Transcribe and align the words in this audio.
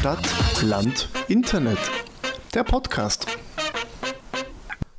Stadt, 0.00 0.62
Land, 0.62 1.10
Internet. 1.28 1.76
Der 2.54 2.64
Podcast. 2.64 3.26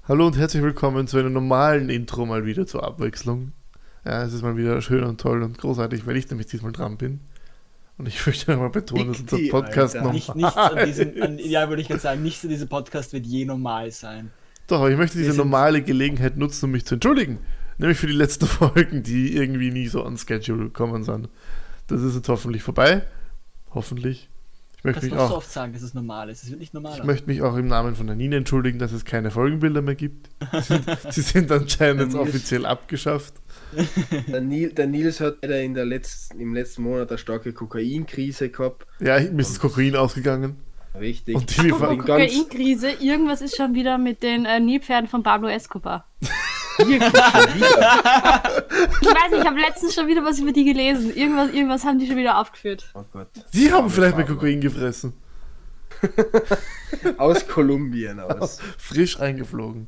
Hallo 0.08 0.28
und 0.28 0.38
herzlich 0.38 0.62
willkommen 0.62 1.08
zu 1.08 1.18
einem 1.18 1.34
normalen 1.34 1.90
Intro 1.90 2.28
mal 2.28 2.46
wieder 2.46 2.68
zur 2.68 2.84
Abwechslung. 2.84 3.54
Ja, 4.06 4.22
es 4.22 4.32
ist 4.32 4.44
mal 4.44 4.58
wieder 4.58 4.80
schön 4.84 5.04
und 5.04 5.20
toll 5.20 5.42
und 5.42 5.58
großartig, 5.58 6.06
weil 6.06 6.18
ich 6.18 6.30
nämlich 6.30 6.46
diesmal 6.46 6.72
dran 6.72 6.98
bin. 6.98 7.20
Und 7.98 8.08
ich 8.08 8.24
möchte 8.28 8.52
nochmal 8.52 8.70
betonen, 8.70 9.08
dass 9.08 9.22
unser 9.22 9.40
Podcast 9.50 9.96
Alter. 9.96 10.14
Nicht, 10.14 10.36
nichts 10.36 10.56
an 10.56 10.86
diesem, 10.86 11.20
an, 11.20 11.40
ja, 11.40 11.68
würde 11.68 11.82
ich 11.82 11.88
gerade 11.88 12.00
sagen, 12.00 12.22
nichts 12.22 12.44
an 12.44 12.52
diesem 12.52 12.70
Podcast 12.70 13.12
wird 13.12 13.26
je 13.26 13.46
normal 13.46 13.90
sein. 13.90 14.30
Doch, 14.68 14.82
aber 14.82 14.92
ich 14.92 14.98
möchte 14.98 15.18
diese 15.18 15.36
normale 15.36 15.82
Gelegenheit 15.82 16.38
nutzen, 16.38 16.66
um 16.66 16.72
mich 16.74 16.86
zu 16.86 16.94
entschuldigen. 16.94 17.40
Nämlich 17.80 17.98
für 17.98 18.06
die 18.06 18.14
letzten 18.14 18.46
Folgen, 18.46 19.02
die 19.02 19.36
irgendwie 19.36 19.72
nie 19.72 19.88
so 19.88 20.06
on 20.06 20.20
schedule 20.20 20.66
gekommen 20.66 21.04
sind. 21.04 21.28
Das 21.88 22.02
ist 22.02 22.14
jetzt 22.14 22.30
hoffentlich 22.30 22.62
vorbei. 22.62 23.02
Hoffentlich. 23.74 24.30
Ich 24.82 24.86
möchte 24.86 25.06
mich 25.06 25.14
auch 25.14 25.30
so 25.30 25.36
oft 25.38 25.52
sagen, 25.52 25.74
dass 25.74 25.84
es 25.84 25.94
normal 25.94 26.32
ist. 26.32 26.42
Es 26.42 26.50
wird 26.50 26.60
nicht 26.60 26.74
normal. 26.74 26.98
Ich 26.98 27.04
möchte 27.04 27.28
mich 27.28 27.44
auch 27.44 27.56
im 27.56 27.68
Namen 27.68 27.96
von 27.96 28.08
der 28.08 28.16
Nina 28.16 28.38
entschuldigen, 28.38 28.80
dass 28.80 28.92
es 28.92 29.06
keine 29.06 29.30
Folgenbilder 29.30 29.84
mehr 29.84 29.94
gibt. 29.94 30.30
Sie 30.52 30.62
sind, 30.62 30.86
sie 31.12 31.22
sind 31.22 31.52
anscheinend 31.52 32.02
jetzt 32.02 32.16
offiziell 32.16 32.66
abgeschafft. 32.66 33.36
Der, 34.28 34.42
Nils, 34.42 34.74
der 34.74 34.88
Nils 34.88 35.20
hat 35.20 35.46
in 35.46 35.76
der 35.76 35.86
letzten, 35.86 36.40
im 36.40 36.56
letzten 36.56 36.82
Monat 36.82 37.10
eine 37.10 37.20
starke 37.20 37.54
Kokainkrise 37.54 38.50
gehabt. 38.50 38.88
Ja, 39.00 39.20
mir 39.20 39.42
ist 39.42 39.52
das 39.52 39.60
Kokain 39.60 39.96
ausgegangen. 39.96 40.56
Richtig. 41.00 41.36
Und 41.36 41.58
die 41.58 41.70
Kokainkrise, 41.70 42.92
irgendwas 42.92 43.42
ist 43.42 43.56
schon 43.56 43.74
wieder 43.74 43.98
mit 43.98 44.24
den 44.24 44.46
äh, 44.46 44.60
Nilpferden 44.60 45.08
von 45.08 45.24
Pablo 45.24 45.48
Escobar. 45.48 46.06
ich 46.80 47.02
weiß 47.02 47.54
nicht, 49.32 49.42
ich 49.42 49.46
habe 49.46 49.60
letztens 49.60 49.94
schon 49.94 50.08
wieder 50.08 50.24
was 50.24 50.40
über 50.40 50.52
die 50.52 50.66
gelesen. 50.66 51.16
Irgendwas, 51.16 51.52
irgendwas 51.52 51.86
haben 51.86 52.00
die 52.00 52.08
schon 52.08 52.18
wieder 52.18 52.40
aufgeführt. 52.40 52.90
Oh 52.94 53.04
Gott. 53.12 53.30
Die 53.54 53.72
haben 53.72 53.90
vielleicht 53.90 54.18
mit 54.18 54.28
Kokain 54.28 54.62
gefressen. 54.62 55.14
aus 57.18 57.48
Kolumbien 57.48 58.20
aus. 58.20 58.60
Frisch 58.78 59.20
eingeflogen. 59.20 59.88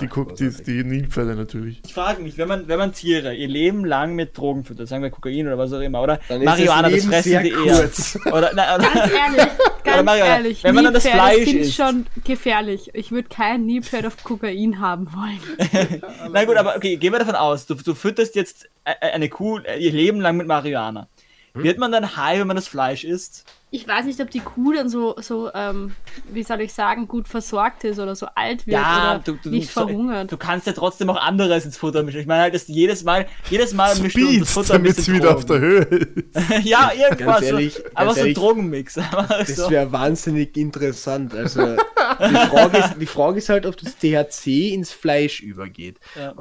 Die, 0.00 0.06
guckt, 0.06 0.38
die, 0.40 0.50
die 0.50 0.84
Nilpferde 0.84 1.34
natürlich. 1.34 1.80
Ich 1.86 1.94
frage 1.94 2.22
mich, 2.22 2.38
wenn 2.38 2.48
man, 2.48 2.68
wenn 2.68 2.78
man 2.78 2.92
Tiere 2.92 3.34
ihr 3.34 3.48
Leben 3.48 3.84
lang 3.84 4.14
mit 4.14 4.36
Drogen 4.36 4.64
füttert, 4.64 4.88
sagen 4.88 5.02
wir 5.02 5.10
Kokain 5.10 5.46
oder 5.46 5.58
was 5.58 5.72
auch 5.72 5.80
immer, 5.80 6.02
oder 6.02 6.20
Marihuana, 6.28 6.88
das, 6.88 7.00
das 7.00 7.06
fressen 7.06 7.42
die 7.42 7.50
eher. 7.50 7.90
Oder, 8.32 8.50
na, 8.54 8.74
oder, 8.74 8.84
ganz 8.84 9.12
ehrlich, 9.12 9.52
ganz 9.84 10.10
ehrlich, 10.10 10.64
wenn 10.64 10.74
man 10.74 10.84
dann 10.84 10.94
das 10.94 11.06
Fleisch 11.06 11.44
sind 11.44 11.60
isst. 11.60 11.74
schon 11.74 12.06
gefährlich. 12.24 12.90
Ich 12.94 13.12
würde 13.12 13.28
kein 13.28 13.66
Nilpferd 13.66 14.06
auf 14.06 14.22
Kokain 14.22 14.80
haben 14.80 15.08
wollen. 15.12 16.02
na 16.32 16.44
gut, 16.44 16.56
aber 16.56 16.76
okay, 16.76 16.96
gehen 16.96 17.12
wir 17.12 17.18
davon 17.18 17.34
aus, 17.34 17.66
du, 17.66 17.74
du 17.74 17.94
fütterst 17.94 18.34
jetzt 18.34 18.68
e, 18.84 18.90
e, 18.90 19.12
eine 19.12 19.28
Kuh 19.28 19.58
ihr 19.58 19.92
Leben 19.92 20.20
lang 20.20 20.36
mit 20.36 20.46
Marihuana. 20.46 21.08
Hm? 21.54 21.62
Wird 21.62 21.78
man 21.78 21.92
dann 21.92 22.16
high, 22.16 22.40
wenn 22.40 22.46
man 22.46 22.56
das 22.56 22.68
Fleisch 22.68 23.04
isst? 23.04 23.44
Ich 23.70 23.86
weiß 23.86 24.06
nicht, 24.06 24.20
ob 24.20 24.30
die 24.30 24.40
Kuh 24.40 24.72
dann 24.72 24.88
so, 24.88 25.16
so 25.20 25.50
ähm, 25.52 25.96
wie 26.30 26.44
soll 26.44 26.60
ich 26.60 26.72
sagen, 26.72 27.08
gut 27.08 27.26
versorgt 27.26 27.82
ist 27.82 27.98
oder 27.98 28.14
so 28.14 28.26
alt 28.34 28.64
wird 28.66 28.74
ja, 28.74 29.16
oder 29.16 29.18
du, 29.24 29.32
du, 29.42 29.50
nicht 29.50 29.68
du, 29.68 29.72
verhungert. 29.72 30.30
Du 30.30 30.36
kannst 30.36 30.68
ja 30.68 30.72
trotzdem 30.72 31.10
auch 31.10 31.16
anderes 31.16 31.64
ins 31.64 31.76
Futter 31.76 32.04
mischen. 32.04 32.20
Ich 32.20 32.26
meine 32.26 32.42
halt, 32.42 32.54
dass 32.54 32.68
jedes 32.68 33.02
Mal, 33.02 33.26
jedes 33.50 33.74
Mal 33.74 33.96
mischst 33.96 34.16
du 34.16 34.38
das 34.38 34.52
Futter 34.52 34.74
damit 34.74 34.96
es 34.96 35.10
wieder 35.10 35.34
auf 35.34 35.44
der 35.46 35.58
Höhe 35.58 35.80
ist. 35.80 36.24
ja, 36.64 36.92
irgendwas. 36.96 37.42
Ehrlich, 37.42 37.74
so, 37.74 37.82
aber 37.94 38.16
ehrlich, 38.16 38.22
so 38.22 38.28
ein 38.28 38.34
Drogenmix. 38.34 38.94
das 39.28 39.70
wäre 39.70 39.90
wahnsinnig 39.90 40.56
interessant. 40.56 41.34
Also 41.34 41.74
die 41.74 42.34
Frage, 42.34 42.78
ist, 42.78 42.94
die 43.00 43.06
Frage 43.06 43.38
ist 43.38 43.48
halt, 43.48 43.66
ob 43.66 43.76
das 43.76 43.96
THC 43.98 44.74
ins 44.74 44.92
Fleisch 44.92 45.40
übergeht. 45.40 45.98
Ja. 46.14 46.34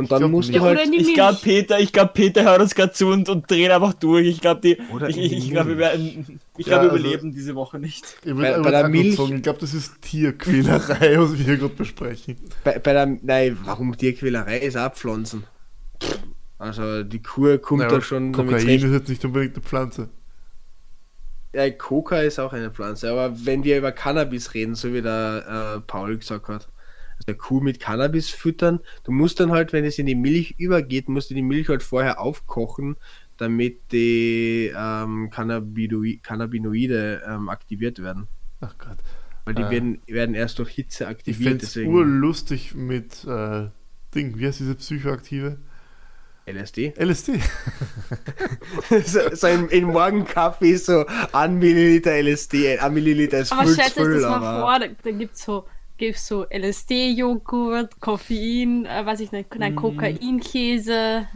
Und 0.00 0.10
dann 0.10 0.30
musst 0.30 0.54
du 0.54 0.60
halt. 0.60 0.80
Ich 0.92 1.14
glaube, 1.14 1.38
Peter, 1.42 1.78
ich 1.78 1.92
glaube, 1.92 2.12
Peter 2.14 2.44
hört 2.44 2.60
uns 2.60 2.74
gerade 2.74 2.92
zu 2.92 3.08
und, 3.08 3.28
und 3.28 3.50
dreht 3.50 3.70
einfach 3.70 3.94
durch. 3.94 4.26
Ich 4.26 4.40
glaube, 4.40 4.60
die, 4.60 4.78
ich, 5.08 5.16
ich, 5.18 5.32
ich 5.32 5.50
glaube, 5.50 5.70
wir 5.70 5.78
werden, 5.78 6.40
ich 6.56 6.66
ja, 6.66 6.78
glaube, 6.78 6.92
also, 6.92 7.04
überleben 7.04 7.32
diese 7.32 7.54
Woche 7.54 7.78
nicht. 7.78 8.16
Ich 8.24 8.34
bei, 8.34 8.58
bei 8.58 8.70
der 8.70 8.88
Milch. 8.88 9.18
Ich 9.18 9.42
glaube, 9.42 9.60
das 9.60 9.74
ist 9.74 10.00
Tierquälerei, 10.02 11.18
was 11.18 11.38
wir 11.38 11.44
hier 11.44 11.56
gerade 11.56 11.74
besprechen. 11.74 12.36
Bei, 12.64 12.78
bei 12.78 12.92
der, 12.92 13.06
nein, 13.22 13.58
warum 13.64 13.96
Tierquälerei 13.96 14.58
ist 14.58 14.76
auch 14.76 14.92
Pflanzen. 14.92 15.44
Also 16.58 17.02
die 17.04 17.22
Kuh 17.22 17.58
kommt 17.58 17.80
naja, 17.80 17.96
da 17.96 18.00
schon. 18.00 18.32
Kokain 18.32 18.68
ist 18.68 18.82
jetzt 18.84 19.08
nicht 19.08 19.24
unbedingt 19.24 19.54
eine 19.54 19.64
Pflanze. 19.64 20.08
Ja, 21.52 21.68
Coca 21.70 22.20
ist 22.20 22.38
auch 22.38 22.52
eine 22.52 22.70
Pflanze, 22.70 23.10
aber 23.10 23.44
wenn 23.44 23.64
wir 23.64 23.78
über 23.78 23.90
Cannabis 23.90 24.54
reden, 24.54 24.76
so 24.76 24.92
wie 24.94 25.02
der 25.02 25.76
äh, 25.76 25.80
Paul 25.80 26.16
gesagt 26.16 26.46
hat, 26.46 26.68
der 27.26 27.34
Kuh 27.34 27.60
mit 27.60 27.80
Cannabis 27.80 28.30
füttern. 28.30 28.80
Du 29.04 29.12
musst 29.12 29.40
dann 29.40 29.52
halt, 29.52 29.72
wenn 29.72 29.84
es 29.84 29.98
in 29.98 30.06
die 30.06 30.14
Milch 30.14 30.54
übergeht, 30.58 31.08
musst 31.08 31.30
du 31.30 31.34
die 31.34 31.42
Milch 31.42 31.68
halt 31.68 31.82
vorher 31.82 32.20
aufkochen, 32.20 32.96
damit 33.36 33.92
die 33.92 34.72
ähm, 34.76 35.30
Cannabinoide 35.30 37.22
ähm, 37.26 37.48
aktiviert 37.48 38.02
werden. 38.02 38.28
Ach 38.60 38.74
Gott. 38.78 38.98
Weil 39.44 39.54
die 39.54 39.62
äh, 39.62 39.70
werden, 39.70 40.02
werden 40.06 40.34
erst 40.34 40.58
durch 40.58 40.70
Hitze 40.70 41.06
aktiviert. 41.06 41.62
Ich 41.62 41.68
finde 41.70 41.88
es 41.88 41.94
urlustig 41.94 42.74
mit 42.74 43.24
äh, 43.24 43.68
Ding, 44.14 44.38
wie 44.38 44.46
heißt 44.46 44.60
diese 44.60 44.74
Psychoaktive? 44.74 45.58
LSD? 46.46 46.94
LSD. 46.98 47.40
so, 49.04 49.20
so 49.34 49.46
in, 49.46 49.68
in 49.68 49.84
Morgenkaffee 49.84 50.76
so 50.76 51.04
ein 51.32 51.58
Milliliter 51.58 52.12
LSD, 52.12 52.78
ein 52.78 52.94
Milliliter 52.94 53.38
ist 53.38 53.52
Aber 53.52 53.66
stellt 53.66 53.96
euch 53.96 54.20
das 54.20 54.22
mal 54.22 54.60
vor, 54.60 54.78
da, 54.78 54.86
da 55.02 55.10
gibt 55.12 55.36
es 55.36 55.42
so 55.42 55.66
gibt 56.00 56.16
es 56.16 56.26
so 56.26 56.46
LSD-Joghurt, 56.50 58.00
Koffein, 58.00 58.86
äh, 58.86 59.04
weiß 59.04 59.20
ich 59.20 59.32
nicht, 59.32 59.54
nein, 59.56 59.72
mhm. 59.72 59.76
Kokainkäse. 59.76 61.26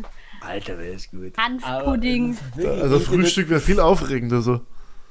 Alter, 0.41 0.79
wäre 0.79 0.95
das 0.95 1.11
gut. 1.11 1.37
Hanfpudding. 1.37 2.37
Also 2.57 2.99
Frühstück 2.99 3.51
wäre 3.51 3.61
viel 3.61 3.79
aufregender 3.79 4.41
so. 4.41 4.61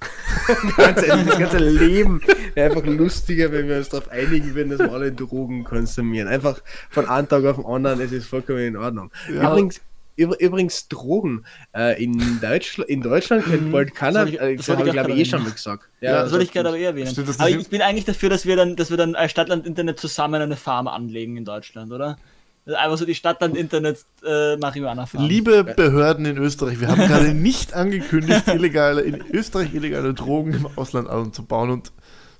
das, 0.48 0.76
ganze, 0.76 1.08
das 1.08 1.40
ganze 1.40 1.58
Leben 1.60 2.22
wäre 2.56 2.70
einfach 2.70 2.86
lustiger, 2.86 3.52
wenn 3.52 3.70
wir 3.70 3.78
uns 3.78 3.90
darauf 3.90 4.10
einigen 4.10 4.54
würden, 4.54 4.72
dass 4.72 4.80
wir 4.80 4.92
alle 4.92 5.14
Drogen 5.14 5.64
konsumieren. 5.64 6.28
Einfach 6.28 6.62
von 6.90 7.08
einem 7.08 7.30
Tag 7.30 7.46
auf 7.46 7.56
den 7.56 7.66
anderen, 7.66 8.02
es 8.02 8.12
ist 8.12 8.28
vollkommen 8.28 8.60
in 8.60 8.76
Ordnung. 8.76 9.12
Ja. 9.34 9.50
Übrigens, 9.52 9.82
Übrigens 10.16 10.88
Drogen. 10.88 11.46
Äh, 11.76 12.04
in, 12.04 12.40
Deutschland, 12.40 12.90
in 12.90 13.02
Deutschland 13.02 13.46
kennt 13.46 13.72
bald 13.72 13.96
keiner, 13.96 14.28
ich, 14.28 14.40
äh, 14.40 14.56
das, 14.56 14.68
das 14.68 14.78
habe 14.78 14.88
ich 14.88 14.94
glaube 14.94 15.12
ich 15.12 15.20
eh 15.20 15.26
schon 15.26 15.44
mal 15.44 15.52
gesagt. 15.52 15.90
Ja, 16.02 16.12
ja 16.12 16.24
das 16.24 16.32
wollte 16.32 16.46
ich 16.46 16.52
gerade 16.52 16.70
aber 16.70 16.78
eh 16.78 16.84
erwähnen. 16.84 17.14
Aber 17.38 17.50
ich 17.50 17.70
bin 17.70 17.82
eigentlich 17.82 18.06
dafür, 18.06 18.30
dass 18.30 18.46
wir 18.46 18.56
dann, 18.56 18.76
dass 18.76 18.90
wir 18.90 18.98
dann 18.98 19.16
als 19.16 19.32
Stadtland-Internet 19.32 20.00
zusammen 20.00 20.42
eine 20.42 20.56
Farm 20.56 20.88
anlegen 20.88 21.38
in 21.38 21.46
Deutschland, 21.46 21.92
oder? 21.92 22.18
Einfach 22.66 22.98
so 22.98 23.06
die 23.06 23.16
Stadtland-Internet 23.16 24.06
äh, 24.26 24.56
Marihuana 24.56 25.06
Farm. 25.06 25.26
Liebe 25.26 25.66
Behörden 25.66 26.26
in 26.26 26.38
Österreich, 26.38 26.80
wir 26.80 26.88
haben 26.88 27.08
gerade 27.08 27.34
nicht 27.34 27.74
angekündigt, 27.74 28.48
illegale, 28.54 29.02
in 29.02 29.22
Österreich 29.32 29.74
illegale 29.74 30.14
Drogen 30.14 30.54
im 30.54 30.68
Ausland 30.78 31.10
anzubauen 31.10 31.72
und 31.72 31.92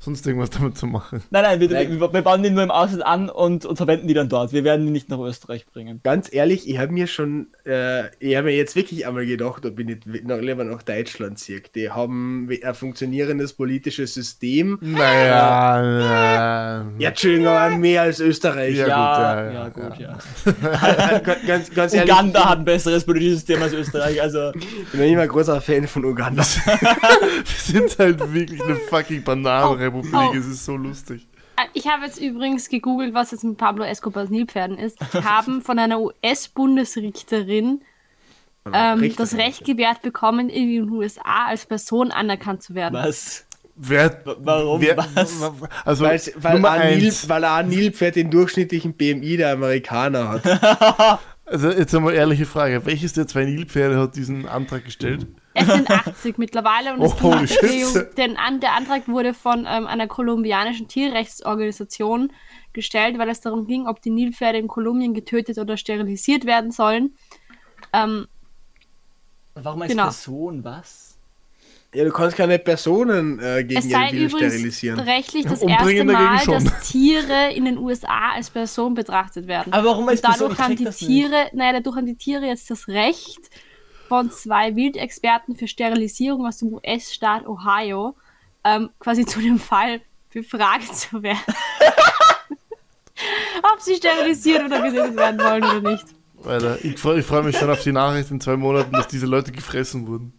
sonst 0.04 0.28
irgendwas 0.28 0.50
damit 0.50 0.78
zu 0.78 0.86
machen. 0.86 1.24
Nein, 1.30 1.44
nein, 1.44 1.60
wir, 1.60 1.70
nein. 1.70 2.00
wir, 2.00 2.22
bauen 2.22 2.44
die 2.44 2.50
nur 2.50 2.64
im 2.64 2.72
Ausland 2.72 3.06
an 3.06 3.30
und, 3.30 3.66
und, 3.66 3.78
verwenden 3.78 4.08
die 4.08 4.14
dann 4.14 4.28
dort. 4.28 4.52
Wir 4.52 4.64
werden 4.64 4.86
die 4.86 4.92
nicht 4.92 5.10
nach 5.10 5.20
Österreich 5.20 5.66
bringen. 5.66 6.02
Ganz 6.04 6.32
ehrlich, 6.34 6.68
ich 6.68 6.78
habe 6.78 6.92
mir 6.92 7.08
schon, 7.08 7.48
äh, 7.66 8.08
ich 8.20 8.36
habe 8.36 8.48
mir 8.48 8.56
jetzt 8.56 8.76
wirklich 8.76 9.08
einmal 9.08 9.26
gedacht, 9.26 9.66
ob 9.66 9.80
ich 9.80 9.86
nicht 9.86 10.06
noch 10.26 10.40
lieber 10.40 10.66
nach 10.66 10.84
Deutschland 10.84 11.40
ziehe. 11.40 11.62
Die 11.74 11.90
haben 11.90 12.50
ein 12.50 12.74
funktionierendes 12.74 13.54
politisches 13.54 14.14
System. 14.14 14.78
Naja, 14.82 15.82
äh, 15.82 16.00
ja. 16.02 16.86
ja, 16.98 17.10
Entschuldigung, 17.10 17.48
aber 17.48 17.78
mehr 17.78 18.02
als 18.02 18.20
Österreich. 18.20 18.76
Ja, 18.76 18.88
ja, 18.88 19.52
ja, 19.52 19.70
gut, 19.70 19.98
ja. 20.00 20.18
ja. 20.46 21.20
ganz, 21.48 21.74
ganz 21.74 21.94
ehrlich, 21.94 22.12
Uganda 22.12 22.50
hat 22.50 22.60
ein 22.60 22.66
besseres 22.66 23.06
politisches 23.06 23.40
System 23.40 23.62
als 23.62 23.74
Österreich, 23.74 24.22
also. 24.22 24.52
Ich 24.54 24.92
bin 24.92 25.18
ein 25.18 25.28
großer 25.30 25.62
Fan 25.62 25.88
von 25.88 26.04
Uganda. 26.04 26.44
wir 26.66 27.44
sind 27.46 27.98
halt 27.98 28.34
wirklich 28.34 28.62
eine 28.62 28.76
fucking 28.76 29.24
Banane. 29.24 29.93
Republik. 29.96 30.14
Oh. 30.14 30.34
Es 30.36 30.46
ist 30.46 30.66
so 30.66 30.76
lustig. 30.76 31.28
Äh, 31.58 31.68
ich 31.74 31.88
habe 31.88 32.06
jetzt 32.06 32.20
übrigens 32.20 32.70
gegoogelt, 32.70 33.14
was 33.14 33.32
jetzt 33.32 33.44
mit 33.44 33.58
Pablo 33.58 33.84
Escobars 33.84 34.30
Nilpferden 34.30 34.78
ist. 34.78 34.98
Die 35.14 35.24
haben 35.24 35.62
von 35.62 35.80
einer 35.80 36.00
US-Bundesrichterin 36.00 37.82
ähm, 38.72 39.16
das 39.16 39.36
Recht 39.36 39.66
gewährt 39.66 40.02
bekommen, 40.02 40.50
in 40.50 40.70
den 40.70 40.90
USA 40.90 41.48
als 41.48 41.66
Person 41.66 42.12
anerkannt 42.12 42.64
zu 42.64 42.76
werden. 42.76 42.96
Was? 42.96 43.46
Wer, 43.76 44.22
Warum? 44.24 44.82
Wer, 44.82 44.98
was? 44.98 45.42
Also, 45.84 46.06
weil, 46.06 46.22
weil, 46.38 46.66
ein 46.66 47.00
Nil, 47.00 47.14
weil 47.28 47.44
ein 47.44 47.68
Nilpferd 47.70 48.16
den 48.16 48.30
durchschnittlichen 48.30 48.94
BMI 48.94 49.38
der 49.38 49.54
Amerikaner 49.54 50.30
hat. 50.30 51.20
also, 51.46 51.72
jetzt 51.72 51.94
einmal 51.96 52.14
ehrliche 52.14 52.46
Frage: 52.46 52.86
Welches 52.86 53.14
der 53.14 53.28
zwei 53.28 53.46
Nilpferde 53.46 53.98
hat 53.98 54.16
diesen 54.16 54.48
Antrag 54.48 54.86
gestellt? 54.86 55.26
Es 55.54 55.68
sind 55.68 55.90
80 55.90 56.38
mittlerweile 56.38 56.94
und 56.94 57.02
oh, 57.02 57.36
den, 58.18 58.38
der 58.60 58.74
Antrag 58.74 59.08
wurde 59.08 59.34
von 59.34 59.68
ähm, 59.70 59.88
einer 59.88 60.08
kolumbianischen 60.08 60.88
Tierrechtsorganisation 60.88 62.32
gestellt, 62.74 63.18
weil 63.18 63.30
es 63.30 63.42
darum 63.42 63.68
ging, 63.68 63.88
ob 63.88 64.02
die 64.02 64.10
Nilpferde 64.10 64.58
in 64.58 64.68
Kolumbien 64.68 65.14
getötet 65.14 65.58
oder 65.58 65.78
sterilisiert 65.78 66.46
werden 66.46 66.72
sollen. 66.72 67.16
Ähm, 67.94 68.28
Warum 69.56 69.84
als 69.84 69.92
genau. 69.92 70.04
Person 70.04 70.64
was? 70.64 71.14
Ja, 71.94 72.04
du 72.04 72.12
kannst 72.12 72.36
keine 72.36 72.58
Personen 72.58 73.40
äh, 73.40 73.64
gegen 73.64 73.80
es 73.80 73.90
sei 73.90 74.10
ihren 74.10 74.32
Willen 74.32 74.50
sterilisieren. 74.50 75.00
rechtlich 75.00 75.46
das 75.46 75.62
erste 75.62 76.04
Mal, 76.04 76.44
dass 76.44 76.90
Tiere 76.90 77.54
in 77.54 77.66
den 77.66 77.78
USA 77.78 78.32
als 78.34 78.50
Person 78.50 78.96
betrachtet 78.96 79.46
werden. 79.46 79.72
Aber 79.72 79.90
warum 79.90 80.10
als 80.10 80.22
Und 80.24 80.32
dadurch 80.32 80.56
Person? 80.58 80.76
haben 80.76 80.76
die 80.76 81.06
Tiere, 81.06 81.50
naja, 81.54 81.74
dadurch 81.74 81.98
haben 81.98 82.08
die 82.08 82.16
Tiere 82.16 82.46
jetzt 82.46 82.72
das 82.72 82.88
Recht, 82.88 83.52
von 84.14 84.30
zwei 84.30 84.76
Wildexperten 84.76 85.56
für 85.56 85.68
Sterilisierung 85.68 86.46
aus 86.46 86.60
dem 86.60 86.72
US-Staat 86.72 87.48
Ohio, 87.48 88.16
ähm, 88.64 88.92
quasi 89.00 89.26
zu 89.26 89.40
dem 89.40 89.58
Fall 89.58 90.02
befragt 90.32 90.96
zu 90.96 91.24
werden. 91.24 91.40
Ob 93.74 93.82
sie 93.82 93.96
sterilisiert 93.96 94.66
oder 94.66 94.84
gesetzt 94.84 95.18
werden 95.18 95.40
wollen 95.40 95.64
oder 95.64 95.92
nicht. 95.92 96.06
Alter, 96.46 96.86
ich 96.86 97.00
freue 97.00 97.24
freu 97.24 97.42
mich 97.42 97.58
schon 97.58 97.72
auf 97.72 97.82
die 97.82 97.92
Nachricht 97.92 98.30
in 98.30 98.40
zwei 98.40 98.56
Monaten, 98.56 98.92
dass 98.92 99.08
diese 99.08 99.26
Leute 99.26 99.52
gefressen 99.52 100.06
wurden. 100.06 100.34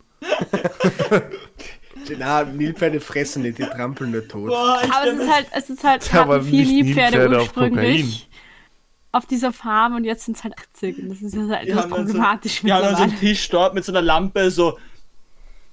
Na, 2.16 2.44
Nilpferde 2.44 3.00
fressen 3.00 3.42
nicht, 3.42 3.58
die 3.58 3.64
trampeln 3.64 4.12
nur 4.12 4.28
tot. 4.28 4.50
Boah, 4.50 4.82
Aber 4.88 5.10
es 5.10 5.18
ist 5.18 5.32
halt, 5.32 5.46
es 5.50 5.70
ist 5.70 5.82
halt, 5.82 6.12
ja, 6.12 6.28
hatten 6.28 6.44
vier 6.44 6.64
Nilpferde, 6.64 7.16
Nilpferde 7.16 7.36
ursprünglich 7.38 8.28
auf, 9.14 9.26
dieser 9.26 9.52
Farm 9.52 9.94
und 9.94 10.04
jetzt 10.04 10.24
sind 10.24 10.36
es 10.36 10.44
halt 10.44 10.54
80 10.74 10.98
und 10.98 11.08
das 11.10 11.22
ist 11.22 11.34
ja 11.34 11.48
halt 11.48 11.68
etwas 11.68 11.88
problematisch. 11.88 12.60
So, 12.60 12.66
wir 12.66 12.74
haben 12.74 12.96
so 12.96 13.02
einen 13.02 13.18
Tisch 13.18 13.48
dort 13.48 13.74
mit 13.74 13.84
so 13.84 13.92
einer 13.92 14.02
Lampe, 14.02 14.50
so 14.50 14.78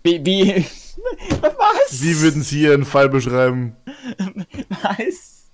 wie, 0.04 0.26
wie 0.26 0.66
was? 1.42 2.02
Wie 2.02 2.20
würden 2.22 2.42
Sie 2.44 2.62
Ihren 2.64 2.86
Fall 2.86 3.10
beschreiben? 3.10 3.76
Was? 4.84 5.50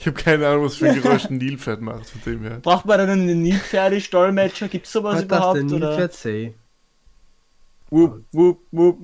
Ich 0.00 0.06
habe 0.06 0.20
keine 0.20 0.46
Ahnung, 0.48 0.64
was 0.64 0.76
für 0.76 0.88
ein 0.88 1.00
Geräusch 1.00 1.26
ein 1.26 1.36
Nilpferd 1.36 1.80
macht, 1.80 2.08
von 2.08 2.20
dem 2.24 2.42
her. 2.42 2.58
Braucht 2.60 2.86
man 2.86 2.98
dann 2.98 3.10
einen 3.10 3.42
Nilpferde-Dolmetscher? 3.42 4.68
Gibt 4.68 4.86
es 4.86 4.92
sowas 4.92 5.16
was 5.16 5.24
überhaupt? 5.24 5.62
Was 5.62 5.70
darf 5.70 5.70
der 5.70 5.88
Nilpferd 5.88 6.12
say? 6.14 6.54
Wupp, 7.90 8.24
wupp, 8.32 8.60
wupp. 8.72 8.98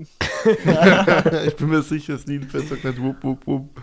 ich 1.46 1.56
bin 1.56 1.68
mir 1.68 1.82
sicher, 1.82 2.14
das 2.14 2.26
Nilpferd 2.26 2.68
sagt 2.68 2.84
nicht 2.84 3.00
wupp, 3.00 3.22
wupp, 3.22 3.46
wupp. 3.46 3.80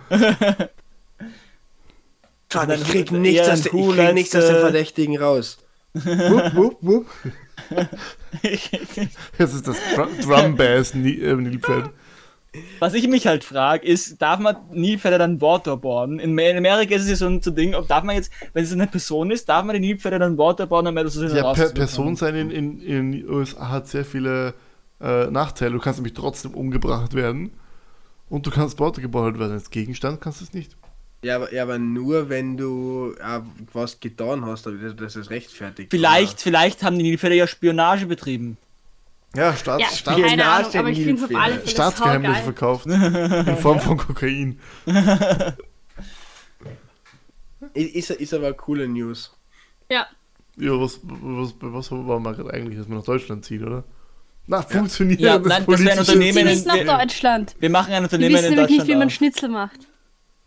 Schade, 2.51 2.75
ich 2.75 2.83
krieg 2.83 3.11
nichts, 3.11 3.47
aus, 3.47 3.65
ich 3.65 3.71
krieg 3.71 4.13
nichts 4.13 4.35
aus 4.35 4.47
den 4.47 4.55
Verdächtigen 4.55 5.17
raus. 5.17 5.59
wupp, 5.93 6.55
wupp, 6.55 6.77
wupp. 6.81 7.05
das 9.37 9.53
ist 9.53 9.67
das 9.67 9.77
Drum 10.23 10.55
Bass 10.55 10.93
äh, 10.93 10.97
Nilpferd. 10.97 11.91
Was 12.79 12.95
ich 12.95 13.07
mich 13.07 13.27
halt 13.27 13.43
frage, 13.43 13.85
ist, 13.85 14.19
darf 14.19 14.39
man 14.39 14.55
Nilpferde 14.71 15.19
dann 15.19 15.39
waterboarden? 15.39 16.19
In 16.19 16.31
Amerika 16.31 16.95
ist 16.95 17.03
es 17.03 17.09
ja 17.09 17.15
so 17.15 17.27
ein, 17.27 17.41
so 17.41 17.51
Ding, 17.51 17.75
ob 17.75 17.87
darf 17.87 18.03
man 18.03 18.15
jetzt, 18.15 18.31
wenn 18.53 18.63
es 18.63 18.71
eine 18.71 18.87
Person 18.87 19.29
ist, 19.29 19.47
darf 19.47 19.63
man 19.65 19.75
die 19.75 19.81
Nilpferde 19.81 20.17
dann 20.17 20.37
waterboarden, 20.37 20.85
damit 20.85 21.05
das 21.05 21.13
so 21.13 21.25
Ja, 21.25 21.53
per 21.53 21.69
Person 21.69 22.15
sein 22.15 22.33
in, 22.35 22.49
in, 22.49 22.81
in 22.81 23.11
den 23.11 23.29
USA 23.29 23.69
hat 23.69 23.87
sehr 23.87 24.03
viele 24.03 24.55
äh, 24.99 25.27
Nachteile. 25.27 25.73
Du 25.73 25.79
kannst 25.79 25.99
nämlich 25.99 26.15
trotzdem 26.15 26.55
umgebracht 26.55 27.13
werden 27.13 27.51
und 28.29 28.47
du 28.47 28.51
kannst 28.51 28.79
waterboardet 28.79 29.39
werden. 29.39 29.53
Als 29.53 29.69
Gegenstand 29.69 30.19
kannst 30.19 30.41
du 30.41 30.45
es 30.45 30.53
nicht. 30.53 30.75
Ja 31.21 31.35
aber, 31.35 31.53
ja, 31.53 31.63
aber 31.63 31.77
nur 31.79 32.29
wenn 32.29 32.55
du 32.55 33.13
ja, 33.19 33.45
was 33.73 33.99
getan 33.99 34.45
hast, 34.45 34.65
das 34.65 35.15
ist 35.17 35.29
rechtfertigt. 35.29 35.91
Vielleicht, 35.91 36.33
oder? 36.33 36.41
vielleicht 36.41 36.81
haben 36.83 36.97
die 36.97 37.03
Nilpferde 37.03 37.35
ja 37.35 37.45
Spionage 37.45 38.05
betrieben. 38.05 38.57
Ja, 39.35 39.53
Staats 39.55 39.81
ja, 39.81 39.89
Staats 39.89 40.21
keine 40.21 40.45
Ahnung, 40.45 40.75
aber 40.75 40.89
ich 40.89 41.03
finde 41.03 41.23
auf 41.23 41.35
alle 41.35 41.55
Fälle 41.55 41.67
Staatsgeheimnis 41.67 42.39
verkauft. 42.39 42.85
in 42.87 43.57
Form 43.57 43.79
von 43.79 43.97
Kokain. 43.97 44.59
ist, 47.73 48.09
ist 48.11 48.33
aber 48.33 48.53
coole 48.53 48.87
News. 48.87 49.35
Ja. 49.91 50.07
Ja, 50.57 50.71
was, 50.79 50.99
was, 51.03 51.53
was 51.59 51.91
war 51.91 52.19
man 52.19 52.49
eigentlich, 52.49 52.79
dass 52.79 52.87
man 52.87 52.99
nach 52.99 53.05
Deutschland 53.05 53.45
zieht, 53.45 53.61
oder? 53.61 53.83
Na, 54.47 54.63
funktioniert 54.63 55.19
ja, 55.19 55.37
nein, 55.37 55.63
das 55.67 55.79
wäre 55.79 55.91
ein 55.91 55.99
Unternehmen 55.99 56.47
in, 56.47 56.63
nach 56.63 57.01
Deutschland. 57.01 57.55
Wir 57.59 57.69
machen 57.69 57.93
ein 57.93 58.03
Unternehmen 58.03 58.35
in 58.35 58.55
Deutschland. 58.55 58.69
nicht, 58.71 58.87
wie 58.87 58.95
man 58.95 59.09
Schnitzel 59.11 59.49
macht. 59.49 59.88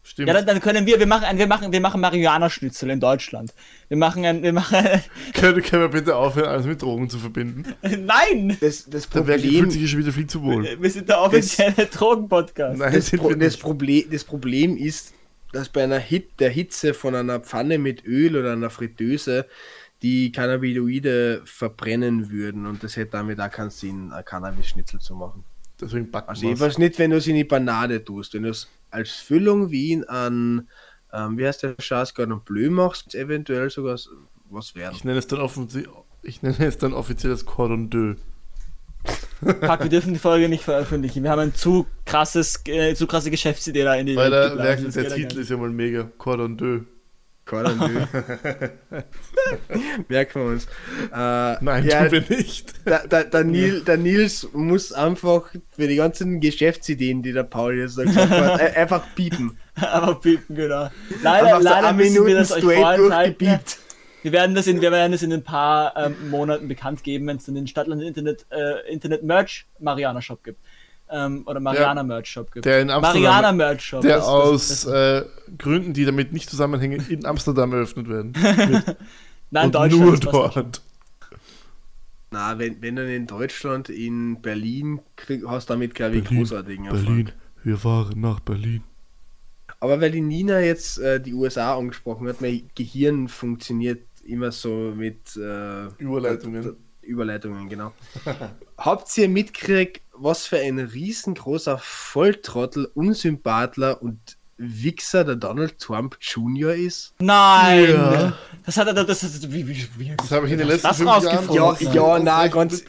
Stimmt. 0.04 0.28
Ja, 0.28 0.34
dann, 0.34 0.46
dann, 0.46 0.60
können 0.60 0.84
wir, 0.84 0.99
wir 0.99 1.06
machen, 1.06 1.25
ein, 1.25 1.38
wir 1.38 1.46
machen, 1.46 1.70
wir 1.70 1.81
machen 1.81 2.00
Marihuana-Schnitzel 2.00 2.90
in 2.90 2.99
Deutschland. 2.99 3.54
Wir 3.88 3.96
machen 3.96 4.25
ein, 4.25 4.43
wir 4.43 4.52
machen. 4.52 4.78
können, 5.32 5.62
können 5.62 5.82
wir 5.82 5.88
bitte 5.88 6.16
aufhören, 6.16 6.49
alles 6.49 6.66
mit 6.66 6.82
Drogen 6.82 7.08
zu 7.08 7.19
verbinden? 7.19 7.72
Nein! 7.82 8.56
Das, 8.60 8.84
das 8.90 9.06
Problem. 9.06 9.40
Da 9.40 9.49
fühlt 9.49 9.72
sich 9.72 9.88
schon 9.88 10.00
wieder 10.00 10.12
viel 10.12 10.26
zu 10.26 10.43
wohl. 10.43 10.76
Wir 10.81 10.90
sind 10.90 11.08
der 11.08 11.20
offizielle 11.20 11.87
Drogen-Podcast. 11.87 12.78
Nein, 12.78 12.93
das, 12.93 13.10
Pro, 13.12 13.32
das, 13.32 13.56
Problem, 13.56 14.04
das 14.10 14.25
Problem 14.25 14.76
ist, 14.76 15.14
dass 15.52 15.69
bei 15.69 15.84
einer 15.84 16.00
Hit, 16.00 16.40
der 16.40 16.50
Hitze 16.50 16.94
von 16.94 17.14
einer 17.14 17.38
Pfanne 17.38 17.78
mit 17.78 18.04
Öl 18.04 18.37
oder 18.37 18.52
einer 18.52 18.70
Fritteuse 18.70 19.46
die 20.02 20.32
Cannabinoide 20.32 21.43
verbrennen 21.44 22.31
würden 22.31 22.66
und 22.66 22.82
das 22.82 22.96
hätte 22.96 23.12
damit 23.12 23.40
auch 23.40 23.50
keinen 23.50 23.70
Sinn, 23.70 24.12
ein 24.12 24.25
Cannabis-Schnitzel 24.25 24.99
zu 24.99 25.14
machen. 25.14 25.44
Deswegen 25.81 26.10
backen 26.10 26.31
Also 26.31 26.44
jedenfalls 26.44 26.78
nicht, 26.78 26.99
wenn 26.99 27.12
du 27.12 27.19
es 27.19 27.26
in 27.28 27.37
die 27.37 27.44
Banane 27.44 28.04
tust. 28.04 28.34
Wenn 28.34 28.44
du 28.44 28.50
es 28.50 28.69
als 28.92 29.10
Füllung 29.10 29.70
wie 29.70 29.92
in 29.92 30.04
an, 30.04 30.68
ähm, 31.12 31.38
wie 31.38 31.46
heißt 31.46 31.62
der 31.62 31.74
Schaß, 31.78 32.12
und 32.18 32.44
Bleu 32.44 32.70
machst, 32.70 33.14
eventuell 33.14 33.70
sogar 33.70 33.98
was 34.50 34.74
werden. 34.74 34.94
Ich 34.94 35.04
nenne 35.04 35.18
es 35.18 35.26
dann, 35.26 35.40
offiziell, 35.40 35.86
ich 36.22 36.42
nenne 36.42 36.66
es 36.66 36.78
dann 36.78 36.92
offiziell 36.92 37.32
das 37.32 37.46
Cordon 37.46 37.90
Deux. 37.90 38.16
Fuck, 39.42 39.80
wir 39.82 39.88
dürfen 39.88 40.12
die 40.12 40.18
Folge 40.18 40.48
nicht 40.48 40.62
veröffentlichen. 40.62 41.24
Wir 41.24 41.30
haben 41.30 41.40
ein 41.40 41.54
zu 41.54 41.86
krasses, 42.04 42.62
äh, 42.66 42.94
zu 42.94 43.06
krasse 43.06 43.30
Geschäftsidee 43.30 43.82
da 43.82 43.94
in 43.96 44.06
die 44.06 44.16
Weil 44.16 44.30
der, 44.30 44.56
der, 44.56 44.76
der 44.76 45.14
Titel 45.14 45.40
ist 45.40 45.50
ja 45.50 45.56
mal 45.56 45.70
mega. 45.70 46.04
Cordon 46.18 46.56
Deux. 46.56 46.82
Cordon 47.52 47.78
Merken 50.08 50.40
wir 50.40 50.50
uns. 50.52 50.64
Äh, 51.12 51.62
Nein, 51.62 51.84
ja, 51.84 52.08
tun 52.08 52.12
wir 52.12 52.25
nicht. 52.34 52.87
Der, 52.87 53.06
der, 53.06 53.25
der, 53.25 53.44
Nil, 53.44 53.82
der, 53.82 53.99
Nils 53.99 54.49
muss 54.54 54.90
einfach 54.90 55.50
für 55.69 55.87
die 55.87 55.96
ganzen 55.96 56.40
Geschäftsideen, 56.40 57.22
die 57.22 57.32
der 57.32 57.43
Paul 57.43 57.76
jetzt 57.76 57.99
gesagt 57.99 58.31
hat, 58.31 58.58
einfach 58.75 59.04
piepen. 59.14 59.58
einfach 59.75 60.19
piepen, 60.22 60.56
genau. 60.56 60.88
Leider, 61.22 61.60
leider 61.60 61.93
müssen 61.93 62.25
wir 62.25 62.37
das 62.37 62.52
euch 62.52 62.62
vorenthalten. 62.62 63.58
Wir 64.22 64.32
werden 64.32 64.54
das 64.54 64.66
in, 64.66 64.81
wir 64.81 64.90
werden 64.90 65.12
das 65.12 65.22
in 65.22 65.34
ein 65.34 65.44
paar 65.44 65.94
ähm, 65.94 66.31
Monaten 66.31 66.69
bekannt 66.69 67.04
geben, 67.04 67.26
wenn 67.26 67.37
es 67.37 67.44
dann 67.44 67.54
den 67.54 67.66
Stadtland 67.66 68.02
Internet, 68.02 68.46
äh, 68.50 68.90
Internet 68.90 69.25
Merch 69.25 69.66
Mariana 69.78 70.22
Shop 70.22 70.43
gibt 70.43 70.58
ähm, 71.12 71.43
oder 71.47 71.61
Mariana 71.61 72.03
Merch 72.03 72.29
Shop 72.29 72.50
gibt. 72.50 72.64
Der 72.64 72.81
in 72.81 72.91
Amsterdam, 72.91 73.23
Mariana 73.23 73.53
Merch 73.53 73.85
Shop. 73.85 74.00
Der 74.00 74.17
das, 74.17 74.26
aus 74.26 74.69
das, 74.69 74.85
das, 74.85 75.23
äh, 75.23 75.26
Gründen, 75.59 75.93
die 75.93 76.05
damit 76.05 76.32
nicht 76.32 76.49
zusammenhängen, 76.49 77.05
in 77.09 77.26
Amsterdam 77.26 77.73
eröffnet 77.73 78.09
werden. 78.09 78.32
Nein, 79.50 79.67
Und 79.67 79.75
Deutschland. 79.75 80.25
Nur 80.25 80.32
dort. 80.32 80.82
Na, 82.31 82.59
wenn, 82.59 82.81
wenn 82.81 82.97
du 82.97 83.14
in 83.14 83.26
Deutschland, 83.26 83.91
in 83.91 84.41
Berlin 84.41 85.00
krieg, 85.17 85.43
hast, 85.47 85.69
damit 85.69 85.94
glaube 85.94 86.17
ich 86.17 86.25
großartigen 86.25 86.87
Erfolg. 86.87 87.05
Berlin, 87.05 87.32
wir 87.62 87.76
fahren 87.76 88.19
nach 88.19 88.41
Berlin. 88.41 88.82
Aber 89.81 90.00
weil 90.00 90.12
die 90.12 90.23
Nina 90.23 90.61
jetzt 90.61 90.99
äh, 90.99 91.20
die 91.20 91.35
USA 91.35 91.76
angesprochen 91.76 92.26
hat, 92.29 92.41
mein 92.41 92.70
Gehirn 92.75 93.29
funktioniert 93.29 94.00
immer 94.25 94.50
so 94.50 94.94
mit 94.97 95.37
äh, 95.37 95.88
Überleitungen. 95.99 96.76
Überleitungen, 97.03 97.69
genau. 97.69 97.93
Habt 98.79 99.19
ihr 99.19 99.29
mitgekriegt, 99.29 100.00
was 100.23 100.47
für 100.47 100.59
ein 100.59 100.79
riesengroßer 100.79 101.79
Volltrottel, 101.79 102.91
Unsympathler 102.95 104.02
und 104.02 104.37
Wichser 104.57 105.25
der 105.25 105.37
Donald 105.37 105.79
Trump 105.79 106.17
Jr. 106.21 106.75
ist? 106.75 107.14
Nein! 107.19 107.91
Ja. 107.91 108.33
Das 108.64 108.76
hat 108.76 108.87
er 108.87 108.95
das, 108.95 109.07
das, 109.07 109.50
wie, 109.50 109.67
wie, 109.67 109.88
wie, 109.97 110.14
das 110.17 110.31
habe 110.31 110.47
ich 110.47 110.52
in 110.52 110.59
den 110.59 110.69
letzten 110.69 110.95
fünf 110.95 111.25
Jahren 111.25 111.52
Ja, 111.52 111.76
ja, 111.93 112.19
na, 112.19 112.47
ganz, 112.47 112.85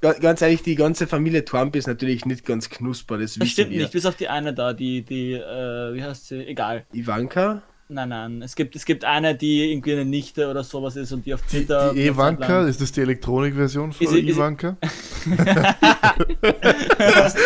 ganz 0.00 0.42
ehrlich, 0.42 0.62
die 0.62 0.74
ganze 0.74 1.06
Familie 1.06 1.44
Trump 1.44 1.76
ist 1.76 1.86
natürlich 1.86 2.24
nicht 2.24 2.44
ganz 2.44 2.70
knusper. 2.70 3.18
Das, 3.18 3.34
das 3.34 3.48
stimmt 3.48 3.70
wir. 3.70 3.80
nicht, 3.80 3.92
bis 3.92 4.06
auf 4.06 4.16
die 4.16 4.28
eine 4.28 4.54
da, 4.54 4.72
die, 4.72 5.02
die, 5.02 5.32
äh, 5.32 5.94
wie 5.94 6.02
heißt 6.02 6.28
sie? 6.28 6.46
Egal. 6.46 6.86
Ivanka? 6.92 7.62
Nein, 7.88 8.08
nein. 8.08 8.42
Es 8.42 8.56
gibt, 8.56 8.74
es 8.74 8.84
gibt 8.84 9.04
eine, 9.04 9.36
die 9.36 9.70
irgendwie 9.70 9.92
eine 9.92 10.04
Nichte 10.04 10.50
oder 10.50 10.64
sowas 10.64 10.96
ist 10.96 11.12
und 11.12 11.24
die 11.24 11.32
auf 11.32 11.42
Twitter. 11.42 11.92
Die, 11.92 12.00
die 12.00 12.06
Ivanka, 12.08 12.66
ist 12.66 12.80
das 12.80 12.90
die 12.90 13.02
Elektronikversion 13.02 13.92
von 13.92 14.06
ist, 14.06 14.12
Ivanka? 14.12 14.76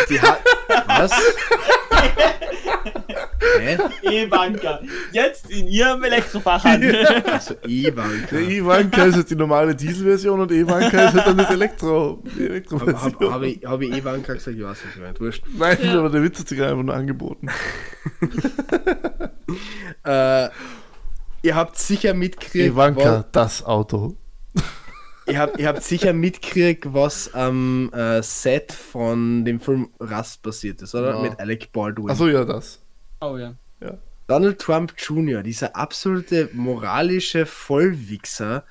die 0.09 0.21
hat, 0.21 0.41
was? 0.87 1.13
Hä? 3.41 3.79
Ivanka. 4.03 4.81
Jetzt 5.13 5.51
in 5.51 5.67
ihrem 5.67 6.05
Elektrofachhandel. 6.05 7.23
Also 7.31 7.55
Ivanka. 7.67 8.27
Der 8.37 8.41
Ivanka 8.41 9.05
ist 9.05 9.17
jetzt 9.17 9.31
die 9.31 9.37
normale 9.37 9.75
Dieselversion 9.75 10.41
und 10.41 10.53
Ivanka 10.53 11.05
ist 11.05 11.15
halt 11.15 11.27
dann 11.27 11.39
das 11.39 11.51
Elektro. 11.51 12.23
Elektroversion. 12.39 13.15
Habe 13.15 13.25
hab, 13.27 13.33
hab 13.33 13.43
ich, 13.43 13.61
hab 13.65 13.81
ich 13.81 13.97
Ivanka 13.97 14.35
gesagt? 14.35 14.57
Ich 14.57 14.65
weiß 14.65 14.79
nicht, 14.85 15.21
wurscht. 15.21 15.45
Nein, 15.57 15.79
ja. 15.83 15.99
aber 15.99 16.11
der 16.11 16.23
Witz 16.23 16.41
hat 16.41 16.49
sich 16.49 16.61
einfach 16.63 16.83
nur 16.83 16.95
angeboten. 16.95 17.49
äh, 20.05 20.49
ihr 21.43 21.55
habt 21.55 21.79
sicher 21.79 22.15
mitgekriegt. 22.15 22.73
Ivanka, 22.73 23.25
das 23.33 23.65
Auto. 23.65 24.17
ihr, 25.27 25.39
habt, 25.39 25.59
ihr 25.59 25.69
habt 25.69 25.83
sicher 25.83 26.13
mitgekriegt, 26.13 26.93
was 26.93 27.33
am 27.33 27.91
äh, 27.93 28.23
Set 28.23 28.73
von 28.73 29.45
dem 29.45 29.61
Film 29.61 29.89
Rust 30.01 30.43
passiert 30.43 30.83
ist, 30.83 30.95
oder? 30.95 31.15
Ja. 31.15 31.23
Mit 31.23 31.41
Alec 31.41 31.73
Baldwin. 31.73 32.11
Achso, 32.11 32.29
ja, 32.29 32.45
das. 32.45 32.81
Oh 33.21 33.37
ja. 33.37 33.55
ja. 33.81 33.99
Donald 34.27 34.59
Trump 34.59 34.95
Jr., 34.97 35.43
dieser 35.43 35.77
absolute 35.77 36.51
moralische 36.53 37.47
Vollwichser, 37.47 38.65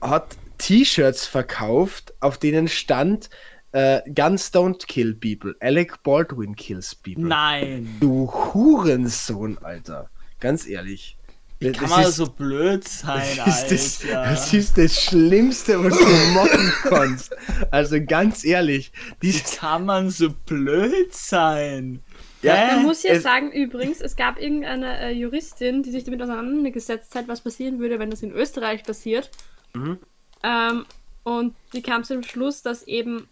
hat 0.00 0.36
T-Shirts 0.58 1.26
verkauft, 1.26 2.14
auf 2.20 2.38
denen 2.38 2.68
stand 2.68 3.30
Uh, 3.74 4.00
Guns 4.14 4.48
don't 4.50 4.86
kill 4.86 5.12
people. 5.12 5.54
Alec 5.60 6.02
Baldwin 6.02 6.56
kills 6.56 6.94
people. 6.94 7.24
Nein. 7.24 7.98
Du 8.00 8.26
Hurensohn, 8.26 9.58
Alter. 9.58 10.08
Ganz 10.40 10.66
ehrlich. 10.66 11.18
Wie 11.58 11.72
kann 11.72 11.90
man 11.90 12.04
ist, 12.04 12.16
so 12.16 12.26
blöd 12.26 12.86
sein, 12.88 13.36
das 13.44 13.70
ist, 13.70 14.04
das, 14.04 14.10
das 14.10 14.52
ist 14.54 14.78
das 14.78 15.02
Schlimmste, 15.02 15.82
was 15.82 15.96
du 15.96 16.04
machen 16.34 16.72
kannst. 16.82 17.34
Also 17.70 17.96
ganz 18.02 18.44
ehrlich. 18.44 18.92
Wie 19.20 19.32
kann 19.40 19.84
man 19.84 20.10
so 20.10 20.30
blöd 20.30 21.14
sein? 21.14 22.02
Ja, 22.42 22.74
man 22.74 22.82
muss 22.84 23.02
ja 23.02 23.18
sagen, 23.18 23.50
übrigens, 23.50 24.00
es 24.00 24.16
gab 24.16 24.40
irgendeine 24.40 25.00
äh, 25.00 25.10
Juristin, 25.10 25.82
die 25.82 25.90
sich 25.90 26.04
damit 26.04 26.22
auseinandergesetzt 26.22 27.14
hat, 27.14 27.28
was 27.28 27.40
passieren 27.40 27.78
würde, 27.78 27.98
wenn 27.98 28.10
das 28.10 28.22
in 28.22 28.32
Österreich 28.32 28.84
passiert. 28.84 29.30
Mhm. 29.74 29.98
Ähm, 30.42 30.86
und 31.24 31.54
die 31.72 31.82
kam 31.82 32.04
zu 32.04 32.14
dem 32.14 32.22
Schluss, 32.22 32.62
dass 32.62 32.84
eben 32.84 33.28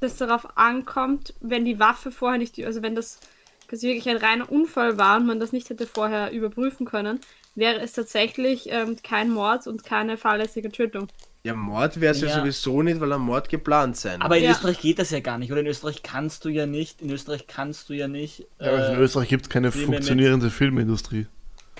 das 0.00 0.16
darauf 0.16 0.56
ankommt, 0.56 1.34
wenn 1.40 1.64
die 1.64 1.78
Waffe 1.78 2.12
vorher 2.12 2.38
nicht, 2.38 2.62
also 2.64 2.82
wenn 2.82 2.94
das 2.94 3.18
quasi 3.66 3.88
wirklich 3.88 4.08
ein 4.08 4.18
reiner 4.18 4.50
Unfall 4.50 4.98
war 4.98 5.16
und 5.16 5.26
man 5.26 5.40
das 5.40 5.52
nicht 5.52 5.68
hätte 5.70 5.86
vorher 5.86 6.30
überprüfen 6.30 6.86
können, 6.86 7.20
wäre 7.54 7.80
es 7.80 7.92
tatsächlich 7.92 8.68
ähm, 8.70 8.96
kein 9.02 9.30
Mord 9.30 9.66
und 9.66 9.84
keine 9.84 10.16
fahrlässige 10.16 10.70
Tötung. 10.70 11.08
Ja, 11.46 11.54
Mord 11.54 12.00
wäre 12.00 12.12
es 12.12 12.20
ja. 12.20 12.26
ja. 12.26 12.40
sowieso 12.40 12.82
nicht, 12.82 13.00
weil 13.00 13.12
ein 13.12 13.20
Mord 13.20 13.48
geplant 13.48 13.96
sein. 13.96 14.20
Aber 14.20 14.36
in 14.36 14.42
ja. 14.42 14.50
Österreich 14.50 14.80
geht 14.80 14.98
das 14.98 15.10
ja 15.10 15.20
gar 15.20 15.38
nicht, 15.38 15.52
oder? 15.52 15.60
In 15.60 15.68
Österreich 15.68 16.02
kannst 16.02 16.44
du 16.44 16.48
ja 16.48 16.66
nicht, 16.66 17.00
in 17.00 17.08
Österreich 17.10 17.46
kannst 17.46 17.88
du 17.88 17.92
ja 17.92 18.08
nicht. 18.08 18.48
Ja, 18.60 18.66
äh, 18.66 18.94
in 18.94 18.98
Österreich 18.98 19.28
gibt 19.28 19.44
es 19.44 19.48
keine 19.48 19.70
funktionierende 19.70 20.50
Filmindustrie. 20.50 21.26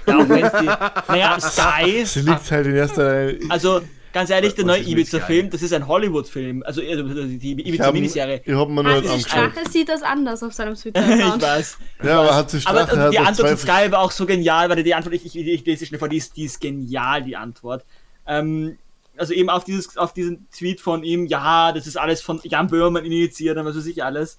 Ja, 0.06 0.18
auch 0.18 0.28
wenn 0.28 0.38
die. 0.38 0.66
Naja, 1.08 1.40
Sky. 1.40 2.04
Sie 2.04 2.20
liegt 2.20 2.48
halt 2.48 2.66
in 2.66 2.76
erster 2.76 3.26
Linie. 3.26 3.50
Also, 3.50 3.82
Ganz 4.12 4.30
ehrlich, 4.30 4.54
der 4.54 4.64
neue 4.64 4.80
Ibiza-Film, 4.80 5.50
das 5.50 5.60
ist 5.60 5.74
ein 5.74 5.86
Hollywood-Film. 5.86 6.62
Also 6.64 6.80
die 6.80 7.52
Ibiza-Miniserie. 7.52 8.40
Ich 8.46 8.54
habe 8.54 8.72
mir 8.72 8.82
nur 8.82 8.92
also 8.94 9.18
Strache 9.18 9.68
sieht 9.70 9.90
das 9.90 10.02
anders 10.02 10.42
auf 10.42 10.54
seinem 10.54 10.74
Twitter-Account. 10.74 11.36
ich 11.42 11.42
weiß. 11.42 11.78
Ich 11.98 12.04
ja, 12.06 12.18
weiß. 12.20 12.28
aber 12.28 12.34
hat 12.34 12.50
sich 12.50 12.62
Strache 12.62 12.92
Aber 12.92 13.10
die 13.10 13.18
Antwort 13.18 13.48
von 13.48 13.58
Sky 13.58 13.92
war 13.92 13.98
auch 13.98 14.12
so 14.12 14.24
genial, 14.24 14.70
weil 14.70 14.82
die 14.82 14.94
Antwort, 14.94 15.14
ich, 15.14 15.26
ich, 15.26 15.36
ich 15.36 15.66
lese 15.66 15.84
schnell 15.84 15.98
vor, 15.98 16.08
die 16.08 16.16
ist, 16.16 16.34
die 16.34 16.44
ist 16.44 16.62
genial, 16.62 17.24
die 17.24 17.36
Antwort. 17.36 17.84
Ähm, 18.26 18.78
also 19.18 19.32
eben 19.32 19.50
auf, 19.50 19.64
dieses, 19.64 19.96
auf 19.96 20.12
diesen 20.12 20.48
Tweet 20.50 20.80
von 20.80 21.02
ihm, 21.02 21.26
ja, 21.26 21.72
das 21.72 21.86
ist 21.86 21.96
alles 21.96 22.22
von 22.22 22.40
Jan 22.44 22.68
Böhmermann 22.68 23.04
initiiert 23.04 23.56
und 23.56 23.64
was 23.64 23.76
weiß 23.76 23.86
ich 23.86 24.04
alles. 24.04 24.36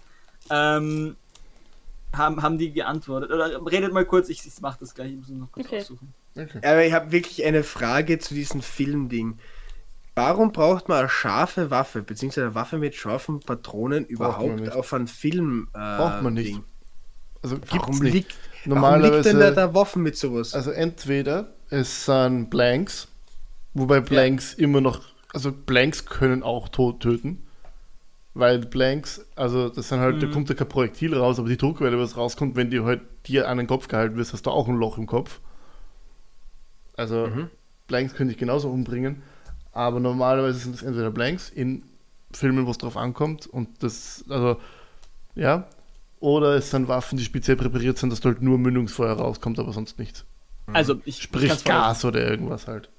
Ähm, 0.49 1.15
haben, 2.15 2.41
haben 2.41 2.57
die 2.57 2.71
geantwortet. 2.71 3.31
Oder 3.31 3.65
redet 3.65 3.93
mal 3.93 4.05
kurz, 4.05 4.29
ich, 4.29 4.45
ich 4.45 4.61
mache 4.61 4.77
das 4.79 4.93
gleich, 4.93 5.11
ich 5.11 5.17
muss 5.17 5.29
noch 5.29 5.51
kurz 5.51 5.67
okay. 5.67 5.81
aussuchen. 5.81 6.13
Okay. 6.35 6.59
Aber 6.63 6.85
ich 6.85 6.93
habe 6.93 7.11
wirklich 7.11 7.43
eine 7.45 7.63
Frage 7.63 8.19
zu 8.19 8.33
diesem 8.33 8.61
Filmding. 8.61 9.37
Warum 10.15 10.51
braucht 10.51 10.89
man 10.89 10.99
eine 10.99 11.09
scharfe 11.09 11.69
Waffe, 11.69 12.01
beziehungsweise 12.01 12.47
eine 12.47 12.55
Waffe 12.55 12.77
mit 12.77 12.95
scharfen 12.95 13.39
Patronen 13.39 14.05
überhaupt 14.05 14.71
auf 14.71 14.93
einen 14.93 15.07
Film? 15.07 15.67
Äh, 15.73 15.77
braucht 15.77 16.23
man 16.23 16.33
nicht. 16.33 16.55
Ding? 16.55 16.63
Also 17.43 17.57
warum 17.69 17.99
nicht. 17.99 18.13
Liegt, 18.13 18.35
normalerweise, 18.65 19.03
warum 19.03 19.15
liegt 19.15 19.25
denn 19.25 19.39
da, 19.39 19.51
da 19.51 19.73
Waffen 19.73 20.03
mit 20.03 20.17
sowas? 20.17 20.53
Also 20.53 20.71
entweder 20.71 21.53
es 21.69 22.05
sind 22.05 22.49
Blanks, 22.49 23.07
wobei 23.79 23.99
Blanks 23.99 24.55
ja. 24.57 24.63
immer 24.63 24.81
noch, 24.81 25.01
also 25.33 25.51
Blanks 25.51 26.05
können 26.05 26.43
auch 26.43 26.69
tot 26.69 27.01
töten, 27.01 27.43
weil 28.33 28.59
Blanks, 28.59 29.25
also 29.35 29.69
das 29.69 29.89
sind 29.89 29.99
halt, 29.99 30.17
mhm. 30.17 30.19
da 30.21 30.27
kommt 30.27 30.49
ja 30.49 30.55
kein 30.55 30.69
Projektil 30.69 31.15
raus, 31.15 31.39
aber 31.39 31.49
die 31.49 31.57
Druckwelle, 31.57 31.97
was 31.99 32.17
rauskommt, 32.17 32.55
wenn 32.55 32.69
die 32.69 32.81
halt 32.81 33.01
dir 33.25 33.47
an 33.49 33.57
den 33.57 33.67
Kopf 33.67 33.87
gehalten 33.87 34.17
wirst, 34.17 34.33
hast 34.33 34.45
du 34.45 34.51
auch 34.51 34.67
ein 34.67 34.75
Loch 34.75 34.97
im 34.97 35.07
Kopf. 35.07 35.39
Also 36.95 37.27
mhm. 37.27 37.49
Blanks 37.87 38.15
könnte 38.15 38.33
ich 38.33 38.39
genauso 38.39 38.69
umbringen. 38.69 39.21
Aber 39.71 39.99
normalerweise 39.99 40.57
sind 40.57 40.75
es 40.75 40.81
entweder 40.81 41.11
Blanks 41.11 41.49
in 41.49 41.83
Filmen, 42.31 42.65
wo 42.65 42.71
es 42.71 42.77
drauf 42.77 42.97
ankommt 42.97 43.45
und 43.47 43.83
das, 43.83 44.25
also, 44.27 44.57
ja, 45.35 45.67
oder 46.19 46.55
es 46.55 46.71
sind 46.71 46.87
Waffen, 46.87 47.17
die 47.17 47.23
speziell 47.23 47.57
präpariert 47.57 47.97
sind, 47.97 48.09
dass 48.09 48.19
da 48.19 48.29
halt 48.29 48.41
nur 48.41 48.57
Mündungsfeuer 48.57 49.13
rauskommt, 49.13 49.59
aber 49.59 49.71
sonst 49.71 49.99
nichts. 49.99 50.25
Also, 50.73 50.99
ich 51.05 51.21
Sprich 51.21 51.63
Gas 51.63 52.03
oder 52.03 52.27
irgendwas 52.27 52.67
halt. 52.67 52.89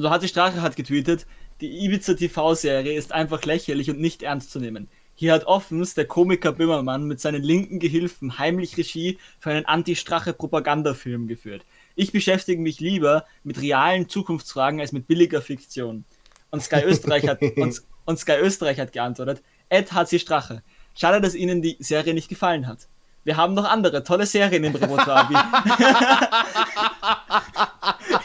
So 0.00 0.10
hat 0.10 0.22
die 0.22 0.28
Strache 0.28 0.62
hat 0.62 0.76
getweetet, 0.76 1.26
die 1.60 1.84
Ibiza 1.84 2.14
TV-Serie 2.14 2.96
ist 2.96 3.10
einfach 3.10 3.42
lächerlich 3.42 3.90
und 3.90 3.98
nicht 3.98 4.22
ernst 4.22 4.52
zu 4.52 4.60
nehmen. 4.60 4.86
Hier 5.16 5.32
hat 5.32 5.46
offens 5.46 5.94
der 5.94 6.04
Komiker 6.04 6.52
Böhmermann 6.52 7.02
mit 7.02 7.20
seinen 7.20 7.42
linken 7.42 7.80
Gehilfen 7.80 8.38
heimlich 8.38 8.76
Regie 8.76 9.18
für 9.40 9.50
einen 9.50 9.66
Anti-Strache-Propagandafilm 9.66 11.26
geführt. 11.26 11.66
Ich 11.96 12.12
beschäftige 12.12 12.62
mich 12.62 12.78
lieber 12.78 13.24
mit 13.42 13.60
realen 13.60 14.08
Zukunftsfragen 14.08 14.78
als 14.78 14.92
mit 14.92 15.08
billiger 15.08 15.42
Fiktion. 15.42 16.04
Und 16.52 16.62
Sky 16.62 16.82
Österreich 16.84 17.26
hat, 17.26 17.42
und, 17.56 17.82
und 18.04 18.18
Sky 18.20 18.36
Österreich 18.40 18.78
hat 18.78 18.92
geantwortet, 18.92 19.42
Ed 19.68 19.90
hat 19.90 20.08
sie 20.08 20.20
Strache. 20.20 20.62
Schade, 20.94 21.20
dass 21.20 21.34
Ihnen 21.34 21.60
die 21.60 21.76
Serie 21.80 22.14
nicht 22.14 22.28
gefallen 22.28 22.68
hat. 22.68 22.86
Wir 23.24 23.36
haben 23.36 23.54
noch 23.54 23.64
andere 23.64 24.04
tolle 24.04 24.26
Serien 24.26 24.62
im 24.62 24.76
Repertoire. 24.76 25.28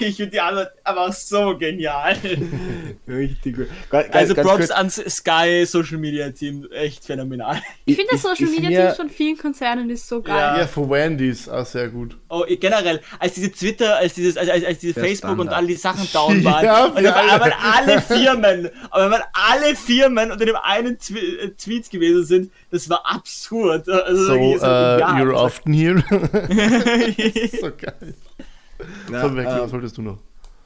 ich 0.07 0.17
finde 0.17 0.31
die 0.31 0.39
Antwort 0.39 0.71
aber 0.83 1.11
so 1.11 1.57
genial. 1.57 2.15
Richtig 3.07 3.55
gut. 3.55 3.67
also 4.11 4.35
Props 4.35 4.71
ans 4.71 4.95
Sky 4.95 5.65
Social 5.65 5.97
Media 5.97 6.29
Team, 6.29 6.67
echt 6.71 7.05
phänomenal. 7.05 7.61
Ich 7.85 7.95
finde 7.95 8.11
das 8.11 8.21
Social 8.21 8.47
Media 8.47 8.87
Team 8.87 8.95
von 8.95 9.09
vielen 9.09 9.37
Konzernen 9.37 9.89
ist 9.89 10.07
so 10.07 10.21
geil. 10.21 10.35
Ja, 10.35 10.57
ja 10.59 10.67
für 10.67 10.89
Wendy's 10.89 11.47
auch 11.47 11.65
sehr 11.65 11.89
gut. 11.89 12.17
Oh, 12.29 12.43
generell, 12.47 13.01
als 13.19 13.33
diese 13.33 13.51
Twitter, 13.51 13.97
als 13.97 14.13
dieses, 14.13 14.37
als, 14.37 14.49
als, 14.49 14.65
als 14.65 14.79
diese 14.79 14.93
Der 14.93 15.03
Facebook 15.03 15.31
Standard. 15.31 15.47
und 15.47 15.53
all 15.53 15.67
die 15.67 15.75
Sachen 15.75 16.07
down 16.11 16.43
waren, 16.43 16.65
ja, 16.65 16.85
und 16.85 17.03
da 17.03 17.39
waren 17.39 17.53
alle 17.61 18.01
Firmen, 18.01 18.69
aber 18.89 19.11
wenn 19.11 19.21
alle 19.33 19.75
Firmen 19.75 20.31
unter 20.31 20.45
dem 20.45 20.55
einen 20.55 20.95
äh, 20.95 21.49
Tweet 21.49 21.89
gewesen 21.89 22.25
sind, 22.25 22.51
das 22.71 22.89
war 22.89 23.05
absurd. 23.05 23.87
Also, 23.87 24.25
so, 24.25 24.33
uh, 24.33 24.99
you're 25.17 25.33
often 25.33 25.73
here. 25.73 26.03
so 27.61 27.71
geil. 27.77 28.15
Na, 29.09 29.21
so, 29.21 29.35
weg, 29.35 29.47
was 29.47 29.71
wolltest 29.71 29.97
du 29.97 30.01
noch? 30.01 30.19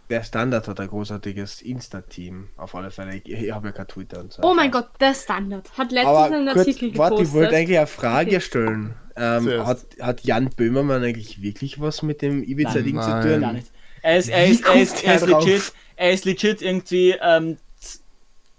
Der 0.10 0.24
Standard 0.24 0.68
hat 0.68 0.80
ein 0.80 0.88
großartiges 0.88 1.62
Insta-Team, 1.62 2.48
auf 2.56 2.76
alle 2.76 2.92
Fälle. 2.92 3.16
Ich, 3.18 3.30
ich 3.30 3.52
habe 3.52 3.68
ja 3.68 3.72
kein 3.74 3.88
Twitter 3.88 4.22
und 4.22 4.32
so. 4.32 4.42
Oh 4.42 4.54
mein 4.54 4.72
Gott, 4.72 4.88
der 5.02 5.14
Standard 5.14 5.70
hat 5.78 5.92
letztens 5.92 6.18
Aber 6.18 6.36
einen 6.36 6.46
kurz, 6.46 6.60
Artikel 6.60 6.92
gepostet. 6.92 7.12
Warte, 7.12 7.24
ich 7.24 7.34
wollte 7.34 7.56
eigentlich 7.56 7.78
eine 7.78 7.88
Frage 7.88 8.30
okay. 8.30 8.42
stellen. 8.42 8.96
Ähm, 9.18 9.66
hat, 9.66 9.80
hat 10.00 10.22
Jan 10.22 10.50
Böhmermann 10.56 11.04
eigentlich 11.04 11.42
wirklich 11.42 11.82
was 11.82 12.04
mit 12.04 12.22
dem 12.22 12.44
Ibiza-Ding 12.44 13.02
zu 13.02 13.22
tun? 13.22 13.42
Gar 13.42 13.54
nicht. 13.54 13.72
Er 14.02 14.18
ist, 14.18 14.30
er 14.30 14.46
ist, 14.46 14.66
er 14.66 14.76
ist, 14.76 15.04
er 15.04 15.16
ist 15.16 15.28
legit, 15.28 15.74
er 15.98 16.12
ist 16.14 16.26
legit 16.26 16.62
irgendwie 16.62 17.16
ähm, 17.22 17.58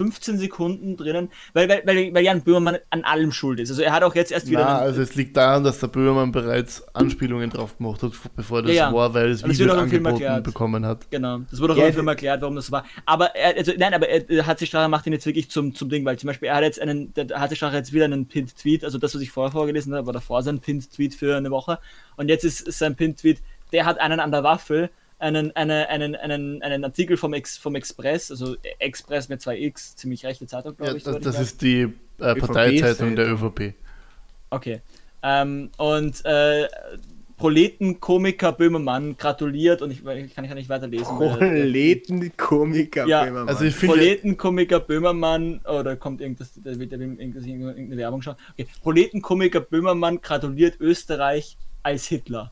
15 0.00 0.38
Sekunden 0.38 0.96
drinnen, 0.96 1.28
weil, 1.54 1.68
weil, 1.68 1.82
weil, 1.84 2.14
weil 2.14 2.24
Jan 2.24 2.42
Böhmermann 2.42 2.78
an 2.90 3.02
allem 3.02 3.32
schuld 3.32 3.58
ist. 3.58 3.70
Also 3.70 3.82
er 3.82 3.92
hat 3.92 4.04
auch 4.04 4.14
jetzt 4.14 4.30
erst 4.30 4.48
wieder. 4.48 4.60
Na, 4.60 4.78
also 4.78 5.02
es 5.02 5.16
liegt 5.16 5.36
daran, 5.36 5.64
dass 5.64 5.80
der 5.80 5.88
Böhmermann 5.88 6.30
bereits 6.30 6.86
Anspielungen 6.94 7.50
drauf 7.50 7.76
gemacht 7.76 8.04
hat, 8.04 8.12
bevor 8.36 8.62
das 8.62 8.70
ja, 8.70 8.90
ja. 8.90 8.92
war, 8.92 9.12
weil 9.12 9.30
es 9.30 9.42
Video 9.42 9.72
angeboten 9.74 10.42
bekommen 10.44 10.86
hat. 10.86 11.10
Genau, 11.10 11.40
das 11.50 11.60
wurde 11.60 11.72
auch 11.72 11.78
ja, 11.78 11.88
im 11.88 11.94
Film 11.94 12.06
erklärt, 12.06 12.42
warum 12.42 12.54
das 12.54 12.70
war. 12.70 12.84
Aber 13.06 13.34
er, 13.34 13.56
also 13.56 13.72
nein, 13.76 13.92
aber 13.92 14.08
er, 14.08 14.46
hat 14.46 14.60
sich 14.60 14.72
macht 14.72 15.04
ihn 15.08 15.12
jetzt 15.12 15.26
wirklich 15.26 15.50
zum, 15.50 15.74
zum 15.74 15.88
Ding, 15.88 16.04
weil 16.04 16.16
zum 16.16 16.28
Beispiel 16.28 16.48
er 16.48 16.54
hat 16.54 16.62
jetzt 16.62 16.80
einen, 16.80 17.12
der 17.14 17.28
hat 17.40 17.50
sich 17.50 17.60
jetzt 17.60 17.92
wieder 17.92 18.04
einen 18.04 18.26
Pinned 18.26 18.56
Tweet, 18.56 18.84
also 18.84 18.98
das, 18.98 19.16
was 19.16 19.20
ich 19.20 19.32
vorher 19.32 19.50
vorgelesen 19.50 19.92
habe, 19.94 20.06
war 20.06 20.12
davor 20.12 20.44
sein 20.44 20.60
Pinned 20.60 20.92
Tweet 20.92 21.12
für 21.16 21.36
eine 21.36 21.50
Woche. 21.50 21.80
Und 22.16 22.28
jetzt 22.28 22.44
ist 22.44 22.70
sein 22.70 22.94
Pinned 22.94 23.18
Tweet, 23.18 23.38
der 23.72 23.84
hat 23.84 23.98
einen 23.98 24.20
an 24.20 24.30
der 24.30 24.44
Waffel 24.44 24.90
einen, 25.18 25.54
eine, 25.56 25.88
einen, 25.88 26.14
einen, 26.14 26.62
einen 26.62 26.84
Artikel 26.84 27.16
vom, 27.16 27.34
Ex, 27.34 27.56
vom 27.58 27.74
Express, 27.74 28.30
also 28.30 28.56
Express 28.78 29.28
mit 29.28 29.40
2x, 29.40 29.96
ziemlich 29.96 30.24
rechte 30.24 30.46
Zeitung, 30.46 30.76
glaube 30.76 30.92
ja, 30.92 30.96
ich. 30.96 31.02
Das, 31.02 31.18
das 31.20 31.40
ist 31.40 31.62
die 31.62 31.92
äh, 32.18 32.34
Parteizeitung 32.34 33.16
der 33.16 33.32
ÖVP. 33.32 33.74
Okay. 34.50 34.80
Ähm, 35.22 35.70
und 35.76 36.24
äh, 36.24 36.68
Proletenkomiker 37.36 38.52
Böhmermann 38.52 39.16
gratuliert 39.16 39.82
und 39.82 39.90
ich, 39.90 40.04
ich 40.04 40.34
kann, 40.34 40.44
ich 40.44 40.54
nicht 40.54 40.68
weiterlesen. 40.68 41.16
Proletenkomiker 41.16 43.06
ja, 43.06 43.24
Böhmermann. 43.24 43.48
Also 43.48 43.64
ich 43.64 43.74
finde, 43.74 43.96
Proletenkomiker 43.96 44.80
Böhmermann, 44.80 45.60
oder 45.60 45.96
kommt 45.96 46.20
irgendwas, 46.20 46.52
da 46.62 46.78
wird 46.78 46.92
ja 46.92 46.98
irgendeine 46.98 47.96
Werbung 47.96 48.22
schon. 48.22 48.34
Okay. 48.52 48.68
Proletenkomiker 48.82 49.60
Böhmermann 49.60 50.20
gratuliert 50.20 50.80
Österreich 50.80 51.56
als 51.82 52.06
Hitler 52.06 52.50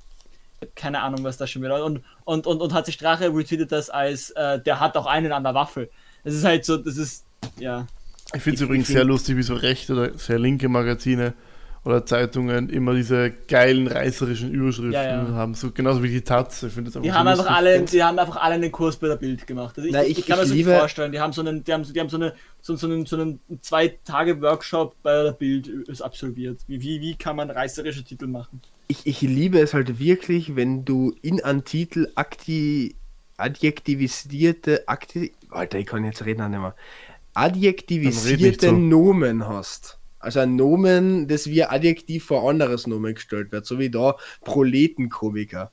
keine 0.75 1.03
Ahnung, 1.03 1.25
was 1.25 1.37
das 1.37 1.51
schon 1.51 1.63
wieder. 1.63 1.85
Und, 1.85 2.03
und, 2.27 2.47
und, 2.47 2.61
und 2.61 2.75
hat 2.75 2.85
sich 2.85 2.97
Strache 2.97 3.33
retweetet 3.33 3.73
das 3.73 3.89
als, 3.89 4.31
äh, 4.31 4.61
der 4.61 4.81
hat 4.81 4.97
auch 4.97 5.07
einen 5.07 5.33
an 5.33 5.45
der 5.45 5.55
Waffe. 5.55 5.89
Das 6.25 6.35
ist 6.35 6.45
halt 6.45 6.65
so, 6.65 6.77
das 6.77 6.99
ist, 6.99 7.25
ja. 7.59 7.87
Ich 8.35 8.43
finde 8.43 8.57
es 8.57 8.61
übrigens 8.63 8.89
sehr 8.89 9.05
lustig, 9.05 9.37
wie 9.37 9.43
so 9.43 9.55
rechte 9.55 9.93
oder 9.93 10.19
sehr 10.19 10.39
linke 10.39 10.69
Magazine 10.69 11.35
oder 11.87 12.05
Zeitungen 12.05 12.69
immer 12.69 12.95
diese 12.95 13.31
geilen 13.47 13.87
reißerischen 13.87 14.53
Überschriften 14.53 14.93
ja, 14.93 15.05
ja. 15.05 15.29
haben, 15.29 15.55
so 15.55 15.71
genauso 15.71 16.03
wie 16.03 16.09
die 16.09 16.21
Taz. 16.21 16.65
Ich 16.65 16.75
das 16.75 17.01
die 17.01 17.13
haben 17.13 17.29
einfach 17.29 17.47
alle, 17.47 17.81
die 17.83 18.03
haben 18.03 18.19
einfach 18.19 18.39
alle 18.39 18.57
einen 18.57 18.73
Kurs 18.73 18.97
bei 18.97 19.07
der 19.07 19.15
Bild 19.15 19.47
gemacht. 19.47 19.79
Also 19.79 19.87
ich, 19.87 19.95
Na, 19.95 20.03
ich, 20.03 20.19
ich, 20.19 20.27
kann 20.27 20.37
mir 20.37 20.43
das 20.43 20.53
nicht 20.53 20.67
vorstellen. 20.67 21.13
Die 21.13 21.21
haben 21.21 21.33
so 21.33 21.43
einen, 21.43 21.63
die 21.63 21.73
haben, 21.73 21.85
die 21.85 22.01
haben 22.01 22.09
so 22.09 22.17
eine 22.17 22.35
so, 22.61 22.75
so 22.75 22.89
einen, 22.89 23.07
so 23.07 23.15
einen 23.15 23.39
zwei 23.61 23.97
Tage 24.05 24.43
Workshop 24.43 24.97
bei 25.05 25.23
der 25.23 25.31
Bild 25.31 25.71
absolviert. 26.03 26.59
Wie, 26.67 26.83
wie, 26.83 27.01
wie 27.01 27.15
kann 27.15 27.37
man 27.37 27.51
reißerische 27.53 28.03
Titel 28.03 28.27
machen? 28.27 28.61
Ich, 28.89 29.07
ich 29.07 29.21
liebe 29.21 29.61
es 29.61 29.73
halt 29.73 30.01
wirklich, 30.01 30.57
wenn 30.57 30.85
du 30.85 31.15
in 31.23 31.41
einen 31.45 31.63
Titel 31.63 32.11
akti, 32.17 32.97
adjektivisierte, 33.37 34.89
akti, 34.89 35.35
Alter, 35.51 35.79
ich 35.79 35.87
kann 35.87 36.05
jetzt 36.05 36.25
reden 36.25 36.51
nicht 36.51 36.59
mehr, 36.59 36.75
adjektivisierte 37.35 38.73
Nomen 38.73 39.47
hast 39.47 40.01
also 40.27 40.41
ein 40.41 40.57
Nomen, 40.57 41.27
das 41.29 41.47
wie 41.49 41.63
ein 41.65 41.71
Adjektiv 41.71 42.25
vor 42.27 42.49
anderes 42.49 42.87
Nomen 42.87 43.15
gestellt 43.15 43.51
wird, 43.53 43.65
so 43.65 43.79
wie 43.79 43.89
da 43.91 44.17
Proletenkomiker. 44.45 45.71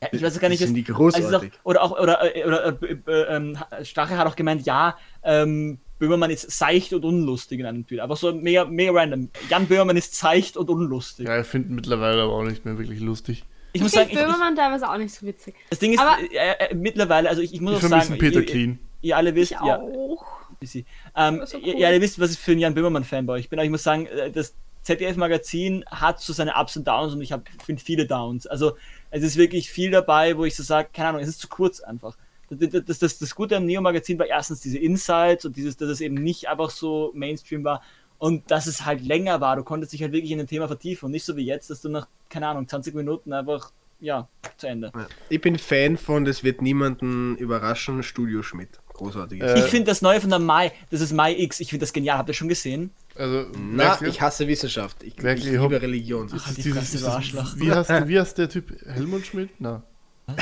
Ja, 0.00 0.08
ich 0.12 0.22
weiß 0.22 0.38
gar 0.38 0.48
nicht, 0.48 0.60
das 0.62 0.68
sind 0.68 0.76
die 0.76 0.82
also 0.86 0.94
großartig. 0.94 1.52
auch, 1.54 1.64
oder 1.64 1.82
auch, 1.82 1.90
oder, 1.98 2.36
äh, 2.36 2.44
oder 2.44 2.78
äh, 2.82 2.96
äh, 3.06 3.36
ähm, 3.36 3.58
Strache 3.82 4.16
hat 4.16 4.26
auch 4.28 4.36
gemeint, 4.36 4.64
ja, 4.64 4.96
ähm, 5.24 5.78
Böhmermann 5.98 6.30
ist 6.30 6.48
seicht 6.52 6.92
und 6.92 7.04
unlustig 7.04 7.58
in 7.58 7.66
einem 7.66 7.84
Tweet. 7.84 7.98
Einfach 7.98 8.16
so 8.16 8.32
mega, 8.32 8.64
mega 8.64 8.92
random. 8.92 9.30
Jan 9.50 9.66
Böhmermann 9.66 9.96
ist 9.96 10.14
seicht 10.14 10.56
und 10.56 10.70
unlustig. 10.70 11.26
Ja, 11.26 11.40
ich 11.40 11.46
finde 11.48 11.72
mittlerweile 11.74 12.22
aber 12.22 12.32
auch 12.34 12.44
nicht 12.44 12.64
mehr 12.64 12.78
wirklich 12.78 13.00
lustig. 13.00 13.42
Ich 13.72 13.80
Ich 13.80 13.82
muss 13.82 13.90
finde 13.90 14.04
sagen, 14.04 14.10
ich, 14.12 14.18
ich, 14.20 14.24
Böhmermann 14.24 14.54
teilweise 14.54 14.88
auch 14.88 14.96
nicht 14.96 15.12
so 15.12 15.26
witzig. 15.26 15.56
das 15.70 15.80
Ding 15.80 15.92
ist, 15.92 15.98
Aber- 15.98 16.16
äh, 16.32 16.70
äh, 16.70 16.74
mittlerweile, 16.76 17.28
also 17.28 17.42
ich, 17.42 17.52
ich 17.52 17.60
muss 17.60 17.72
Ich 17.72 17.76
auch 17.78 17.88
vermisse 17.88 18.08
sagen, 18.10 18.20
Peter 18.20 18.38
ihr, 18.40 18.46
Clean. 18.46 18.78
ihr 19.02 19.16
alle 19.16 19.34
wisst, 19.34 19.50
Ich 19.52 19.58
ja, 19.66 19.80
auch. 19.80 20.37
Bisschen. 20.60 20.86
Ähm, 21.16 21.42
so 21.44 21.58
ihr, 21.58 21.74
cool. 21.74 21.80
ihr 21.80 21.86
alle 21.86 22.00
wisst, 22.00 22.18
was 22.18 22.32
ich 22.32 22.38
für 22.38 22.52
ein 22.52 22.58
Jan 22.58 22.74
Böhmermann-Fanboy 22.74 23.38
ich 23.38 23.48
bin, 23.48 23.58
aber 23.58 23.64
ich 23.64 23.70
muss 23.70 23.82
sagen, 23.82 24.06
äh, 24.06 24.30
das 24.30 24.54
ZDF-Magazin 24.82 25.84
hat 25.86 26.20
so 26.20 26.32
seine 26.32 26.54
Ups 26.54 26.76
und 26.76 26.86
Downs 26.88 27.12
und 27.12 27.20
ich 27.20 27.34
finde 27.64 27.82
viele 27.82 28.06
Downs. 28.06 28.46
Also 28.46 28.76
es 29.10 29.22
ist 29.22 29.36
wirklich 29.36 29.70
viel 29.70 29.90
dabei, 29.90 30.36
wo 30.36 30.44
ich 30.44 30.56
so 30.56 30.62
sage, 30.62 30.88
keine 30.92 31.10
Ahnung, 31.10 31.22
es 31.22 31.28
ist 31.28 31.40
zu 31.40 31.48
kurz 31.48 31.80
einfach. 31.80 32.16
Das, 32.50 32.84
das, 32.86 32.98
das, 32.98 33.18
das 33.18 33.34
Gute 33.34 33.56
am 33.56 33.66
Neo-Magazin 33.66 34.18
war 34.18 34.26
erstens 34.26 34.60
diese 34.60 34.78
Insights 34.78 35.44
und 35.44 35.56
dieses, 35.56 35.76
dass 35.76 35.90
es 35.90 36.00
eben 36.00 36.14
nicht 36.14 36.48
einfach 36.48 36.70
so 36.70 37.12
Mainstream 37.14 37.64
war 37.64 37.82
und 38.18 38.50
dass 38.50 38.66
es 38.66 38.84
halt 38.86 39.02
länger 39.02 39.40
war. 39.40 39.56
Du 39.56 39.62
konntest 39.62 39.92
dich 39.92 40.02
halt 40.02 40.12
wirklich 40.12 40.32
in 40.32 40.40
ein 40.40 40.46
Thema 40.46 40.66
vertiefen 40.66 41.06
und 41.06 41.12
nicht 41.12 41.24
so 41.24 41.36
wie 41.36 41.44
jetzt, 41.44 41.68
dass 41.70 41.82
du 41.82 41.88
nach, 41.88 42.08
keine 42.30 42.48
Ahnung, 42.48 42.66
20 42.66 42.94
Minuten 42.94 43.32
einfach, 43.32 43.72
ja, 44.00 44.28
zu 44.56 44.66
Ende. 44.66 44.92
Ich 45.28 45.40
bin 45.40 45.58
Fan 45.58 45.96
von, 45.96 46.24
das 46.24 46.44
wird 46.44 46.62
niemanden 46.62 47.36
überraschen, 47.36 48.02
Studio 48.02 48.42
Schmidt. 48.42 48.68
Großartiges. 48.94 49.52
Äh, 49.52 49.58
Ich 49.60 49.66
finde 49.66 49.86
das 49.86 50.02
Neue 50.02 50.20
von 50.20 50.30
der 50.30 50.38
Mai, 50.40 50.72
das 50.90 51.00
ist 51.00 51.12
Mai 51.12 51.36
X, 51.38 51.60
ich 51.60 51.70
finde 51.70 51.84
das 51.84 51.92
genial. 51.92 52.18
Habt 52.18 52.28
ihr 52.30 52.34
schon 52.34 52.48
gesehen? 52.48 52.90
Also, 53.16 53.46
Na, 53.56 53.92
wirklich- 54.00 54.14
ich 54.16 54.20
hasse 54.20 54.46
Wissenschaft. 54.48 55.02
Ich, 55.02 55.16
ich 55.16 55.22
Wirklich, 55.22 55.44
liebe 55.46 55.58
hopp- 55.62 55.70
Religion. 55.82 56.28
Ach, 56.34 56.48
die 56.54 56.62
dieses- 56.62 56.90
dieses- 56.90 57.00
du 57.02 57.08
Arschloch. 57.12 57.52
Wie 57.56 57.70
heißt, 57.72 57.90
wie 58.08 58.18
heißt 58.18 58.38
der 58.38 58.48
Typ? 58.48 58.72
Helmut 58.86 59.26
Schmidt? 59.26 59.50
Na. 59.58 59.82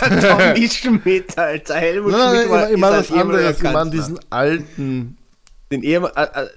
Tommy 0.00 0.68
Schmidt, 0.68 1.36
Alter. 1.38 1.74
Helmut 1.76 2.12
Nein, 2.12 2.20
nein, 2.20 2.36
Schmidt 2.36 2.50
war, 2.50 2.60
nein, 2.62 2.74
ich 2.74 2.80
meine 2.80 3.04
ehemaliger 3.04 3.48
anderes. 3.48 3.56
Ich 3.58 3.72
meine 3.72 3.90
diesen 3.90 4.20
alten 4.30 5.18
Den 5.72 5.82
Ehemann, 5.82 6.12
äh, 6.16 6.22
äh, 6.24 6.48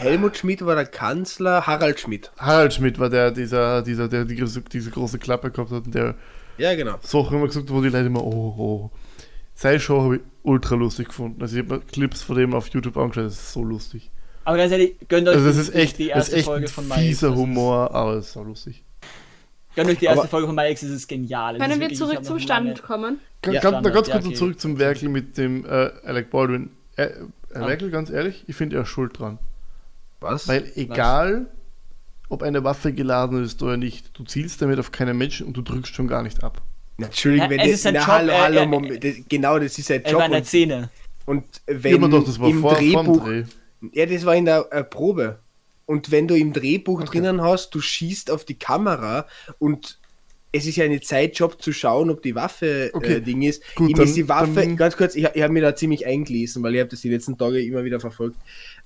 Helmut 0.00 0.36
Schmidt 0.36 0.64
war 0.64 0.74
der 0.74 0.86
Kanzler, 0.86 1.66
Harald 1.66 2.00
Schmidt. 2.00 2.30
Harald 2.38 2.72
Schmidt 2.74 2.98
war 2.98 3.10
der, 3.10 3.30
dieser, 3.30 3.82
dieser, 3.82 4.08
der 4.08 4.24
die, 4.24 4.36
große- 4.40 4.68
diese 4.70 4.90
große 4.90 5.18
Klappe 5.18 5.50
gehabt 5.50 5.70
hat 5.70 5.84
und 5.86 5.94
der 5.94 6.14
Ja, 6.58 6.74
genau. 6.74 6.96
Sachen 7.02 7.36
immer 7.36 7.46
gesagt 7.46 7.68
hat, 7.68 7.74
wo 7.74 7.80
die 7.82 7.88
Leute 7.90 8.06
immer, 8.06 8.24
oh, 8.24 8.54
oh. 8.58 8.90
Seine 9.54 9.78
Show 9.78 10.00
habe 10.02 10.16
ich 10.16 10.22
ultra 10.42 10.74
lustig 10.74 11.08
gefunden. 11.08 11.42
Also 11.42 11.56
ich 11.58 11.62
habe 11.64 11.76
mir 11.76 11.80
Clips 11.82 12.22
von 12.22 12.36
dem 12.36 12.54
auf 12.54 12.68
YouTube 12.68 12.96
angeschaut, 12.96 13.26
das 13.26 13.34
ist 13.34 13.52
so 13.52 13.62
lustig. 13.62 14.10
Aber 14.44 14.56
ganz 14.56 14.72
ehrlich, 14.72 14.96
gönnt 15.08 15.28
euch 15.28 15.34
Also 15.36 15.46
das 15.48 15.56
die- 15.56 15.60
ist 15.62 15.74
echt, 15.74 15.98
die 15.98 16.08
das 16.08 16.28
ist 16.28 16.34
erste 16.34 16.36
echt 16.36 16.44
Folge 16.46 16.64
ein 16.66 16.68
von 16.72 16.88
Mai 16.88 16.94
X. 16.96 17.04
fieser 17.06 17.34
Humor, 17.34 17.94
aber 17.94 18.14
es 18.14 18.26
ist 18.28 18.32
so 18.32 18.42
lustig. 18.42 18.82
Gönnt 19.76 19.90
euch 19.90 19.98
die 19.98 20.06
erste 20.06 20.20
Aber- 20.22 20.28
Folge 20.28 20.46
von 20.46 20.56
My 20.56 20.62
Ex, 20.62 20.82
es 20.82 20.90
ist 20.90 21.08
genial. 21.08 21.58
Können 21.58 21.70
wir 21.74 21.80
wirklich- 21.80 21.92
ich 21.92 21.98
zurück 21.98 22.24
zum 22.24 22.38
Stand 22.40 22.82
kommen? 22.82 23.20
Ganz, 23.42 23.54
Ja, 23.54 23.60
ganz, 23.60 23.74
Standard, 23.74 23.94
ganz 23.94 24.08
ja, 24.08 24.14
kurz 24.14 24.26
okay. 24.26 24.34
zurück 24.34 24.60
zum 24.60 24.78
Werkel 24.78 25.08
mit 25.10 25.36
dem 25.38 25.64
äh, 25.66 25.90
Alec 26.04 26.30
Baldwin. 26.30 26.70
Äh, 26.96 27.10
Herr 27.52 27.62
Ah. 27.62 27.66
Werkel, 27.68 27.90
ganz 27.90 28.10
ehrlich, 28.10 28.44
ich 28.46 28.56
finde 28.56 28.76
er 28.76 28.86
schuld 28.86 29.18
dran. 29.18 29.38
Was? 30.20 30.46
Weil 30.48 30.70
egal, 30.76 31.46
ob 32.28 32.42
eine 32.42 32.62
Waffe 32.64 32.92
geladen 32.92 33.42
ist 33.42 33.62
oder 33.62 33.76
nicht, 33.76 34.10
du 34.18 34.24
zielst 34.24 34.60
damit 34.62 34.78
auf 34.78 34.92
keinen 34.92 35.16
Menschen 35.18 35.46
und 35.46 35.56
du 35.56 35.62
drückst 35.62 35.94
schon 35.94 36.06
gar 36.08 36.22
nicht 36.22 36.42
ab. 36.44 36.62
Entschuldigung, 36.98 37.46
Ja, 37.46 37.50
wenn 37.50 37.60
es 37.60 37.64
die- 37.66 37.70
ist 37.72 37.82
sein 37.82 37.94
na, 37.94 38.00
Job, 38.00 38.08
hallo, 38.08 38.32
er- 38.32 38.42
hallo, 38.42 38.58
er- 38.60 38.66
Moment, 38.66 39.02
das, 39.04 39.14
genau, 39.28 39.58
das 39.58 39.78
ist 39.78 39.86
sein 39.88 40.04
Er 40.04 40.10
Job. 40.12 40.18
war 40.20 40.26
in 40.26 40.32
der 40.32 40.40
Und, 40.40 40.46
Szene. 40.46 40.90
und 41.26 41.44
Ja, 41.66 41.82
wenn 41.82 41.94
aber 41.94 42.08
doch, 42.08 42.24
das 42.24 42.38
war 42.38 42.48
im 42.50 42.60
vor, 42.60 42.74
Drehbuch, 42.74 43.24
Dreh. 43.24 43.44
ja, 43.92 44.06
das 44.06 44.26
war 44.26 44.36
in 44.36 44.44
der 44.44 44.66
äh, 44.70 44.84
Probe. 44.84 45.38
Und 45.86 46.10
wenn 46.10 46.28
du 46.28 46.36
im 46.36 46.52
Drehbuch 46.52 47.02
drinnen 47.04 47.40
hast, 47.42 47.74
du 47.74 47.80
schießt 47.80 48.30
auf 48.30 48.44
die 48.44 48.54
Kamera 48.58 49.26
und 49.58 49.98
es 50.52 50.66
ist 50.66 50.76
ja 50.76 50.84
eine 50.84 51.00
Zeitjob 51.00 51.60
zu 51.62 51.72
schauen, 51.72 52.10
ob 52.10 52.22
die 52.22 52.34
Waffe 52.34 52.90
Okay, 52.92 53.14
äh, 53.14 53.20
Ding 53.20 53.42
ist. 53.42 53.62
gut, 53.74 53.88
Ihm 53.90 53.96
dann- 53.96 54.04
ist 54.06 54.16
die 54.16 54.28
Waffe, 54.28 54.52
dann- 54.60 54.76
ganz 54.76 54.96
kurz, 54.96 55.14
ich, 55.16 55.24
ich 55.24 55.42
habe 55.42 55.52
mir 55.52 55.62
da 55.62 55.74
ziemlich 55.74 56.06
eingelesen, 56.06 56.62
weil 56.62 56.74
ich 56.74 56.80
habe 56.80 56.90
das 56.90 57.00
die 57.00 57.08
letzten 57.08 57.38
Tage 57.38 57.60
immer 57.64 57.82
wieder 57.82 57.98
verfolgt. 57.98 58.36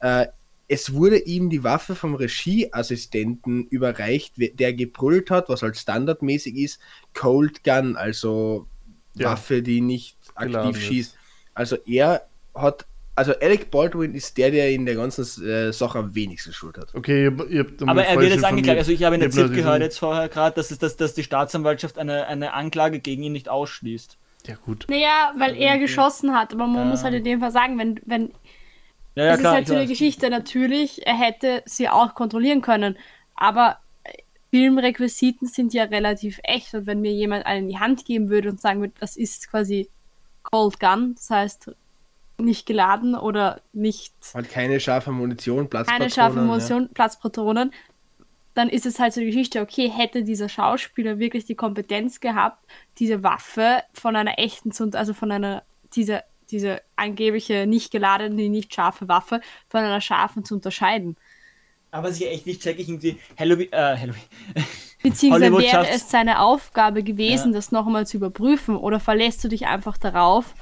Äh, 0.00 0.26
es 0.68 0.94
wurde 0.94 1.18
ihm 1.18 1.50
die 1.50 1.62
Waffe 1.62 1.94
vom 1.94 2.14
Regieassistenten 2.14 3.66
überreicht, 3.68 4.34
der 4.36 4.72
gebrüllt 4.74 5.30
hat, 5.30 5.48
was 5.48 5.62
halt 5.62 5.76
standardmäßig 5.76 6.56
ist, 6.56 6.80
Cold 7.14 7.64
Gun, 7.64 7.96
also 7.96 8.66
Ja. 9.16 9.30
Waffe, 9.32 9.62
die 9.62 9.80
nicht 9.80 10.16
aktiv 10.34 10.80
schießt. 10.80 11.16
Also 11.54 11.76
er 11.86 12.26
hat, 12.54 12.86
also 13.14 13.32
Alec 13.40 13.70
Baldwin 13.70 14.14
ist 14.14 14.36
der, 14.38 14.50
der 14.50 14.70
in 14.70 14.86
der 14.86 14.96
ganzen 14.96 15.22
äh, 15.46 15.72
Sache 15.72 15.98
am 16.00 16.14
wenigsten 16.16 16.52
Schuld 16.52 16.76
hat. 16.78 16.92
Okay, 16.94 17.24
ihr, 17.24 17.50
ihr 17.50 17.60
habt 17.60 17.80
Aber 17.82 18.04
er 18.04 18.18
wird 18.20 18.32
jetzt 18.32 18.44
angeklagt. 18.44 18.78
Also 18.78 18.90
ich 18.90 19.04
habe 19.04 19.14
in 19.14 19.20
der 19.20 19.30
ZIP 19.30 19.54
gehört 19.54 19.82
jetzt 19.82 19.98
vorher 19.98 20.28
gerade, 20.28 20.56
dass, 20.56 20.70
es- 20.72 20.78
dass, 20.78 20.96
dass 20.96 21.14
die 21.14 21.22
Staatsanwaltschaft 21.22 21.96
eine, 21.98 22.26
eine 22.26 22.54
Anklage 22.54 22.98
gegen 22.98 23.22
ihn 23.22 23.32
nicht 23.32 23.48
ausschließt. 23.48 24.18
Ja, 24.46 24.56
gut. 24.56 24.86
Naja, 24.88 25.32
weil 25.38 25.56
er 25.56 25.78
geschossen 25.78 26.34
hat, 26.34 26.52
aber 26.52 26.66
man 26.66 26.76
Ja. 26.82 26.84
muss 26.86 27.04
halt 27.04 27.14
in 27.14 27.24
dem 27.24 27.38
Fall 27.40 27.52
sagen, 27.52 27.78
wenn, 27.78 28.00
wenn 28.04 28.30
Ja, 29.14 29.24
ja, 29.24 29.30
das 29.32 29.40
ist 29.40 29.46
halt 29.46 29.68
so 29.68 29.74
eine. 29.74 29.86
Geschichte, 29.86 30.30
natürlich, 30.30 31.06
er 31.06 31.16
hätte 31.18 31.62
sie 31.66 31.88
auch 31.88 32.14
kontrollieren 32.14 32.62
können, 32.62 32.96
aber 33.36 33.78
äh, 34.04 34.12
Filmrequisiten 34.50 35.46
sind 35.46 35.72
ja 35.72 35.84
relativ 35.84 36.40
echt 36.42 36.74
und 36.74 36.86
wenn 36.86 37.00
mir 37.00 37.12
jemand 37.12 37.46
einen 37.46 37.64
in 37.64 37.68
die 37.68 37.78
Hand 37.78 38.04
geben 38.04 38.28
würde 38.28 38.50
und 38.50 38.60
sagen 38.60 38.80
würde, 38.80 38.94
das 38.98 39.16
ist 39.16 39.50
quasi 39.50 39.88
Cold 40.42 40.80
Gun, 40.80 41.14
das 41.14 41.30
heißt 41.30 41.70
nicht 42.38 42.66
geladen 42.66 43.14
oder 43.14 43.60
nicht 43.72 44.12
Hat 44.34 44.50
keine 44.50 44.80
scharfe 44.80 45.12
Munition, 45.12 45.68
Platzpatronen. 45.68 46.00
keine 46.00 46.10
scharfe 46.10 46.38
ja. 46.38 46.44
Munition, 46.44 46.88
Platzpatronen, 46.92 47.72
dann 48.54 48.68
ist 48.68 48.86
es 48.86 48.98
halt 48.98 49.12
so 49.12 49.20
die 49.20 49.26
Geschichte, 49.26 49.60
okay, 49.60 49.88
hätte 49.88 50.22
dieser 50.22 50.48
Schauspieler 50.48 51.18
wirklich 51.18 51.44
die 51.44 51.56
Kompetenz 51.56 52.20
gehabt, 52.20 52.64
diese 52.98 53.22
Waffe 53.22 53.82
von 53.92 54.16
einer 54.16 54.38
echten 54.38 54.72
also 54.94 55.12
von 55.12 55.30
einer, 55.32 55.64
diese, 55.94 56.22
diese 56.54 56.80
angebliche 56.96 57.66
nicht 57.66 57.90
geladene, 57.90 58.48
nicht 58.48 58.72
scharfe 58.74 59.08
Waffe 59.08 59.40
von 59.68 59.80
einer 59.80 60.00
scharfen 60.00 60.44
zu 60.44 60.54
unterscheiden. 60.54 61.16
Aber 61.90 62.08
was 62.08 62.16
ich 62.20 62.26
echt 62.26 62.46
nicht 62.46 62.62
check, 62.62 62.78
ich 62.78 62.88
irgendwie 62.88 63.18
Halloween, 63.38 63.72
äh, 63.72 63.96
Halloween. 63.96 64.22
Beziehungsweise 65.02 65.56
wäre 65.58 65.88
es 65.88 66.10
seine 66.10 66.40
Aufgabe 66.40 67.02
gewesen, 67.02 67.52
Ja. 67.52 67.58
das 67.58 67.72
nochmal 67.72 68.06
zu 68.06 68.16
überprüfen 68.16 68.76
oder 68.76 68.98
verlässt 69.00 69.44
du 69.44 69.48
dich 69.48 69.66
einfach 69.66 69.98
darauf, 69.98 70.54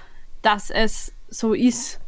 dass 0.43 0.71
es 0.71 1.13
so 1.29 1.55
ist? 1.55 2.01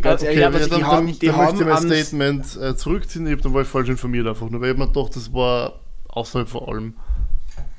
Ganz 0.00 0.22
Okay, 0.22 0.40
ja, 0.40 0.48
aber 0.48 0.58
dann, 0.58 0.70
die 0.70 0.80
dann, 0.80 0.86
haben, 0.86 1.06
die 1.06 1.12
möchte 1.12 1.26
ich 1.26 1.32
haben 1.32 1.64
mein 1.64 1.78
Statement 1.78 2.56
äh, 2.56 2.74
zurückziehen. 2.76 3.26
Ich 3.26 3.32
habe 3.32 3.42
dann 3.42 3.54
war 3.54 3.62
ich 3.62 3.68
falsch 3.68 3.88
informiert 3.88 4.26
einfach 4.26 4.48
nur, 4.50 4.60
weil 4.60 4.72
ich 4.72 4.76
mir 4.78 4.88
gedacht, 4.88 5.14
das 5.14 5.32
war 5.32 5.80
außerhalb 6.08 6.48
vor 6.48 6.68
allem. 6.68 6.94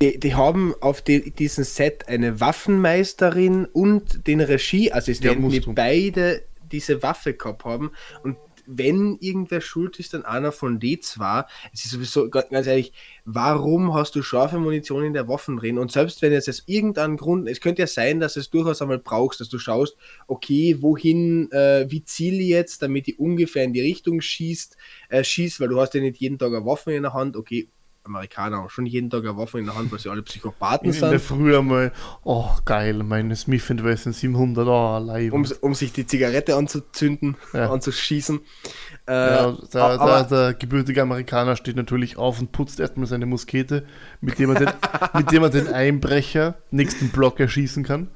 Die, 0.00 0.18
die 0.18 0.34
haben 0.34 0.74
auf 0.80 1.02
die, 1.02 1.30
diesem 1.30 1.64
Set 1.64 2.08
eine 2.08 2.40
Waffenmeisterin 2.40 3.64
und 3.66 4.26
den 4.26 4.40
Regieassistenten, 4.40 5.42
musst 5.42 5.66
die 5.66 5.72
beide 5.72 6.42
diese 6.70 7.02
Waffe 7.02 7.34
gehabt 7.34 7.64
haben. 7.64 7.92
Und 8.22 8.36
wenn 8.68 9.16
irgendwer 9.20 9.60
schuld 9.60 10.00
ist, 10.00 10.12
dann 10.12 10.24
einer 10.24 10.50
von 10.50 10.80
die 10.80 10.98
zwei. 10.98 11.44
Es 11.72 11.84
ist 11.84 11.92
sowieso, 11.92 12.28
ga- 12.28 12.42
ganz 12.42 12.66
ehrlich, 12.66 12.92
warum 13.24 13.94
hast 13.94 14.16
du 14.16 14.22
scharfe 14.22 14.58
Munition 14.58 15.04
in 15.04 15.12
der 15.12 15.28
Waffen 15.28 15.56
drin? 15.56 15.78
Und 15.78 15.92
selbst 15.92 16.20
wenn 16.20 16.32
es 16.32 16.48
aus 16.48 16.64
irgendeinem 16.66 17.16
Grund, 17.16 17.48
es 17.48 17.60
könnte 17.60 17.82
ja 17.82 17.86
sein, 17.86 18.18
dass 18.18 18.36
es 18.36 18.50
durchaus 18.50 18.82
einmal 18.82 18.98
brauchst, 18.98 19.40
dass 19.40 19.48
du 19.48 19.60
schaust, 19.60 19.96
okay, 20.26 20.78
wohin, 20.80 21.48
äh, 21.52 21.86
wie 21.88 22.02
ziele 22.02 22.42
ich 22.42 22.48
jetzt, 22.48 22.82
damit 22.82 23.06
ich 23.06 23.20
ungefähr 23.20 23.62
in 23.62 23.72
die 23.72 23.82
Richtung 23.82 24.20
schießt, 24.20 24.76
äh, 25.10 25.22
schießt, 25.22 25.60
weil 25.60 25.68
du 25.68 25.80
hast 25.80 25.94
ja 25.94 26.00
nicht 26.00 26.16
jeden 26.16 26.36
Tag 26.36 26.48
eine 26.48 26.66
Waffe 26.66 26.92
in 26.92 27.04
der 27.04 27.14
Hand, 27.14 27.36
okay, 27.36 27.68
Amerikaner 28.06 28.58
haben 28.58 28.70
schon 28.70 28.86
jeden 28.86 29.10
Tag 29.10 29.24
eine 29.24 29.36
Waffe 29.36 29.58
in 29.58 29.66
der 29.66 29.74
Hand, 29.76 29.92
weil 29.92 29.98
sie 29.98 30.08
alle 30.08 30.22
Psychopathen 30.22 30.88
In, 30.88 30.94
in 30.94 31.00
der 31.00 31.10
sind, 31.10 31.20
Früh 31.22 31.56
einmal, 31.56 31.92
oh 32.24 32.48
geil, 32.64 33.02
meine 33.02 33.36
Smith 33.36 33.68
Wesson 33.68 34.12
700, 34.12 34.66
oh, 34.66 34.98
live. 34.98 35.32
um, 35.32 35.46
um 35.60 35.74
sich 35.74 35.92
die 35.92 36.06
Zigarette 36.06 36.56
anzuzünden, 36.56 37.36
Ja. 37.52 37.70
anzuschießen. 37.70 38.40
Äh, 39.06 39.12
ja, 39.12 39.56
der, 39.72 39.82
aber- 39.84 40.22
der, 40.24 40.24
der 40.24 40.54
gebürtige 40.54 41.02
Amerikaner 41.02 41.56
steht 41.56 41.76
natürlich 41.76 42.16
auf 42.16 42.40
und 42.40 42.52
putzt 42.52 42.80
erstmal 42.80 43.06
seine 43.06 43.26
Muskete, 43.26 43.84
mit 44.20 44.38
dem 44.38 44.50
er 44.50 44.60
den, 44.60 44.70
mit 45.14 45.30
dem 45.32 45.42
er 45.42 45.50
den 45.50 45.68
Einbrecher 45.68 46.54
nächsten 46.70 47.10
Block 47.10 47.40
erschießen 47.40 47.82
kann. 47.84 48.08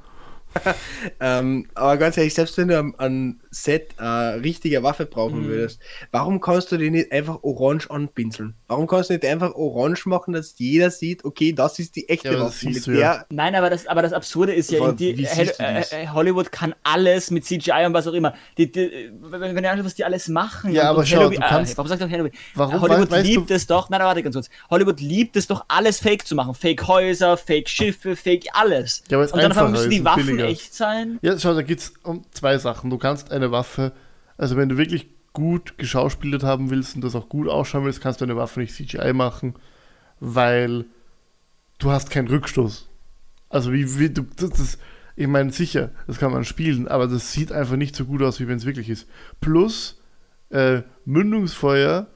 Ähm, 1.19 1.67
aber 1.75 1.97
ganz 1.97 2.17
ehrlich, 2.17 2.33
selbst 2.33 2.57
wenn 2.57 2.67
du 2.67 2.77
am, 2.77 2.93
am 2.97 3.39
Set 3.53 3.89
äh, 3.99 4.03
richtige 4.05 4.81
Waffe 4.81 5.05
brauchen 5.05 5.41
Mhm. 5.41 5.47
würdest, 5.47 5.79
warum 6.11 6.39
kannst 6.39 6.71
du 6.71 6.77
die 6.77 6.89
nicht 6.89 7.11
einfach 7.11 7.39
orange 7.43 7.91
anpinseln? 7.91 8.55
Warum 8.67 8.87
kannst 8.87 9.09
du 9.09 9.13
nicht 9.13 9.25
einfach 9.25 9.53
orange 9.55 10.07
machen, 10.07 10.33
dass 10.33 10.53
jeder 10.57 10.89
sieht, 10.89 11.25
okay, 11.25 11.51
das 11.51 11.77
ist 11.77 11.97
die 11.97 12.07
echte 12.07 12.31
Ja, 12.31 12.39
Waffe, 12.39 12.69
mit 12.69 12.87
du 12.87 12.91
der 12.91 12.99
ja. 13.01 13.25
Nein, 13.29 13.53
aber 13.55 13.69
das, 13.69 13.87
aber 13.87 14.01
das 14.01 14.13
Absurde 14.13 14.53
ist 14.53 14.71
ja, 14.71 14.79
Aber 14.81 14.93
die, 14.93 15.13
du 15.15 15.23
äh, 15.23 15.45
das? 15.57 15.91
äh, 15.91 16.07
Hollywood 16.07 16.51
kann 16.53 16.73
alles 16.83 17.29
mit 17.29 17.43
CGI 17.43 17.85
und 17.87 17.93
was 17.93 18.07
auch 18.07 18.13
immer. 18.13 18.33
Die, 18.57 18.71
die, 18.71 19.11
wenn, 19.21 19.53
wenn 19.53 19.63
ihr 19.65 19.71
anschaut, 19.71 19.85
was 19.85 19.95
die 19.95 20.05
alles 20.05 20.29
machen. 20.29 20.71
Ja, 20.71 20.89
aber 20.89 21.05
schau, 21.05 21.17
Halloween, 21.17 21.41
du 21.41 21.45
kannst- 21.47 21.73
Äh, 21.73 21.77
warum 21.77 21.89
sagt 21.89 22.01
doch 22.01 22.09
Halloween? 22.09 22.31
Warum 22.55 22.79
Hollywood 22.81 23.11
wei- 23.11 23.17
weißt 23.17 23.27
liebt 23.27 23.49
du- 23.49 23.53
es 23.53 23.67
doch, 23.67 23.89
nein, 23.89 23.99
warte 23.99 24.23
ganz 24.23 24.33
kurz. 24.35 24.49
Hollywood 24.69 25.01
liebt 25.01 25.35
es 25.35 25.47
doch, 25.47 25.65
alles 25.67 25.99
fake 25.99 26.25
zu 26.25 26.35
machen. 26.35 26.53
Fake 26.55 26.87
Häuser, 26.87 27.35
Fake 27.35 27.67
Schiffe, 27.67 28.15
Fake 28.15 28.45
alles. 28.53 29.03
Ja, 29.09 29.17
aber 29.17 29.25
es 29.25 29.33
und 29.33 29.43
dann 29.43 29.71
müssen 29.71 29.91
ist 29.91 29.97
die 29.97 30.05
Waffen 30.05 30.25
billiger. 30.25 30.45
echt 30.47 30.73
sein. 30.73 31.19
Ja, 31.21 31.37
schau, 31.37 31.53
da 31.53 31.61
geht 31.63 31.79
es 31.79 31.93
um 32.03 32.23
zwei 32.31 32.57
Sachen. 32.57 32.89
Du 32.89 32.97
kannst 32.97 33.29
eine 33.41 33.51
Waffe, 33.51 33.93
also 34.37 34.57
wenn 34.57 34.69
du 34.69 34.77
wirklich 34.77 35.07
gut 35.33 35.77
geschauspielert 35.77 36.43
haben 36.43 36.69
willst 36.69 36.95
und 36.95 37.03
das 37.03 37.15
auch 37.15 37.29
gut 37.29 37.47
ausschauen 37.47 37.85
willst, 37.85 38.01
kannst 38.01 38.21
du 38.21 38.25
eine 38.25 38.35
Waffe 38.35 38.59
nicht 38.59 38.73
CGI 38.73 39.13
machen, 39.13 39.55
weil 40.19 40.85
du 41.79 41.91
hast 41.91 42.09
keinen 42.09 42.27
Rückstoß. 42.27 42.89
Also 43.49 43.73
wie, 43.73 43.99
wie 43.99 44.09
du, 44.09 44.23
das, 44.35 44.49
das, 44.51 44.77
ich 45.15 45.27
meine 45.27 45.51
sicher, 45.51 45.91
das 46.07 46.19
kann 46.19 46.31
man 46.31 46.45
spielen, 46.45 46.87
aber 46.87 47.07
das 47.07 47.33
sieht 47.33 47.51
einfach 47.51 47.75
nicht 47.75 47.95
so 47.95 48.05
gut 48.05 48.21
aus, 48.21 48.39
wie 48.39 48.47
wenn 48.47 48.57
es 48.57 48.65
wirklich 48.65 48.89
ist. 48.89 49.07
Plus 49.39 50.01
äh, 50.49 50.81
Mündungsfeuer, 51.05 52.07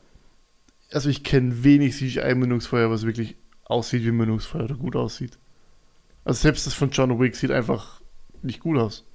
also 0.92 1.10
ich 1.10 1.24
kenne 1.24 1.64
wenig 1.64 1.96
CGI-Mündungsfeuer, 1.96 2.90
was 2.90 3.06
wirklich 3.06 3.36
aussieht 3.66 4.04
wie 4.04 4.12
Mündungsfeuer 4.12 4.66
oder 4.66 4.76
gut 4.76 4.96
aussieht. 4.96 5.38
Also 6.24 6.42
selbst 6.42 6.66
das 6.66 6.74
von 6.74 6.90
John 6.92 7.20
Wick 7.20 7.36
sieht 7.36 7.52
einfach 7.52 8.02
nicht 8.42 8.60
gut 8.60 8.78
aus. 8.78 9.06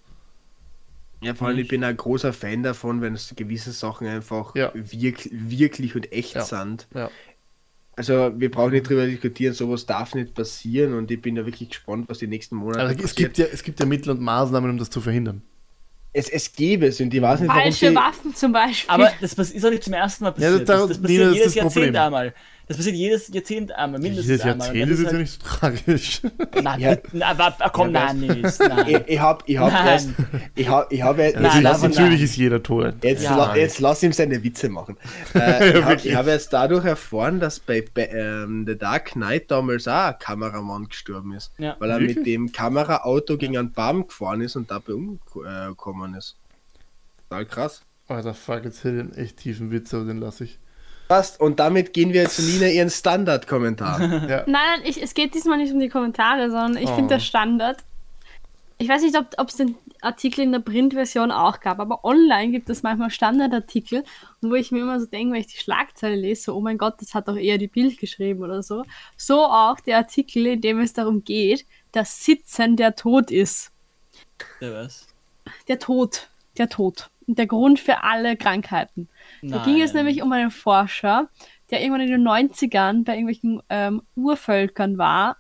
Ja, 1.22 1.34
vor 1.34 1.48
allem, 1.48 1.58
ich 1.58 1.68
bin 1.68 1.84
ein 1.84 1.96
großer 1.96 2.32
Fan 2.32 2.62
davon, 2.62 3.02
wenn 3.02 3.14
es 3.14 3.34
gewisse 3.36 3.72
Sachen 3.72 4.06
einfach 4.06 4.54
Ja. 4.54 4.72
wirk 4.74 5.28
wirklich 5.30 5.94
und 5.94 6.10
echt 6.12 6.34
Ja. 6.34 6.42
sind. 6.44 6.86
Ja. 6.94 7.10
Also, 7.96 8.32
wir 8.38 8.50
brauchen 8.50 8.72
nicht 8.72 8.88
drüber 8.88 9.04
diskutieren, 9.06 9.52
sowas 9.52 9.84
darf 9.84 10.14
nicht 10.14 10.34
passieren 10.34 10.94
und 10.94 11.10
ich 11.10 11.20
bin 11.20 11.34
da 11.34 11.44
wirklich 11.44 11.68
gespannt, 11.68 12.08
was 12.08 12.18
die 12.18 12.26
nächsten 12.26 12.56
Monate 12.56 12.80
Also 12.80 12.94
es 12.94 13.02
passiert. 13.02 13.16
gibt, 13.34 13.38
ja, 13.38 13.46
es 13.52 13.62
gibt 13.62 13.78
ja 13.80 13.84
Mittel 13.86 14.10
und 14.12 14.20
Maßnahmen, 14.22 14.70
um 14.70 14.78
das 14.78 14.88
zu 14.88 15.00
verhindern. 15.02 15.42
Es, 16.12 16.28
es 16.28 16.52
gäbe 16.52 16.86
es 16.86 17.00
und 17.00 17.12
ich 17.12 17.20
weiß 17.22 17.40
nicht, 17.40 17.48
warum 17.50 17.62
Falsche 17.62 17.94
Waffen 17.94 18.34
zum 18.34 18.52
Beispiel. 18.52 18.90
Aber 18.90 19.10
das 19.20 19.34
ist 19.34 19.64
auch 19.64 19.70
nicht 19.70 19.84
zum 19.84 19.92
ersten 19.92 20.24
Mal 20.24 20.30
passiert. 20.32 20.68
da- 20.68 20.78
das, 20.78 20.88
das 20.88 21.02
passiert 21.02 21.22
das 21.22 21.30
ist 21.32 21.38
jedes. 21.38 21.54
Jahrzehnt 21.54 21.96
einmal. 21.96 22.34
Das 22.70 22.76
passiert 22.76 22.94
jedes 22.94 23.26
Jahrzehnt 23.34 23.72
einmal, 23.72 23.98
mindestens 24.00 24.28
Jedes 24.28 24.42
einmal. 24.46 24.68
Jahrzehnt 24.76 24.90
Das 24.92 24.98
ist 25.00 25.02
jetzt 25.02 25.12
ja 25.12 25.18
halt- 25.18 25.20
nicht 25.22 25.42
so 25.42 25.48
tragisch. 25.58 26.22
Nein, 26.62 26.80
Ja. 26.80 26.96
na, 27.12 27.68
komm, 27.72 27.92
Ja, 27.92 28.12
nein, 28.14 28.20
Nils, 28.20 28.58
nein. 28.60 28.86
ich, 28.86 29.00
ich 29.08 29.18
hab, 29.20 29.42
ich 29.48 29.58
hab 29.58 29.72
Nein. 29.72 29.86
erst, 29.88 30.08
ich 30.54 30.68
hab, 30.68 30.92
ich 30.92 31.02
hab, 31.02 31.18
jetzt, 31.18 31.40
Nein, 31.40 31.62
natürlich, 31.64 32.20
lass 32.20 32.20
ist 32.30 32.36
jeder 32.36 32.62
tot. 32.62 32.94
jetzt, 33.02 33.24
Ja. 33.24 33.34
la, 33.34 33.56
jetzt 33.56 33.80
lass 33.80 34.04
ihm 34.04 34.12
seine 34.12 34.40
Witze 34.44 34.68
machen. 34.68 34.96
Äh, 35.34 35.78
ich 35.78 35.84
habe 35.84 36.14
hab 36.14 36.26
jetzt 36.28 36.52
dadurch 36.52 36.84
erfahren, 36.84 37.40
dass 37.40 37.58
bei, 37.58 37.84
bei 37.92 38.06
ähm, 38.06 38.64
The 38.68 38.78
Dark 38.78 39.12
Knight 39.14 39.50
damals 39.50 39.88
auch 39.88 39.92
ein 40.12 40.18
Kameramann 40.20 40.88
gestorben 40.88 41.32
ist, 41.34 41.50
Ja. 41.58 41.74
weil 41.80 41.90
er 41.90 41.98
Wirklich? 41.98 42.18
mit 42.18 42.26
dem 42.26 42.52
Kameraauto 42.52 43.36
gegen 43.36 43.58
einen 43.58 43.72
Baum 43.72 44.06
gefahren 44.06 44.42
ist 44.42 44.54
und 44.54 44.70
dabei 44.70 44.92
umgekommen 44.94 46.14
ist. 46.14 46.36
Total 47.28 47.46
krass. 47.46 47.82
Alter, 48.06 48.32
fuck, 48.32 48.62
jetzt 48.64 48.84
hätte 48.84 48.94
ich 48.94 49.00
einen 49.00 49.14
echt 49.14 49.38
tiefen 49.38 49.72
Witz, 49.72 49.92
aber 49.92 50.04
den 50.04 50.18
lasse 50.20 50.44
ich. 50.44 50.60
Passt, 51.10 51.40
und 51.40 51.58
damit 51.58 51.92
gehen 51.92 52.12
wir 52.12 52.28
zu 52.28 52.40
Nina 52.40 52.68
ihren 52.68 52.88
Standard-Kommentar. 52.88 54.00
Ja. 54.30 54.44
Nein, 54.46 54.52
nein, 54.52 54.80
ich, 54.84 55.02
es 55.02 55.12
geht 55.12 55.34
diesmal 55.34 55.58
nicht 55.58 55.72
um 55.72 55.80
die 55.80 55.88
Kommentare, 55.88 56.52
sondern 56.52 56.80
ich 56.80 56.88
Oh. 56.88 56.94
finde 56.94 57.14
der 57.14 57.18
Standard. 57.20 57.78
Ich 58.78 58.88
weiß 58.88 59.02
nicht, 59.02 59.16
ob 59.18 59.48
es 59.48 59.56
den 59.56 59.74
Artikel 60.02 60.42
in 60.42 60.52
der 60.52 60.60
Printversion 60.60 61.32
auch 61.32 61.58
gab, 61.58 61.80
aber 61.80 62.04
online 62.04 62.52
gibt 62.52 62.70
es 62.70 62.84
manchmal 62.84 63.10
Standardartikel, 63.10 64.04
wo 64.40 64.54
ich 64.54 64.70
mir 64.70 64.82
immer 64.82 65.00
so 65.00 65.06
denke, 65.06 65.34
wenn 65.34 65.40
ich 65.40 65.48
die 65.48 65.58
Schlagzeile 65.58 66.14
lese, 66.14 66.42
so, 66.42 66.54
oh 66.54 66.60
mein 66.60 66.78
Gott, 66.78 66.94
das 67.00 67.12
hat 67.12 67.26
doch 67.26 67.36
eher 67.36 67.58
die 67.58 67.66
Bild 67.66 67.98
geschrieben 67.98 68.44
oder 68.44 68.62
so. 68.62 68.84
So 69.16 69.40
auch 69.44 69.80
der 69.80 69.96
Artikel, 69.96 70.46
in 70.46 70.60
dem 70.60 70.78
es 70.78 70.92
darum 70.92 71.24
geht, 71.24 71.66
dass 71.90 72.24
Sitzen 72.24 72.76
der 72.76 72.94
Tod 72.94 73.32
ist. 73.32 73.72
Der 74.60 74.72
was? 74.74 75.08
Der 75.66 75.80
Tod. 75.80 76.28
Der 76.56 76.68
Tod. 76.68 77.10
Der 77.34 77.46
Grund 77.46 77.78
für 77.78 78.02
alle 78.02 78.36
Krankheiten. 78.36 79.08
Da 79.42 79.62
ging 79.64 79.80
es 79.80 79.92
Nein. 79.92 80.04
nämlich 80.04 80.22
um 80.22 80.32
einen 80.32 80.50
Forscher, 80.50 81.28
der 81.70 81.80
irgendwann 81.80 82.02
in 82.02 82.10
den 82.10 82.26
90ern 82.26 83.04
bei 83.04 83.14
irgendwelchen 83.14 83.62
ähm, 83.68 84.02
Urvölkern 84.16 84.98
war 84.98 85.36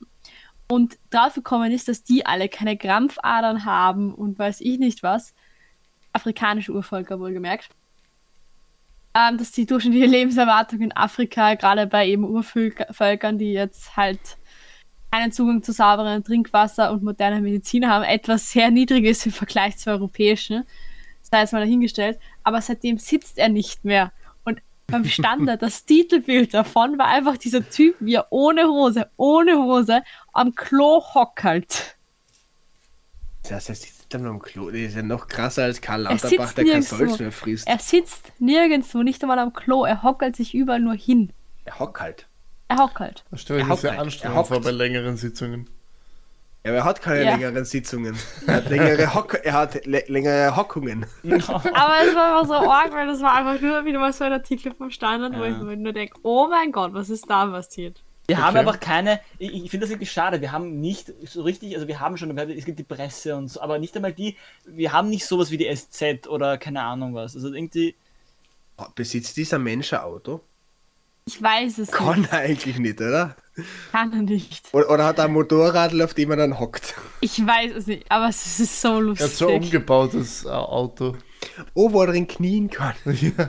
und 0.70 0.98
drauf 1.10 1.34
gekommen 1.34 1.72
ist, 1.72 1.88
dass 1.88 2.04
die 2.04 2.24
alle 2.24 2.48
keine 2.48 2.76
Krampfadern 2.76 3.64
haben 3.64 4.14
und 4.14 4.38
weiß 4.38 4.60
ich 4.60 4.78
nicht 4.78 5.02
was. 5.02 5.34
Afrikanische 6.12 6.72
Urvölker 6.72 7.18
wohlgemerkt. 7.18 7.70
Ähm, 9.12 9.38
dass 9.38 9.50
die 9.50 9.66
durchschnittliche 9.66 10.06
Lebenserwartung 10.06 10.80
in 10.80 10.96
Afrika, 10.96 11.54
gerade 11.54 11.88
bei 11.88 12.06
eben 12.06 12.24
Urvölkern, 12.24 13.38
die 13.38 13.52
jetzt 13.52 13.96
halt 13.96 14.20
keinen 15.10 15.32
Zugang 15.32 15.64
zu 15.64 15.72
sauberem 15.72 16.22
Trinkwasser 16.22 16.92
und 16.92 17.02
moderner 17.02 17.40
Medizin 17.40 17.88
haben, 17.88 18.04
etwas 18.04 18.52
sehr 18.52 18.70
niedrig 18.70 19.04
ist 19.04 19.26
im 19.26 19.32
Vergleich 19.32 19.76
zu 19.76 19.90
europäischen. 19.90 20.64
Sei 21.22 21.40
jetzt 21.40 21.52
mal 21.52 21.60
dahingestellt. 21.60 22.18
Aber 22.42 22.60
seitdem 22.60 22.98
sitzt 22.98 23.38
er 23.38 23.48
nicht 23.48 23.84
mehr. 23.84 24.12
Und 24.44 24.60
beim 24.86 25.04
Standard, 25.04 25.62
das 25.62 25.84
Titelbild 25.86 26.54
davon 26.54 26.98
war 26.98 27.06
einfach 27.06 27.36
dieser 27.36 27.68
Typ, 27.68 27.96
wie 28.00 28.14
er 28.14 28.26
ohne 28.30 28.64
Hose, 28.66 29.08
ohne 29.16 29.56
Hose 29.58 30.02
am 30.32 30.54
Klo 30.54 31.02
hockelt. 31.14 31.96
Das 33.48 33.68
heißt, 33.68 33.84
ich 33.84 33.92
sitze 33.92 34.06
dann 34.10 34.26
am 34.26 34.40
Klo. 34.40 34.70
Das 34.70 34.80
ist 34.80 34.96
ja 34.96 35.02
noch 35.02 35.26
krasser 35.26 35.64
als 35.64 35.80
Karl 35.80 36.06
Er 36.06 36.12
Lauterbach, 36.12 36.46
sitzt 36.46 36.58
der 36.58 36.64
kein 36.64 36.80
nirgendwo. 36.80 36.96
Salz 36.96 37.18
mehr 37.20 37.32
frisst. 37.32 37.66
Er 37.66 37.78
sitzt 37.78 38.32
nirgendwo, 38.38 39.02
nicht 39.02 39.22
einmal 39.22 39.38
am 39.38 39.52
Klo. 39.52 39.84
Er 39.84 40.02
hockelt 40.02 40.36
sich 40.36 40.54
überall 40.54 40.80
nur 40.80 40.94
hin. 40.94 41.32
Er 41.64 41.78
hockt 41.78 42.00
halt. 42.00 42.26
Er 42.68 42.78
hockelt. 42.78 43.24
Das 43.30 43.40
stelle 43.40 43.60
ich 43.60 43.64
Er 43.64 43.68
mir 43.68 43.76
sehr 43.76 43.90
halt. 43.90 43.98
Er 43.98 44.02
anstrengend 44.02 44.46
vor 44.46 44.60
bei 44.60 44.70
längeren 44.70 45.16
Sitzungen. 45.16 45.68
Ja, 46.64 46.72
aber 46.72 46.78
er 46.78 46.84
hat 46.84 47.00
keine 47.00 47.24
Ja. 47.24 47.30
längeren 47.32 47.64
Sitzungen. 47.64 48.16
Er 48.46 48.54
hat 48.56 48.68
längere, 48.68 49.14
Hock 49.14 49.34
er 49.42 49.52
hat 49.54 49.74
lä- 49.86 50.04
längere 50.10 50.54
Hockungen. 50.56 51.06
Aber 51.24 51.94
es 52.06 52.14
war 52.14 52.38
einfach 52.40 52.46
so 52.46 52.54
arg, 52.70 52.92
weil 52.92 53.06
das 53.06 53.20
war 53.22 53.34
einfach 53.34 53.60
nur 53.62 53.84
wieder 53.86 53.98
mal 53.98 54.12
so 54.12 54.24
ein 54.24 54.32
Artikel 54.32 54.74
vom 54.74 54.90
Standard, 54.90 55.32
wo 55.38 55.44
Ja. 55.44 55.50
ich 55.52 55.56
mir 55.56 55.76
nur 55.76 55.94
denke, 55.94 56.18
oh 56.22 56.48
mein 56.50 56.70
Gott, 56.70 56.92
was 56.92 57.08
ist 57.08 57.24
da 57.30 57.46
passiert? 57.46 58.02
Wir 58.26 58.36
haben 58.38 58.50
Okay. 58.50 58.58
einfach 58.58 58.78
keine, 58.78 59.20
ich, 59.38 59.64
ich 59.64 59.70
finde 59.70 59.84
das 59.86 59.90
irgendwie 59.90 60.06
schade, 60.06 60.40
wir 60.42 60.52
haben 60.52 60.80
nicht 60.80 61.12
so 61.24 61.42
richtig, 61.42 61.74
also 61.74 61.88
wir 61.88 61.98
haben 61.98 62.16
schon, 62.18 62.36
es 62.38 62.64
gibt 62.66 62.78
die 62.78 62.84
Presse 62.84 63.34
und 63.36 63.48
so, 63.48 63.60
aber 63.62 63.78
nicht 63.78 63.96
einmal 63.96 64.12
die, 64.12 64.36
wir 64.66 64.92
haben 64.92 65.08
nicht 65.08 65.24
sowas 65.26 65.50
wie 65.50 65.56
die 65.56 65.74
SZ 65.74 66.28
oder 66.28 66.58
keine 66.58 66.82
Ahnung 66.82 67.14
was. 67.14 67.34
Also 67.34 67.52
irgendwie, 67.52 67.94
Besitzt 68.94 69.36
dieser 69.36 69.58
Mensch 69.58 69.92
ein 69.92 70.00
Auto? 70.00 70.40
Ich 71.26 71.42
weiß 71.42 71.78
es 71.78 71.90
Kann 71.90 72.20
nicht. 72.20 72.32
er 72.32 72.38
eigentlich 72.40 72.78
nicht, 72.78 73.00
oder? 73.00 73.34
Kann 73.92 74.12
er 74.12 74.22
nicht. 74.22 74.68
Oder, 74.72 74.90
oder 74.90 75.04
hat 75.06 75.18
er 75.18 75.24
ein 75.26 75.32
Motorrad, 75.32 76.00
auf 76.00 76.14
dem 76.14 76.30
er 76.30 76.36
dann 76.36 76.58
hockt? 76.58 76.94
Ich 77.20 77.44
weiß 77.44 77.72
es 77.76 77.86
nicht, 77.86 78.10
aber 78.10 78.28
es 78.28 78.58
ist 78.60 78.80
so 78.80 78.88
Er 78.88 78.94
hat 78.96 79.02
lustig. 79.02 79.30
so 79.32 79.48
ein 79.48 79.62
umgebautes 79.62 80.44
äh, 80.44 80.48
Auto. 80.48 81.16
Oh, 81.74 81.92
wo 81.92 82.02
er 82.02 82.08
drin 82.08 82.26
knien 82.28 82.70
kann. 82.70 82.94
Ja. 83.04 83.48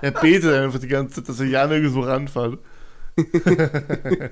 Er 0.00 0.10
betet 0.10 0.52
einfach 0.54 0.78
die 0.80 0.88
ganze 0.88 1.16
Zeit, 1.16 1.28
dass 1.28 1.38
er 1.38 1.46
ja 1.46 1.66
nirgendwo 1.66 2.00
ranfällt. 2.00 2.58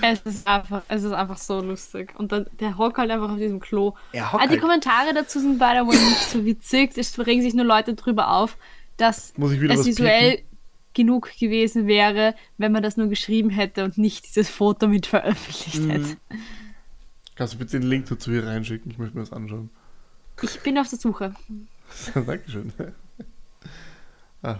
Es 0.00 0.20
ist 0.20 0.46
einfach, 0.46 0.82
es 0.88 1.02
ist 1.02 1.12
einfach 1.12 1.36
so 1.36 1.60
lustig. 1.60 2.14
Und 2.18 2.32
dann, 2.32 2.46
der 2.58 2.78
hockt 2.78 2.96
halt 2.96 3.10
einfach 3.10 3.30
auf 3.30 3.36
diesem 3.38 3.60
Klo. 3.60 3.92
Er 4.12 4.24
Ah, 4.26 4.32
hockt 4.32 4.44
die 4.44 4.48
halt. 4.50 4.60
Kommentare 4.60 5.12
dazu 5.14 5.40
sind 5.40 5.58
beide 5.58 5.86
wohl 5.86 5.94
nicht 5.94 6.30
so 6.30 6.44
witzig. 6.44 6.92
Es 6.96 7.18
regen 7.18 7.42
sich 7.42 7.54
nur 7.54 7.66
Leute 7.66 7.94
drüber 7.94 8.30
auf, 8.30 8.56
dass 8.96 9.36
Muss 9.36 9.52
ich 9.52 9.60
wieder 9.60 9.74
es 9.74 9.84
visuell 9.84 10.42
genug 10.94 11.30
gewesen 11.38 11.86
wäre, 11.86 12.34
wenn 12.58 12.72
man 12.72 12.82
das 12.82 12.96
nur 12.96 13.08
geschrieben 13.08 13.50
hätte 13.50 13.84
und 13.84 13.98
nicht 13.98 14.26
dieses 14.26 14.48
Foto 14.48 14.86
mit 14.88 15.06
veröffentlicht 15.06 15.80
Mhm. 15.82 15.90
hätte. 15.90 16.16
Kannst 17.36 17.54
du 17.54 17.58
bitte 17.58 17.80
den 17.80 17.88
Link 17.88 18.06
dazu 18.08 18.30
hier 18.30 18.46
reinschicken? 18.46 18.90
Ich 18.92 18.98
möchte 18.98 19.16
mir 19.16 19.24
das 19.24 19.32
anschauen. 19.32 19.70
Ich 20.42 20.60
bin 20.60 20.78
auf 20.78 20.88
der 20.88 20.98
Suche. 20.98 21.34
Dankeschön. 22.14 22.72
Ah, 24.42 24.56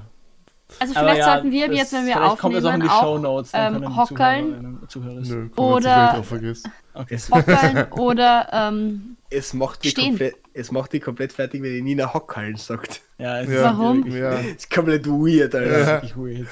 Also 0.81 0.94
vielleicht 0.94 1.18
ja, 1.18 1.25
sollten 1.25 1.51
wir 1.51 1.73
jetzt, 1.73 1.92
wenn 1.92 2.07
wir 2.07 2.25
auch 2.25 2.42
aufnehmen, 2.42 2.81
die 2.81 2.88
auch, 2.88 3.44
ähm, 3.53 3.53
können 3.53 3.81
die 3.83 3.97
hockeln. 3.97 4.79
Nö, 5.23 5.49
Oder- 5.57 6.18
auch 6.18 6.25
vergisst. 6.25 6.68
Okay. 6.94 7.18
hockeln 7.31 7.92
oder 7.92 8.49
ähm, 8.53 9.16
Es 9.31 9.53
macht, 9.53 9.85
die 9.85 9.90
Stehen. 9.90 10.09
komplett, 10.11 10.37
es 10.55 10.71
macht 10.73 10.93
die 10.93 11.01
komplett 11.01 11.33
fertig, 11.33 11.62
wenn 11.62 11.73
die 11.75 11.83
Nina 11.83 12.14
Hockhallen 12.14 12.57
sagt. 12.57 13.03
Ja, 13.19 13.40
es 13.40 13.49
Ja. 13.51 13.57
ist 13.57 13.62
Warum? 13.64 14.05
wirklich- 14.05 14.14
Ja. 14.23 14.33
Ist 14.33 14.71
komplett 14.71 15.07
weird, 15.07 15.55
Alter. 15.55 15.79
Ja. 15.81 15.87
wirklich 16.03 16.17
weird. 16.17 16.49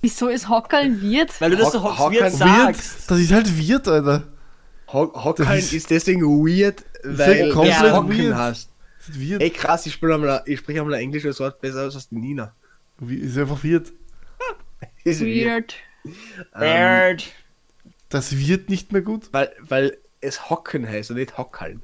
wieso 0.00 0.28
ist 0.28 0.48
hockeln 0.48 1.02
wird? 1.02 1.40
Weil 1.40 1.50
du 1.50 1.56
das 1.56 1.72
so 1.72 1.82
Hock- 1.82 2.12
Weird, 2.12 2.32
sagst. 2.32 3.10
das 3.10 3.18
ist 3.18 3.32
halt 3.32 3.48
weird, 3.58 3.88
Alter. 3.88 4.28
Ho 4.92 5.34
ist- 5.52 5.72
ist, 5.72 5.90
deswegen 5.90 6.22
weird, 6.22 6.84
weil 7.02 7.48
du 7.50 7.56
Hocken 7.56 8.16
weird. 8.18 8.34
hast. 8.36 8.70
Das 8.98 9.16
ist 9.16 9.20
weird. 9.30 9.42
Ey 9.42 9.50
krass, 9.50 9.84
ich 9.86 9.92
spreche 9.94 10.14
einmal, 10.14 10.42
ich 10.46 10.60
spreche 10.60 10.80
einmal 10.80 10.94
ein 10.94 11.00
englisches 11.02 11.40
Wort 11.40 11.60
besser 11.60 11.86
aus 11.86 11.94
als 11.96 12.08
die 12.08 12.16
Nina. 12.16 12.54
Wie, 13.00 13.16
ist 13.16 13.36
einfach 13.38 13.62
weird. 13.64 13.92
Ist 15.04 15.20
weird. 15.20 15.74
Weird. 16.04 16.14
Ähm, 16.54 16.60
Weird. 16.60 17.24
Das 18.08 18.36
wird 18.38 18.68
nicht 18.70 18.92
mehr 18.92 19.02
gut. 19.02 19.28
weil, 19.32 19.52
weil 19.60 19.96
es 20.20 20.48
Hocken 20.48 20.86
heißt 20.88 21.10
und 21.10 21.16
nicht 21.18 21.36
Hockhallen. 21.38 21.82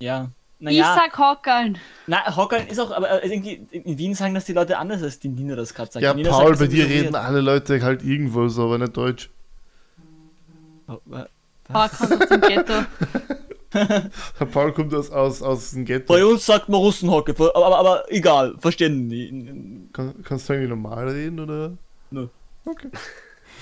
Ja. 0.00 0.30
Ich 0.58 0.64
Naja, 0.64 0.94
sag 0.96 1.18
hockeln. 1.18 1.76
na, 2.06 2.34
Hockern 2.34 2.66
ist 2.66 2.80
auch, 2.80 2.90
aber 2.90 3.22
äh, 3.22 3.28
irgendwie, 3.28 3.66
in 3.72 3.98
Wien 3.98 4.14
sagen 4.14 4.34
das 4.34 4.46
die 4.46 4.54
Leute 4.54 4.78
anders, 4.78 5.02
als 5.02 5.18
die 5.18 5.28
Nina 5.28 5.54
das 5.54 5.74
gerade 5.74 5.92
sagt. 5.92 6.02
Ja, 6.02 6.14
Nina 6.14 6.30
Paul, 6.30 6.56
sagt 6.56 6.60
bei 6.60 6.66
dir 6.74 6.86
reden 6.88 7.14
alle 7.14 7.42
Leute 7.42 7.82
halt 7.82 8.02
irgendwo 8.02 8.48
so, 8.48 8.64
aber 8.64 8.78
nicht 8.78 8.96
Deutsch. 8.96 9.28
Oh, 10.88 10.98
Paul 11.64 11.88
kommt 11.90 12.22
aus 12.22 12.28
dem 12.28 12.40
Ghetto. 12.40 12.72
Paul 14.52 14.72
kommt 14.72 14.94
aus, 14.94 15.10
aus, 15.10 15.42
aus 15.42 15.72
dem 15.72 15.84
Ghetto. 15.84 16.06
Bei 16.12 16.24
uns 16.24 16.46
sagt 16.46 16.70
man 16.70 16.80
Russenhocke, 16.80 17.32
aber, 17.32 17.54
aber, 17.54 17.78
aber 17.78 18.04
egal, 18.08 18.54
verstehen 18.58 19.10
die. 19.10 19.88
Kann, 19.92 20.14
kannst 20.22 20.48
du 20.48 20.54
eigentlich 20.54 20.70
normal 20.70 21.08
reden, 21.08 21.40
oder? 21.40 21.76
Nö. 22.10 22.28
Okay. 22.64 22.88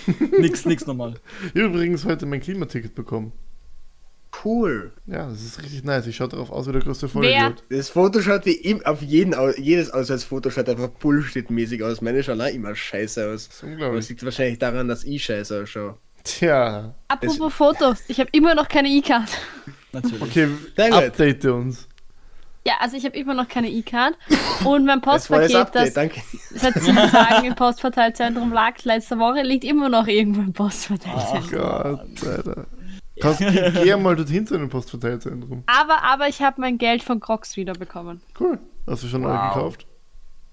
Nix, 0.39 0.65
nix 0.65 0.87
normal. 0.87 1.15
Ich 1.55 1.61
habe 1.61 1.75
übrigens 1.75 2.05
heute 2.05 2.27
mein 2.27 2.41
Klimaticket 2.41 2.95
bekommen. 2.95 3.33
Cool. 4.43 4.93
Ja, 5.07 5.29
das 5.29 5.43
ist 5.43 5.63
richtig 5.63 5.85
nice. 5.85 6.07
Ich 6.07 6.17
schaue 6.17 6.29
darauf 6.29 6.51
aus 6.51 6.67
wie 6.67 6.73
der 6.73 6.81
größte? 6.81 7.09
Vollidiot. 7.09 7.63
Das 7.71 7.91
Foto 7.91 8.21
schaut 8.21 8.47
wie 8.47 8.53
im, 8.53 8.85
auf 8.85 9.03
jeden, 9.03 9.35
jedes 9.59 9.91
Ausweisfoto 9.91 10.51
schaut 10.51 10.69
einfach 10.69 10.89
Bullshit-mäßig 10.89 11.83
aus. 11.83 12.01
Meine 12.01 12.23
schauen 12.23 12.41
auch 12.41 12.47
immer 12.47 12.75
scheiße 12.75 13.27
aus. 13.27 13.49
Das 13.49 13.57
ist 13.57 13.63
es 13.63 13.63
unglaublich. 13.63 14.09
liegt 14.09 14.25
wahrscheinlich 14.25 14.59
daran, 14.59 14.89
dass 14.89 15.05
ich 15.05 15.25
scheiße 15.25 15.63
ausschaue. 15.63 15.99
Tja. 16.25 16.95
Apropos 17.09 17.53
Fotos, 17.53 17.99
ich 18.09 18.19
habe 18.19 18.31
immer 18.33 18.55
noch 18.55 18.69
keine 18.69 18.89
E-Card. 18.89 19.29
Natürlich. 19.93 20.23
Okay, 20.23 20.49
update 20.77 21.45
uns. 21.45 21.87
Ja, 22.67 22.75
also 22.81 22.97
ich 22.97 23.05
habe 23.05 23.17
immer 23.17 23.35
noch 23.35 23.47
keine 23.47 23.69
E-Card. 23.71 24.15
Und 24.65 24.87
mein 24.87 25.01
Das 25.05 25.29
das 25.29 25.29
Postpaket, 25.29 25.75
das 25.75 25.93
danke. 25.93 26.23
seit 26.51 26.75
sieben 26.81 26.97
Tagen 26.97 27.47
im 27.47 27.55
Postverteilzentrum 27.55 28.53
lag, 28.53 28.83
letzte 28.85 29.19
Woche, 29.19 29.43
liegt 29.43 29.65
immer 29.65 29.91
noch 29.91 30.07
irgendwo 30.07 30.41
im 30.41 30.49
Oh 30.49 30.53
Postverteilzentrum. 30.53 31.51
Gott, 31.51 32.27
Alter. 32.27 32.67
Kannst, 33.25 33.39
geh, 33.75 33.85
geh 33.85 33.97
mal 33.97 34.15
dorthin 34.17 34.47
zu 34.47 34.55
einem 34.55 34.69
Postverteilzentrum. 34.69 35.65
Aber, 35.67 36.03
aber 36.03 36.29
ich 36.29 36.41
habe 36.43 36.61
mein 36.61 36.79
Geld 36.79 37.03
von 37.03 37.21
Crocs 37.21 37.57
wiederbekommen. 37.57 38.21
Cool. 38.39 38.59
Hast 38.87 39.03
du 39.03 39.09
schon 39.09 39.23
neu 39.23 39.31
Wow. 39.31 39.55
gekauft? 39.55 39.87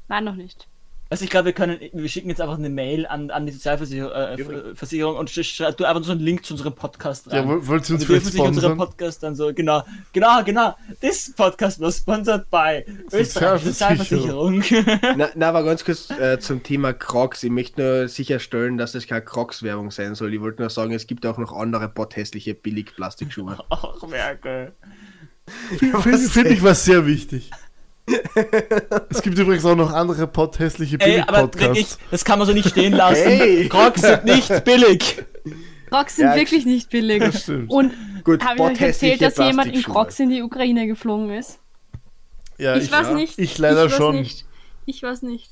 Nein, 0.08 0.24
noch 0.24 0.36
nicht. 0.36 0.68
Also 1.12 1.26
ich 1.26 1.30
glaube, 1.30 1.48
wir 1.48 1.52
können, 1.54 1.78
wir 1.92 2.08
schicken 2.08 2.30
jetzt 2.30 2.40
einfach 2.40 2.58
eine 2.58 2.70
Mail 2.70 3.06
an, 3.06 3.32
an 3.32 3.46
die 3.46 3.52
Sozialversicherung 3.52 4.12
äh, 4.14 5.20
und 5.20 5.30
sch- 5.30 5.42
sch- 5.44 5.72
du 5.74 5.84
einfach 5.84 6.02
so 6.06 6.14
einen 6.14 6.22
Link 6.22 6.46
zu 6.46 6.54
unserem 6.54 6.74
Podcast 6.74 7.30
rein. 7.30 7.36
Ja, 7.44 7.48
woll- 7.50 7.68
wollt 7.68 7.90
ihr 7.90 7.96
uns 7.96 8.06
dürfen 8.06 8.22
vielleicht 8.22 8.26
sich 8.32 8.42
unseren? 8.42 8.78
Podcast 8.78 9.22
dann 9.22 9.36
so, 9.36 9.54
genau, 9.54 9.84
genau, 10.14 10.42
genau. 10.46 10.74
This 11.02 11.34
podcast 11.36 11.82
was 11.82 11.98
sponsored 11.98 12.50
by 12.50 12.86
Österreich 13.12 13.62
Sozialversicherung. 13.62 14.62
Sozialversicherung. 14.62 15.18
Na, 15.18 15.28
na, 15.36 15.50
aber 15.50 15.66
ganz 15.66 15.84
kurz 15.84 16.10
äh, 16.12 16.40
zum 16.40 16.64
Thema 16.64 16.94
Crocs. 16.94 17.44
Ich 17.44 17.52
möchte 17.52 17.82
nur 17.82 18.08
sicherstellen, 18.08 18.78
dass 18.78 18.94
das 18.94 19.06
keine 19.06 19.22
Crocs-Werbung 19.26 19.92
sein 19.92 20.16
soll. 20.16 20.34
Ich 20.34 20.40
wollte 20.40 20.62
nur 20.62 20.70
sagen, 20.70 20.94
es 20.94 21.08
gibt 21.08 21.26
auch 21.26 21.38
noch 21.38 21.52
andere 21.52 21.90
potthässliche 21.90 22.54
Billig-Plastikschuhe. 22.54 23.58
Ach, 23.70 24.02
Merkel. 24.08 24.72
Finde 25.78 26.18
find 26.20 26.48
ich 26.48 26.64
was 26.64 26.86
sehr 26.86 27.06
wichtig. 27.06 27.52
Es 29.10 29.22
gibt 29.22 29.38
übrigens 29.38 29.66
auch 29.66 29.76
noch 29.76 29.92
andere 29.94 30.28
potthässliche 30.28 31.00
Ey, 31.00 31.22
aber 31.22 31.44
wirklich, 31.44 31.62
Billig-Podcasts. 31.68 32.00
das 32.12 32.26
kann 32.26 32.40
man 32.40 32.48
so 32.48 32.54
nicht 32.54 32.70
stehen 32.70 32.94
lassen. 32.94 33.24
Hey. 33.24 33.70
Crocs 33.70 34.02
sind 34.02 34.26
nicht 34.26 34.64
billig. 34.64 35.24
Crocs 35.90 36.16
sind 36.16 36.26
Ja, 36.28 36.36
wirklich 36.36 36.66
nicht 36.66 36.90
billig. 36.90 37.20
Das 37.20 37.44
stimmt. 37.44 37.70
Und 37.70 37.94
Gut, 38.24 38.44
habe 38.44 38.56
ich 38.56 38.62
euch 38.62 38.82
erzählt, 38.82 39.22
dass 39.22 39.38
jemand 39.38 39.74
in. 39.74 39.82
Crocs 39.84 40.20
in 40.20 40.30
die 40.30 40.42
Ukraine 40.42 40.88
geflogen 40.88 41.32
ist? 41.32 41.60
Ja, 42.58 42.76
ich, 42.76 42.92
weiß 42.92 43.08
ja. 43.08 43.14
nicht. 43.14 43.40
Ich 43.40 43.58
leider 43.58 43.86
weiß 43.86 43.94
schon. 43.94 44.16
Nicht. 44.16 44.46
Ich 44.86 45.02
weiß 45.02 45.24
nicht. 45.24 45.50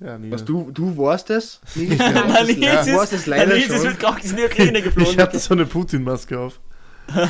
Ja. 0.00 0.18
Was, 0.30 0.44
du, 0.44 0.70
du 0.70 0.96
warst 0.96 1.30
es? 1.30 1.60
Liest 1.74 2.00
Ja, 2.00 2.80
es, 2.80 2.86
du 2.86 2.92
hast 3.00 3.12
es 3.12 3.26
leider 3.26 3.54
es 3.54 3.66
schon. 3.66 3.82
mit 3.82 3.98
Crocs 4.00 4.30
in 4.30 4.36
die 4.36 4.44
Ukraine 4.44 4.80
geflogen. 4.86 5.12
Ich 5.12 5.18
hatte 5.18 5.38
so 5.38 5.52
eine 5.54 5.66
Putin-Maske 5.66 6.38
auf. 6.38 6.58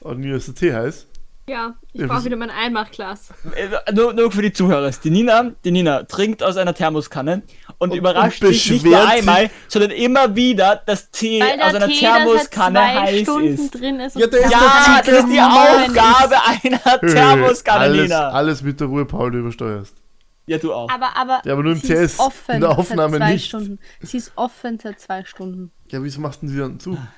Und 0.00 0.22
wie 0.22 0.30
ist 0.30 0.48
der 0.48 0.54
Tee 0.54 0.74
heiß? 0.74 1.06
Ja, 1.46 1.74
ich 1.92 2.06
brauche 2.06 2.24
wieder 2.24 2.36
mein 2.36 2.48
Einmachglas. 2.48 3.28
Äh, 3.54 3.92
nur, 3.92 4.14
nur 4.14 4.32
für 4.32 4.40
die 4.40 4.52
Zuhörer. 4.52 4.90
Die 4.90 5.10
Nina, 5.10 5.52
die 5.64 5.72
Nina 5.72 6.04
trinkt 6.04 6.42
aus 6.42 6.56
einer 6.56 6.72
Thermoskanne 6.72 7.42
und, 7.78 7.90
Und- 7.90 7.96
überrascht 7.98 8.42
und 8.42 8.48
sich 8.48 8.70
nicht 8.70 8.84
nur 8.86 9.06
einmal, 9.06 9.50
sondern 9.68 9.90
immer 9.90 10.34
wieder, 10.34 10.80
dass 10.86 11.10
Tee 11.10 11.42
aus 11.42 11.74
einer 11.74 11.86
Tee 11.88 12.00
da 12.02 12.16
Thermoskanne 12.16 12.80
heiß 13.02 13.20
Stunden 13.20 13.48
ist. 13.54 13.70
drin 13.74 14.00
ist. 14.00 14.16
Ja, 14.16 14.26
der 14.26 14.40
ist 14.40 14.50
Ja, 14.52 15.02
das 15.04 15.18
ist 15.18 15.28
die 15.28 15.40
Aufgabe 15.40 16.36
einer 16.62 17.00
Thermoskanne, 17.12 17.80
alles, 17.80 18.02
Nina. 18.04 18.28
alles 18.30 18.62
mit 18.62 18.80
der 18.80 18.86
Ruhe, 18.86 19.04
Paul, 19.04 19.30
du 19.32 19.38
übersteuerst. 19.40 19.94
Ja, 20.46 20.56
du 20.58 20.72
auch. 20.72 20.88
Aber, 20.90 21.14
aber, 21.16 21.42
Ja, 21.44 21.52
aber 21.52 21.62
nur 21.62 21.72
im 21.72 21.78
sie 21.78 21.88
Test, 21.88 22.14
ist 22.14 22.20
offen 22.20 22.54
in 22.56 22.60
der 22.62 22.70
Aufnahme 22.78 23.18
seit 23.18 23.20
zwei 23.26 23.32
nicht. 23.32 23.46
Stunden. 23.48 23.78
Sie 24.00 24.16
ist 24.16 24.32
offen 24.36 24.78
seit 24.82 24.98
zwei 25.00 25.24
Stunden. 25.24 25.72
Ja, 25.90 26.02
wieso 26.02 26.20
machst 26.22 26.42
du 26.42 26.48
sie 26.48 26.58
dann 26.58 26.80
zu? 26.80 26.96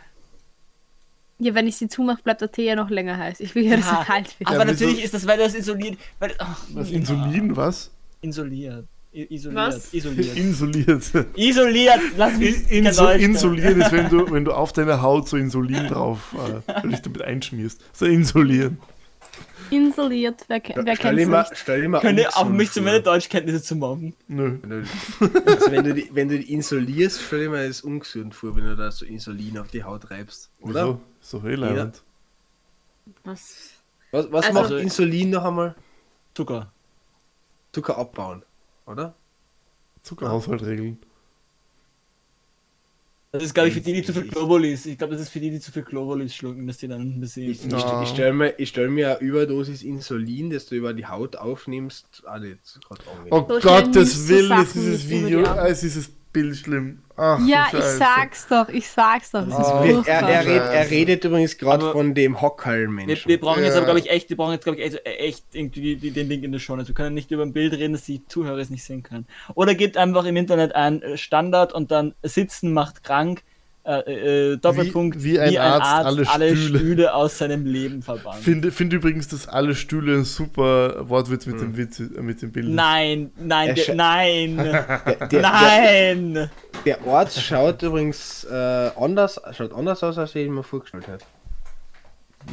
Ja, 1.38 1.54
wenn 1.54 1.66
ich 1.66 1.76
sie 1.76 1.88
zumache, 1.88 2.22
bleibt 2.22 2.40
der 2.40 2.50
Tee 2.50 2.64
ja 2.64 2.74
noch 2.76 2.88
länger 2.88 3.18
heiß. 3.18 3.40
Ich 3.40 3.54
will 3.54 3.64
ja, 3.64 3.76
dass 3.76 3.86
er 3.86 3.92
Ja, 3.98 4.04
kalt 4.04 4.40
wird. 4.40 4.48
Aber 4.48 4.58
Ja, 4.60 4.64
natürlich 4.64 5.04
ist 5.04 5.12
das, 5.12 5.26
weil 5.26 5.38
das 5.38 5.54
isoliert. 5.54 5.98
Weil, 6.18 6.32
ach, 6.38 6.62
Was, 6.72 6.86
Nina. 6.88 6.98
Insulin, 7.00 7.56
was? 7.56 7.90
Isoliert. 8.22 8.86
Isoliert. 9.12 9.54
Was? 9.74 9.92
Isoliert. 9.94 10.36
Insuliert. 10.36 11.02
Isoliert. 11.36 12.00
Lass 12.16 12.38
mich 12.38 12.70
Insu 12.70 13.02
Deutsch. 13.02 13.22
insulieren 13.22 13.80
ist, 13.80 13.92
wenn 13.92 14.08
du, 14.08 14.30
wenn 14.30 14.44
du 14.44 14.52
auf 14.52 14.72
deine 14.72 15.00
Haut 15.02 15.28
so 15.28 15.36
Insulin 15.36 15.88
drauf 15.88 16.34
äh, 16.66 16.82
dich 16.88 17.00
damit 17.02 17.22
einschmierst. 17.22 17.80
So 17.92 18.06
insulieren. 18.06 18.78
Insuliert, 19.70 20.44
wer, 20.48 20.62
wer 20.62 20.72
Stell 20.74 20.96
kennt 20.96 21.18
dir 21.18 21.22
es 21.22 21.28
mal, 21.28 21.42
nicht? 21.42 21.56
stell 21.58 21.80
dir 21.82 21.88
mal 21.88 22.00
Könnt 22.00 22.18
ihr 22.18 22.36
auf 22.36 22.48
mich 22.48 22.70
zu 22.72 22.82
meine 22.82 23.00
Deutschkenntnisse 23.02 23.62
zu 23.62 23.76
mobben? 23.76 24.14
Nö. 24.28 24.58
Wenn 24.62 24.70
du, 24.70 25.46
also 25.46 25.70
wenn, 25.70 25.84
du 25.84 25.94
die, 25.94 26.08
wenn 26.12 26.28
du 26.28 26.38
die 26.38 26.52
insolierst, 26.52 27.20
stell 27.26 27.40
dir 27.44 27.50
mal 27.50 27.66
das 27.66 27.80
ungesund 27.80 28.34
vor, 28.34 28.54
wenn 28.56 28.64
du 28.64 28.76
da 28.76 28.90
so 28.90 29.04
Insulin 29.04 29.58
auf 29.58 29.68
die 29.68 29.82
Haut 29.84 30.10
reibst. 30.10 30.50
Oder? 30.60 30.84
Wieso? 30.86 31.00
Ist 31.20 31.34
doch 31.34 31.44
eh. 31.44 31.90
Was? 33.24 33.70
Was, 34.12 34.32
was 34.32 34.46
Also- 34.46 34.60
macht 34.60 34.70
Insulin 34.72 35.30
noch 35.30 35.44
einmal? 35.44 35.74
Zucker. 36.34 36.72
Zucker 37.72 37.98
abbauen, 37.98 38.42
oder? 38.86 39.14
Zuckerhaushalt 40.02 40.62
regeln. 40.62 40.98
Das 43.38 43.44
ist, 43.44 43.54
glaube 43.54 43.68
ich, 43.68 43.74
für 43.74 43.80
die, 43.80 43.92
die 43.92 44.02
zu 44.02 44.12
viel 44.12 44.24
Globulis. 44.28 44.86
Ich 44.86 44.98
glaube, 44.98 45.12
das 45.14 45.22
ist 45.22 45.28
für 45.30 45.40
die, 45.40 45.50
die 45.50 45.60
zu 45.60 45.72
viel 45.72 45.82
Globulis 45.82 46.34
schlucken, 46.34 46.66
dass 46.66 46.78
die 46.78 46.88
dann 46.88 47.00
ein 47.02 47.20
bisschen. 47.20 47.50
Ich, 47.50 47.64
ich, 47.64 47.72
Ja. 47.72 48.02
ich 48.02 48.08
stelle 48.08 48.32
mir, 48.32 48.54
ich 48.58 48.68
stell 48.68 48.88
mir 48.88 49.18
eine 49.18 49.20
Überdosis 49.20 49.82
Insulin, 49.82 50.50
das 50.50 50.66
du 50.66 50.74
über 50.74 50.92
die 50.94 51.06
Haut 51.06 51.36
aufnimmst, 51.36 52.22
gerade 52.24 52.58
angenehm. 53.10 53.28
Oh 53.30 53.46
So 53.48 53.60
Gottes 53.60 54.28
Willen, 54.28 54.48
Sachen 54.48 54.62
ist 54.64 54.74
dieses 54.74 55.08
Video, 55.08 55.40
Augen. 55.40 55.48
ah, 55.48 55.66
ist 55.66 55.82
dieses 55.82 56.10
Bild 56.42 56.56
schlimm. 56.56 56.98
Ach, 57.16 57.40
Ja, 57.46 57.68
ich 57.72 57.82
sag's 57.82 58.46
doch, 58.46 58.68
ich 58.68 58.86
sag's 58.88 59.30
doch. 59.30 59.46
Oh. 59.48 60.02
er, 60.06 60.06
er, 60.06 60.28
er, 60.28 60.46
red, 60.46 60.62
er 60.62 60.90
redet 60.90 61.24
übrigens 61.24 61.56
gerade 61.56 61.90
von 61.92 62.12
dem 62.14 62.34
Wir, 62.34 62.40
Hockhalm-Menschen. 62.42 63.26
wir 63.28 63.40
brauchen 63.40 63.62
jetzt 63.62 63.72
Ja. 63.72 63.78
aber, 63.78 63.86
glaube 63.86 64.00
ich, 64.00 64.10
echt, 64.10 64.28
wir 64.28 64.36
brauchen 64.36 64.52
jetzt, 64.52 64.64
glaube 64.64 64.78
ich, 64.78 64.84
echt, 64.84 65.06
echt 65.06 65.44
irgendwie 65.54 65.96
die, 65.96 66.10
den 66.10 66.28
Link 66.28 66.44
in 66.44 66.52
der 66.52 66.58
Show. 66.58 66.76
Wir 66.76 66.84
können 66.94 67.14
nicht 67.14 67.30
über 67.30 67.42
ein 67.42 67.54
Bild 67.54 67.72
reden, 67.72 67.94
dass 67.94 68.02
die 68.04 68.26
Zuhörer 68.26 68.58
es 68.58 68.68
nicht 68.68 68.84
sehen 68.84 69.02
können. 69.02 69.26
Oder 69.54 69.74
gebt 69.74 69.96
einfach 69.96 70.26
im 70.26 70.36
Internet 70.36 70.74
ein 70.74 71.00
äh, 71.00 71.16
Standard 71.16 71.72
und 71.72 71.90
dann 71.90 72.14
Sitzen 72.22 72.72
macht 72.74 73.02
krank, 73.02 73.42
äh, 73.86 74.52
äh, 74.52 74.56
Doppelpunkt, 74.56 75.22
Wie- 75.22 75.34
wie 75.34 75.38
ein 75.38 75.56
Arzt 75.58 76.28
alle 76.28 76.54
Stühle. 76.56 76.78
Stühle. 76.78 77.14
aus 77.14 77.38
seinem 77.38 77.64
Leben 77.66 78.02
verbannt. 78.02 78.42
Finde 78.42 78.70
find 78.72 78.92
übrigens, 78.92 79.28
dass 79.28 79.46
alle 79.48 79.74
Stühle 79.74 80.16
ein 80.16 80.24
super 80.24 81.08
Wortwitz 81.08 81.46
mit, 81.46 81.60
dem, 81.60 81.76
Witz, 81.76 82.00
äh, 82.00 82.20
mit 82.20 82.42
dem 82.42 82.50
Bild. 82.52 82.68
Nein, 82.68 83.30
nein, 83.36 83.68
Er 83.68 83.74
der, 83.74 83.94
nein, 83.94 84.56
Der, 84.56 85.28
der, 85.30 85.42
nein! 85.42 86.50
der 86.84 87.06
Ort 87.06 87.32
schaut 87.32 87.82
übrigens 87.82 88.44
äh, 88.50 88.90
anders, 88.98 89.40
schaut 89.52 89.72
anders 89.72 90.02
aus, 90.02 90.18
als 90.18 90.34
ich 90.34 90.48
mir 90.48 90.62
vorgestellt 90.62 91.06
hätte. 91.06 91.24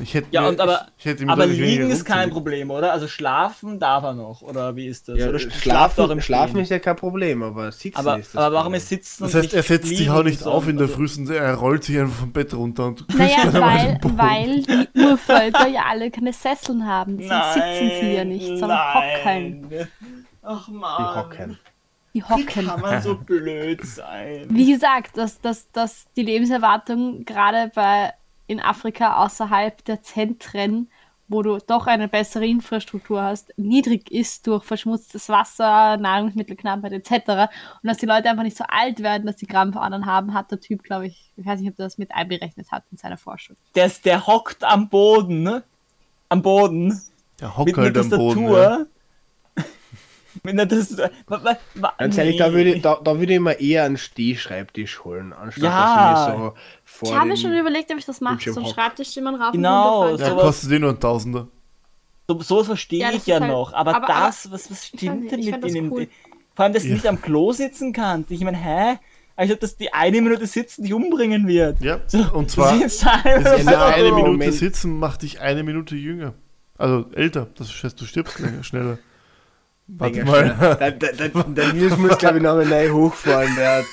Ich 0.02 0.14
hätte 0.14 0.28
Ja, 0.32 0.42
mir- 0.42 0.50
und 0.50 0.60
aber, 0.60 0.88
ich, 0.98 1.06
ich 1.06 1.30
aber 1.30 1.46
liegen 1.46 1.90
ist 1.90 2.06
kein. 2.06 2.30
Problem, 2.32 2.72
oder? 2.72 2.92
Also 2.94 3.08
schlafen 3.08 3.80
darf 3.80 4.04
er 4.04 4.14
noch, 4.14 4.42
oder 4.42 4.76
wie 4.76 4.88
ist 4.88 5.08
das? 5.10 5.20
Ja, 5.20 5.30
oder 5.30 5.40
schlafen 5.40 6.10
im 6.12 6.22
schlafen 6.22 6.60
ist 6.60 6.70
ja 6.70 6.80
kein 6.80 6.96
Problem, 6.96 7.44
aber 7.44 7.72
sitzen 7.72 7.98
aber, 8.00 8.18
ist 8.20 8.34
das 8.34 8.42
aber 8.44 8.56
warum 8.56 8.74
ist 8.74 8.90
Sitzen 8.90 9.24
Das 9.24 9.36
heißt, 9.36 9.54
er 9.54 9.64
setzt 9.64 9.88
sich 9.90 10.10
auch 10.10 10.24
nicht 10.24 10.44
auf 10.46 10.68
in 10.68 10.78
der 10.78 10.88
so? 10.88 10.96
Früh, 10.96 11.08
sondern 11.08 11.36
er 11.36 11.54
rollt 11.56 11.84
sich 11.84 12.00
einfach 12.00 12.20
vom 12.22 12.32
Bett 12.32 12.54
runter 12.54 12.88
und 12.88 13.08
küsst 13.08 13.20
Naja, 13.20 13.54
weil, 13.54 14.00
weil 14.18 14.62
die 14.64 15.00
Urvölker 15.00 15.68
ja 15.68 15.84
alle 15.90 16.10
keine 16.10 16.34
Sesseln 16.34 16.88
haben. 16.88 17.18
Sie 17.18 17.24
sitzen 17.28 17.92
sie 18.02 18.14
ja 18.16 18.24
nicht, 18.26 18.48
sondern 18.58 18.94
hocken. 18.94 19.68
nein. 19.70 19.88
Ach 20.42 20.66
Die 20.68 20.74
man. 20.74 21.16
hocken. 21.16 21.60
Die 22.14 22.20
Wie 22.20 22.24
hocken. 22.24 22.46
kann 22.46 22.82
man 22.82 23.02
so 23.02 23.16
blöd 23.26 23.86
sein? 23.86 24.46
Wie 24.50 24.72
gesagt, 24.72 25.18
dass, 25.18 25.40
dass, 25.42 25.72
dass 25.72 26.06
die 26.16 26.24
Lebenserwartung 26.24 27.26
gerade 27.26 27.72
bei 27.74 28.14
in 28.48 28.60
Afrika 28.60 29.24
außerhalb 29.24 29.84
der 29.86 30.02
Zentren, 30.02 30.90
wo 31.28 31.42
du 31.42 31.58
doch 31.58 31.88
eine 31.88 32.08
bessere 32.08 32.46
Infrastruktur 32.46 33.22
hast, 33.22 33.54
niedrig 33.58 34.12
ist 34.12 34.46
durch 34.46 34.64
verschmutztes 34.64 35.30
Wasser, 35.30 35.98
Nahrungsmittelknappheit 35.98 36.92
etc. 36.92 37.12
Und 37.82 37.88
dass 37.88 37.98
die 37.98 38.06
Leute 38.06 38.30
einfach 38.30 38.44
nicht 38.44 38.58
so 38.58 38.66
alt 38.68 39.02
werden, 39.02 39.26
dass 39.26 39.38
die 39.38 39.46
Krampfadern 39.46 40.06
haben, 40.06 40.34
hat 40.34 40.52
der 40.52 40.60
Typ, 40.60 40.84
glaube 40.84 41.08
ich, 41.08 41.32
ich 41.38 41.46
weiß 41.46 41.60
nicht, 41.60 41.70
ob 41.72 41.80
er 41.80 41.86
das 41.86 41.98
mit 41.98 42.14
einberechnet 42.14 42.72
hat 42.72 42.84
in 42.92 42.98
seiner 42.98 43.18
Forschung. 43.18 43.56
Der, 43.76 43.90
der 44.04 44.28
hockt 44.28 44.64
am 44.64 44.90
Boden, 44.90 45.44
ne? 45.44 45.64
Am 46.30 46.42
Boden. 46.42 47.02
Der 47.40 47.48
Mit 47.48 47.58
hockt 47.58 47.78
halt 47.78 47.98
am 47.98 48.10
Boden. 48.10 48.52
Ja. 48.52 48.86
Einer 50.46 50.68
Tastatur. 50.68 51.10
Wa- 51.28 51.44
wa- 51.44 51.58
wa- 51.76 51.94
Ganz 51.98 52.18
ehrlich, 52.18 52.34
nee. 52.34 52.40
da 52.40 52.52
würde, 52.54 52.80
da, 52.80 53.00
da 53.02 53.18
würde 53.20 53.34
ich 53.34 53.40
mir 53.40 53.60
eher 53.60 53.86
einen 53.86 53.98
Stehschreibtisch 53.98 55.04
holen, 55.04 55.32
anstatt 55.34 55.64
Ja. 55.64 56.14
dass 56.14 56.28
ich 56.34 56.38
mir 56.40 56.46
so 56.48 56.54
vor 56.84 57.10
Ich 57.10 57.16
habe 57.16 57.28
mir 57.30 57.38
schon 57.38 57.54
überlegt, 57.58 57.92
ob 57.92 57.98
ich 57.98 58.06
das 58.06 58.20
mache, 58.20 58.52
so 58.52 58.60
einen. 58.60 58.70
Schreibtisch, 58.70 59.14
den 59.14 59.24
man 59.24 59.36
rauf 59.36 59.54
Genau, 59.54 60.12
und 60.12 60.20
sowas- 60.20 60.42
kostet 60.42 60.72
eh 60.72 60.80
nur 60.80 60.90
ein 60.92 61.00
Tausender. 61.00 61.48
So, 62.28 62.42
so 62.42 62.64
verstehe 62.64 63.00
Ja, 63.02 63.08
das 63.12 63.22
ich 63.22 63.28
ja 63.28 63.40
halt- 63.40 63.52
noch. 63.52 63.74
Aber, 63.74 63.96
aber- 63.96 64.08
das, 64.08 64.52
was, 64.52 64.70
was 64.70 64.88
stimmt 64.88 65.32
denn 65.32 65.40
mit 65.44 65.64
das 65.64 65.74
ihnen? 65.76 65.92
cool. 65.92 66.08
Vor 66.56 66.66
allem, 66.66 66.74
dass 66.74 66.84
du 66.84 66.90
Ja. 66.90 66.96
nicht 66.96 67.08
am 67.08 67.22
Klo 67.22 67.52
sitzen 67.54 67.94
kannst. 67.94 68.30
Ich 68.32 68.42
meine, 68.42 68.58
hä? 68.58 69.00
Ich 69.40 69.46
glaube, 69.48 69.62
dass 69.62 69.78
die 69.78 69.92
eine 69.94 70.22
Minute 70.22 70.46
sitzen 70.46 70.84
dich 70.84 70.94
umbringen 70.94 71.48
wird. 71.48 71.82
Ja, 71.82 72.02
So, 72.06 72.20
und 72.34 72.52
zwar, 72.52 72.74
du 72.78 72.82
das 72.82 73.04
eine. 73.08 74.12
Minute 74.12 74.30
Moment. 74.30 74.54
sitzen 74.54 75.00
macht 75.00 75.24
dich 75.24 75.40
eine 75.42 75.64
Minute 75.64 75.96
jünger. 75.96 76.34
Also 76.78 77.06
älter. 77.14 77.48
Das 77.58 77.70
heißt, 77.84 78.00
du 78.00 78.06
stirbst 78.06 78.40
länger, 78.40 78.64
schneller. 78.64 79.00
Warte 79.98 80.26
mal. 80.26 80.78
Der, 80.80 80.92
der, 80.92 81.14
der, 81.14 81.30
der 81.30 81.74
Nils 81.74 81.98
muss, 81.98 82.18
glaube 82.18 82.38
ich, 82.38 82.44
nochmal 82.44 82.66
neu 82.66 82.90
hochfahren. 82.90 83.56
Der, 83.56 83.84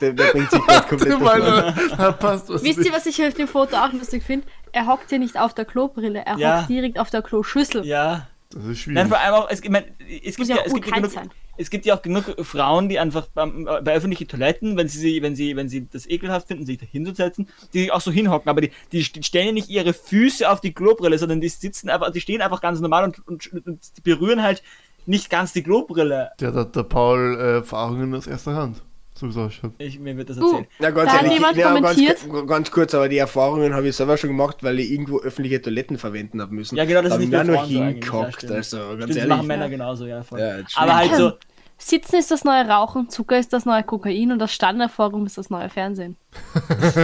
der, 0.00 0.12
der 0.12 0.24
bringt 0.32 0.50
sich 0.50 0.66
gerade 0.66 0.88
komplett 0.88 1.20
Warte 1.20 1.40
durcheinander. 1.40 1.72
mal. 1.72 1.96
Da 1.96 2.12
passt 2.12 2.48
was 2.48 2.62
Wisst 2.64 2.84
ihr, 2.84 2.92
was 2.92 3.06
ich 3.06 3.22
auf 3.24 3.34
dem 3.34 3.48
Foto 3.48 3.76
auch 3.76 3.92
lustig 3.92 4.22
finde? 4.22 4.46
Er 4.72 4.86
hockt 4.86 5.10
ja 5.12 5.18
nicht 5.18 5.38
auf 5.38 5.54
der 5.54 5.64
Klobrille, 5.64 6.22
er 6.24 6.36
Ja. 6.38 6.60
hockt 6.60 6.70
direkt 6.70 6.98
auf 6.98 7.10
der 7.10 7.22
Kloschüssel. 7.22 7.84
Ja. 7.84 8.26
Das 8.50 8.64
ist 8.64 8.78
schwierig. 8.78 8.94
Nein, 8.94 9.08
vor 9.08 9.18
allem 9.18 9.34
auch, 9.34 9.50
es, 9.50 9.62
ich 9.62 9.68
mein, 9.70 9.84
es, 10.24 10.36
gibt 10.36 10.48
ja 10.48 10.56
ja, 10.56 10.62
es, 10.64 10.72
gibt 10.72 10.86
ja 10.86 10.94
genug, 10.94 11.10
sein. 11.10 11.30
es 11.56 11.68
gibt 11.68 11.84
ja 11.84 11.96
auch 11.96 12.02
genug 12.02 12.24
Frauen, 12.46 12.88
die 12.88 12.98
einfach 12.98 13.26
beim, 13.34 13.64
bei 13.64 13.92
öffentlichen 13.94 14.28
Toiletten, 14.28 14.76
wenn 14.76 14.88
sie, 14.88 15.20
wenn 15.20 15.34
sie, 15.34 15.56
wenn 15.56 15.68
sie 15.68 15.88
das 15.92 16.08
ekelhaft 16.08 16.46
finden, 16.46 16.64
sich 16.64 16.78
da 16.78 16.86
hinzusetzen, 16.86 17.48
die 17.74 17.80
sich 17.80 17.92
auch 17.92 18.00
so 18.00 18.12
hinhocken, 18.12 18.48
aber 18.48 18.60
die, 18.60 18.70
die 18.92 19.02
stellen 19.02 19.46
ja 19.46 19.52
nicht 19.52 19.68
ihre 19.68 19.92
Füße 19.92 20.48
auf 20.48 20.60
die 20.60 20.72
Klobrille, 20.72 21.18
sondern 21.18 21.40
die 21.40 21.48
sitzen 21.48 21.90
einfach, 21.90 22.12
die 22.12 22.20
stehen 22.20 22.40
einfach 22.40 22.60
ganz 22.60 22.78
normal 22.80 23.02
und, 23.04 23.26
und, 23.26 23.52
und 23.66 23.80
die 23.96 24.00
berühren 24.00 24.42
halt 24.44 24.62
nicht 25.06 25.30
ganz 25.30 25.52
die 25.52 25.62
Klobrille. 25.62 26.30
Der 26.40 26.54
hat 26.54 26.76
der 26.76 26.82
Paul 26.82 27.36
äh, 27.38 27.54
Erfahrungen 27.56 28.14
aus 28.14 28.26
erster 28.26 28.54
Hand. 28.54 28.82
So 29.14 29.28
gesagt 29.28 29.62
hat. 29.62 29.72
Ich, 29.78 29.98
mir 29.98 30.14
wird 30.18 30.28
das 30.28 30.36
erzählt. 30.36 30.66
Uh, 30.78 30.82
ja, 30.82 30.90
ganz 30.90 31.10
da 31.10 31.16
ehrlich, 31.16 31.32
jemand 31.38 31.56
ja? 31.56 31.80
Ganz, 31.80 32.46
ganz, 32.46 32.70
kurz, 32.70 32.94
aber 32.94 33.08
die 33.08 33.16
Erfahrungen 33.16 33.72
habe 33.74 33.88
ich 33.88 33.96
selber 33.96 34.18
schon 34.18 34.28
gemacht, 34.28 34.62
weil 34.62 34.78
ich 34.78 34.90
irgendwo 34.90 35.20
öffentliche 35.20 35.62
Toiletten 35.62 35.96
verwenden 35.96 36.42
habe 36.42 36.54
müssen. 36.54 36.76
Ja, 36.76 36.84
genau, 36.84 37.00
das 37.00 37.14
ist 37.14 37.20
nicht 37.20 37.32
nur 37.32 37.44
nur 37.44 37.64
hingekockt, 37.64 38.42
ja, 38.42 38.50
also 38.56 38.76
ganz 38.76 38.92
stimmt, 38.92 39.00
ehrlich. 39.00 39.16
Das 39.16 39.28
machen 39.28 39.46
Männer 39.46 39.70
genauso, 39.70 40.04
ja. 40.04 40.22
Voll. 40.22 40.40
Ja, 40.40 40.58
aber 40.74 40.96
halt 40.96 41.14
so. 41.14 41.32
Sitzen 41.78 42.16
ist 42.16 42.30
das 42.30 42.44
neue 42.44 42.66
Rauchen, 42.68 43.08
Zucker 43.08 43.38
ist 43.38 43.52
das 43.52 43.64
neue 43.66 43.82
Kokain 43.82 44.32
und 44.32 44.38
das 44.38 44.52
Standardforum 44.52 45.26
ist 45.26 45.38
das 45.38 45.50
neue 45.50 45.68
Fernsehen. 45.68 46.16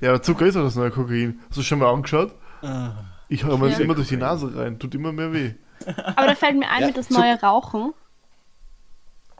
ja, 0.00 0.10
aber 0.10 0.22
Zucker 0.22 0.46
ist 0.46 0.56
auch 0.56 0.64
das 0.64 0.76
neue 0.76 0.90
Kokain. 0.90 1.40
Hast 1.48 1.58
du 1.58 1.62
schon 1.62 1.78
mal 1.78 1.92
angeschaut? 1.92 2.34
Ah. 2.62 2.92
Ich 3.28 3.44
höre 3.44 3.58
mir 3.58 3.68
Ja. 3.70 3.78
immer 3.78 3.94
durch 3.94 4.08
die 4.08 4.16
Nase 4.16 4.54
rein. 4.56 4.78
Tut 4.78 4.94
immer 4.94 5.12
mehr 5.12 5.32
weh. 5.32 5.54
Aber 5.86 6.26
da 6.26 6.34
fällt 6.34 6.56
mir 6.56 6.68
ein 6.68 6.80
Ja, 6.80 6.86
mit 6.88 6.96
das 6.96 7.10
neue 7.10 7.40
Rauchen. 7.40 7.94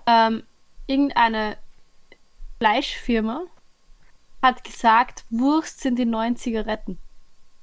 Ähm, 0.07 0.43
irgendeine 0.87 1.57
Fleischfirma 2.59 3.43
hat 4.43 4.65
gesagt, 4.65 5.25
Wurst 5.31 5.81
sind 5.81 5.99
die 5.99 6.05
neuen 6.05 6.37
Zigaretten. 6.37 6.99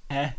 Hä? 0.09 0.33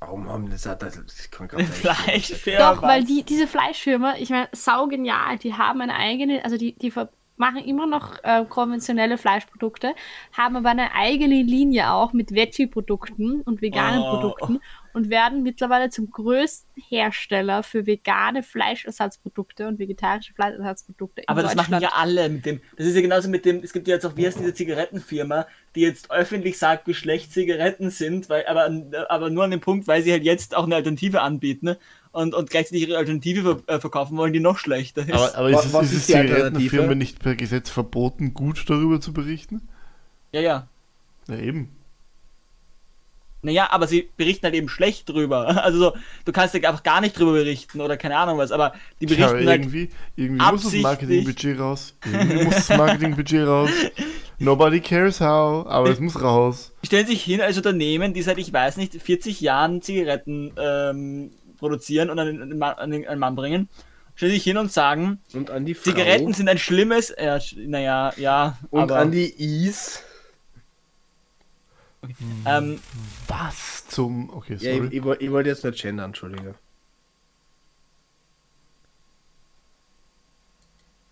Warum 0.00 0.28
haben 0.28 0.50
das 0.50 0.62
das, 0.62 0.78
das 0.78 1.30
kann 1.30 1.48
gar 1.48 1.58
nicht 1.58 1.72
Fleisch 1.72 2.28
sein. 2.28 2.38
für 2.38 2.56
Doch, 2.58 2.82
weil 2.82 3.04
die, 3.04 3.22
diese 3.22 3.46
Fleischfirma, 3.46 4.14
ich 4.18 4.30
meine, 4.30 4.48
saugenial, 4.52 5.38
die 5.38 5.54
haben 5.54 5.80
eine 5.80 5.94
eigene, 5.94 6.44
also 6.44 6.58
die, 6.58 6.74
die 6.74 6.92
machen 7.36 7.64
immer 7.64 7.86
noch 7.86 8.22
äh, 8.22 8.44
konventionelle 8.48 9.18
Fleischprodukte, 9.18 9.94
haben 10.32 10.56
aber 10.56 10.70
eine 10.70 10.92
eigene 10.94 11.42
Linie 11.42 11.90
auch 11.90 12.12
mit 12.12 12.32
Veggie-Produkten 12.32 13.40
und 13.42 13.62
veganen 13.62 14.02
Oh. 14.02 14.10
Produkten 14.10 14.60
und 14.94 15.10
werden 15.10 15.42
mittlerweile 15.42 15.90
zum 15.90 16.10
größten 16.10 16.82
Hersteller 16.88 17.64
für 17.64 17.84
vegane 17.84 18.44
Fleischersatzprodukte 18.44 19.66
und 19.66 19.80
vegetarische 19.80 20.32
Fleischersatzprodukte 20.32 21.22
in 21.22 21.28
Aber 21.28 21.42
das 21.42 21.56
machen 21.56 21.80
ja 21.80 21.90
alle 21.94 22.28
mit 22.28 22.46
dem. 22.46 22.60
Das 22.76 22.86
ist 22.86 22.94
ja 22.94 23.00
genauso 23.02 23.28
mit 23.28 23.44
dem. 23.44 23.62
Es 23.62 23.72
gibt 23.72 23.88
ja 23.88 23.94
jetzt 23.94 24.06
auch, 24.06 24.16
wie 24.16 24.24
heißt 24.24 24.38
diese 24.38 24.54
Zigarettenfirma, 24.54 25.46
die 25.74 25.80
jetzt 25.80 26.12
öffentlich 26.12 26.58
sagt, 26.58 26.86
wie 26.86 26.94
schlecht 26.94 27.32
Zigaretten 27.32 27.90
sind, 27.90 28.30
weil, 28.30 28.46
aber, 28.46 28.70
aber 29.08 29.30
nur 29.30 29.44
an 29.44 29.50
dem 29.50 29.60
Punkt, 29.60 29.88
weil 29.88 30.02
sie 30.02 30.12
halt 30.12 30.22
jetzt 30.22 30.56
auch 30.56 30.64
eine 30.64 30.76
Alternative 30.76 31.22
anbieten 31.22 31.66
ne? 31.66 31.78
und, 32.12 32.32
und 32.32 32.48
gleichzeitig 32.48 32.88
ihre 32.88 32.96
Alternative 32.96 33.62
ver 33.66 33.74
äh, 33.74 33.80
verkaufen 33.80 34.16
wollen, 34.16 34.32
die 34.32 34.40
noch 34.40 34.58
schlechter 34.58 35.02
ist. 35.02 35.12
Aber, 35.12 35.34
aber 35.36 35.50
ist 35.50 35.64
es, 35.64 35.72
was 35.72 35.86
ist 35.86 35.92
ist 35.92 36.08
die? 36.08 36.12
Zigarettenfirma 36.12 36.94
nicht 36.94 37.18
per 37.18 37.34
Gesetz 37.34 37.68
verboten, 37.68 38.32
gut 38.32 38.64
darüber 38.70 39.00
zu 39.00 39.12
berichten? 39.12 39.68
ja, 40.32 40.40
ja. 40.40 40.68
Ja, 41.26 41.36
eben. 41.36 41.70
Naja, 43.44 43.68
aber 43.70 43.86
sie 43.86 44.08
berichten 44.16 44.44
halt 44.46 44.54
eben 44.54 44.68
schlecht 44.68 45.08
drüber. 45.08 45.46
Also 45.64 45.78
so, 45.78 45.92
du 46.24 46.32
kannst 46.32 46.54
ja 46.54 46.68
einfach 46.68 46.82
gar 46.82 47.00
nicht 47.00 47.18
drüber 47.18 47.32
berichten 47.32 47.80
oder 47.80 47.96
keine 47.96 48.16
Ahnung 48.16 48.38
was, 48.38 48.50
aber 48.52 48.74
die 49.00 49.06
Tja, 49.06 49.28
berichten 49.28 49.48
halt. 49.48 49.60
irgendwie, 49.60 49.90
irgendwie 50.16 50.44
muss 50.50 50.62
das 50.64 50.74
Marketingbudget 50.74 51.58
raus. 51.58 51.96
Irgendwie 52.04 52.44
muss 52.44 52.54
das 52.54 52.68
Marketingbudget 52.76 53.46
raus. 53.46 53.70
Nobody 54.38 54.80
cares 54.80 55.20
how, 55.20 55.66
aber 55.66 55.90
es 55.90 56.00
muss 56.00 56.20
raus. 56.20 56.72
Die 56.82 56.86
stellen 56.86 57.06
sich 57.06 57.22
hin 57.22 57.40
als 57.40 57.56
Unternehmen, 57.56 58.12
die 58.14 58.22
seit, 58.22 58.38
ich 58.38 58.52
weiß 58.52 58.76
nicht, 58.78 59.00
40 59.00 59.40
Jahren 59.40 59.80
Zigaretten 59.80 60.52
ähm, 60.58 61.30
produzieren 61.58 62.10
und 62.10 62.18
an 62.18 62.26
den, 62.26 62.42
an 62.42 62.48
den 62.50 62.58
Mann- 62.58 62.74
an 62.74 62.90
den, 62.90 63.04
an 63.06 63.14
den 63.14 63.18
Mann 63.20 63.36
bringen. 63.36 63.68
Stellen 64.16 64.32
sich 64.32 64.44
hin 64.44 64.56
und 64.58 64.70
sagen, 64.72 65.18
Und 65.32 65.50
an 65.50 65.64
die 65.64 65.74
Frau 65.74 65.90
Zigaretten 65.90 66.32
sind 66.34 66.48
ein 66.48 66.58
schlimmes, 66.58 67.10
äh, 67.10 67.38
naja, 67.56 68.12
ja, 68.16 68.58
und 68.70 68.82
aber, 68.82 68.98
an 68.98 69.10
die 69.12 69.26
Is. 69.66 70.02
Ähm, 72.46 72.80
Was 73.28 73.86
zum. 73.88 74.30
Okay, 74.30 74.56
Ja, 74.60 74.74
sorry. 74.74 74.86
ich, 74.88 74.92
ich, 74.94 75.04
woll- 75.04 75.16
ich 75.20 75.30
wollte 75.30 75.48
jetzt 75.50 75.64
nicht 75.64 75.80
gendern, 75.82 76.06
Entschuldige. 76.06 76.54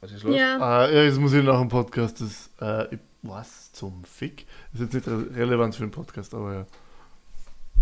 Was 0.01 0.11
ist 0.13 0.25
los? 0.25 0.37
Ja, 0.37 0.59
Ah, 0.59 0.89
ja, 0.91 1.03
jetzt 1.05 1.19
muss 1.19 1.33
ich 1.33 1.45
nach 1.45 1.59
dem 1.61 1.69
Podcast 1.69 2.21
das. 2.21 2.51
Äh, 2.91 2.97
was 3.23 3.71
zum 3.73 4.03
Fick? 4.05 4.47
Das 4.73 4.81
ist 4.81 4.93
jetzt 4.95 5.07
nicht 5.07 5.09
re 5.09 5.37
relevant 5.37 5.77
für 5.77 5.83
den 5.85 5.93
Podcast, 5.93 6.35
aber 6.35 6.53
ja. 6.55 6.67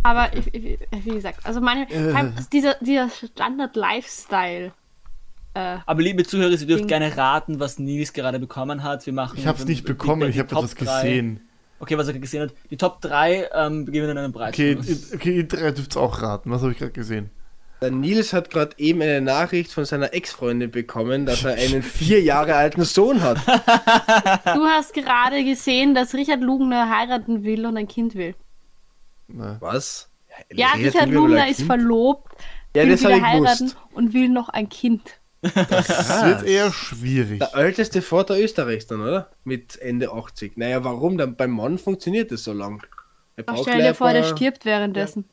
aber 0.03 0.37
ich, 0.37 0.53
ich, 0.55 0.79
wie 1.03 1.11
gesagt, 1.13 1.47
also 1.47 1.63
meine, 1.63 1.91
Äh. 1.91 2.31
dieser, 2.53 2.75
dieser 2.83 3.09
Standard-Lifestyle. 3.09 4.73
Äh, 5.55 5.79
aber 5.87 6.03
liebe 6.03 6.25
Zuhörer, 6.25 6.55
Sie 6.59 6.67
dürfen 6.67 6.83
Ding. 6.83 6.89
gerne 6.89 7.17
raten, 7.17 7.59
was 7.59 7.79
Nils 7.79 8.13
gerade 8.13 8.39
bekommen 8.39 8.83
hat. 8.83 9.07
Wir 9.07 9.15
machen 9.15 9.39
Ich 9.39 9.47
hab's 9.47 9.65
die- 9.65 9.71
nicht 9.73 9.85
bekommen, 9.87 10.23
die 10.23 10.29
ich 10.29 10.39
habe 10.39 10.55
etwas 10.55 10.77
gesehen. 10.77 11.41
Okay, 11.81 11.97
was 11.99 12.07
er 12.09 12.19
gesehen 12.19 12.43
hat. 12.43 12.55
Die 12.71 12.77
Top 12.77 13.01
3 13.01 13.49
ähm, 13.53 13.87
gewinnen 13.87 14.17
einen 14.19 14.33
Preis. 14.33 14.55
Okay, 14.55 14.73
ihr- 14.87 14.97
okay 15.15 15.37
ihr 15.39 15.49
drei 15.49 15.71
dürft 15.73 15.97
auch 15.97 16.23
raten. 16.23 16.51
Was 16.51 16.61
habe 16.63 16.73
ich 16.73 16.79
gerade 16.79 16.93
gesehen? 16.93 17.31
Der 17.83 17.91
Nils 17.91 18.35
hat 18.35 18.51
gerade 18.51 18.73
eben 18.77 19.01
eine 19.01 19.23
Nachricht 19.23 19.73
von 19.73 19.87
seiner 19.87 20.13
Ex-Freundin 20.13 20.71
bekommen, 20.71 21.25
dass 21.25 21.43
er 21.45 21.55
einen 21.55 21.83
vier 21.83 22.21
Jahre 22.21 22.55
alten 22.55 22.85
Sohn 22.85 23.23
hat. 23.23 23.39
du 23.47 24.65
hast 24.67 24.93
gerade 24.93 25.43
gesehen, 25.45 25.95
dass 25.95 26.13
Richard 26.13 26.43
Lugner 26.43 26.91
heiraten 26.95 27.43
will 27.43 27.65
und 27.65 27.79
ein 27.79 27.89
Kind 27.89 28.15
will. 28.15 28.35
Na, 29.29 29.57
Was? 29.61 30.11
Ja, 30.53 30.73
Richard 30.73 31.07
über 31.09 31.15
Lugner 31.15 31.49
ist 31.49 31.57
Kind? 31.57 31.67
verlobt, 31.69 32.33
Ja, 32.77 32.83
will 32.85 32.99
wieder 33.01 33.11
ich 33.17 33.23
heiraten 33.23 33.67
gewusst. 33.69 33.77
und 33.95 34.13
will 34.13 34.29
noch 34.29 34.51
ein 34.51 34.69
Kind. 34.69 35.20
Das 35.43 35.89
wird 36.25 36.43
eher 36.45 36.73
schwierig. 36.73 37.39
Der 37.39 37.55
älteste 37.55 38.03
Vater 38.03 38.39
Österreichs 38.39 38.87
dann, 38.87 39.01
oder? 39.01 39.31
Mit 39.45 39.77
Ende 39.81 40.13
80. 40.13 40.57
Naja, 40.57 40.85
warum? 40.85 41.19
Dann 41.19 41.37
beim 41.37 41.53
Mann 41.53 41.79
funktioniert 41.79 42.31
das 42.31 42.45
so 42.45 42.53
lang. 42.53 42.83
Er 43.37 43.45
Ach, 43.47 43.59
stell 43.61 43.81
dir 43.81 43.95
vor, 43.95 44.09
ein 44.09 44.15
der 44.17 44.25
stirbt 44.25 44.65
währenddessen. 44.65 45.25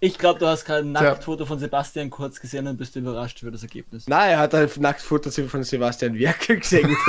Ich 0.00 0.18
glaube, 0.18 0.38
du 0.38 0.46
hast 0.46 0.66
gerade 0.66 0.86
ein 0.86 0.92
Tja. 0.92 1.02
Nacktfoto 1.02 1.46
von 1.46 1.58
Sebastian 1.58 2.10
Kurz 2.10 2.40
gesehen 2.40 2.66
und 2.66 2.76
bist 2.76 2.94
überrascht 2.94 3.40
über 3.42 3.50
das 3.50 3.62
Ergebnis. 3.62 4.06
Nein, 4.06 4.32
er 4.32 4.38
hat 4.38 4.54
ein 4.54 4.68
Nacktfoto 4.78 5.30
von 5.30 5.64
Sebastian 5.64 6.18
Werkel 6.18 6.58
gesehen. 6.58 6.94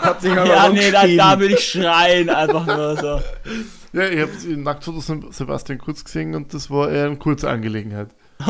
Hat 0.00 0.22
sich, 0.22 0.32
hat 0.32 0.46
sich 0.46 0.50
Ja, 0.50 0.68
nee, 0.70 0.90
da, 0.90 1.06
da 1.06 1.38
würde 1.38 1.54
ich 1.54 1.68
schreien, 1.68 2.30
einfach 2.30 2.66
nur 2.66 2.96
so. 2.96 3.20
Ja, 3.92 4.08
ich 4.08 4.20
habe 4.20 4.32
die 4.42 4.56
Nacktfotos 4.56 5.06
von 5.06 5.30
Sebastian 5.32 5.78
Kurz 5.78 6.02
gesehen 6.04 6.34
und 6.34 6.54
das 6.54 6.70
war 6.70 6.90
eher 6.90 7.06
eine 7.06 7.16
kurze 7.16 7.50
Angelegenheit. 7.50 8.08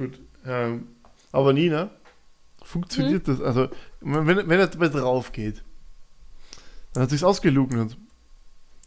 Gut. 0.00 0.18
Ähm, 0.46 0.88
aber 1.32 1.52
Nina, 1.52 1.90
funktioniert 2.62 3.28
das? 3.28 3.40
Also, 3.40 3.68
wenn, 4.00 4.26
wenn 4.26 4.58
er 4.60 4.66
dabei 4.66 4.88
drauf 4.88 5.32
geht, 5.32 5.62
dann 6.92 7.02
hat 7.04 7.10
sich's 7.10 7.22
ausgelugnet. 7.24 7.96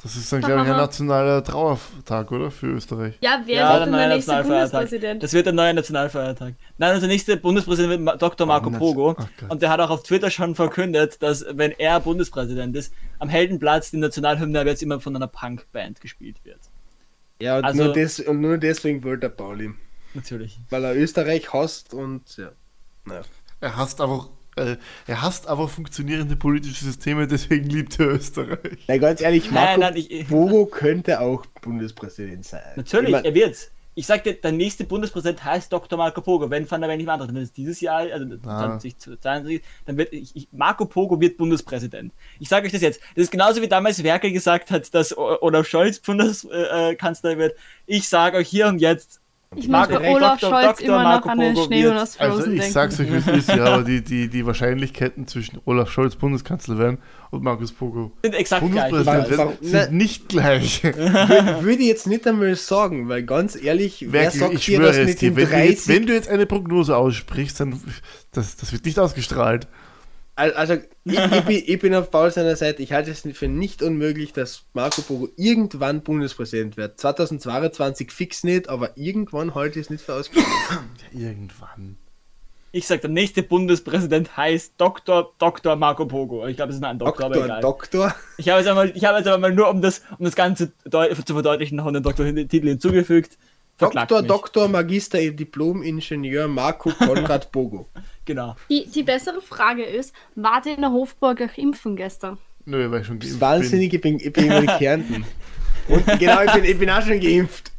Das 0.01 0.17
ist 0.17 0.33
dann, 0.33 0.41
glaube 0.41 0.63
ich, 0.63 0.69
ein 0.69 0.75
nationaler 0.75 1.41
Trauertag, 1.43 2.29
oder? 2.33 2.51
Für 2.51 2.67
Österreich. 2.67 3.13
Ja, 3.21 3.41
wer 3.45 3.55
Ja, 3.55 3.69
wird 3.69 3.73
der 3.73 3.85
der 3.85 3.91
neue 3.91 4.07
nächste 4.09 4.31
Nationalfeiertag. 4.31 4.71
Bundespräsident? 4.81 5.23
Das 5.23 5.33
wird 5.33 5.45
der 5.45 5.53
neue 5.53 5.73
Nationalfeiertag. 5.73 6.53
Nein, 6.77 6.95
unser 6.95 7.07
nächster 7.07 7.35
Bundespräsident 7.37 8.05
wird 8.05 8.21
Dr. 8.21 8.45
Marco 8.45 8.69
Nat- 8.69 8.79
Pogo. 8.79 9.13
Gott. 9.13 9.27
Und 9.47 9.61
der 9.61 9.69
hat 9.69 9.79
auch 9.79 9.91
auf 9.91 10.03
Twitter 10.03 10.29
schon 10.29 10.55
verkündet, 10.55 11.21
dass, 11.23 11.45
wenn 11.51 11.71
er 11.71 12.01
Bundespräsident 12.01 12.75
ist, 12.75 12.93
am 13.19 13.29
Heldenplatz 13.29 13.91
die 13.91 13.97
Nationalhymne 13.97 14.65
jetzt 14.65 14.83
immer 14.83 14.99
von 14.99 15.15
einer 15.15 15.27
Punkband 15.27 16.01
gespielt 16.01 16.35
wird. 16.43 16.59
Ja, 17.39 17.59
und, 17.59 17.63
Also- 17.63 17.83
nur 17.85 17.93
des, 17.93 18.19
und 18.19 18.41
nur 18.41 18.57
deswegen 18.57 19.03
wollte 19.05 19.21
der 19.21 19.29
Pauli. 19.29 19.71
Natürlich. 20.13 20.59
Weil 20.69 20.83
er 20.85 20.95
Österreich 20.95 21.51
hasst 21.53 21.93
und 21.93 22.37
ja. 22.37 22.51
Er 23.59 23.77
hasst 23.77 23.99
einfach, 24.01 24.29
äh, 24.55 24.75
er 25.07 25.21
hasst 25.21 25.47
aber 25.47 25.67
funktionierende 25.67 26.35
politische 26.35 26.85
Systeme, 26.85 27.27
deswegen 27.27 27.69
liebt 27.69 27.99
er 27.99 28.07
Österreich. 28.13 28.77
Na, 28.87 28.97
ganz 28.97 29.21
ehrlich, 29.21 29.49
Marco 29.51 29.79
Nein, 29.79 29.93
nein, 29.93 30.05
ich- 30.09 30.27
Bogo 30.27 30.65
könnte 30.65 31.19
auch 31.19 31.45
Bundespräsident 31.61 32.45
sein. 32.45 32.61
Natürlich, 32.75 33.07
Ich 33.09 33.11
mein, 33.13 33.25
er 33.25 33.33
wird's. 33.33 33.71
Ich 33.95 34.07
sagte, 34.07 34.33
der 34.33 34.51
nächste 34.51 34.85
Bundespräsident 34.85 35.45
heißt 35.45 35.71
Dr. 35.71 35.99
Marco 35.99 36.19
Pogo, 36.19 36.49
wenn 36.49 36.69
Van 36.69 36.81
der 36.81 36.89
Ven 36.89 36.97
nicht 36.97 37.05
mehr 37.05 37.13
andere. 37.13 37.27
Wenn 37.27 37.43
es 37.43 37.51
dieses 37.53 37.79
Jahr, 37.79 37.99
also 38.11 38.25
Ah. 38.43 38.79
2022, 38.79 39.61
dann 39.85 39.97
wird 39.97 40.11
ich, 40.13 40.35
ich, 40.35 40.47
Marco 40.51 40.85
Pogo 40.85 41.21
wird 41.21 41.37
Bundespräsident. 41.37 42.11
Ich 42.39 42.49
sage 42.49 42.65
euch 42.65 42.71
das 42.71 42.81
jetzt. 42.81 42.99
Das 43.15 43.25
ist 43.25 43.31
genauso 43.31 43.61
wie 43.61 43.67
damals 43.67 44.01
Merkel 44.01 44.31
gesagt 44.31 44.71
hat, 44.71 44.91
dass 44.95 45.15
Olaf 45.15 45.67
Scholz 45.67 45.99
Bundeskanzler 45.99 46.89
äh, 46.89 46.95
Kanzler 46.95 47.37
wird. 47.37 47.55
Ich 47.85 48.09
sage 48.09 48.37
euch 48.37 48.47
hier 48.49 48.65
und 48.67 48.79
jetzt, 48.79 49.21
Ich 49.55 49.69
Recht, 49.69 49.91
Olaf 50.15 50.39
Dr. 50.39 50.49
Scholz 50.49 50.77
Dr. 50.79 50.85
immer 50.87 50.97
noch 50.97 51.03
Marco 51.03 51.29
an 51.29 51.39
den 51.39 51.55
Schneemann 51.55 51.93
wird- 51.93 52.01
aus 52.03 52.15
Frozen 52.15 52.31
Also 52.31 52.51
ich 52.51 52.57
denken. 52.59 52.73
sag's 52.73 52.99
euch, 52.99 53.11
wie 53.11 53.15
es 53.17 53.27
ist, 53.27 53.49
ja, 53.49 53.65
aber 53.73 53.83
die, 53.83 54.01
die, 54.03 54.27
die 54.27 54.45
Wahrscheinlichkeiten 54.45 55.27
zwischen 55.27 55.59
Olaf 55.65 55.91
Scholz 55.91 56.15
Bundeskanzler 56.15 56.77
werden 56.77 56.97
und 57.31 57.43
Markus 57.43 57.71
Pogo 57.71 58.11
sind 58.23 58.35
exakt 58.35 58.69
gleich. 58.71 58.89
Bundespräsident 58.89 59.37
Warum- 59.37 59.53
werden, 59.61 59.87
sind 59.87 59.93
nicht 59.93 60.29
gleich. 60.29 60.83
würde 61.61 61.71
ich 61.81 61.87
jetzt 61.87 62.07
nicht 62.07 62.27
einmal 62.27 62.55
sagen, 62.55 63.09
weil 63.09 63.23
ganz 63.23 63.55
ehrlich, 63.61 64.05
wer 64.09 64.23
Merkel, 64.23 64.39
sagt 64.39 64.53
ich 64.55 64.65
dir, 64.65 64.75
schwöre 64.77 64.87
dass 64.87 64.97
es 64.97 65.07
mit 65.07 65.21
dir, 65.21 65.35
wenn 65.35 65.49
du, 65.49 65.55
jetzt, 65.57 65.87
30... 65.87 65.95
wenn 65.95 66.05
du 66.07 66.13
jetzt 66.13 66.29
eine 66.29 66.45
Prognose 66.45 66.97
aussprichst, 66.97 67.59
dann 67.59 67.79
das, 68.31 68.55
das 68.57 68.71
wird 68.71 68.85
nicht 68.85 68.99
ausgestrahlt. 68.99 69.67
Also, 70.35 70.73
ich, 70.73 71.19
ich, 71.19 71.43
bin, 71.45 71.63
ich 71.67 71.79
bin 71.79 71.93
auf 71.93 72.09
Paul 72.09 72.31
seiner 72.31 72.55
Seite. 72.55 72.81
Ich 72.81 72.91
halte 72.91 73.11
es 73.11 73.21
für 73.21 73.47
nicht 73.47 73.83
unmöglich, 73.83 74.33
dass 74.33 74.65
Marco 74.73 75.01
Polo 75.01 75.29
irgendwann 75.35 76.01
Bundespräsident 76.01 76.75
wird. 76.75 76.99
2022 76.99 78.11
fix 78.11 78.43
nicht, 78.43 78.67
aber 78.67 78.97
irgendwann 78.97 79.53
halte 79.53 79.79
ich 79.79 79.85
es 79.85 79.89
nicht 79.91 80.03
für 80.03 80.15
ausgeschlossen. 80.15 80.89
Ja, 81.11 81.27
irgendwann. 81.27 81.97
Ich 82.75 82.87
sag, 82.87 83.01
der 83.01 83.11
nächste 83.11 83.43
Bundespräsident 83.43 84.35
heißt 84.35 84.73
Dr. 84.79 85.35
Dr. 85.37 85.75
Marco 85.75 86.07
Pogo. 86.07 86.47
Ich 86.47 86.55
glaube, 86.55 86.71
es 86.71 86.77
ist 86.77 86.83
ein 86.83 86.97
Doktor, 86.97 87.25
Doktor, 87.25 87.37
aber 87.37 87.45
egal. 87.45 87.61
Doktor. 87.61 88.15
Ich 88.39 88.49
habe 88.49 88.61
jetzt 88.61 88.67
einmal, 88.67 88.91
ich 88.95 89.05
habe 89.05 89.19
jetzt 89.19 89.27
aber 89.27 89.37
mal 89.37 89.53
nur, 89.53 89.69
um 89.69 89.83
das, 89.83 90.01
um 90.17 90.25
das 90.25 90.35
Ganze 90.35 90.71
zu 90.81 91.33
verdeutlichen, 91.33 91.75
noch 91.75 91.85
einen 91.85 92.01
Doktortitel 92.01 92.67
hinzugefügt. 92.67 93.37
Doktor, 93.91 94.21
mich. 94.21 94.27
Doktor, 94.27 94.67
Magister, 94.67 95.19
Diplom-Ingenieur 95.19 96.47
Marco 96.47 96.91
Konrad 96.91 97.51
Bogo. 97.51 97.89
Genau. 98.25 98.55
Die, 98.69 98.85
die 98.85 99.03
bessere 99.03 99.41
Frage 99.41 99.83
ist, 99.83 100.15
ihr 100.65 100.75
in 100.75 100.79
der 100.79 100.91
Hofburg 100.91 101.41
auch 101.41 101.57
impfen 101.57 101.97
gestern? 101.97 102.37
Nö, 102.63 102.89
weil 102.89 103.01
ich 103.01 103.07
schon 103.07 103.19
geimpft 103.19 103.41
Wahnsinnig, 103.41 103.93
ich 103.93 103.99
bin, 103.99 104.17
ich 104.17 104.31
bin 104.31 104.49
in 104.49 104.65
Kärnten. 104.65 105.25
Und 105.89 106.05
genau, 106.19 106.41
ich 106.43 106.53
bin, 106.53 106.63
ich 106.63 106.79
bin 106.79 106.89
auch 106.89 107.01
schon 107.01 107.19
geimpft. 107.19 107.73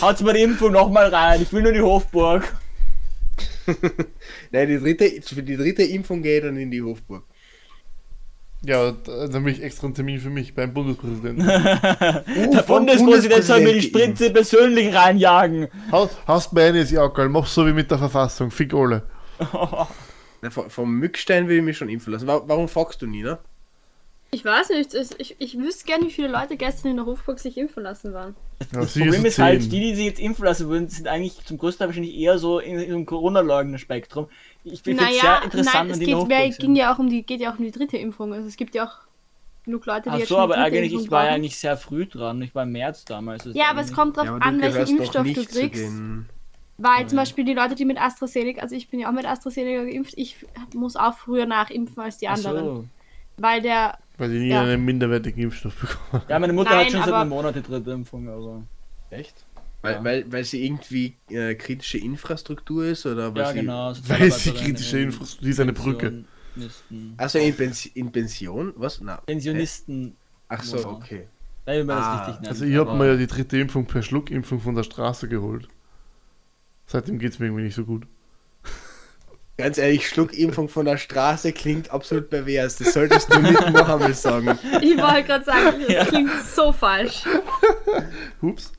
Haut's 0.00 0.22
mal 0.22 0.34
die 0.34 0.42
Impfung 0.42 0.70
nochmal 0.70 1.12
rein. 1.12 1.42
Ich 1.42 1.52
will 1.52 1.62
nur 1.62 1.72
die 1.72 1.80
Hofburg. 1.80 2.44
Nein, 4.52 4.68
die 4.68 4.78
dritte, 4.78 5.20
für 5.22 5.42
die 5.42 5.56
dritte 5.56 5.82
Impfung 5.82 6.22
gehe 6.22 6.38
ich 6.38 6.44
dann 6.44 6.56
in 6.56 6.70
die 6.70 6.82
Hofburg. 6.82 7.24
Bin. 8.60 8.68
Ja, 8.68 8.92
da- 8.92 9.26
dann 9.28 9.44
will 9.44 9.52
ich 9.52 9.62
extra 9.62 9.86
einen 9.86 9.94
Termin 9.94 10.18
für 10.20 10.30
mich 10.30 10.54
beim 10.54 10.72
Bundespräsidenten. 10.74 11.42
Uh, 11.42 11.48
Der 12.52 12.62
vom 12.64 12.86
Bundespräsident 12.86 13.44
soll 13.44 13.60
mir 13.60 13.72
die 13.74 13.82
Spritze 13.82 14.30
persönlich 14.30 14.94
reinjagen. 14.94 15.68
Haus, 15.92 16.10
hast 16.26 16.52
meines 16.52 16.90
Jackerl, 16.90 17.28
mach 17.28 17.46
so 17.46 17.66
wie 17.66 17.72
mit 17.72 17.90
der 17.90 17.98
Verfassung, 17.98 18.50
fick 18.50 18.74
alle. 18.74 19.02
vom- 20.68 20.94
Mückstein 20.98 21.48
will 21.48 21.58
ich 21.58 21.62
mich 21.64 21.76
schon 21.76 21.88
impfen 21.88 22.12
lassen. 22.12 22.26
Wa- 22.26 22.42
Warum 22.46 22.68
fragst 22.68 23.00
du, 23.02 23.06
Nina? 23.06 23.38
Ich 24.30 24.42
weiß 24.44 24.70
nicht, 24.70 24.94
es- 24.94 25.14
ich, 25.18 25.36
ich 25.38 25.58
wüsste 25.58 25.84
gerne, 25.84 26.06
wie 26.06 26.10
viele 26.10 26.28
Leute 26.28 26.56
gestern 26.56 26.90
in 26.92 26.96
der 26.96 27.06
Hofburg 27.06 27.38
sich 27.38 27.56
impfen 27.58 27.82
lassen 27.82 28.12
waren. 28.14 28.36
Ja, 28.72 28.84
Das 28.84 28.92
sie 28.92 29.04
Problem 29.04 29.24
ist 29.24 29.38
halt, 29.38 29.62
zehn. 29.62 29.72
die, 29.72 29.80
die 29.80 29.94
sich 29.94 30.04
jetzt 30.06 30.18
impfen 30.20 30.44
lassen 30.44 30.68
würden, 30.68 30.88
sind 30.88 31.06
eigentlich 31.08 31.44
zum 31.44 31.58
größten 31.58 31.78
Teil 31.80 31.88
wahrscheinlich 31.88 32.14
eher 32.16 32.38
so 32.38 32.58
in, 32.58 32.78
in 32.78 32.90
einem 32.92 33.06
Corona-Leugner-Spektrum. 33.06 34.28
Ich 34.64 34.82
finde 34.82 35.04
es 35.04 35.20
sehr 35.20 35.40
Naja, 35.40 35.42
interessant, 35.42 35.90
nein, 35.90 35.90
es 35.90 36.00
die 36.00 36.04
in 36.04 36.10
der 36.10 36.18
geht, 36.18 36.28
wer, 36.28 36.48
Hofburg 36.48 36.52
ging 36.52 36.74
sind. 36.74 36.76
ja 36.76 36.92
auch 36.92 36.98
um 36.98 37.08
die, 37.08 37.22
geht 37.24 37.40
ja 37.40 37.52
auch 37.52 37.58
um 37.58 37.64
die 37.64 37.70
dritte 37.70 37.96
Impfung. 37.96 38.32
Also 38.32 38.48
es 38.48 38.56
gibt 38.56 38.74
ja 38.74 38.86
auch 38.88 38.98
genug 39.64 39.86
Leute, 39.86 40.10
die 40.10 40.16
Ach 40.16 40.18
jetzt 40.18 40.30
so, 40.30 40.38
aber 40.38 40.58
eigentlich, 40.58 40.92
Impfung 40.92 41.06
ich 41.06 41.10
war 41.10 41.26
ja 41.26 41.32
brauchen. 41.32 41.34
eigentlich 41.34 41.58
sehr 41.58 41.76
früh 41.76 42.06
dran. 42.06 42.40
Ich 42.42 42.54
war 42.54 42.62
im 42.64 42.72
März 42.72 43.04
damals. 43.04 43.46
Also 43.46 43.58
Ja, 43.58 43.70
aber 43.70 43.80
es 43.80 43.92
kommt 43.92 44.16
drauf 44.16 44.26
Ja, 44.26 44.38
an, 44.40 44.60
du 44.60 44.72
welchen 44.74 44.86
Impfstoff 44.88 45.32
du 45.32 45.40
nicht 45.40 45.48
kriegst. 45.50 46.02
Weil 46.78 47.08
zum 47.08 47.16
Beispiel 47.18 47.44
die 47.44 47.54
Leute, 47.54 47.74
die 47.74 47.84
mit 47.84 48.00
AstraZeneca, 48.00 48.62
also 48.62 48.74
ich 48.76 48.88
bin 48.90 49.00
ja 49.00 49.08
auch 49.08 49.12
mit 49.12 49.26
AstraZeneca 49.26 49.84
geimpft, 49.84 50.14
ich 50.16 50.46
muss 50.74 50.96
auch 50.96 51.14
früher 51.18 51.46
nachimpfen 51.46 52.02
als 52.02 52.18
die 52.18 52.28
Ach 52.28 52.36
anderen. 52.36 52.72
so. 52.72 52.84
Weil 53.38 53.62
der, 53.62 53.98
Weil 54.18 54.30
die 54.30 54.38
nie 54.40 54.48
Ja. 54.48 54.64
einen 54.64 54.84
minderwertigen 54.84 55.44
Impfstoff 55.44 55.74
bekommen. 55.76 56.22
Ja, 56.28 56.38
meine 56.38 56.52
Mutter 56.52 56.70
Nein, 56.70 56.86
hat 56.86 56.92
schon 56.92 57.04
seit 57.04 57.14
einem 57.14 57.30
Monat 57.30 57.54
die 57.54 57.62
dritte 57.62 57.92
Impfung, 57.92 58.28
aber. 58.28 58.62
Echt? 59.10 59.46
Weil, 59.80 59.94
Ja. 59.94 60.04
weil, 60.04 60.32
weil 60.32 60.44
sie 60.44 60.66
irgendwie 60.66 61.14
äh, 61.30 61.54
kritische 61.54 61.98
Infrastruktur 61.98 62.84
ist 62.86 63.06
oder 63.06 63.32
weil 63.34 63.42
Ja, 63.42 63.52
sie, 63.52 63.60
genau. 63.60 63.94
Weil 64.08 64.30
sie 64.32 64.50
kritische 64.52 64.98
Infrastruktur, 64.98 65.48
ist 65.48 65.60
eine 65.60 65.72
Brücke. 65.72 66.24
Also 67.16 67.38
in, 67.38 67.54
Pensi 67.56 67.92
in 67.94 68.10
Pension? 68.10 68.72
Was? 68.76 69.00
Na. 69.00 69.16
Pensionisten. 69.18 70.16
Ach 70.48 70.62
so, 70.62 70.78
okay. 70.88 71.28
Nein, 71.66 71.88
Ah, 71.90 71.94
das 71.94 72.18
richtig 72.18 72.34
nennt. 72.40 72.48
Also 72.48 72.64
ich 72.64 72.76
habe 72.76 72.94
mir 72.94 73.06
ja 73.06 73.16
die 73.16 73.26
dritte 73.28 73.58
Impfung 73.58 73.86
per 73.86 74.02
Schluckimpfung 74.02 74.60
von 74.60 74.74
der 74.74 74.82
Straße 74.82 75.28
geholt. 75.28 75.68
Seitdem 76.86 77.18
geht 77.18 77.32
es 77.34 77.38
mir 77.38 77.46
irgendwie 77.46 77.64
nicht 77.64 77.74
so 77.74 77.84
gut. 77.84 78.06
Ganz 79.60 79.76
ehrlich, 79.76 80.08
Schluckimpfung 80.08 80.68
von 80.68 80.86
der 80.86 80.98
Straße 80.98 81.52
klingt 81.52 81.90
absolut 81.90 82.30
pervers. 82.30 82.76
Das 82.76 82.92
solltest 82.92 83.34
du 83.34 83.40
nicht 83.40 83.60
noch 83.72 83.88
einmal 83.88 84.14
sagen. 84.14 84.56
ich 84.80 84.96
wollte 84.96 85.24
gerade 85.24 85.44
sagen, 85.44 85.82
das 85.88 86.06
klingt 86.06 86.30
so 86.44 86.70
falsch. 86.70 87.24
Hups, 88.40 88.72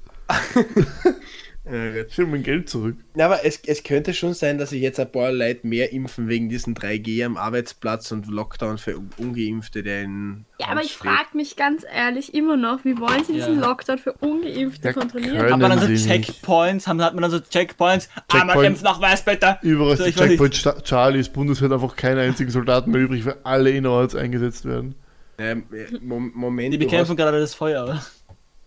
Äh, 1.71 2.01
ich 2.01 2.17
will 2.17 2.25
mein 2.27 2.41
Geld 2.43 2.67
zurück. 2.69 2.95
Na, 3.15 3.25
aber 3.25 3.45
es, 3.45 3.59
es 3.67 3.83
könnte 3.83 4.13
schon 4.13 4.33
sein, 4.33 4.57
dass 4.57 4.71
sich 4.71 4.81
jetzt 4.81 4.99
ein 4.99 5.11
paar 5.11 5.31
Leute 5.31 5.67
mehr 5.67 5.91
impfen 5.93 6.27
wegen 6.27 6.49
diesen 6.49 6.73
3G 6.75 7.23
am 7.25 7.37
Arbeitsplatz 7.37 8.11
und 8.11 8.27
Lockdown 8.27 8.77
für 8.77 8.99
Ungeimpfte, 9.17 9.83
der 9.83 10.03
in. 10.03 10.45
Ja, 10.59 10.67
aber 10.69 10.81
ich 10.81 10.95
frage 10.95 11.29
mich 11.35 11.55
ganz 11.55 11.85
ehrlich 11.93 12.33
immer 12.33 12.57
noch, 12.57 12.83
wie 12.85 12.97
wollen 12.97 13.23
sie 13.23 13.33
diesen 13.33 13.59
Ja. 13.61 13.67
Lockdown 13.67 13.97
für 13.99 14.13
Ungeimpfte 14.13 14.87
Ja, 14.87 14.93
kontrollieren? 14.93 15.37
Hat 15.37 15.59
man 15.59 15.69
dann 15.77 15.79
so. 15.97 16.07
Checkpoints, 16.07 16.87
haben, 16.87 17.01
hat 17.01 17.13
man 17.13 17.21
dann 17.21 17.31
so 17.31 17.39
Checkpoints, 17.39 18.09
einmal 18.29 18.47
Checkpoint. 18.55 18.67
Impfnachweis 18.67 19.23
bitte. 19.23 19.57
Überall 19.61 19.97
So, 19.97 20.03
ist 20.05 20.17
Checkpoint 20.17 20.83
Charlie, 20.85 21.19
das 21.19 21.29
Bundeswehr 21.29 21.71
einfach 21.71 21.95
keine 21.95 22.21
einzigen 22.21 22.49
Soldaten 22.51 22.91
mehr 22.91 23.01
übrig, 23.01 23.25
weil 23.25 23.37
alle 23.43 23.69
innerorts 23.71 24.15
eingesetzt 24.15 24.65
werden. 24.65 24.95
Ähm, 25.37 25.63
äh, 25.71 25.85
Mom- 26.01 26.31
Moment, 26.35 26.73
Die 26.73 26.77
bekämpfen 26.77 27.15
gerade 27.15 27.39
das 27.39 27.53
Feuer. 27.55 28.01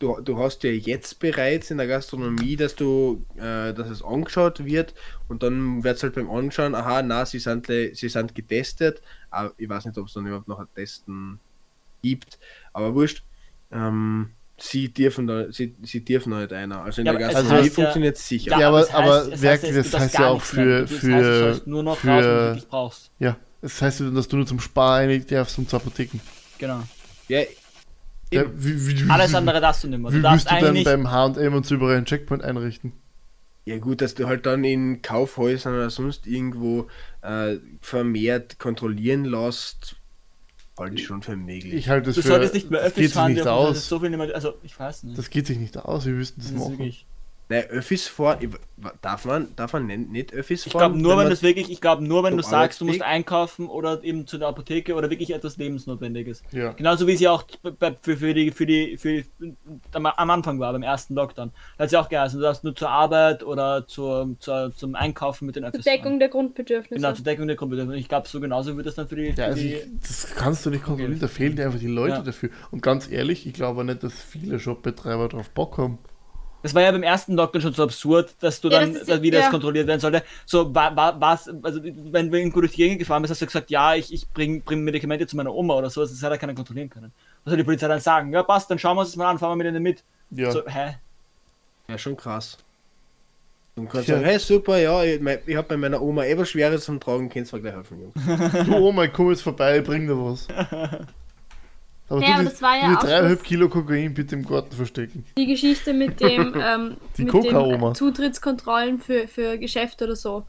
Du, 0.03 0.21
du 0.21 0.39
hast 0.39 0.63
ja 0.65 0.71
jetzt 0.71 1.19
bereits 1.21 1.71
in 1.71 1.79
der 1.79 1.87
Gastronomie, 1.87 2.57
dass 2.57 2.75
du, 2.75 3.25
äh, 3.37 3.73
dass 3.73 3.89
es 3.89 4.03
angeschaut 4.03 4.65
wird 4.65 4.95
und 5.29 5.43
dann 5.43 5.83
wird 5.85 5.97
es 5.97 6.03
halt 6.03 6.15
beim 6.15 6.31
Anschauen, 6.31 6.75
aha, 6.75 7.03
na, 7.03 7.25
sie 7.25 7.39
sind, 7.39 7.69
le- 7.69 7.95
sie 7.95 8.09
sind 8.09 8.35
getestet, 8.35 9.01
aber 9.31 9.53
ich 9.57 9.69
weiß 9.69 9.85
nicht, 9.87 9.97
ob 9.99 10.09
es 10.09 10.13
dann 10.15 10.27
überhaupt 10.27 10.49
noch 10.49 10.59
ein 10.59 10.67
Testen 10.75 11.39
gibt, 12.03 12.39
aber 12.73 12.95
wurscht. 12.95 13.23
Ähm, 13.71 14.31
sie 14.59 14.93
dürfen 14.93 15.27
da, 15.27 15.51
sie, 15.51 15.75
sie 15.83 16.05
dürfen 16.05 16.39
nicht 16.39 16.53
einer. 16.53 16.83
Also 16.83 17.01
in 17.01 17.07
Ja, 17.07 17.13
der 17.15 17.29
Gastronomie 17.29 17.71
funktioniert 17.71 18.17
es 18.17 18.29
sicher. 18.29 18.51
Ja, 18.53 18.61
Ja, 18.61 18.69
aber- 18.69 18.81
es 18.83 18.91
heißt- 18.91 18.95
aber 18.95 19.33
es 19.33 19.45
heißt, 19.45 19.65
das 19.77 20.01
heißt 20.01 20.15
ja 20.19 20.29
auch 20.29 20.43
für- 20.43 20.81
Das 20.83 20.91
heißt, 20.91 21.01
für- 21.01 21.39
sollst 21.39 21.67
nur 21.67 21.83
noch 21.83 21.97
für- 21.97 22.09
raus, 22.11 22.25
wenn 22.25 22.31
du 22.35 22.45
wirklich 22.47 22.69
brauchst. 22.69 23.11
Ja, 23.19 23.37
das 23.63 23.81
heißt, 23.81 24.03
dass 24.15 24.29
du 24.29 24.37
nur 24.37 24.47
zum 24.47 24.61
Sparen 24.61 25.09
nicht 25.09 25.31
darfst 25.33 25.57
und 25.59 25.71
zu 25.71 25.77
Apotheken. 25.77 26.21
Genau. 26.59 26.83
Ja, 27.29 27.41
Ja, 28.33 28.45
wie, 28.57 28.87
wie, 28.89 29.07
wie, 29.07 29.11
Alles 29.11 29.35
andere 29.35 29.61
darfst 29.61 29.85
du 29.85 29.89
nicht 29.89 29.99
mehr. 30.01 30.11
Du 30.11 30.19
Wie 30.19 30.23
darfst 30.23 30.51
willst 30.51 30.63
du 30.63 30.73
dann 30.73 30.85
beim 30.85 31.11
H&M 31.11 31.55
und 31.55 31.67
so 31.67 31.75
überall 31.75 31.97
einen 31.97 32.07
Checkpoint 32.07 32.43
einrichten? 32.43 32.93
Ja 33.65 33.79
gut, 33.79 34.01
dass 34.01 34.15
du 34.15 34.27
halt 34.27 34.45
dann 34.47 34.65
in 34.65 35.03
Kaufhäusern 35.03 35.75
oder 35.75 35.91
sonst 35.91 36.27
irgendwo 36.27 36.89
äh, 37.23 37.59
vermehrt 37.81 38.59
kontrollieren 38.59 39.25
lässt, 39.25 39.97
halte 40.79 40.97
ich 40.97 41.05
schon 41.05 41.23
für 41.23 41.37
möglich. 41.37 41.73
Ich 41.75 41.89
halte 41.89 42.07
das 42.07 42.17
Du 42.17 42.23
für... 42.23 42.29
solltest 42.29 42.55
nicht 42.55 42.71
mehr 42.71 42.81
das 42.81 42.89
öffentlich 42.89 43.05
geht 43.05 43.11
sich 43.11 43.15
fahren 43.15 43.33
nicht 43.33 43.45
dürfen, 43.45 43.51
aus. 43.51 43.89
so 43.89 44.01
viel 44.01 44.11
nicht 44.11 44.19
mehr, 44.19 44.35
also 44.35 44.55
ich 44.65 44.79
weiß 44.79 45.05
nicht. 45.05 45.17
Das 45.19 45.31
geht 45.31 45.47
sich 45.47 45.59
nicht 45.59 45.77
aus, 45.79 46.07
wir 46.07 46.15
müssten 46.15 46.41
das, 46.41 46.49
Das 46.49 46.57
ist 46.57 46.61
machen. 46.61 46.79
wirklich, 46.79 47.07
Nein, 47.49 47.65
Öffis 47.65 48.09
fahren, 48.09 48.39
ich- 48.41 48.49
darf 49.03 49.27
man, 49.27 49.55
darf 49.57 49.75
man 49.75 49.87
nicht- 49.87 50.33
Öffis 50.33 50.65
ich 50.67 50.73
fahren? 50.73 50.93
glaube 50.93 51.03
nur, 51.03 51.19
wenn 51.19 51.29
das 51.29 51.43
wirklich, 51.43 51.71
ich 51.71 51.81
glaube 51.83 52.03
nur, 52.03 52.25
wenn 52.25 52.37
du 52.37 52.43
sagst, 52.43 52.81
du 52.81 52.87
musst 52.87 53.03
einkaufen 53.03 53.69
oder 53.69 54.03
eben 54.03 54.27
zu 54.27 54.39
der 54.39 54.49
Apotheke 54.49 54.95
oder 54.95 55.11
wirklich 55.11 55.35
etwas 55.35 55.59
Lebensnotwendiges. 55.59 56.43
Ja. 56.53 56.73
Genauso 56.73 57.07
wie 57.07 57.13
es 57.13 57.21
ja 57.21 57.31
auch 57.31 57.45
für, 58.01 58.17
für 58.17 58.33
die, 58.35 58.51
für 58.53 58.65
die, 58.65 58.97
für 58.97 59.25
am 59.93 60.07
am 60.07 60.31
Anfang 60.31 60.61
war, 60.61 60.73
beim 60.73 60.83
ersten 60.83 61.15
Lockdown. 61.15 61.51
Da 61.77 61.83
hat 61.83 61.87
es 61.87 61.93
ja 61.93 62.01
auch 62.01 62.09
geheißen, 62.09 62.39
du 62.39 62.43
darfst 62.43 62.65
nur 62.65 62.75
zur 62.75 62.89
Arbeit 62.89 63.43
oder 63.43 63.87
zur, 63.87 64.35
zur, 64.39 64.73
zum 64.75 64.95
Einkaufen 64.95 65.45
mit 65.47 65.57
den 65.57 65.65
Zur 65.65 65.71
Öffis 65.71 65.85
Deckung 65.85 66.05
fahren. 66.05 66.19
der 66.21 66.29
Grundbedürfnisse. 66.31 66.95
Genau, 67.03 67.13
zur 67.13 67.25
Deckung 67.25 67.47
der 67.49 67.57
Grundbedürfnisse. 67.57 67.95
Und 67.97 68.01
ich 68.01 68.09
glaube, 68.09 68.29
so 68.29 68.41
genauso 68.41 68.75
wird 68.77 68.87
das 68.87 68.95
dann 68.95 69.09
für 69.09 69.17
die, 69.17 69.33
für 69.33 69.41
Ja, 69.41 69.47
also 69.49 69.61
die 69.61 69.75
ich, 69.75 69.85
das 70.01 70.35
kannst 70.37 70.65
du 70.65 70.71
nicht 70.71 70.85
kontrollieren, 70.85 71.21
da 71.21 71.29
fehlen 71.29 71.57
dir 71.57 71.67
einfach 71.67 71.81
die 71.81 71.87
Leute 71.87 72.15
Ja. 72.17 72.23
dafür. 72.23 72.49
Und 72.71 72.83
ganz 72.83 73.11
ehrlich, 73.11 73.47
ich 73.47 73.53
glaube 73.53 73.85
nicht, 73.85 74.03
dass 74.03 74.15
viele 74.15 74.59
Shopbetreiber 74.59 75.29
drauf 75.29 75.51
Bock 75.51 75.77
haben. 75.77 75.99
Das 76.63 76.75
war 76.75 76.83
ja 76.83 76.93
beim 76.93 77.03
ersten 77.03 77.35
Lockdown 77.35 77.61
schon 77.63 77.73
so 77.75 77.83
absurd, 77.83 78.35
dass 78.41 78.61
du 78.61 78.69
Ja, 78.71 78.81
dann, 78.81 78.95
das 78.95 79.03
ist- 79.09 79.23
wieder 79.23 79.39
das 79.39 79.47
ja. 79.47 79.51
kontrolliert 79.51 79.87
werden 79.87 80.01
sollte. 80.01 80.23
So, 80.47 80.73
war, 80.75 80.95
war, 80.95 81.21
war's, 81.21 81.51
also, 81.63 81.81
wenn 81.83 82.31
du 82.31 82.39
irgendwo 82.39 82.61
durch 82.61 82.73
die 82.73 82.79
Gegend 82.79 82.99
gefahren 83.01 83.23
bist, 83.23 83.31
hast 83.33 83.43
du 83.43 83.47
gesagt, 83.47 83.71
ja, 83.71 83.95
ich, 83.95 84.13
ich 84.13 84.29
bring, 84.29 84.63
bring 84.63 84.85
Medikamente 84.85 85.27
zu 85.27 85.37
meiner 85.37 85.53
Oma 85.53 85.75
oder 85.75 85.91
so, 85.91 86.01
das 86.03 86.23
hat 86.23 86.31
ja 86.31 86.37
keiner 86.39 86.55
kontrollieren 86.55 86.89
können. 86.91 87.13
Was 87.45 87.51
soll 87.51 87.59
die 87.59 87.65
Polizei 87.65 87.89
dann 87.89 88.01
sagen? 88.01 88.33
Ja, 88.33 88.43
passt, 88.45 88.71
dann 88.71 88.79
schauen 88.79 88.97
wir 88.97 89.01
uns 89.01 89.11
das 89.11 89.17
mal 89.17 89.29
an, 89.31 89.39
fahren 89.39 89.51
wir 89.59 89.65
mit 89.65 89.67
denen 89.67 89.83
mit. 89.83 90.05
Ja. 90.31 90.51
So, 90.53 90.65
hä? 90.67 90.97
Ja, 91.89 91.99
schon 91.99 92.17
krass. 92.17 92.57
Und 93.75 93.89
kannst 93.89 94.07
Tja. 94.07 94.17
sagen, 94.17 94.27
hey 94.27 94.39
super, 94.39 94.79
ja, 94.79 95.03
ich, 95.03 95.21
mein, 95.21 95.39
ich 95.47 95.57
habe 95.57 95.67
bei 95.67 95.77
meiner 95.79 96.01
Oma 96.03 96.25
eh 96.25 96.37
was 96.37 96.51
Schweres 96.51 96.85
zum 96.85 97.01
Tragen, 97.01 97.29
kannst 97.31 97.53
du 97.55 97.61
gleich 97.61 97.75
helfen, 97.75 98.01
Jungs. 98.01 98.15
Du 98.67 98.77
Oma, 98.77 99.09
komm 99.09 99.31
jetzt 99.31 99.43
vorbei, 99.43 99.81
bring 99.81 100.07
dir 100.07 100.17
was. 100.17 100.47
Aber 102.13 102.23
Ja, 102.23 102.35
aber 102.35 102.43
die, 102.43 102.49
das 102.51 102.61
war 102.61 102.77
ja 102.77 102.95
auch 102.95 103.01
dreieinhalb 103.01 103.43
Kilo 103.43 103.69
Kokain 103.71 104.13
bitte 104.13 104.35
im 104.35 104.45
Garten 104.45 104.77
verstecken. 104.77 105.25
Die 105.39 105.47
Geschichte 105.47 105.95
mit 105.95 106.21
dem, 106.21 106.55
ähm, 106.63 106.97
Die 107.17 107.25
mit 107.25 107.33
den 107.33 107.95
Zutrittskontrollen 107.95 109.01
für, 109.01 109.27
für 109.29 109.57
Geschäfte 109.57 110.05
oder 110.05 110.17
so. 110.17 110.47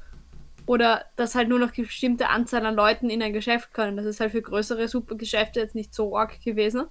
Oder 0.65 1.05
dass 1.15 1.35
halt 1.35 1.47
nur 1.47 1.59
noch 1.59 1.71
bestimmte 1.71 2.29
Anzahl 2.29 2.65
an 2.65 2.75
Leuten 2.75 3.09
in 3.09 3.21
ein 3.21 3.31
Geschäft 3.31 3.73
können. 3.73 3.95
Das 3.95 4.05
ist 4.05 4.19
halt 4.19 4.31
für 4.31 4.41
größere 4.41 4.87
Supergeschäfte 4.89 5.61
jetzt 5.61 5.75
nicht 5.75 5.93
so 5.93 6.17
arg 6.17 6.41
gewesen. 6.41 6.83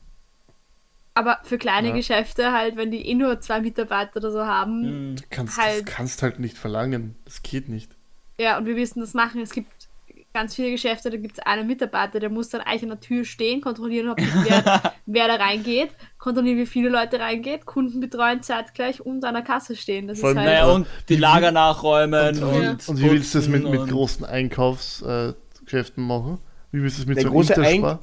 Aber 1.14 1.38
für 1.42 1.58
kleine 1.58 1.88
Ja. 1.88 1.94
Geschäfte 1.94 2.52
halt, 2.52 2.76
wenn 2.76 2.90
die 2.90 3.06
eh 3.06 3.14
nur 3.14 3.40
zwei 3.40 3.60
Mitarbeiter 3.60 4.16
oder 4.16 4.30
so 4.30 4.46
haben. 4.46 4.84
Hm. 4.84 5.16
Du 5.16 5.22
kannst, 5.28 5.58
Halt. 5.58 5.86
das 5.86 5.94
kannst 5.94 6.22
halt 6.22 6.38
nicht 6.38 6.56
verlangen. 6.56 7.16
Das 7.26 7.42
geht 7.42 7.68
nicht. 7.68 7.92
Ja, 8.40 8.56
und 8.56 8.64
wir 8.64 8.76
wissen 8.76 9.00
das 9.00 9.12
machen. 9.12 9.42
Es 9.42 9.52
gibt 9.52 9.81
ganz 10.34 10.54
viele 10.54 10.70
Geschäfte, 10.70 11.10
da 11.10 11.16
gibt 11.16 11.38
es 11.38 11.44
einen 11.44 11.66
Mitarbeiter, 11.66 12.20
der 12.20 12.30
muss 12.30 12.48
dann 12.48 12.60
eigentlich 12.62 12.82
an 12.84 12.88
der 12.90 13.00
Tür 13.00 13.24
stehen, 13.24 13.60
kontrollieren, 13.60 14.08
ob 14.08 14.18
wer, 14.44 14.92
wer 15.06 15.28
da 15.28 15.34
reingeht, 15.36 15.90
kontrollieren, 16.18 16.58
wie 16.58 16.66
viele 16.66 16.88
Leute 16.88 17.20
reingeht, 17.20 17.66
Kunden 17.66 18.00
betreuen 18.00 18.42
zeitgleich 18.42 19.00
und 19.00 19.24
an 19.24 19.34
der 19.34 19.42
Kasse 19.42 19.76
stehen. 19.76 20.08
Das 20.08 20.20
Vor 20.20 20.30
ist 20.30 20.36
halt. 20.36 20.46
Naja, 20.46 20.66
und 20.66 20.86
die 21.08 21.16
wie- 21.16 21.20
Lager 21.20 21.52
nachräumen 21.52 22.42
Und, 22.42 22.42
und, 22.42 22.54
wie, 22.62 22.90
und 22.90 23.00
wie 23.00 23.10
willst 23.10 23.34
du 23.34 23.38
das 23.38 23.48
mit, 23.48 23.64
mit 23.68 23.88
großen 23.88 24.24
Einkaufsgeschäften 24.24 26.06
machen? 26.06 26.38
Wie 26.70 26.84
ist 26.86 26.98
es 26.98 27.06
mit 27.06 27.16
Der 27.18 27.24
so 27.24 27.30
große 27.30 27.52
Interspar? 27.54 28.00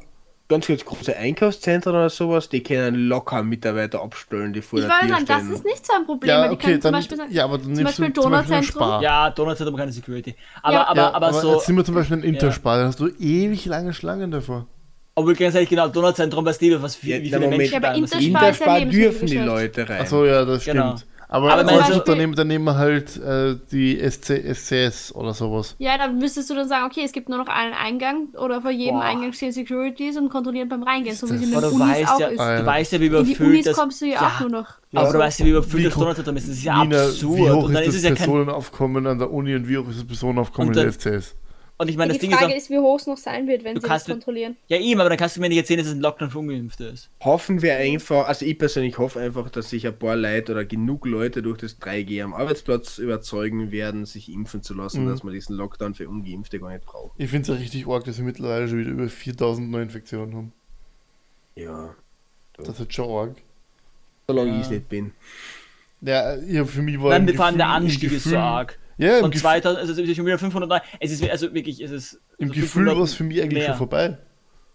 Ganz 0.50 0.66
kurz, 0.66 0.84
große 0.84 1.16
Einkaufszentren 1.16 1.94
oder 1.96 2.10
sowas, 2.10 2.50
die 2.50 2.64
können 2.64 3.08
locker 3.08 3.44
Mitarbeiter 3.44 4.02
abstellen, 4.02 4.52
die 4.52 4.64
vor 4.64 4.80
Ich 4.80 4.86
wollte 4.90 5.08
sagen, 5.08 5.26
das 5.28 5.44
ist 5.44 5.64
nicht 5.64 5.86
so 5.86 5.94
ein 5.94 6.06
Problem. 6.08 6.28
Ja, 6.28 6.42
weil 6.42 6.50
die 6.50 6.56
okay, 6.56 6.64
können 6.66 6.82
zum 6.82 6.92
dann, 6.92 7.00
Beispiel 7.00 7.18
sagen, 7.18 7.32
ja, 7.32 7.44
aber 7.44 7.58
dann 7.60 7.76
zum 7.76 7.84
Beispiel 7.84 8.10
Donauzentrum. 8.10 8.64
Spar. 8.64 9.02
Ja, 9.04 9.30
Donuts 9.30 9.60
hat 9.60 9.68
aber 9.68 9.78
keine 9.78 9.92
Security. 9.92 10.34
Aber, 10.64 10.74
Ja. 10.74 10.88
aber, 10.88 11.02
Ja, 11.02 11.14
aber, 11.14 11.34
so. 11.34 11.54
jetzt 11.54 11.68
sind 11.68 11.76
wir 11.78 11.86
zum 11.86 11.94
Beispiel 11.94 12.18
ein 12.18 12.24
Interspar, 12.24 12.80
da 12.80 12.86
hast 12.88 13.00
du 13.00 13.10
ewig 13.20 13.66
lange 13.68 13.94
Schlangen 13.94 14.32
davor. 14.32 14.66
Obwohl 15.14 15.36
ganz 15.36 15.54
ehrlich, 15.54 15.70
genau, 15.70 15.88
Donutzentrum, 15.88 16.44
weißt 16.46 16.62
du, 16.64 16.82
was, 16.82 17.04
wie, 17.04 17.12
Ja, 17.12 17.18
wie 17.20 17.26
viele 17.26 17.40
Moment. 17.42 17.58
Menschen 17.60 17.74
Ja, 17.84 17.90
aber. 17.90 17.98
Interspar- 17.98 18.18
ist 18.18 18.24
ja 18.24 18.28
Interspar 18.30 18.82
dürfen 18.86 19.28
die. 19.28 19.38
Leute 19.38 19.88
rein. 19.90 20.02
Achso, 20.02 20.26
ja, 20.26 20.46
das 20.46 20.62
stimmt. 20.64 20.78
Genau. 20.78 20.96
Aber, 21.32 21.54
Aber 21.54 21.62
zum 21.62 21.78
also, 21.78 21.80
Beispiel- 21.94 22.02
dann, 22.08 22.18
nehmen, 22.18 22.36
dann 22.36 22.48
nehmen 22.48 22.66
wir 22.66 22.76
halt 22.76 23.16
äh, 23.18 23.56
die 23.72 24.00
SC, 24.00 24.32
SCS 24.52 25.14
oder 25.14 25.36
sowas. 25.36 25.76
Ja, 25.78 25.96
dann 25.96 26.18
müsstest 26.18 26.50
du 26.50 26.56
dann 26.56 26.68
sagen, 26.68 26.86
okay, 26.88 27.04
es 27.06 27.12
gibt 27.12 27.30
nur 27.30 27.38
noch 27.38 27.48
einen 27.48 27.76
Eingang 27.76 28.30
oder 28.36 28.62
vor 28.62 28.72
jedem 28.72 28.96
Boah. 28.96 29.04
Eingang 29.04 29.32
stehen 29.34 29.52
Securities 29.52 30.18
und 30.18 30.30
kontrollieren 30.30 30.68
beim 30.70 30.82
Reingehen, 30.82 31.16
so 31.16 31.30
wie 31.30 31.36
es 31.36 31.44
in 31.44 31.52
den 31.52 31.62
du 31.62 31.68
Unis 31.68 31.80
weißt 31.80 32.10
auch 32.14 32.20
ja, 32.20 32.28
ist. 32.30 32.40
Du 32.40 32.66
weißt 32.66 32.92
ja, 32.94 33.00
wie 33.00 33.06
In 33.06 33.12
die 33.12 33.18
überfüllt 33.20 33.50
Unis 33.50 33.66
das... 33.66 33.78
kommst 33.78 34.02
du 34.02 34.06
ja, 34.08 34.22
auch 34.28 34.40
nur 34.40 34.50
noch. 34.50 34.68
Aber 34.96 35.12
du 35.14 35.20
weißt 35.20 35.40
ja, 35.42 35.46
wie 35.46 35.50
überfüllt 35.52 35.84
Wie 35.84 35.84
das 35.84 35.94
Donutzentrum 35.94 36.36
ist. 36.38 36.48
Das 36.50 36.56
ist 36.58 36.64
ja 36.64 36.82
Wiener, 36.82 37.02
absurd. 37.04 37.38
wie 37.38 37.50
hoch 37.52 37.64
Und 37.66 37.74
dann 37.76 37.84
ist 37.84 37.90
ist 37.90 37.94
das 37.94 37.96
es 37.98 38.04
ja 38.04 38.10
kein... 38.10 38.18
Personenaufkommen 38.26 39.06
an 39.06 39.20
der 39.20 39.32
Uni 39.32 39.54
und 39.54 39.68
wie 39.70 39.78
hoch 39.78 39.88
ist 39.88 40.00
das 40.00 40.08
Personenaufkommen 40.08 40.70
Und 40.70 40.78
in 40.78 40.84
dann- 40.92 40.92
der 41.04 41.20
SCS? 41.22 41.36
Und 41.82 41.88
ich 41.90 41.96
meine, 41.96 42.10
das 42.10 42.18
die 42.20 42.28
Ding 42.28 42.32
ist 42.32 42.40
Frage 42.40 42.54
auch... 42.54 42.58
ist, 42.58 42.70
wie 42.70 42.78
hoch 42.78 43.00
es 43.00 43.08
noch 43.08 43.16
sein 43.18 43.48
wird, 43.48 43.64
wenn 43.64 43.80
sie 43.80 43.88
das 43.88 44.04
kontrollieren. 44.06 44.58
Ja, 44.68 44.78
eben, 44.78 45.00
aber 45.00 45.08
dann 45.10 45.18
kannst 45.18 45.38
du 45.38 45.40
mir 45.42 45.48
nicht 45.48 45.60
erzählen, 45.60 45.78
dass 45.80 45.88
es 45.88 45.94
ein 45.94 46.02
Lockdown 46.02 46.30
für 46.30 46.40
Ungeimpfte 46.40 46.84
ist. 46.84 47.10
Hoffen 47.22 47.62
wir 47.62 47.78
einfach, 47.78 48.28
also 48.28 48.46
ich 48.46 48.60
persönlich 48.60 48.98
hoffe 48.98 49.22
einfach, 49.22 49.50
dass 49.50 49.70
sich 49.70 49.88
ein 49.88 49.98
paar 49.98 50.18
Leute 50.18 50.52
oder 50.52 50.66
genug 50.66 51.06
Leute 51.06 51.42
durch 51.42 51.58
das 51.60 51.80
3G 51.80 52.22
am 52.22 52.34
Arbeitsplatz 52.34 52.98
überzeugen 52.98 53.72
werden, 53.72 54.06
sich 54.06 54.30
impfen 54.30 54.62
zu 54.62 54.74
lassen, 54.74 55.06
Mhm. 55.06 55.10
dass 55.10 55.24
man 55.24 55.34
diesen 55.34 55.56
Lockdown 55.56 55.94
für 55.96 56.10
Ungeimpfte 56.10 56.60
gar 56.60 56.70
nicht 56.74 56.86
braucht. 56.86 57.14
Ich 57.18 57.30
finde 57.30 57.44
es 57.44 57.48
ja 57.48 57.56
richtig 57.56 57.88
arg, 57.88 58.04
dass 58.04 58.18
wir 58.18 58.26
mittlerweile 58.26 58.68
schon 58.68 58.80
wieder 58.80 58.92
über 58.92 59.08
4000 59.08 59.72
Neuinfektionen 59.72 60.36
haben. 60.36 60.54
Ja, 61.56 61.96
Das 62.58 62.78
ist 62.78 62.94
schon 62.94 63.10
arg. 63.10 63.36
solange 64.28 64.50
Ja. 64.52 64.56
ich 64.58 64.62
es 64.64 64.70
nicht 64.70 64.90
bin. 64.90 65.14
Ja, 66.02 66.36
ja, 66.36 66.66
für 66.66 66.82
mich 66.82 67.02
war 67.02 67.12
Dann 67.12 67.28
vor 67.36 67.46
allem 67.46 67.58
der 67.58 67.68
Gefühl- 67.68 67.76
Anstieg 67.84 68.12
ist 68.12 68.24
so 68.26 68.30
Gefühl- 68.32 68.38
arg. 68.38 68.80
Ja, 69.00 69.20
Und 69.20 69.32
Gefühl, 69.32 69.42
2000, 69.42 69.80
also 69.80 69.94
es 69.94 70.10
ist 70.10 70.16
schon 70.18 70.26
wieder 70.26 70.38
500 70.38 70.70
neu. 70.70 70.80
Es 71.00 71.12
ist 71.12 71.28
also 71.30 71.54
wirklich, 71.54 71.80
es 71.80 71.90
ist. 71.90 72.20
im 72.38 72.50
also 72.50 72.62
Gefühl 72.62 72.84
500 72.84 72.98
war 72.98 73.04
es 73.06 73.14
für 73.14 73.24
mich 73.24 73.42
eigentlich 73.42 73.60
mehr. 73.60 73.68
schon 73.68 73.78
vorbei. 73.78 74.18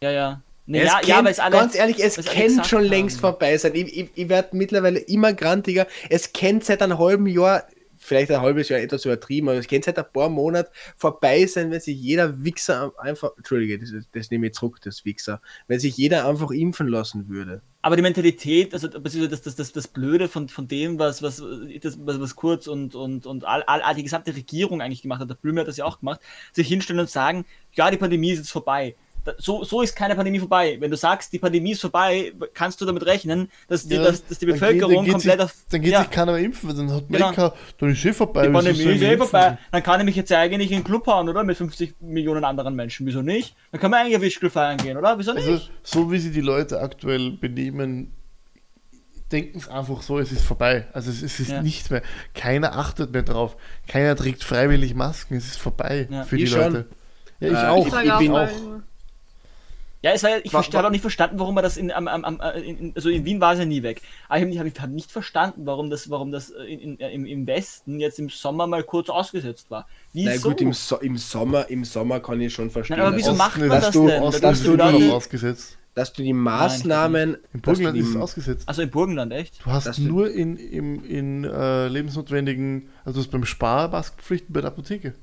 Ja, 0.01 0.11
ja. 0.11 0.43
Nee, 0.65 0.81
es 0.81 0.87
ja, 0.87 0.95
kennt, 0.95 1.09
ja, 1.09 1.25
weil 1.25 1.33
es 1.33 1.39
alle. 1.39 1.57
ganz 1.57 1.75
ehrlich, 1.75 2.03
es 2.03 2.17
kennt 2.25 2.67
schon 2.67 2.85
haben. 2.85 2.89
längst 2.89 3.21
vorbei 3.21 3.59
sein. 3.59 3.75
Ich, 3.75 3.99
ich, 3.99 4.11
ich 4.15 4.29
werde 4.31 4.57
mittlerweile 4.57 4.99
immer 4.99 5.35
grantiger. 5.35 5.87
Es 6.09 6.33
kennt 6.33 6.65
seit 6.65 6.81
einem 6.81 6.99
halben 6.99 7.27
Jahr, 7.27 7.65
vielleicht 8.05 8.31
ein 8.31 8.41
halbes 8.41 8.69
Jahr 8.69 8.81
etwas 8.81 9.05
übertrieben, 9.05 9.49
aber 9.49 9.59
es 9.59 9.67
kennt 9.67 9.85
seit 9.85 9.99
ein 9.99 10.05
paar 10.13 10.29
Monaten 10.29 10.71
vorbei 10.97 11.47
sein, 11.47 11.71
wenn 11.71 11.81
sich 11.81 11.99
jeder 11.99 12.45
Wichser 12.45 12.93
einfach, 12.99 13.31
Entschuldige, 13.37 13.79
das, 13.79 13.91
das 14.13 14.31
nehme 14.31 14.49
ich 14.49 14.55
zurück, 14.55 14.79
das 14.83 15.05
Wichser, 15.05 15.41
wenn 15.67 15.81
sich 15.81 15.97
jeder 15.97 16.29
einfach 16.29 16.51
impfen 16.51 16.89
lassen 16.89 17.29
würde. 17.29 17.63
Aber 17.83 17.97
die 17.97 18.03
Mentalität, 18.03 18.73
also 18.73 18.89
das, 18.89 19.43
das, 19.43 19.57
das, 19.57 19.73
das 19.73 19.89
Blöde 19.89 20.29
von, 20.29 20.49
von 20.49 20.69
dem, 20.69 20.99
was, 20.99 21.23
was, 21.23 21.43
das, 21.83 21.99
was, 22.01 22.21
was 22.21 22.37
Kurz 22.37 22.67
und, 22.67 22.95
und, 22.95 23.27
und 23.27 23.45
all, 23.45 23.63
all, 23.63 23.95
die 23.95 24.03
gesamte 24.03 24.35
Regierung 24.35 24.81
eigentlich 24.81 25.03
gemacht 25.03 25.21
hat, 25.21 25.29
der 25.29 25.35
Blümel 25.35 25.61
hat 25.61 25.69
das 25.69 25.77
ja 25.77 25.85
auch 25.85 26.01
gemacht, 26.01 26.21
sich 26.53 26.69
hinstellen 26.69 27.01
und 27.01 27.11
sagen, 27.11 27.45
ja, 27.73 27.91
die 27.91 27.97
Pandemie 27.97 28.33
ist 28.33 28.39
jetzt 28.39 28.53
vorbei. 28.53 28.97
So, 29.39 29.65
so 29.65 29.81
ist 29.83 29.97
keine 29.97 30.15
Pandemie 30.15 30.39
vorbei. 30.39 30.77
Wenn 30.81 30.91
du 30.91 30.97
sagst, 30.97 31.33
die 31.33 31.39
Pandemie 31.39 31.73
ist 31.73 31.81
vorbei, 31.81 32.33
kannst 32.53 32.81
du 32.81 32.85
damit 32.85 33.07
rechnen, 33.07 33.51
dass 33.69 33.87
die, 33.89 33.95
Ja, 33.95 34.03
dass, 34.05 34.25
dass 34.27 34.39
die 34.39 34.45
dann 34.47 34.55
geht- 34.55 34.61
Bevölkerung 34.61 34.95
dann 34.97 35.05
geht 35.05 35.13
komplett 35.15 35.33
sich, 35.41 35.45
auf. 35.45 35.55
Dann 35.71 35.81
geht 35.81 35.93
ja, 35.93 36.01
sich 36.03 36.11
keiner 36.11 36.33
mehr 36.33 36.43
impfen, 36.43 36.69
weil 36.69 36.77
dann 36.77 36.93
hat 36.93 37.09
man 37.11 37.21
Genau. 37.21 37.33
kein- 37.33 37.51
dann 37.79 37.91
ist 37.91 38.05
eh 38.05 38.13
vorbei. 38.13 38.47
die 38.47 38.53
Pandemie 38.53 38.79
ist 38.83 39.03
eh 39.03 39.17
vorbei. 39.17 39.59
Dann 39.73 39.83
kann 39.83 40.01
ich 40.01 40.07
mich 40.07 40.17
jetzt 40.17 40.31
eigentlich 40.33 40.71
in 40.71 40.79
den 40.81 40.85
Club 40.85 41.07
hauen, 41.07 41.29
oder? 41.29 41.43
Mit 41.43 41.57
50 41.57 41.95
Millionen 42.01 42.45
anderen 42.45 42.75
Menschen. 42.75 43.07
Wieso 43.07 43.23
nicht? 43.23 43.57
Dann 43.73 43.81
kann 43.81 43.91
man 43.91 44.01
eigentlich 44.01 44.17
auf 44.17 44.23
Wischgrill 44.23 44.51
feiern 44.51 44.77
gehen, 44.77 44.97
oder? 44.97 45.19
Wieso 45.19 45.33
nicht? 45.33 45.49
Also, 45.49 45.69
so 45.83 46.13
wie 46.13 46.19
sich 46.19 46.33
die 46.33 46.41
Leute 46.43 46.81
aktuell 46.81 47.31
benehmen, 47.33 48.13
denken 49.33 49.59
es 49.59 49.69
einfach 49.69 50.03
so, 50.03 50.19
es 50.19 50.31
ist 50.33 50.43
vorbei. 50.45 50.87
Also 50.93 51.11
es, 51.11 51.23
es 51.23 51.41
ist 51.41 51.51
Ja. 51.51 51.63
nichts 51.63 51.91
mehr. 51.91 52.03
Keiner 52.35 52.77
achtet 52.77 53.11
mehr 53.13 53.23
drauf. 53.23 53.57
Keiner 53.89 54.15
trägt 54.17 54.45
freiwillig 54.45 54.95
Masken. 54.95 55.35
Es 55.37 55.47
ist 55.47 55.57
vorbei 55.59 56.07
Ja. 56.11 56.25
für 56.25 56.37
Ich 56.37 56.45
die 56.45 56.51
schon. 56.51 56.61
Leute. 56.61 56.87
Ja, 57.41 57.49
ich 57.49 57.55
Äh, 57.55 57.67
auch. 57.67 57.87
ich- 57.87 58.05
ich 58.11 58.19
bin 58.19 58.31
auch- 58.33 58.49
Ja, 60.05 60.11
es 60.13 60.23
war 60.23 60.31
ja, 60.33 60.37
ich 60.45 60.53
habe 60.53 60.87
auch 60.87 60.91
nicht 60.91 61.01
verstanden, 61.01 61.39
warum 61.39 61.55
man 61.55 61.65
das 61.65 61.79
in, 61.79 61.91
am, 61.91 62.09
am, 62.09 62.27
am, 62.27 62.39
äh, 62.41 62.61
in, 62.61 62.79
in- 62.79 62.93
also 62.95 63.09
in 63.09 63.25
Wien 63.25 63.41
war 63.41 63.55
es 63.55 63.59
ja 63.59 63.65
nie 63.65 63.83
weg. 63.83 64.03
Aber 64.29 64.37
ich 64.37 64.43
habe 64.43 64.51
nicht, 64.51 64.59
hab, 64.61 64.67
ich 64.67 64.81
hab 64.83 64.91
nicht 64.91 65.11
verstanden, 65.11 65.63
warum 65.65 65.89
das, 65.89 66.11
warum 66.11 66.31
das 66.31 66.51
äh, 66.51 66.63
in, 66.65 66.79
in, 66.81 67.01
äh, 67.01 67.11
im, 67.15 67.25
im 67.25 67.47
Westen 67.47 67.99
jetzt 68.01 68.19
im 68.19 68.29
Sommer 68.29 68.67
mal 68.67 68.83
kurz 68.83 69.09
ausgesetzt 69.09 69.71
war. 69.71 69.87
Na 70.13 70.33
Wieso? 70.33 70.51
gut, 70.51 70.61
im, 70.61 70.75
so 70.75 70.99
im, 71.01 71.17
Sommer, 71.17 71.71
im 71.71 71.87
Sommer 71.87 72.21
kann 72.21 72.39
ich 72.43 72.53
schon 72.53 72.69
verstehen, 72.71 72.99
Nein, 72.99 73.07
aber 73.07 73.17
wieso 73.17 73.31
dass, 73.31 73.39
macht 73.39 73.59
man 73.59 73.69
dass 73.71 73.85
das 73.87 73.93
du- 73.95 74.07
denn? 74.07 74.23
dass 74.23 74.41
Dass 74.43 74.63
du 74.63 74.77
die 74.77 74.77
die- 74.77 74.93
Leute- 75.05 75.15
ausgesetzt. 75.15 75.79
dass 75.95 76.13
du 76.13 76.23
die 76.23 76.33
Maßnahmen, 76.35 77.35
Im 77.35 77.41
dass 77.41 77.51
du 77.53 77.59
Burgenland 77.63 77.97
die, 77.97 78.01
ist 78.01 78.09
es 78.11 78.17
ausgesetzt. 78.17 78.69
also 78.69 78.83
im 78.83 78.91
Burgenland, 78.91 79.33
echt? 79.33 79.65
Du 79.65 79.71
hast 79.71 79.87
dass 79.87 79.97
du- 79.97 80.03
nur 80.03 80.31
in, 80.31 80.59
im, 80.59 81.03
in 81.03 81.45
äh, 81.45 81.89
lebensnotwendigen, 81.89 82.91
also 83.07 83.21
du 83.21 83.25
hast 83.25 83.31
beim 83.33 83.47
Spar 83.47 83.89
Maskenpflichten 83.89 84.53
bei 84.53 84.61
der 84.61 84.69
Apotheke. 84.69 85.15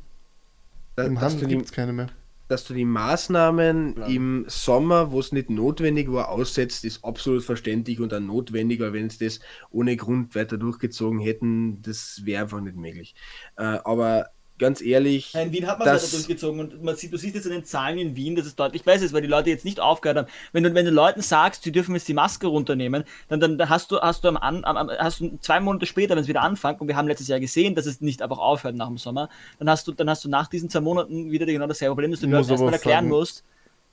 dass, 0.95 1.05
Im 1.05 1.15
dass, 1.15 1.23
Handel 1.33 1.41
du 1.41 1.47
gibt 1.49 1.65
es 1.65 1.71
keine 1.71 1.93
mehr. 1.93 2.07
Dass 2.51 2.65
du 2.65 2.73
die 2.73 2.83
Maßnahmen 2.83 3.95
im 4.07 4.43
Sommer, 4.49 5.11
wo 5.11 5.21
es 5.21 5.31
nicht 5.31 5.49
notwendig 5.49 6.11
war, 6.11 6.27
aussetzt, 6.29 6.83
ist 6.83 7.05
absolut 7.05 7.43
verständlich 7.43 8.01
und 8.01 8.11
dann 8.11 8.27
notwendig, 8.27 8.81
weil 8.81 8.91
wenn 8.91 9.07
es 9.07 9.17
das 9.17 9.39
ohne 9.69 9.95
Grund 9.95 10.35
weiter 10.35 10.57
durchgezogen 10.57 11.19
hätten, 11.19 11.81
das 11.81 12.21
wäre 12.25 12.43
einfach 12.43 12.59
nicht 12.59 12.75
möglich. 12.75 13.15
Äh, 13.55 13.79
aber 13.85 14.31
ganz 14.61 14.81
ehrlich, 14.81 15.33
Ja, 15.33 15.41
in 15.41 15.51
Wien 15.51 15.67
hat 15.67 15.77
man 15.79 15.87
es 15.89 16.03
das- 16.03 16.11
durchgezogen 16.11 16.59
und 16.61 16.81
man 16.83 16.95
sieht, 16.95 17.11
du 17.11 17.17
siehst 17.17 17.35
jetzt 17.35 17.45
an 17.47 17.51
den 17.51 17.65
Zahlen 17.65 17.97
in 17.97 18.15
Wien, 18.15 18.35
dass 18.37 18.45
es 18.45 18.55
deutlich 18.55 18.83
besser 18.83 19.03
ist, 19.03 19.11
weil 19.11 19.21
die 19.21 19.27
Leute 19.27 19.49
jetzt 19.49 19.65
nicht 19.65 19.81
aufgehört 19.81 20.17
haben. 20.19 20.27
Wenn 20.53 20.63
du, 20.63 20.73
wenn 20.73 20.85
du 20.85 20.91
Leuten 20.91 21.21
sagst, 21.21 21.63
sie 21.63 21.71
dürfen 21.73 21.93
jetzt 21.95 22.07
die 22.07 22.13
Maske 22.13 22.47
runternehmen, 22.47 23.03
dann, 23.27 23.39
dann, 23.41 23.67
hast 23.69 23.91
du, 23.91 23.99
hast 23.99 24.23
du 24.23 24.29
am, 24.29 24.37
An- 24.37 24.63
am, 24.63 24.77
am 24.77 24.89
hast 24.89 25.19
du 25.19 25.37
zwei 25.41 25.59
Monate 25.59 25.85
später, 25.85 26.15
wenn 26.15 26.21
es 26.23 26.29
wieder 26.29 26.41
anfängt, 26.43 26.79
und 26.79 26.87
wir 26.87 26.95
haben 26.95 27.07
letztes 27.09 27.27
Jahr 27.27 27.39
gesehen, 27.41 27.75
dass 27.75 27.85
es 27.85 27.99
nicht 27.99 28.21
einfach 28.21 28.37
aufhört 28.37 28.75
nach 28.75 28.87
dem 28.87 28.97
Sommer, 28.97 29.27
dann 29.59 29.69
hast 29.69 29.87
du, 29.87 29.91
dann 29.91 30.09
hast 30.09 30.23
du 30.23 30.29
nach 30.29 30.47
diesen 30.47 30.69
zwei 30.69 30.79
Monaten 30.81 31.31
wieder 31.31 31.45
genau 31.45 31.67
dasselbe 31.67 31.91
Problem, 31.95 32.11
dass 32.11 32.21
du 32.21 32.27
Leuten 32.27 32.49
erstmal 32.49 32.73
erklären 32.73 32.97
sagen- 33.05 33.09
musst, 33.09 33.43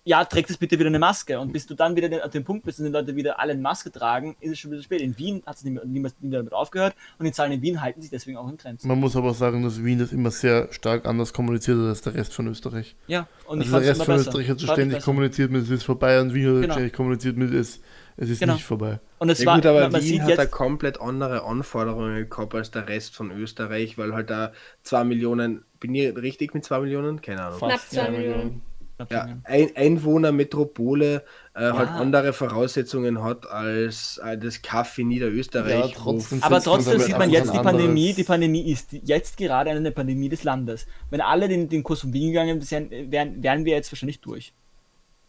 ja, 0.05 0.25
trägt 0.25 0.49
es 0.49 0.57
bitte 0.57 0.79
wieder 0.79 0.89
eine 0.89 0.99
Maske. 0.99 1.39
Und 1.39 1.53
bis 1.53 1.67
du 1.67 1.75
dann 1.75 1.95
wieder 1.95 2.09
den, 2.09 2.21
an 2.21 2.31
dem 2.31 2.45
Punkt 2.45 2.65
bist 2.65 2.79
und 2.79 2.87
die 2.87 2.91
Leute 2.93 3.15
wieder 3.15 3.39
alle 3.41 3.53
eine 3.53 3.61
Maske 3.61 3.93
tragen, 3.93 4.37
ist 4.41 4.53
es 4.53 4.59
schon 4.59 4.71
wieder 4.71 4.83
spät. 4.83 5.01
In 5.03 5.19
Wien 5.19 5.43
hat 5.45 5.57
es 5.57 5.65
niemand 5.65 6.15
damit 6.23 6.53
aufgehört 6.53 6.95
und 7.19 7.27
die 7.27 7.33
Zahlen 7.33 7.53
in 7.53 7.61
Wien 7.63 7.83
halten 7.83 8.01
sich 8.01 8.11
deswegen 8.11 8.39
auch 8.39 8.49
in 8.49 8.57
Grenzen. 8.57 8.89
Man 8.89 8.99
muss 9.01 9.17
aber 9.17 9.35
sagen, 9.35 9.63
dass 9.63 9.85
Wien 9.85 9.99
das 9.99 10.13
immer 10.13 10.31
sehr 10.31 10.73
stark 10.73 11.05
anders 11.07 11.33
kommuniziert 11.33 11.79
hat 11.79 11.87
als 11.87 12.01
der 12.03 12.15
Rest 12.15 12.33
von 12.33 12.47
Österreich. 12.47 12.97
Ja, 13.07 13.27
und 13.47 13.61
Also 13.61 13.73
der 13.73 13.81
es 13.81 13.89
Rest 13.89 13.97
immer 13.97 14.05
von 14.07 14.15
besser. 14.17 14.29
Österreich 14.31 14.49
hat 14.51 14.59
so 14.61 14.67
ständig 14.67 14.95
besser. 14.99 15.05
kommuniziert 15.05 15.51
mit, 15.51 15.63
es 15.63 15.71
ist 15.71 15.83
vorbei 15.85 16.21
und 16.21 16.33
Wien 16.33 16.47
hat 16.55 16.63
Genau. 16.63 16.73
ständig 16.75 16.93
kommuniziert 16.95 17.37
mit, 17.37 17.53
es, 17.53 17.81
es 18.17 18.31
ist 18.31 18.41
Genau. 18.41 18.55
nicht 18.55 18.65
vorbei. 18.65 19.01
Und 19.19 19.29
es 19.29 19.41
ja 19.41 19.47
war, 19.47 19.57
gut, 19.57 19.67
aber 19.67 19.81
man, 19.83 19.93
man 19.93 20.01
Wien 20.03 20.09
sieht 20.09 20.23
hat 20.23 20.39
da 20.39 20.47
komplett 20.47 21.01
andere 21.01 21.43
Anforderungen 21.45 22.31
gehabt 22.31 22.55
als 22.55 22.71
der 22.71 22.89
Rest 22.89 23.15
von 23.15 23.31
Österreich, 23.31 23.99
weil 23.99 24.15
halt 24.15 24.31
da 24.31 24.53
zwei 24.83 25.05
Millionen, 25.05 25.65
bin 25.81 25.95
ich 25.95 26.17
richtig 26.17 26.55
mit 26.55 26.65
zwei 26.65 26.81
Millionen? 26.81 27.21
Keine 27.21 27.43
Ahnung. 27.43 27.59
Knapp 27.59 27.81
zwei 27.81 28.11
Millionen. 28.11 28.63
Ja, 29.11 29.29
ein, 29.45 29.71
Einwohner 29.77 30.33
Metropole 30.33 31.25
äh, 31.55 31.61
halt 31.61 31.89
Ja. 31.89 31.95
andere 31.97 32.33
Voraussetzungen 32.33 33.23
hat 33.23 33.49
als 33.49 34.19
äh, 34.25 34.37
das 34.37 34.61
Kaff 34.61 34.99
in 34.99 35.09
Niederösterreich. 35.09 35.91
Ja, 35.93 35.97
trotzdem 35.97 36.43
aber 36.43 36.61
trotzdem 36.61 36.99
sieht 36.99 37.17
man 37.17 37.31
jetzt 37.31 37.53
die 37.53 37.59
anderes- 37.59 37.77
Pandemie. 37.79 38.13
Die 38.13 38.25
Pandemie 38.25 38.71
ist 38.73 38.93
jetzt 38.93 39.37
gerade 39.37 39.71
eine 39.71 39.93
Pandemie 39.93 40.29
des 40.29 40.43
Landes. 40.45 40.87
Wenn 41.11 41.21
alle 41.21 41.47
den, 41.49 41.69
den 41.69 41.83
Kurs 41.83 42.01
von 42.01 42.13
Wien 42.13 42.33
gegangen 42.33 42.61
wären, 42.71 42.91
wären, 43.13 43.43
wären 43.43 43.65
wir 43.65 43.75
jetzt 43.75 43.93
wahrscheinlich 43.93 44.21
durch. 44.21 44.53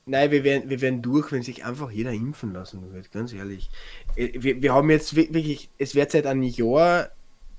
Nein, 0.06 0.32
wir 0.32 0.44
werden, 0.44 0.70
wir 0.72 0.82
werden 0.82 1.04
durch, 1.04 1.32
wenn 1.32 1.44
sich 1.44 1.64
einfach 1.66 1.92
jeder 1.92 2.12
impfen 2.12 2.52
lassen 2.54 2.92
wird, 2.92 3.12
ganz 3.12 3.32
ehrlich. 3.34 3.70
Äh, 4.16 4.30
Wir, 4.42 4.62
wir 4.64 4.74
haben 4.74 4.90
jetzt 4.90 5.16
wi- 5.16 5.30
wirklich, 5.32 5.70
es 5.78 5.94
wird 5.94 6.10
seit 6.12 6.26
einem 6.26 6.42
Jahr 6.42 7.10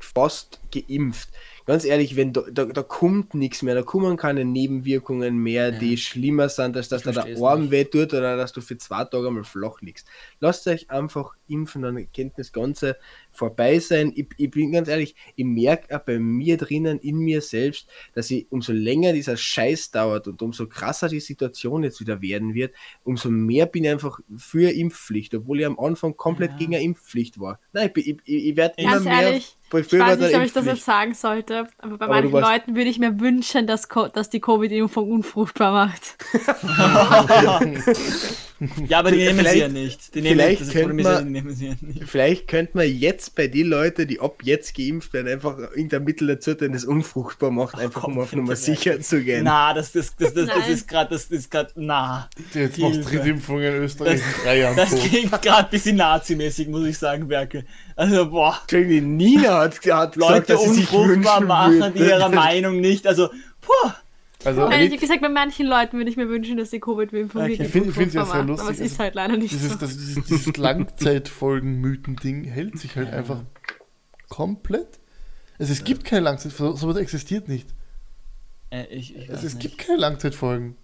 fast 0.00 0.60
geimpft. 0.72 1.28
Ganz 1.66 1.84
ehrlich, 1.84 2.16
wenn 2.16 2.32
da, 2.32 2.42
da, 2.50 2.64
da 2.64 2.82
kommt 2.82 3.34
nichts 3.34 3.62
mehr, 3.62 3.74
da 3.74 3.82
kommen 3.82 4.16
keine 4.16 4.44
Nebenwirkungen 4.44 5.38
mehr, 5.38 5.70
die 5.72 5.96
schlimmer 5.96 6.48
sind, 6.48 6.76
als 6.76 6.88
dass 6.88 7.02
da 7.02 7.12
der 7.12 7.36
Arm 7.42 7.70
weh 7.70 7.84
tut 7.84 8.12
oder 8.14 8.36
dass 8.36 8.52
du 8.52 8.60
für 8.60 8.78
zwei 8.78 9.04
Tage 9.04 9.30
mal 9.30 9.44
flach 9.44 9.80
liegst. 9.80 10.06
Lasst 10.40 10.66
euch 10.66 10.90
einfach 10.90 11.34
impfen, 11.48 11.82
dann 11.82 12.10
kennt 12.12 12.38
das 12.38 12.52
Ganze 12.52 12.96
vorbei 13.30 13.78
sein. 13.78 14.12
Ich, 14.14 14.28
ich 14.36 14.50
bin 14.50 14.72
ganz 14.72 14.88
ehrlich, 14.88 15.14
ich 15.36 15.44
merke 15.44 15.96
auch 15.96 16.04
bei 16.04 16.18
mir 16.18 16.56
drinnen, 16.56 16.98
in 16.98 17.18
mir 17.18 17.40
selbst, 17.40 17.88
dass 18.14 18.30
ich 18.30 18.46
umso 18.50 18.72
länger 18.72 19.12
dieser 19.12 19.36
Scheiß 19.36 19.90
dauert 19.90 20.28
und 20.28 20.42
umso 20.42 20.66
krasser 20.66 21.08
die 21.08 21.20
Situation 21.20 21.84
jetzt 21.84 22.00
wieder 22.00 22.20
werden 22.22 22.54
wird, 22.54 22.74
umso 23.04 23.30
mehr 23.30 23.66
bin 23.66 23.84
ich 23.84 23.90
einfach 23.90 24.20
für 24.36 24.70
Impfpflicht, 24.70 25.34
obwohl 25.34 25.60
ich 25.60 25.66
am 25.66 25.78
Anfang 25.78 26.16
komplett 26.16 26.52
Ja. 26.52 26.56
gegen 26.56 26.74
eine 26.74 26.84
Impfpflicht 26.84 27.38
war. 27.40 27.60
Nein, 27.72 27.90
ich, 27.94 28.08
ich, 28.08 28.16
ich, 28.24 28.44
ich 28.46 28.56
werde 28.56 28.74
immer 28.78 28.92
Ganz 28.92 29.04
mehr 29.04 29.40
ich 29.72 29.92
weiß 29.92 30.18
nicht, 30.18 30.36
ob 30.36 30.42
ich 30.42 30.52
das 30.52 30.66
jetzt 30.66 30.84
sagen 30.84 31.14
sollte, 31.14 31.66
aber 31.78 31.96
bei 31.96 32.06
Aber 32.06 32.14
manchen 32.14 32.40
Leuten 32.40 32.76
würde 32.76 32.90
ich 32.90 32.98
mir 32.98 33.20
wünschen, 33.20 33.66
dass, 33.66 33.88
dass 34.12 34.30
die 34.30 34.40
Covid-Impfung 34.40 35.10
unfruchtbar 35.10 35.72
macht. 35.72 36.16
Ja, 38.88 38.98
aber 38.98 39.10
die 39.10 39.16
nehmen 39.24 39.46
sie 39.46 39.58
ja 39.58 39.68
nicht. 39.68 40.14
Die 40.14 40.20
nehmen, 40.20 40.34
vielleicht, 40.38 40.60
das 40.60 40.70
könnte 40.70 41.02
man, 41.02 41.24
die 41.24 41.30
nehmen 41.30 41.54
sie 41.54 41.68
ja 41.68 41.74
nicht. 41.80 42.04
vielleicht 42.04 42.46
könnte 42.48 42.76
man 42.76 42.86
jetzt 42.94 43.34
bei 43.34 43.46
den 43.46 43.68
Leuten, 43.68 44.06
die 44.06 44.20
ab 44.20 44.42
jetzt 44.42 44.74
geimpft 44.76 45.12
werden, 45.14 45.28
einfach 45.28 45.58
irgendein 45.58 46.04
Mittel 46.04 46.28
dazu, 46.28 46.52
der 46.54 46.68
das 46.68 46.84
unfruchtbar 46.84 47.50
macht, 47.50 47.76
einfach 47.78 48.04
um 48.04 48.18
auf 48.18 48.32
Nummer 48.34 48.56
sicher 48.56 49.00
zu 49.00 49.22
gehen. 49.22 49.44
Na, 49.44 49.72
das, 49.72 49.92
das, 49.92 50.14
das, 50.16 50.34
das, 50.34 50.46
das 50.48 50.68
ist 50.68 50.86
gerade, 50.88 51.10
das 51.10 51.24
ist 51.26 51.50
gerade, 51.50 51.70
na. 51.76 52.28
Jetzt 52.52 52.78
macht. 52.78 53.10
Drittimpfung 53.10 53.60
in 53.60 53.74
Österreich 53.74 54.20
Das- 54.20 54.36
in 54.36 54.44
drei 54.44 54.58
Jahren 54.58 54.76
Das 54.76 54.90
klingt 54.90 55.42
gerade 55.42 55.64
ein 55.64 55.70
bisschen 55.70 55.96
nazimäßig, 55.96 56.68
muss 56.68 56.86
ich 56.86 56.98
sagen, 56.98 57.28
Werke. 57.28 57.64
Also, 57.96 58.30
boah. 58.30 58.60
Die 58.70 59.00
Nina 59.00 59.58
hat, 59.60 59.74
hat 59.74 59.80
gesagt, 59.82 60.16
Leute 60.16 60.52
dass 60.52 60.62
sie 60.64 60.74
sich 60.74 60.92
unfruchtbar 60.92 61.40
machen, 61.40 61.80
würde. 61.80 61.98
die 61.98 62.04
ihrer 62.04 62.28
Meinung 62.28 62.80
nicht, 62.80 63.06
also, 63.06 63.28
puh. 63.60 63.90
Also, 64.44 64.68
Ehrlich 64.70 64.98
gesagt, 64.98 65.20
bei 65.20 65.28
manchen 65.28 65.66
Leuten 65.66 65.98
würde 65.98 66.10
ich 66.10 66.16
mir 66.16 66.28
wünschen, 66.28 66.56
dass 66.56 66.70
die 66.70 66.80
Covid-Impfung 66.80 67.42
Okay. 67.42 67.58
Ich 67.60 67.68
find- 67.68 67.88
ich 67.88 67.94
find's 67.94 68.14
ja 68.14 68.24
sehr 68.24 68.42
macht, 68.44 68.50
Aber 68.60 68.60
es 68.62 68.66
lustig, 68.68 68.86
ist 68.86 68.98
halt 68.98 69.14
leider 69.14 69.36
nicht 69.36 69.52
dieses, 69.52 69.72
so. 69.72 69.76
das, 69.78 69.90
dieses, 69.96 70.24
dieses 70.24 70.56
Langzeitfolgen-Mythen-Ding 70.56 72.44
hält 72.44 72.78
sich 72.78 72.96
halt 72.96 73.12
einfach 73.12 73.42
komplett. 74.28 74.98
Also 75.58 75.72
es 75.72 75.84
gibt 75.84 76.04
keine 76.04 76.22
Langzeitfolgen, 76.22 76.76
sowas 76.76 76.96
existiert 76.96 77.48
nicht. 77.48 77.68
Äh, 78.70 78.84
ich, 78.86 79.14
ich 79.14 79.22
weiß 79.28 79.30
Also 79.36 79.46
es 79.48 79.54
nicht. 79.54 79.62
gibt 79.62 79.78
keine 79.78 79.98
Langzeitfolgen. 79.98 80.76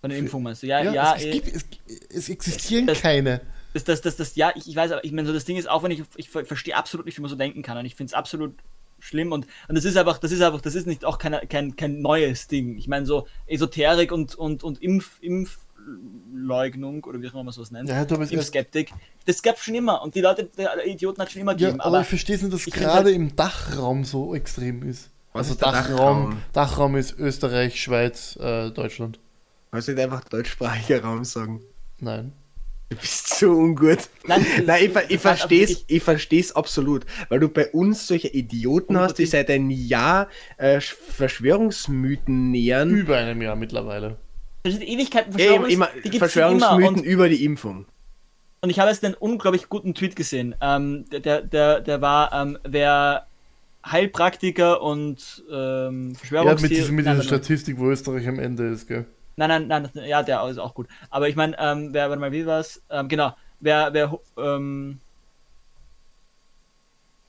Von 0.00 0.10
der 0.10 0.18
Impfung 0.18 0.42
meinst 0.42 0.62
du? 0.62 0.66
Ja, 0.66 0.82
Ja, 0.82 0.92
ja, 0.92 1.14
es, 1.16 1.20
es, 1.22 1.26
eh, 1.26 1.30
gibt, 1.32 1.48
es, 1.48 1.64
es 2.08 2.28
existieren 2.28 2.86
Das- 2.86 3.00
keine. 3.02 3.40
das, 3.74 3.84
das, 3.84 4.00
das, 4.00 4.16
das, 4.16 4.36
ja, 4.36 4.52
ich, 4.54 4.68
ich 4.68 4.76
weiß, 4.76 4.92
aber 4.92 5.04
ich 5.04 5.12
meine, 5.12 5.26
so 5.26 5.34
das 5.34 5.44
Ding 5.44 5.56
ist 5.56 5.68
auch, 5.68 5.82
wenn 5.82 5.90
ich, 5.90 6.02
ich 6.16 6.30
ver- 6.30 6.44
verstehe 6.44 6.76
absolut 6.76 7.06
nicht, 7.06 7.18
wie 7.18 7.22
man 7.22 7.28
so 7.30 7.36
denken 7.36 7.62
kann 7.62 7.76
und 7.76 7.84
ich 7.84 7.96
finde 7.96 8.10
es 8.10 8.14
absolut 8.14 8.54
schlimm 9.00 9.32
und, 9.32 9.46
und 9.68 9.74
das 9.74 9.84
ist 9.84 9.96
einfach, 9.96 10.18
das 10.18 10.32
ist 10.32 10.42
einfach, 10.42 10.60
das 10.60 10.74
ist 10.74 10.86
nicht 10.86 11.04
auch 11.04 11.18
keine, 11.18 11.40
kein, 11.48 11.76
kein 11.76 12.00
neues 12.00 12.46
Ding. 12.48 12.76
Ich 12.76 12.88
meine, 12.88 13.06
so 13.06 13.26
Esoterik 13.46 14.12
und, 14.12 14.34
und, 14.34 14.62
und 14.62 14.82
Impf, 14.82 15.18
Impfleugnung 15.20 17.04
oder 17.04 17.20
wie 17.20 17.28
auch 17.28 17.34
immer 17.34 17.44
man 17.44 17.52
sowas 17.52 17.70
nennt, 17.70 17.88
Ja, 17.88 18.04
du 18.04 18.18
bist 18.18 18.32
erst, 18.32 18.32
Impfskeptik, 18.32 18.92
das 19.26 19.42
gab 19.42 19.56
es 19.56 19.62
schon 19.62 19.74
immer 19.74 20.02
und 20.02 20.14
die 20.14 20.20
Leute, 20.20 20.48
die 20.56 20.90
Idioten 20.90 21.20
hat 21.20 21.28
es 21.28 21.32
schon 21.32 21.42
immer 21.42 21.52
ja, 21.52 21.58
gegeben, 21.58 21.80
aber, 21.80 21.88
aber 21.88 22.00
ich 22.02 22.08
verstehe 22.08 22.36
es 22.36 22.42
nicht, 22.42 22.54
dass 22.54 22.64
gerade 22.64 22.92
halt- 22.92 23.08
im 23.08 23.34
Dachraum 23.34 24.04
so 24.04 24.34
extrem 24.34 24.82
ist. 24.82 25.10
Was 25.32 25.48
also 25.48 25.52
ist 25.52 25.62
Dachraum, 25.62 25.96
Dachraum? 25.96 26.36
Dachraum 26.52 26.96
ist 26.96 27.18
Österreich, 27.18 27.80
Schweiz, 27.80 28.36
äh, 28.40 28.70
Deutschland. 28.70 29.20
Kannst 29.70 29.86
du 29.86 29.92
nicht 29.92 30.02
einfach 30.02 30.24
deutschsprachiger 30.24 31.02
Raum 31.04 31.24
sagen? 31.24 31.60
Nein. 32.00 32.32
Du 32.90 32.96
bist 32.96 33.38
so 33.38 33.52
ungut. 33.52 33.98
Nein, 34.26 34.44
Nein, 34.66 34.84
ich, 34.84 35.10
ich 35.10 35.20
verstehe 35.20 35.64
es 35.64 35.84
ich 35.86 36.02
versteh's 36.02 36.50
absolut, 36.56 37.06
weil 37.28 37.38
du 37.38 37.48
bei 37.48 37.68
uns 37.70 38.08
solche 38.08 38.26
Idioten 38.26 38.98
hast, 38.98 39.14
die 39.14 39.26
seit 39.26 39.48
einem 39.48 39.70
Jahr 39.70 40.28
äh, 40.56 40.80
Verschwörungsmythen 40.80 42.50
nähern. 42.50 42.90
Über 42.90 43.18
einem 43.18 43.42
Jahr 43.42 43.54
mittlerweile. 43.54 44.16
das 44.64 44.72
sind 44.72 44.82
Ewigkeiten 44.82 45.32
Ey, 45.38 45.46
Verschwörungs, 45.46 45.72
immer, 45.72 45.86
schon 45.86 46.02
immer 46.02 46.18
Verschwörungsmythen 46.18 46.94
und 46.96 47.04
über 47.04 47.28
die 47.28 47.44
Impfung. 47.44 47.86
Und 48.60 48.70
ich 48.70 48.80
habe 48.80 48.90
jetzt 48.90 49.04
einen 49.04 49.14
unglaublich 49.14 49.68
guten 49.68 49.94
Tweet 49.94 50.16
gesehen. 50.16 50.56
Ähm, 50.60 51.04
der, 51.10 51.42
der, 51.42 51.80
der, 51.80 52.00
war, 52.00 52.32
ähm, 52.32 52.58
wer 52.64 53.26
Heilpraktiker 53.86 54.82
und 54.82 55.44
ähm, 55.50 56.14
Ja, 56.28 56.54
mit, 56.54 56.70
diesem, 56.70 56.96
dieser 56.96 57.22
Statistik, 57.22 57.78
wo 57.78 57.88
Österreich 57.88 58.26
am 58.26 58.40
Ende 58.40 58.66
ist, 58.66 58.88
gell? 58.88 59.06
Nein, 59.48 59.66
nein, 59.66 59.82
nein, 59.82 59.90
nein, 59.94 60.08
ja, 60.08 60.22
der 60.22 60.46
ist 60.48 60.58
auch 60.58 60.74
gut. 60.74 60.88
Aber 61.08 61.28
ich 61.28 61.36
meine, 61.36 61.56
ähm, 61.58 61.92
wer, 61.92 62.08
warte 62.08 62.20
mal, 62.20 62.32
wie 62.32 62.46
war's? 62.46 62.82
Ähm, 62.90 63.08
genau, 63.08 63.34
wer, 63.60 63.92
wer, 63.92 64.18
ähm, 64.36 65.00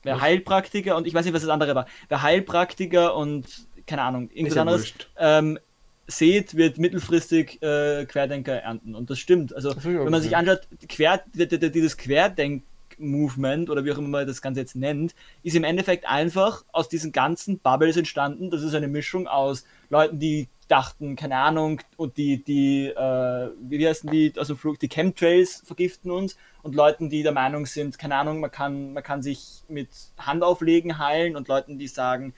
wer 0.02 0.20
Heilpraktiker 0.20 0.96
und 0.96 1.06
ich 1.06 1.14
weiß 1.14 1.24
nicht, 1.24 1.34
was 1.34 1.42
das 1.42 1.50
andere 1.50 1.74
war. 1.74 1.86
Wer 2.08 2.22
Heilpraktiker 2.22 3.16
und, 3.16 3.46
keine 3.86 4.02
Ahnung, 4.02 4.30
irgendwas 4.30 4.56
ja 4.56 4.62
anderes 4.62 4.92
ähm, 5.16 5.58
seht, 6.06 6.56
wird 6.56 6.78
mittelfristig 6.78 7.62
äh, 7.62 8.04
Querdenker 8.06 8.54
ernten. 8.54 8.94
Und 8.94 9.10
das 9.10 9.18
stimmt. 9.18 9.54
Also, 9.54 9.72
Das 9.72 9.84
wenn 9.84 10.10
man 10.10 10.22
sich 10.22 10.36
anschaut, 10.36 10.68
Quer, 10.88 11.22
dieses 11.34 11.96
Querdenk-Movement 11.96 13.70
oder 13.70 13.84
wie 13.84 13.92
auch 13.92 13.98
immer 13.98 14.08
man 14.08 14.26
das 14.26 14.42
Ganze 14.42 14.60
jetzt 14.60 14.76
nennt, 14.76 15.14
ist 15.42 15.56
im 15.56 15.64
Endeffekt 15.64 16.06
einfach 16.06 16.64
aus 16.72 16.88
diesen 16.88 17.12
ganzen 17.12 17.58
Bubbles 17.58 17.96
entstanden. 17.96 18.50
Das 18.50 18.62
ist 18.62 18.74
eine 18.74 18.88
Mischung 18.88 19.26
aus 19.28 19.64
Leuten, 19.92 20.18
die 20.18 20.48
dachten, 20.68 21.16
keine 21.16 21.36
Ahnung, 21.36 21.80
und 21.98 22.16
die, 22.16 22.42
die, 22.42 22.86
äh, 22.86 23.50
wie 23.60 23.86
heißen 23.86 24.10
die 24.10 24.32
dem 24.32 24.56
Flug, 24.56 24.78
die 24.78 24.88
Chemtrails 24.88 25.62
vergiften 25.66 26.10
uns 26.10 26.38
und 26.62 26.74
Leuten, 26.74 27.10
die 27.10 27.22
der 27.22 27.32
Meinung 27.32 27.66
sind, 27.66 27.98
keine 27.98 28.16
Ahnung, 28.16 28.40
man 28.40 28.50
kann, 28.50 28.94
man 28.94 29.02
kann 29.02 29.22
sich 29.22 29.64
mit 29.68 29.90
Handauflegen 30.18 30.98
heilen 30.98 31.36
und 31.36 31.46
Leuten, 31.48 31.78
die 31.78 31.88
sagen, 31.88 32.32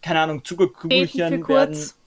keine 0.00 0.20
Ahnung, 0.20 0.44
Zuckerkügelchen 0.44 1.18
werden, 1.18 1.42
kurz. 1.42 1.98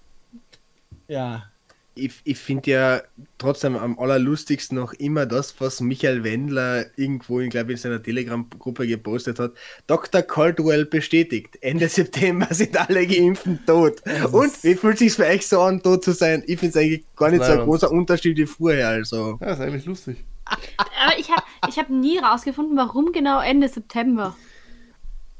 ja, 1.09 1.49
Ich, 1.95 2.21
ich 2.23 2.37
finde 2.37 2.71
ja 2.71 3.01
trotzdem 3.37 3.75
am 3.75 3.99
allerlustigsten 3.99 4.77
noch 4.77 4.93
immer 4.93 5.25
das, 5.25 5.59
was 5.59 5.79
Michael 5.79 6.23
Wendler 6.23 6.85
irgendwo, 6.95 7.39
ich 7.39 7.49
glaube, 7.49 7.71
in 7.71 7.77
seiner 7.77 8.01
Telegram-Gruppe 8.01 8.87
gepostet 8.87 9.39
hat. 9.39 9.53
Dr. 9.87 10.21
Caldwell 10.23 10.85
bestätigt, 10.85 11.57
Ende 11.61 11.87
September 11.89 12.47
sind 12.51 12.77
alle 12.77 13.05
Geimpften 13.05 13.59
tot. 13.65 14.01
Und 14.31 14.63
wie 14.63 14.75
fühlt 14.75 14.97
sich 14.97 15.13
für 15.13 15.25
euch 15.25 15.47
so 15.47 15.61
an, 15.61 15.83
tot 15.83 16.03
zu 16.03 16.13
sein? 16.13 16.43
Ich 16.47 16.59
finde 16.59 16.79
es 16.79 16.83
eigentlich 16.83 17.05
gar 17.15 17.29
nicht 17.29 17.43
so 17.43 17.51
ein 17.51 17.59
großer 17.59 17.91
Unterschied 17.91 18.37
wie 18.37 18.45
vorher. 18.45 18.89
Also. 18.89 19.37
Ja, 19.39 19.53
ist 19.53 19.59
eigentlich 19.61 19.85
lustig. 19.85 20.17
Aber 20.45 21.17
ich 21.17 21.29
habe 21.29 21.43
ich 21.69 21.77
hab 21.77 21.89
nie 21.89 22.17
rausgefunden, 22.17 22.75
warum 22.75 23.11
genau 23.11 23.39
Ende 23.41 23.69
September. 23.69 24.35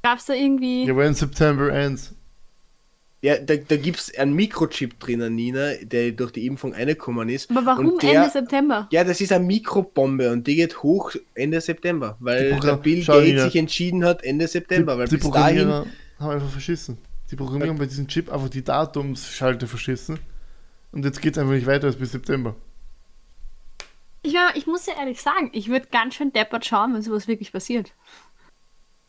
Gab 0.02 0.20
es 0.20 0.26
da 0.26 0.34
irgendwie. 0.34 0.86
Ja, 0.86 0.96
when 0.96 1.14
September 1.14 1.72
ends. 1.72 2.14
Ja, 3.24 3.38
da, 3.38 3.56
da 3.56 3.78
gibt 3.78 4.00
es 4.00 4.18
einen 4.18 4.34
Mikrochip 4.34 5.00
drinnen, 5.00 5.34
Nina, 5.34 5.76
der 5.82 6.12
durch 6.12 6.32
die 6.32 6.46
Impfung 6.46 6.74
reingekommen 6.74 7.30
ist. 7.30 7.50
aber 7.50 7.66
warum 7.66 7.94
und 7.94 8.04
der, 8.04 8.16
Ende 8.16 8.30
September? 8.30 8.90
Ja, 8.92 9.06
das 9.06 9.22
ist 9.22 9.32
eine 9.32 9.46
Mikrobombe 9.46 10.30
und 10.30 10.46
die 10.46 10.58
geht 10.58 10.84
hoch 10.84 11.16
Ende 11.34 11.62
September, 11.62 12.18
weil 12.20 12.56
Die 12.56 12.60
der 12.60 12.76
Bill 12.76 13.02
Schau, 13.02 13.14
Gates 13.14 13.30
Nina. 13.30 13.44
sich 13.46 13.56
entschieden 13.56 14.04
hat 14.04 14.26
Ende 14.26 14.46
September, 14.46 14.98
weil 14.98 15.08
die 15.08 15.16
bis 15.16 15.32
dahin 15.32 15.58
Programmierer 15.68 15.86
haben 16.20 16.32
einfach 16.32 16.50
verschissen. 16.50 16.98
Die 17.32 17.38
Programmierer 17.38 17.70
haben 17.70 17.80
bei 17.80 17.86
diesem 17.86 18.10
Chip 18.10 18.30
einfach 18.30 18.50
die 18.50 18.62
Datumsschalte 18.62 19.68
verschissen. 19.68 20.20
Und 20.92 21.06
jetzt 21.06 21.22
geht 21.22 21.38
es 21.38 21.40
einfach 21.40 21.54
nicht 21.54 21.66
weiter 21.66 21.88
als 21.88 21.96
bis 21.96 22.12
September. 22.12 22.58
Ich, 24.22 24.34
mein, 24.34 24.50
ich 24.56 24.68
muss 24.68 24.86
ja 24.86 24.94
ehrlich 25.00 25.22
sagen, 25.22 25.50
ich 25.54 25.70
würde 25.70 25.88
ganz 25.92 26.16
schön 26.16 26.34
deppert 26.34 26.66
schauen, 26.66 26.94
wenn 26.94 27.02
sowas 27.02 27.28
wirklich 27.28 27.52
passiert. 27.54 27.94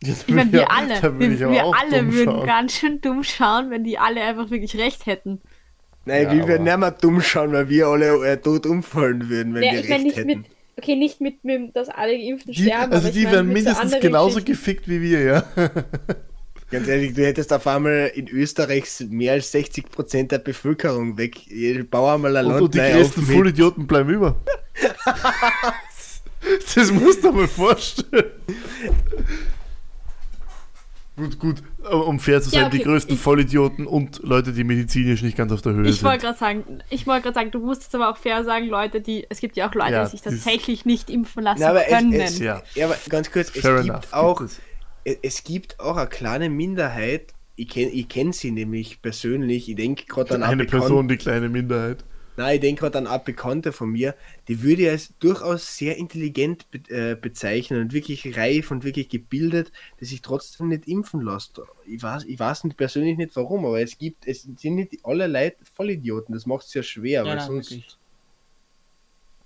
Jetzt 0.03 0.25
Ich 0.27 0.35
meine, 0.35 0.53
wir 0.53 0.71
alle, 0.71 1.01
wir, 1.19 1.51
wir 1.51 1.65
alle 1.65 2.13
würden 2.13 2.35
schauen. 2.35 2.47
ganz 2.47 2.73
schön 2.75 3.01
dumm 3.01 3.25
schauen, 3.25 3.71
wenn 3.71 3.85
die 3.85 3.99
alle 3.99 4.23
einfach 4.23 4.51
wirklich 4.51 4.77
recht 4.77 5.07
hätten. 5.07 5.41
Nein, 6.05 6.25
Ja, 6.25 6.31
wir 6.31 6.49
würden 6.49 6.65
nicht 6.65 6.79
mehr 6.79 6.91
dumm 6.91 7.21
schauen, 7.23 7.53
weil 7.53 7.69
wir 7.69 7.87
alle 7.89 8.27
äh, 8.27 8.37
tot 8.37 8.67
umfallen 8.67 9.29
würden, 9.29 9.55
wenn 9.55 9.63
Ja, 9.63 9.73
wir 9.73 9.81
ich 9.81 9.89
meine 9.89 9.95
recht 9.95 10.05
nicht 10.05 10.17
hätten. 10.17 10.27
mit, 10.27 10.39
okay, 10.77 10.97
nicht 10.97 11.21
mit, 11.21 11.45
mit 11.45 11.75
dass 11.75 11.89
alle 11.89 12.19
Geimpften 12.19 12.53
Die, 12.53 12.63
sterben, 12.65 12.93
also 12.93 13.09
die 13.11 13.25
meine 13.25 13.27
werden 13.27 13.47
so 13.49 13.53
mindestens 13.53 13.83
anderen 13.95 14.03
genauso 14.03 14.43
gefickt 14.43 14.89
wie 14.89 15.01
wir, 15.01 15.23
ja. 15.23 15.45
Ganz 16.71 16.89
ehrlich, 16.89 17.15
du 17.15 17.25
hättest 17.25 17.53
auf 17.53 17.67
einmal 17.67 18.11
in 18.15 18.27
Österreich 18.29 18.87
mehr 19.09 19.35
als 19.35 19.55
60% 19.55 20.29
der 20.29 20.39
Bevölkerung 20.39 21.17
weg. 21.19 21.37
Bau 21.91 22.13
einmal 22.13 22.37
ein 22.37 22.47
Und, 22.47 22.51
Land 22.53 22.63
und 22.63 22.75
die 22.75 22.79
größten 22.81 23.23
Vollidioten 23.23 23.87
bleiben 23.87 24.11
über. 24.11 24.37
das 26.75 26.91
musst 26.91 27.23
du 27.23 27.31
dir 27.31 27.37
mal 27.37 27.49
vorstellen. 27.49 28.25
Gut, 31.17 31.39
gut, 31.39 31.63
aber 31.85 32.07
um 32.09 32.19
fair 32.19 32.43
zu 32.43 32.51
sein, 32.51 32.63
Ja, 32.63 32.67
okay, 32.67 32.79
die 32.79 32.83
größten 32.85 33.15
ich- 33.15 33.21
Vollidioten 33.21 33.87
und 33.87 34.21
Leute, 34.25 34.53
die 34.53 34.65
medizinisch 34.65 35.23
nicht 35.23 35.37
ganz 35.37 35.53
auf 35.53 35.63
der 35.63 35.73
Höhe 35.75 35.87
Ich 35.89 36.03
wollte 36.03 36.23
sind. 36.23 36.27
gerade 36.27 36.39
sagen, 36.39 36.79
ich 36.91 37.07
wollte 37.07 37.23
gerade 37.23 37.35
sagen, 37.35 37.51
du 37.53 37.61
musst 37.61 37.83
jetzt 37.85 37.95
aber 37.95 38.11
auch 38.11 38.17
fair 38.17 38.43
sagen, 38.43 38.67
Leute, 38.67 39.01
die, 39.01 39.25
es 39.29 39.39
gibt 39.41 39.57
ja 39.57 39.69
auch 39.69 39.75
Leute, 39.75 39.93
Ja, 39.93 40.05
die 40.05 40.11
sich 40.11 40.23
tatsächlich 40.23 40.85
nicht 40.85 41.11
impfen 41.11 41.45
lassen 41.45 41.61
Na, 41.63 41.71
aber 41.71 41.83
können. 41.83 42.13
es, 42.15 42.33
es, 42.33 42.39
Ja. 42.41 42.63
ja. 42.75 42.87
aber 42.87 42.97
ganz 43.09 43.31
kurz, 43.31 43.49
es 43.49 43.53
gibt 43.55 43.65
enough. 43.67 44.13
auch, 44.13 44.41
Gibt 44.41 44.61
es. 45.23 45.45
gibt 45.45 45.79
auch 45.79 45.97
eine 45.97 46.09
kleine 46.09 46.51
Minderheit, 46.51 47.33
ich 47.55 47.69
kenne 47.69 47.91
ich 47.93 48.09
kenn 48.09 48.33
sie 48.33 48.51
nämlich 48.51 49.01
persönlich, 49.01 49.69
ich 49.69 49.77
denke 49.77 50.07
gerade 50.07 50.35
an 50.35 50.43
eine 50.43 50.65
Person, 50.65 51.07
die 51.07 51.17
kleine 51.17 51.49
Minderheit. 51.49 52.05
Nein, 52.37 52.57
ich 52.57 52.61
denke 52.61 52.81
gerade 52.81 52.99
an 52.99 53.07
eine 53.07 53.23
Bekannte 53.23 53.71
von 53.73 53.91
mir, 53.91 54.15
die 54.49 54.63
würde 54.63 54.83
ich 54.83 54.89
als 54.91 55.13
durchaus 55.21 55.77
sehr 55.77 55.97
intelligent 55.97 56.69
be 56.71 56.79
äh, 56.89 57.15
bezeichnen 57.15 57.81
und 57.81 57.93
wirklich 57.93 58.37
reif 58.37 58.71
und 58.73 58.83
wirklich 58.83 59.09
gebildet, 59.09 59.71
die 60.01 60.05
sich 60.05 60.21
trotzdem 60.21 60.69
nicht 60.69 60.89
impfen 60.89 61.21
lässt. 61.21 61.61
Ich 61.87 62.03
weiß, 62.03 62.25
ich 62.25 62.39
weiß 62.39 62.65
nicht 62.65 62.77
persönlich 62.77 63.17
nicht 63.17 63.37
warum, 63.37 63.65
aber 63.65 63.81
es 63.81 63.97
gibt, 63.99 64.27
es 64.27 64.43
sind 64.43 64.75
nicht 64.75 64.99
alle 65.05 65.29
Leute 65.29 65.57
Vollidioten, 65.75 66.35
das 66.35 66.45
macht 66.47 66.67
es 66.67 66.75
ja 66.75 66.83
schwer, 66.83 67.23
ja, 67.23 67.25
weil 67.25 67.37
nein, 67.37 67.47
sonst. 67.47 67.71
ist, 67.71 67.99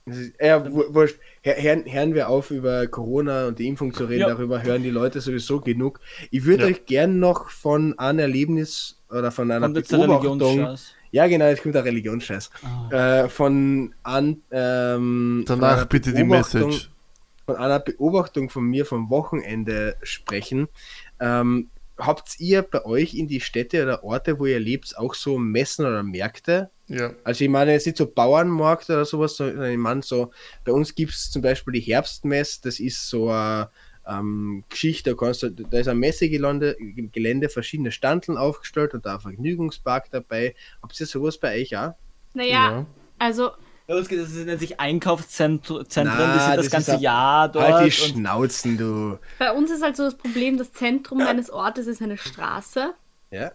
wu- 0.06 0.94
wurscht. 0.94 1.18
Hör- 1.42 1.60
Hören, 1.62 1.84
hören 1.84 2.14
wir 2.14 2.30
auf, 2.30 2.50
über 2.50 2.86
Corona 2.86 3.48
und 3.48 3.58
die 3.58 3.66
Impfung 3.66 3.92
zu 3.92 4.04
reden, 4.06 4.22
Ja. 4.22 4.28
darüber 4.28 4.62
hören 4.62 4.82
die 4.82 4.88
Leute 4.90 5.20
sowieso 5.20 5.60
genug. 5.60 6.00
Ich 6.30 6.44
würde 6.46 6.62
Ja. 6.64 6.70
euch 6.70 6.86
gern 6.86 7.18
noch 7.18 7.50
von 7.50 7.98
einem 7.98 8.20
Erlebnis 8.20 8.98
oder 9.10 9.30
von 9.30 9.50
einer 9.50 9.66
Kommt 9.70 9.86
Beobachtung. 9.88 10.78
Ja, 11.10 11.26
genau, 11.26 11.46
jetzt 11.46 11.62
kommt 11.62 11.74
der 11.74 11.84
Religionsscheiß. 11.84 12.50
Ah. 12.90 13.22
Äh, 13.24 13.28
von, 13.28 13.94
an, 14.02 14.42
ähm, 14.50 15.44
von 15.46 15.60
Danach 15.60 15.76
einer 15.78 15.86
bitte 15.86 16.12
die 16.12 16.22
Beobachtung- 16.22 16.66
Message. 16.66 16.90
Von 17.46 17.56
einer 17.56 17.80
Beobachtung 17.80 18.50
von 18.50 18.64
mir 18.64 18.84
vom 18.84 19.08
Wochenende 19.08 19.96
sprechen. 20.02 20.68
Ähm, 21.18 21.70
habt 21.96 22.38
ihr 22.38 22.62
bei 22.62 22.84
euch 22.84 23.14
in 23.14 23.26
die 23.26 23.40
Städte 23.40 23.82
oder 23.82 24.04
Orte, 24.04 24.38
wo 24.38 24.46
ihr 24.46 24.60
lebt, 24.60 24.96
auch 24.98 25.14
so 25.14 25.38
Messen 25.38 25.86
oder 25.86 26.02
Märkte, 26.02 26.70
Ja. 26.88 27.12
Also 27.24 27.44
ich 27.44 27.50
meine 27.50 27.72
jetzt 27.72 27.86
nicht 27.86 27.98
so 27.98 28.06
Bauernmarkt 28.06 28.88
oder 28.90 29.04
sowas, 29.04 29.36
sondern 29.36 29.70
ich 29.70 29.78
meine 29.78 30.02
so, 30.02 30.30
bei 30.64 30.72
uns 30.72 30.94
gibt 30.94 31.12
es 31.12 31.30
zum 31.30 31.42
Beispiel 31.42 31.72
die 31.74 31.80
Herbstmess, 31.80 32.60
das 32.60 32.80
ist 32.80 33.08
so 33.08 33.30
eine 33.30 33.68
ähm, 34.08 34.64
Geschichte, 34.68 35.10
da, 35.10 35.16
kannst 35.16 35.42
du, 35.42 35.50
da 35.50 35.78
ist 35.78 35.88
ein 35.88 35.98
Messegelände, 35.98 36.76
Gelände, 37.12 37.48
verschiedene 37.48 37.92
Standeln 37.92 38.38
aufgestellt 38.38 38.94
und 38.94 39.04
da 39.06 39.14
ein 39.14 39.20
Vergnügungspark 39.20 40.10
dabei. 40.10 40.54
Habt 40.82 40.98
ihr 40.98 41.06
sowas 41.06 41.38
bei 41.38 41.60
euch 41.60 41.76
auch? 41.76 41.94
Naja, 42.34 42.50
Ja. 42.70 42.86
also 43.18 43.50
Das 43.86 44.10
nennt 44.10 44.60
sich 44.60 44.80
Einkaufszentren, 44.80 45.84
die 45.84 45.94
sind 45.94 46.06
das, 46.06 46.56
das 46.56 46.70
ganze 46.70 46.92
ein- 46.94 47.00
Jahr 47.00 47.48
dort. 47.50 47.72
Halt 47.72 47.86
die 47.86 47.90
Schnauzen, 47.92 48.76
du. 48.78 49.18
bei 49.38 49.52
uns 49.52 49.70
ist 49.70 49.82
halt 49.82 49.96
so 49.96 50.04
das 50.04 50.16
Problem, 50.16 50.58
das 50.58 50.72
Zentrum 50.72 51.20
eines 51.26 51.50
Ortes 51.50 51.86
ist 51.86 52.02
eine 52.02 52.16
Straße. 52.18 52.92
Ja? 53.30 53.52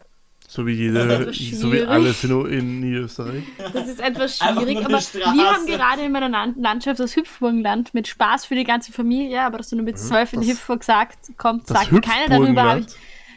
So 0.55 0.67
wie 0.67 0.73
jede, 0.73 1.33
so 1.33 1.73
wie 1.73 1.81
alles 1.81 2.23
in, 2.23 2.45
in 2.45 2.79
Niederösterreich. 2.81 3.41
Das 3.73 3.87
ist 3.87 3.99
etwas 3.99 4.37
schwierig, 4.37 4.85
aber 4.85 4.99
wir 4.99 5.25
haben 5.25 5.65
gerade 5.65 6.03
in 6.03 6.11
meiner 6.11 6.29
Land 6.29 6.57
Landschaft 6.61 6.99
das 6.99 7.15
Hüpfburgenland 7.15 7.91
mit 7.95 8.07
Spaß 8.07 8.45
für 8.45 8.53
die 8.53 8.63
ganze 8.63 8.91
Familie, 8.91 9.41
aber 9.41 9.57
dass 9.57 9.69
du 9.69 9.77
nur 9.77 9.85
mit 9.85 9.97
zwölf 9.97 10.31
in 10.31 10.41
Das- 10.41 10.49
Hüpfer 10.51 10.77
gesagt 10.77 11.17
kommt, 11.37 11.65
sagt 11.65 11.89
keiner 12.03 12.37
darüber. 12.37 12.77
Ich, 12.77 12.85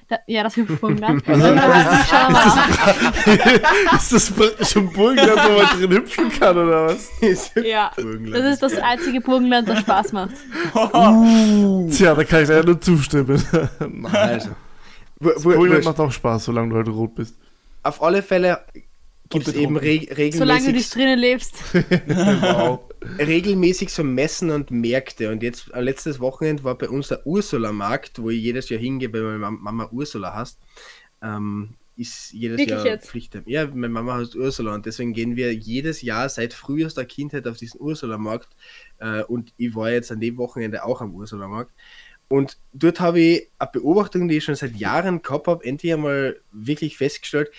da, 0.08 0.18
ja, 0.26 0.42
das 0.42 0.56
Hüpfburgenland. 0.56 1.22
Also, 1.26 1.46
ist 3.96 4.12
das 4.12 4.30
praktisch 4.32 4.76
ein 4.76 4.92
Burgenland, 4.92 5.40
wo 5.48 5.52
man 5.62 5.80
drin 5.80 5.90
hüpfen 5.92 6.28
kann, 6.38 6.58
oder 6.58 6.86
was? 6.88 7.10
Ja, 7.64 7.92
das 7.96 8.44
ist 8.52 8.62
das 8.62 8.76
einzige 8.76 9.22
Burgenland, 9.22 9.70
das 9.70 9.80
Spaß 9.80 10.12
macht. 10.12 10.34
Tja, 11.90 12.14
da 12.14 12.24
kann 12.24 12.42
ich 12.42 12.48
leider 12.50 12.64
nur 12.66 12.78
zustimmen. 12.80 13.42
Nein. 13.88 14.54
Wurscht. 15.20 15.84
macht 15.84 16.00
auch 16.00 16.12
Spaß, 16.12 16.44
solange 16.44 16.70
du 16.70 16.76
halt 16.76 16.88
rot 16.88 17.14
bist. 17.14 17.36
Auf 17.82 18.02
alle 18.02 18.22
Fälle 18.22 18.60
gibt 19.28 19.48
es 19.48 19.54
eben 19.54 19.76
re 19.76 20.00
Solange 20.00 20.10
du 20.10 20.16
regelmäßig, 20.16 20.72
nicht 20.72 20.94
drinnen 20.94 21.18
lebst. 21.18 21.54
Wow. 22.06 22.80
regelmäßig 23.18 23.90
so 23.92 24.02
Messen 24.04 24.50
und 24.50 24.70
Märkte. 24.70 25.30
Und 25.30 25.42
jetzt 25.42 25.72
am 25.74 25.84
letztes 25.84 26.20
Wochenende 26.20 26.64
war 26.64 26.76
bei 26.76 26.88
uns 26.88 27.08
der 27.08 27.26
Ursula-Markt, 27.26 28.20
wo 28.20 28.30
ich 28.30 28.40
jedes 28.42 28.68
Jahr 28.68 28.80
hingehe, 28.80 29.12
weil 29.12 29.22
meine 29.22 29.38
Mam- 29.38 29.62
Mama 29.62 29.88
Ursula 29.92 30.34
hast. 30.34 30.58
Ähm, 31.22 31.70
ist 31.96 32.32
jedes 32.32 32.58
Wirklich 32.58 32.76
Jahr 32.76 32.86
jetzt? 32.86 33.08
Pflicht. 33.08 33.38
Ja, 33.46 33.66
meine 33.66 33.88
Mama 33.88 34.16
heißt 34.16 34.34
Ursula 34.36 34.74
und 34.74 34.84
deswegen 34.84 35.12
gehen 35.14 35.34
wir 35.36 35.54
jedes 35.54 36.02
Jahr 36.02 36.28
seit 36.28 36.52
frühester 36.52 37.04
Kindheit 37.06 37.46
auf 37.48 37.56
diesen 37.56 37.80
Ursula-Markt. 37.80 38.48
Äh, 38.98 39.22
und 39.22 39.52
ich 39.56 39.74
war 39.74 39.90
jetzt 39.90 40.12
an 40.12 40.20
dem 40.20 40.36
Wochenende 40.36 40.84
auch 40.84 41.00
am 41.00 41.14
Ursula-Markt. 41.14 41.72
Und 42.28 42.58
dort 42.72 43.00
habe 43.00 43.20
ich 43.20 43.48
eine 43.58 43.70
Beobachtung, 43.72 44.28
die 44.28 44.38
ich 44.38 44.44
schon 44.44 44.56
seit 44.56 44.74
Jahren 44.76 45.22
gehabt 45.22 45.46
habe, 45.46 45.64
endlich 45.64 45.92
einmal 45.92 46.40
wirklich 46.52 46.96
festgestellt. 46.96 47.50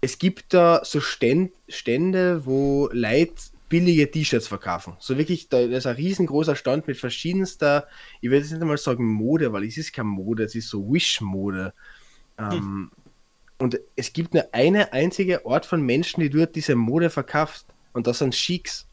Es 0.00 0.18
gibt 0.18 0.52
da 0.52 0.84
so 0.84 1.00
Ständ, 1.00 1.52
Stände, 1.68 2.44
wo 2.44 2.88
Leute 2.92 3.34
billige 3.68 4.10
T-Shirts 4.10 4.48
verkaufen. 4.48 4.94
So 4.98 5.16
wirklich, 5.16 5.48
da 5.48 5.60
ist 5.60 5.86
ein 5.86 5.96
riesengroßer 5.96 6.56
Stand 6.56 6.86
mit 6.86 6.96
verschiedenster, 6.96 7.86
ich 8.20 8.30
will 8.30 8.38
jetzt 8.38 8.50
nicht 8.52 8.60
einmal 8.60 8.78
sagen 8.78 9.06
Mode, 9.06 9.52
weil 9.52 9.64
es 9.64 9.78
ist 9.78 9.92
keine 9.92 10.08
Mode, 10.08 10.44
es 10.44 10.54
ist 10.54 10.68
so 10.68 10.92
Wish-Mode. 10.92 11.72
Ähm, 12.38 12.90
Und 13.58 13.80
es 13.96 14.12
gibt 14.12 14.34
nur 14.34 14.46
eine 14.52 14.92
einzige 14.92 15.46
Art 15.46 15.64
von 15.64 15.80
Menschen, 15.80 16.20
die 16.20 16.30
dort 16.30 16.54
diese 16.56 16.74
Mode 16.74 17.08
verkauft. 17.10 17.66
Und 17.92 18.06
das 18.06 18.18
sind 18.18 18.34
Sheiks. 18.34 18.86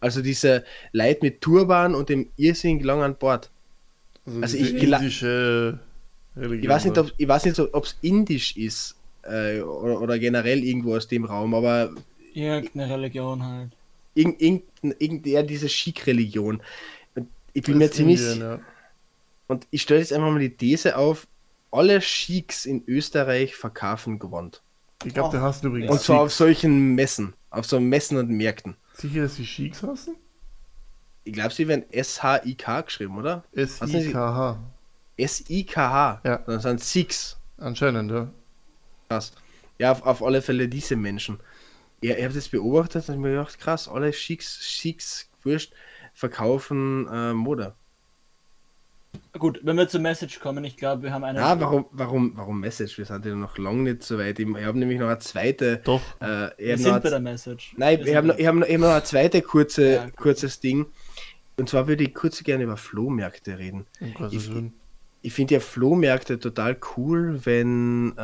Also 0.00 0.20
diese 0.20 0.64
Leute 0.92 1.20
mit 1.22 1.40
Turban 1.40 1.94
und 1.94 2.08
dem 2.08 2.28
irrsinnig 2.36 2.84
langen 2.84 3.16
Bart. 3.16 3.50
Also 4.40 4.56
die 4.56 4.62
ich 4.64 4.82
indische 4.82 5.78
Religion. 6.36 6.62
Ich 6.62 6.68
weiß 6.68 6.84
nicht, 6.84 6.98
ob 6.98 7.12
ich 7.16 7.28
weiß 7.28 7.44
nicht, 7.44 7.58
ob 7.58 7.84
es 7.84 7.96
indisch 8.02 8.56
ist 8.56 8.96
äh, 9.22 9.60
oder, 9.60 10.00
oder 10.00 10.18
generell 10.18 10.62
irgendwo 10.64 10.96
aus 10.96 11.08
dem 11.08 11.24
Raum, 11.24 11.54
aber 11.54 11.90
Irgendeine 12.34 12.92
Religion 12.94 13.42
halt. 13.42 13.70
irgend, 14.14 14.40
irgend, 14.40 14.62
irgend, 14.98 15.26
ja, 15.26 15.42
diese 15.42 15.68
Schick-Religion. 15.68 16.62
Ich 17.52 17.62
bin 17.64 17.80
Das 17.80 17.88
mir 17.88 17.90
ziemlich. 17.90 18.20
Indien, 18.20 18.40
ja. 18.40 18.60
Und 19.48 19.66
ich 19.70 19.82
stelle 19.82 20.00
jetzt 20.00 20.12
einfach 20.12 20.30
mal 20.30 20.38
die 20.38 20.56
These 20.56 20.96
auf: 20.96 21.26
alle 21.70 22.00
Schicks 22.00 22.66
in 22.66 22.84
Österreich 22.86 23.56
verkaufen 23.56 24.18
Gewand. 24.18 24.62
Ich 25.04 25.14
glaube, 25.14 25.30
der 25.30 25.42
hast 25.42 25.64
du 25.64 25.68
übrigens. 25.68 25.90
Und 25.90 26.00
zwar 26.00 26.20
auf 26.20 26.32
solchen 26.32 26.94
Messen, 26.94 27.34
auf 27.50 27.66
so 27.66 27.80
Messen 27.80 28.18
und 28.18 28.28
Märkten. 28.30 28.76
Sicher, 28.94 29.22
dass 29.22 29.36
die 29.36 29.46
Sheiks 29.46 29.82
hassen? 29.82 30.16
Ich 31.28 31.34
glaube, 31.34 31.52
sie 31.52 31.68
werden 31.68 31.84
S-H-I-K 31.90 32.80
geschrieben, 32.80 33.18
oder? 33.18 33.44
S-I-K-H. 33.52 34.58
S-I-K-H. 35.18 36.20
Ja. 36.24 36.38
Das 36.46 36.62
sind 36.62 36.80
Sikhs. 36.82 37.36
Anscheinend, 37.58 38.10
ja. 38.10 38.30
Krass. 39.10 39.32
Ja, 39.78 39.92
auf, 39.92 40.02
auf 40.06 40.22
alle 40.22 40.40
Fälle 40.40 40.68
diese 40.68 40.96
Menschen. 40.96 41.38
Ja, 42.02 42.16
ich 42.16 42.24
habe 42.24 42.32
das 42.32 42.48
beobachtet 42.48 43.10
und 43.10 43.20
mir 43.20 43.30
gedacht, 43.32 43.58
krass, 43.58 43.88
alle 43.88 44.10
Schicks, 44.14 44.58
Schicks, 44.62 45.28
wurscht, 45.42 45.74
verkaufen 46.14 47.06
äh, 47.12 47.34
Mode. 47.34 47.74
Gut, 49.38 49.60
wenn 49.62 49.76
wir 49.76 49.86
zur 49.88 50.00
Message 50.00 50.40
kommen, 50.40 50.64
ich 50.64 50.76
glaube, 50.78 51.02
wir 51.02 51.12
haben 51.12 51.24
eine. 51.24 51.40
Ja, 51.40 51.60
warum, 51.60 51.86
warum, 51.90 52.32
warum 52.36 52.60
Message? 52.60 52.96
Wir 52.96 53.04
sind 53.04 53.26
ja 53.26 53.34
noch 53.34 53.58
lange 53.58 53.82
nicht 53.82 54.02
so 54.02 54.16
weit. 54.18 54.38
Ich, 54.38 54.48
ich 54.48 54.64
habe 54.64 54.78
nämlich 54.78 54.98
noch 54.98 55.08
eine 55.08 55.18
zweite. 55.18 55.78
Doch. 55.84 56.00
Äh, 56.20 56.50
wir 56.56 56.78
sind 56.78 57.02
bei 57.02 57.10
der 57.10 57.20
Message. 57.20 57.74
nein, 57.76 57.98
Wir 57.98 58.06
ich 58.06 58.16
habe 58.16 58.28
noch, 58.28 58.38
hab 58.38 58.54
noch, 58.54 58.66
ich 58.66 58.74
hab 58.74 58.80
noch 58.80 58.88
eine 58.88 59.02
zweite 59.04 59.42
kurze, 59.42 59.92
Ja, 59.92 60.04
cool. 60.04 60.12
kurzes 60.16 60.60
Ding. 60.60 60.86
Und 61.58 61.68
zwar 61.68 61.88
würde 61.88 62.04
ich 62.04 62.14
kurz 62.14 62.42
gerne 62.44 62.64
über 62.64 62.76
Flohmärkte 62.76 63.58
reden. 63.58 63.86
Ich-. 64.30 64.50
Ich 65.20 65.32
finde 65.32 65.54
ja 65.54 65.60
Flohmärkte 65.60 66.38
total 66.38 66.78
cool, 66.96 67.44
wenn 67.44 68.12
äh, 68.12 68.14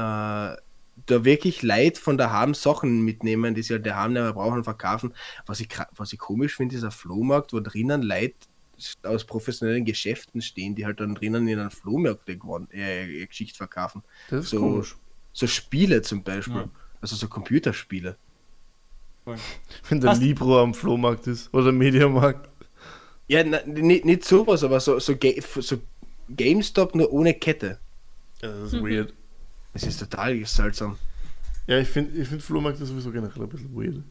da 1.06 1.24
wirklich 1.24 1.62
Leute 1.62 2.00
von 2.00 2.16
daheim 2.16 2.54
Sachen 2.54 3.04
mitnehmen, 3.04 3.54
die 3.54 3.62
sie 3.62 3.74
halt 3.74 3.86
daheim 3.86 4.12
nicht 4.12 4.22
mehr 4.22 4.32
brauchen 4.32 4.58
und 4.58 4.64
verkaufen. 4.64 5.12
Was 5.46 5.58
ich, 5.58 5.68
was 5.96 6.12
ich 6.12 6.18
komisch 6.20 6.56
finde, 6.56 6.76
ist 6.76 6.84
ein 6.84 6.92
Flohmarkt, 6.92 7.52
wo 7.52 7.58
drinnen 7.58 8.02
Leute 8.02 8.34
aus 9.02 9.24
professionellen 9.24 9.84
Geschäften 9.84 10.40
stehen, 10.40 10.76
die 10.76 10.86
halt 10.86 11.00
dann 11.00 11.14
drinnen 11.16 11.48
in 11.48 11.58
einem 11.58 11.70
Flohmarkt 11.70 12.28
äh, 12.28 13.26
Geschichte 13.26 13.56
verkaufen. 13.56 14.02
Das 14.30 14.44
ist 14.44 14.50
so, 14.50 14.60
komisch. 14.60 14.96
so 15.32 15.46
Spiele 15.48 16.02
zum 16.02 16.22
Beispiel. 16.22 16.56
Ja. 16.56 16.68
Also 17.00 17.16
so 17.16 17.28
Computerspiele. 17.28 18.16
Wenn 19.88 20.00
der? 20.00 20.14
Libro 20.14 20.62
am 20.62 20.74
Flohmarkt 20.74 21.26
ist. 21.26 21.52
Oder 21.52 21.72
Mediamarkt. 21.72 22.48
Ja, 23.26 23.42
na, 23.44 23.60
nicht, 23.66 24.04
nicht 24.04 24.24
sowas, 24.24 24.62
aber 24.64 24.80
so, 24.80 24.98
so, 24.98 25.16
Ga 25.16 25.30
so 25.60 25.80
GameStop 26.28 26.94
nur 26.94 27.12
ohne 27.12 27.34
Kette. 27.34 27.78
Ja, 28.42 28.48
das 28.48 28.72
ist 28.72 28.82
weird. 28.82 29.14
Das 29.72 29.82
ist 29.84 29.98
total 29.98 30.44
seltsam. 30.44 30.98
Ja, 31.66 31.78
ich 31.78 31.88
finde 31.88 32.20
ich 32.20 32.28
find 32.28 32.42
Flohmärkte 32.42 32.84
sowieso 32.84 33.10
generell 33.10 33.42
ein 33.42 33.48
bisschen 33.48 33.74
weird. 33.74 34.02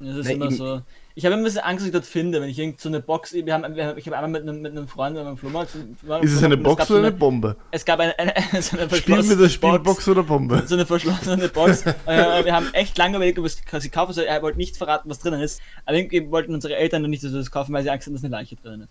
Das 0.00 0.16
ist 0.16 0.26
Nein, 0.26 0.36
immer 0.36 0.46
eben- 0.46 0.56
so. 0.56 0.80
Ich 1.16 1.24
habe 1.24 1.32
immer 1.34 1.42
ein 1.42 1.44
bisschen 1.46 1.62
Angst, 1.62 1.80
dass 1.80 1.86
ich 1.88 1.92
dort 1.92 2.04
finde, 2.04 2.40
wenn 2.40 2.48
ich 2.48 2.56
irgend 2.56 2.80
so 2.80 2.88
eine 2.88 3.00
Box. 3.00 3.32
Wir 3.32 3.52
haben, 3.52 3.74
wir, 3.74 3.96
ich 3.96 4.06
habe 4.06 4.16
einmal 4.16 4.40
mit 4.40 4.42
einem, 4.48 4.62
mit 4.62 4.70
einem 4.70 4.86
Freund 4.86 5.18
am 5.18 5.36
Flohmarkt. 5.36 5.74
Ist 6.22 6.32
es 6.32 6.44
eine 6.44 6.56
Box 6.56 6.88
oder 6.88 7.00
eine 7.00 7.10
Bombe? 7.10 7.56
Es 7.72 7.84
gab 7.84 7.98
eine, 7.98 8.16
eine, 8.16 8.32
so 8.52 8.54
eine 8.54 8.62
Spiel 8.62 8.76
mit 8.78 8.80
der 8.80 8.88
verschlossene 8.88 9.50
Spielbox 9.50 10.06
oder 10.06 10.22
Bombe? 10.22 10.62
so 10.64 10.76
eine 10.76 10.86
verschlossene 10.86 11.48
Box. 11.48 11.84
äh, 12.06 12.44
wir 12.44 12.54
haben 12.54 12.72
echt 12.72 12.96
lange 12.98 13.16
überlegt, 13.16 13.36
ob 13.40 13.44
wir 13.44 13.78
es 13.78 13.90
kaufen 13.90 14.12
sollen. 14.12 14.28
Er 14.28 14.40
wollte 14.42 14.58
nicht 14.58 14.76
verraten, 14.76 15.10
was 15.10 15.18
drinnen 15.18 15.40
ist. 15.40 15.60
Aber 15.86 15.96
irgendwie 15.96 16.30
wollten 16.30 16.54
unsere 16.54 16.76
Eltern 16.76 17.02
noch 17.02 17.08
nicht, 17.08 17.24
dass 17.24 17.32
wir 17.32 17.38
das 17.40 17.50
kaufen, 17.50 17.72
weil 17.72 17.82
sie 17.82 17.90
Angst 17.90 18.06
haben, 18.06 18.14
dass 18.14 18.22
eine 18.22 18.30
Leiche 18.30 18.54
drinnen 18.54 18.82
ist. 18.82 18.90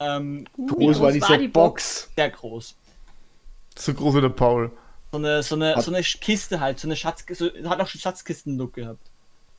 Ähm, 0.00 0.44
Wie 0.56 0.66
groß 0.66 1.00
war 1.00 1.12
die 1.38 1.46
Box? 1.46 2.10
sehr 2.16 2.30
groß. 2.30 2.74
So 3.78 3.94
groß 3.94 4.16
wie 4.16 4.20
der 4.20 4.30
Paul. 4.30 4.72
So 5.12 5.18
eine, 5.18 5.42
so 5.44 5.54
eine, 5.54 5.76
Hat- 5.76 5.84
so 5.84 5.92
eine 5.92 6.02
Kiste 6.02 6.58
halt, 6.58 6.80
so 6.80 6.88
eine 6.88 6.96
Schatz, 6.96 7.24
so, 7.34 7.46
hat 7.66 7.80
auch 7.80 7.86
schon 7.86 8.00
Schatzkisten-Look 8.00 8.72
gehabt. 8.74 9.11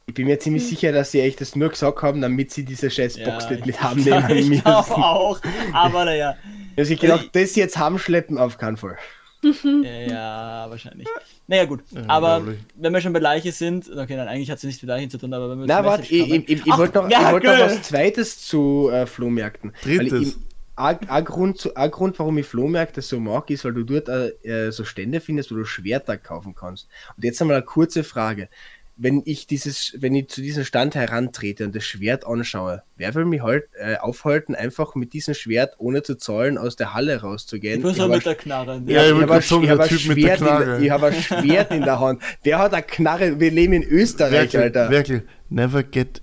Ich 0.05 0.13
bin 0.13 0.25
mir 0.27 0.37
ziemlich 0.39 0.67
sicher, 0.67 0.91
dass 0.91 1.11
sie 1.11 1.21
echt 1.21 1.39
das 1.41 1.55
nur 1.55 1.69
gesagt 1.69 2.01
haben, 2.01 2.19
damit 2.21 2.51
sie 2.51 2.65
diese 2.65 2.89
scheiß 2.91 3.23
Box 3.23 3.49
nicht 3.49 3.65
mit 3.65 3.81
haben 3.81 3.99
ja, 4.05 4.19
nehmen 4.27 4.37
ich 4.39 4.49
müssen. 4.49 4.63
glaub 4.63 4.91
auch. 4.91 5.39
Aber 5.71 6.05
naja, 6.05 6.35
Also 6.75 6.93
ich 6.93 6.99
gedacht, 6.99 7.29
das 7.31 7.55
jetzt 7.55 7.77
haben 7.77 7.97
schleppen 7.99 8.37
auf 8.37 8.57
keinen 8.57 8.75
Fall. 8.77 8.97
ja, 9.41 10.65
wahrscheinlich. 10.69 11.07
Naja, 11.47 11.65
gut. 11.65 11.81
Ja, 11.91 12.03
aber 12.07 12.41
wenn 12.75 12.93
wir 12.93 13.01
schon 13.01 13.13
bei 13.13 13.19
Leiche 13.19 13.51
sind, 13.51 13.89
okay, 13.89 14.15
dann 14.15 14.27
eigentlich 14.27 14.49
hat 14.51 14.59
sie 14.59 14.67
nichts 14.67 14.81
mit 14.81 14.87
Leichen 14.89 15.09
zu 15.09 15.17
tun, 15.17 15.33
aber 15.33 15.49
wenn 15.49 15.59
wir 15.59 15.65
Na, 15.67 15.83
warte, 15.83 16.03
ich, 16.03 16.31
ich, 16.49 16.49
ich, 16.65 16.77
wollte 16.77 16.99
noch, 16.99 17.09
ja, 17.09 17.25
ich 17.27 17.31
wollte 17.33 17.47
noch 17.47 17.59
was 17.59 17.81
Zweites 17.83 18.45
zu 18.45 18.89
äh, 18.91 19.05
Flohmärkten. 19.05 19.73
Weil 19.83 19.97
Drittes. 19.97 20.21
ich- 20.21 20.35
Ein 20.75 21.25
Grund, 21.25 21.59
zu- 21.59 21.75
ein 21.75 21.91
Grund, 21.91 22.17
warum 22.19 22.37
ich 22.37 22.47
Flohmärkte 22.47 23.01
so 23.01 23.19
mag, 23.19 23.49
ist, 23.49 23.63
weil 23.65 23.73
du 23.73 23.83
dort 23.83 24.07
äh, 24.09 24.29
äh, 24.67 24.71
so 24.71 24.85
Stände 24.85 25.19
findest, 25.19 25.51
wo 25.51 25.55
du 25.55 25.65
Schwerter 25.65 26.17
kaufen 26.17 26.55
kannst. 26.55 26.87
Und 27.15 27.23
jetzt 27.23 27.41
einmal 27.41 27.57
eine 27.57 27.65
kurze 27.65 28.03
Frage. 28.03 28.47
Wenn 28.95 29.23
ich 29.25 29.47
dieses, 29.47 29.95
wenn 29.97 30.13
ich 30.13 30.27
zu 30.29 30.41
diesem 30.41 30.63
Stand 30.65 30.93
herantrete 30.93 31.65
und 31.65 31.75
das 31.75 31.83
Schwert 31.83 32.27
anschaue, 32.27 32.83
wer 32.95 33.15
will 33.15 33.25
mich 33.25 33.41
halt 33.41 33.63
äh, 33.79 33.95
aufhalten, 33.97 34.53
einfach 34.53 34.93
mit 34.93 35.13
diesem 35.13 35.33
Schwert 35.33 35.73
ohne 35.79 36.03
zu 36.03 36.15
zahlen 36.15 36.59
aus 36.59 36.75
der 36.75 36.93
Halle 36.93 37.19
rauszugehen? 37.21 37.79
Ich 37.79 37.83
muss 37.83 37.93
Ich 37.93 37.97
mal 37.97 38.09
hab 38.09 38.15
mit 38.17 38.25
der 38.27 38.35
Knarre. 38.35 38.83
Ja, 38.85 39.03
ich 39.03 39.09
ich 39.09 39.15
wollte 39.15 39.31
habe 39.31 39.39
ich 39.65 39.69
hab 39.71 39.77
der 39.77 39.83
ein 39.85 39.89
Typ 39.89 40.07
mit 40.07 40.17
der 40.23 40.37
Schwert, 40.37 40.39
in 40.39 40.45
der- 40.45 40.55
Knarre. 40.57 40.83
ich 40.85 40.91
hab 40.91 41.03
ein 41.03 41.13
Schwert 41.13 41.71
in 41.71 41.81
der 41.83 41.99
Hand. 41.99 42.21
Wer 42.43 42.59
hat 42.59 42.73
eine 42.73 42.83
Knarre? 42.83 43.39
Wir 43.39 43.49
leben 43.51 43.73
in 43.73 43.83
Österreich, 43.83 44.31
Werkel, 44.53 44.61
Alter. 44.61 44.89
Werkel, 44.91 45.23
never 45.49 45.81
get, 45.81 46.21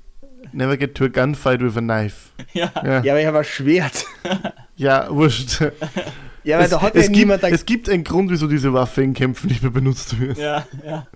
never 0.53 0.77
get 0.77 0.95
to 0.95 1.05
a 1.07 1.09
gunfight 1.09 1.61
with 1.61 1.77
a 1.77 1.81
knife. 1.81 2.31
Ja. 2.53 2.73
Ja, 2.85 3.03
Ja, 3.03 3.13
aber 3.15 3.21
ich 3.21 3.27
habe 3.27 3.39
ein 3.39 3.45
Schwert. 3.45 4.05
ja 4.77 5.09
wurscht. 5.11 5.61
Ja, 6.45 6.57
aber 6.57 6.65
es, 6.65 6.71
da 6.71 6.81
hat 6.83 6.95
es, 6.97 7.07
ja 7.07 7.11
niemand... 7.11 7.43
gibt, 7.43 7.53
es 7.53 7.67
gibt 7.67 7.89
einen 7.91 8.05
Grund, 8.05 8.31
wieso 8.31 8.47
diese 8.47 8.73
Waffe 8.73 9.03
in 9.03 9.13
Kämpfen 9.13 9.49
nicht 9.49 9.61
mehr 9.63 9.71
benutzt 9.73 10.19
wird. 10.19 10.39
Ja, 10.39 10.67
ja. 10.87 11.07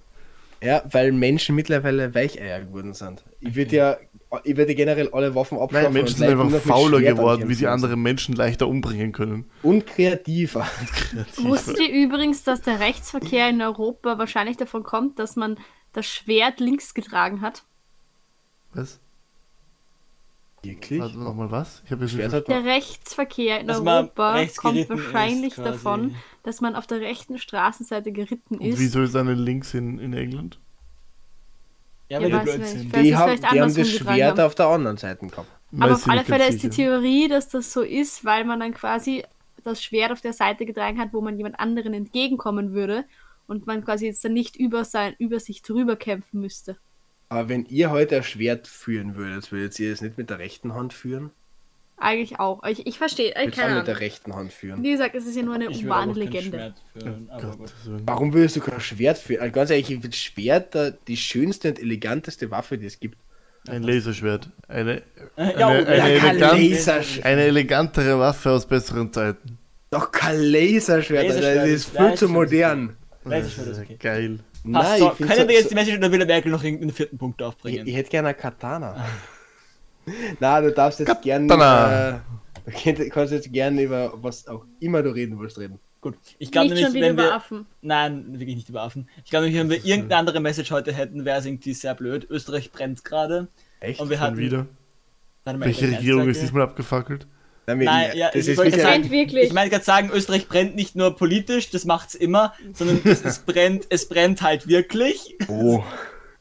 Ja, 0.65 0.83
weil 0.91 1.13
Menschen 1.13 1.55
mittlerweile 1.55 2.15
Weicheier 2.15 2.61
geworden 2.61 2.95
sind. 2.95 3.23
Ich 3.41 3.55
würde 3.55 3.77
ja, 3.77 3.97
ich 4.45 4.57
würde 4.57 4.75
generell 4.75 5.11
alle 5.13 5.35
Waffen 5.35 5.59
abschaffen. 5.59 5.85
Nein, 5.85 5.93
Menschen 5.93 6.17
sind 6.17 6.29
einfach 6.29 6.61
fauler 6.61 7.01
geworden, 7.01 7.49
wie 7.49 7.55
sie 7.55 7.67
andere 7.67 7.97
Menschen 7.97 8.35
leichter 8.35 8.67
umbringen 8.67 9.13
können. 9.13 9.51
Und 9.63 9.87
kreativer. 9.87 10.67
kreativer. 11.11 11.49
Wusstet 11.49 11.79
ihr 11.81 12.07
übrigens, 12.07 12.45
dass 12.45 12.63
der 12.63 12.81
Rechtsverkehr 12.81 13.49
in 13.51 13.61
Europa 13.61 14.19
wahrscheinlich 14.19 14.57
davon 14.57 14.83
kommt, 14.83 15.19
dass 15.19 15.37
man 15.37 15.59
das 15.93 16.07
Schwert 16.07 16.61
links 16.61 16.95
getragen 16.95 17.43
hat? 17.43 17.65
Was? 18.73 19.01
Wirklich? 20.65 21.01
Warte 21.01 21.19
nochmal 21.19 21.51
was? 21.51 21.83
Ich 21.85 21.91
habe 21.91 22.07
halt 22.07 22.49
Der 22.49 22.65
Rechtsverkehr 22.65 23.61
in 23.61 23.67
dass 23.67 23.81
Europa 23.81 24.47
kommt 24.57 24.89
wahrscheinlich 24.89 25.55
davon, 25.55 26.15
dass 26.43 26.61
man 26.61 26.77
auf 26.77 26.87
der 26.87 27.01
rechten 27.01 27.39
Straßenseite 27.39 28.13
geritten 28.13 28.61
ist. 28.61 28.75
Und 28.75 28.79
wieso 28.81 29.03
ist 29.03 29.17
eine 29.17 29.35
links 29.35 29.75
in, 29.75 29.99
in 29.99 30.13
England? 30.13 30.59
Ja, 32.09 32.21
weil 32.21 32.31
die 32.31 32.39
blöd 32.39 32.67
sind. 32.67 32.97
Die, 32.97 33.17
haben, 33.17 33.41
die 33.41 33.61
haben 33.61 33.75
das 33.75 33.89
Schwert 33.91 34.41
auf 34.41 34.55
der 34.55 34.67
anderen 34.67 34.97
Seite 34.97 35.27
gehabt. 35.27 35.49
Aber 35.81 35.95
auf 35.95 36.09
alle 36.09 36.25
Fälle 36.25 36.49
ist 36.49 36.63
die 36.63 36.69
Theorie, 36.69 37.29
dass 37.29 37.49
das 37.49 37.73
so 37.73 37.83
ist, 37.83 38.25
weil 38.25 38.45
man 38.45 38.61
dann 38.61 38.75
quasi 38.75 39.25
das 39.65 39.83
Schwert 39.83 40.13
auf 40.13 40.21
der 40.21 40.33
Seite 40.33 40.67
getragen 40.67 41.01
hat, 41.01 41.13
wo 41.13 41.21
man 41.21 41.37
jemand 41.37 41.59
anderen 41.59 41.95
entgegenkommen 41.95 42.73
würde 42.73 43.05
und 43.47 43.67
man 43.67 43.85
quasi 43.85 44.07
jetzt 44.07 44.25
dann 44.25 44.35
nicht 44.35 44.57
über, 44.57 44.85
sein, 44.85 45.15
über 45.19 45.41
sich 45.41 45.63
drüber 45.63 45.97
kämpfen 45.97 46.41
müsste. 46.41 46.77
Aber 47.29 47.49
wenn 47.49 47.67
ihr 47.67 47.91
heute 47.91 48.17
ein 48.17 48.23
Schwert 48.23 48.69
führen 48.69 49.17
würdet, 49.17 49.51
würdet 49.51 49.79
ihr 49.81 49.93
es 49.93 50.01
nicht 50.01 50.19
mit 50.19 50.31
der 50.31 50.39
rechten 50.39 50.75
Hand 50.75 50.93
führen? 50.93 51.31
Eigentlich 51.97 52.41
auch. 52.41 52.63
Ich, 52.65 52.87
ich 52.87 52.99
verstehe. 52.99 53.35
Ich 53.45 53.53
kann 53.53 53.77
mit 53.77 53.87
der 53.87 54.01
rechten 54.01 54.35
Hand 54.35 54.53
führen. 54.53 54.83
Wie 54.83 54.91
gesagt, 54.91 55.15
es 55.15 55.27
ist 55.27 55.37
ja 55.37 55.43
nur 55.43 55.55
eine 55.55 55.71
urbane 55.71 56.13
Legende. 56.13 56.75
Führen, 56.93 57.31
oh 57.33 57.67
Warum 58.05 58.35
würdest 58.35 58.57
du 58.57 58.61
kein 58.61 58.81
Schwert 58.81 59.17
führen? 59.17 59.41
Also 59.41 59.53
ganz 59.53 59.71
ehrlich, 59.71 59.91
ich 59.91 60.01
finde 60.01 60.17
Schwert 60.17 60.77
die 61.07 61.17
schönste 61.17 61.69
und 61.69 61.79
eleganteste 61.79 62.51
Waffe, 62.51 62.79
die 62.79 62.87
es 62.87 62.99
gibt. 62.99 63.17
Ein 63.69 63.83
Laserschwert. 63.83 64.51
Eine, 64.69 65.03
eine, 65.37 65.59
ja, 65.59 65.69
eine, 65.69 65.87
eine, 65.87 66.11
elegant, 66.11 67.25
eine 67.25 67.43
elegantere 67.45 68.19
Waffe 68.19 68.51
aus 68.51 68.67
besseren 68.67 69.11
Zeiten. 69.13 69.59
Doch 69.91 70.11
kein 70.13 70.39
Laserschwert, 70.39 71.29
Laserschwert 71.29 71.57
das 71.59 71.69
ist 71.69 71.97
viel 71.97 72.15
zu 72.15 72.29
modern. 72.29 72.97
Laserschwert 73.25 73.69
ist 73.69 73.79
okay. 73.79 73.97
Geil. 73.99 74.41
Nein, 74.65 74.99
so, 74.99 75.11
können 75.11 75.49
wir 75.49 75.55
jetzt 75.55 75.71
die 75.71 75.75
Message 75.75 75.99
oder 75.99 76.11
will 76.11 76.19
der 76.19 76.27
Merkel 76.27 76.51
noch 76.51 76.65
irgendeinen 76.65 76.93
vierten 76.93 77.19
Punkt 77.19 77.43
aufbringen? 77.43 77.87
Ich, 77.87 77.93
ich 77.93 77.97
hätte 77.97 78.11
gerne 78.11 78.29
eine 78.29 78.37
Katana. 78.37 79.05
Na, 80.41 80.61
du 80.61 80.73
darfst 80.73 81.01
jetzt 81.01 81.23
gerne. 81.23 82.23
Äh, 82.67 82.95
du 82.95 83.09
kannst 83.11 83.33
jetzt 83.33 83.53
gerne 83.53 83.83
über 83.83 84.13
was 84.17 84.49
auch 84.49 84.65
immer 84.81 85.03
du 85.03 85.11
reden 85.11 85.39
willst 85.39 85.59
reden. 85.59 85.79
Gut. 86.01 86.17
Ich 86.39 86.51
glaube 86.51 86.69
nämlich, 86.69 86.87
schon 86.87 86.95
wenn 86.95 87.17
wir. 87.17 87.35
Affen. 87.35 87.67
Nein, 87.83 88.39
wirklich 88.39 88.57
nicht 88.57 88.69
über 88.69 88.83
Affen. 88.83 89.09
Ich 89.25 89.31
glaube 89.31 89.47
nämlich, 89.47 89.61
wenn 89.61 89.71
wir 89.71 89.85
irgendeine 89.85 90.17
andere 90.17 90.41
Message 90.41 90.71
heute 90.71 90.93
hätten, 90.93 91.25
wäre 91.27 91.39
es 91.39 91.45
irgendwie 91.45 91.75
sehr 91.75 91.95
blöd. 91.95 92.27
Österreich 92.31 92.73
brennt 92.73 93.05
gerade. 93.05 93.49
Echt? 93.81 94.01
Und 94.01 94.09
wir 94.09 94.21
hatten, 94.21 94.39
wieder. 94.39 94.67
Welche 95.45 95.89
Regierung 95.89 96.29
ist 96.29 96.41
diesmal 96.41 96.63
abgefackelt? 96.63 97.27
Nein, 97.67 97.79
Nein 97.79 98.17
ja, 98.17 98.31
das 98.31 98.47
ich 98.47 98.59
wollte 98.59 98.79
sagen, 98.79 99.11
wirklich. 99.11 99.45
Ich 99.45 99.53
meine 99.53 99.71
gerade 99.71 99.85
sagen, 99.85 100.11
Österreich 100.13 100.49
brennt 100.49 100.75
nicht 100.77 100.97
nur 100.97 101.17
politisch, 101.17 101.71
das 101.71 101.85
macht's 101.85 102.15
immer, 102.15 102.55
sondern 102.75 103.01
es, 103.05 103.25
es 103.25 103.39
brennt, 103.39 103.87
es 103.89 104.07
brennt 104.09 104.43
halt 104.43 104.69
wirklich. 104.69 105.37
Oh. 105.49 105.83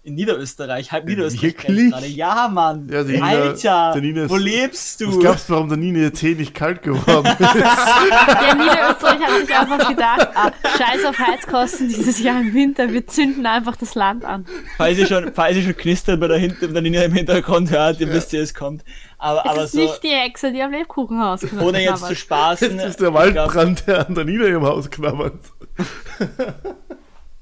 In 0.06 0.16
Niederösterreich, 0.16 0.91
halb 0.91 1.06
Niederösterreich 1.06 1.56
gerade. 1.56 2.08
Ja, 2.08 2.49
Mann. 2.51 2.89
Ja, 2.91 3.04
Nina, 3.04 3.26
Alter, 3.26 3.95
Nina 4.01 4.24
ist, 4.24 4.32
wo 4.32 4.36
lebst 4.36 4.99
du? 4.99 5.08
Was 5.08 5.20
glaubst 5.20 5.47
du, 5.47 5.54
warum 5.54 5.70
der 5.70 5.78
Nina 5.78 5.99
jetzt 5.99 6.20
Tee 6.20 6.36
nicht 6.36 6.54
kalt 6.54 6.82
geworden 6.82 7.26
ist? 7.39 7.39
ja, 7.39 8.54
Niederösterreich 8.54 9.20
hat 9.22 9.47
sich 9.47 9.56
einfach 9.56 9.88
gedacht, 9.88 10.28
ah, 10.36 10.51
scheiß 10.78 11.06
auf 11.06 11.18
Heizkosten 11.18 11.88
dieses 11.88 12.20
Jahr 12.20 12.41
im 12.41 12.54
Winter, 12.54 12.91
wir 12.91 13.08
zünden 13.08 13.45
einfach 13.45 13.78
das 13.78 13.95
Land 13.95 14.26
an. 14.26 14.45
Falls 14.76 14.97
ihr 14.97 15.08
schon, 15.08 15.32
falls 15.34 15.56
ihr 15.56 15.64
schon 15.64 15.78
knistert 15.78 16.20
bei 16.20 16.28
der, 16.28 16.38
Hinter, 16.38 16.68
der 16.68 16.82
Nina 16.82 17.04
im 17.04 17.14
Hintergrund 17.14 17.72
hört, 17.72 18.01
ihr 18.01 18.08
ja. 18.08 18.14
wisst, 18.14 18.34
wie 18.34 18.38
es 18.38 18.54
kommt. 18.54 18.84
Aber, 19.18 19.39
es 19.45 19.51
aber 19.51 19.64
ist 19.64 19.72
so, 19.72 19.80
nicht 19.80 20.04
die 20.04 20.10
Hexe, 20.10 20.51
die 20.51 20.62
am 20.62 20.72
Lebkuchenhaus 20.72 21.39
knabbert. 21.39 21.66
Ohne 21.66 21.82
jetzt 21.82 22.06
zu 22.06 22.14
spaßen. 22.14 22.76
Das 22.76 22.88
ist 22.88 22.99
der 22.99 23.14
Waldbrand, 23.14 23.88
der 23.88 24.06
an 24.06 24.16
der 24.16 24.26
Nina 24.26 24.47
im 24.47 24.64
Haus 24.64 24.91
knabbert. 24.91 25.39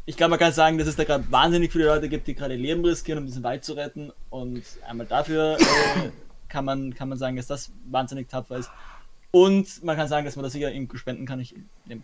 Ich 0.05 0.17
glaube, 0.17 0.31
man 0.31 0.39
kann 0.39 0.51
sagen, 0.51 0.77
dass 0.77 0.87
es 0.87 0.95
da 0.95 1.03
gerade 1.03 1.29
wahnsinnig 1.31 1.71
viele 1.71 1.85
Leute 1.85 2.09
gibt, 2.09 2.27
die 2.27 2.35
gerade 2.35 2.55
Leben 2.55 2.83
riskieren, 2.83 3.19
um 3.19 3.25
diesen 3.25 3.43
Wald 3.43 3.63
zu 3.63 3.73
retten. 3.73 4.11
Und 4.29 4.63
einmal 4.87 5.05
dafür 5.05 5.57
äh, 5.59 6.09
kann, 6.49 6.65
man, 6.65 6.93
kann 6.93 7.09
man 7.09 7.17
sagen, 7.17 7.35
dass 7.35 7.47
das 7.47 7.71
wahnsinnig 7.85 8.27
tapfer 8.27 8.57
ist. 8.57 8.71
Und 9.31 9.83
man 9.83 9.95
kann 9.95 10.07
sagen, 10.07 10.25
dass 10.25 10.35
man 10.35 10.43
das 10.43 10.53
sicher 10.53 10.71
irgendwo 10.71 10.97
spenden 10.97 11.25
kann. 11.25 11.39
Ich 11.39 11.55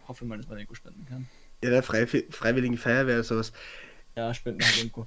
hoffe 0.08 0.26
mal, 0.26 0.38
dass 0.38 0.48
man 0.48 0.58
irgendwo 0.58 0.76
spenden 0.76 1.06
kann. 1.06 1.28
Ja, 1.64 1.72
der 1.72 1.84
Freiwilligen 1.84 2.78
Feuerwehr 2.78 3.24
sowas. 3.24 3.52
Ja, 4.16 4.34
spenden 4.34 4.64
halt 4.64 4.78
irgendwo. 4.78 5.06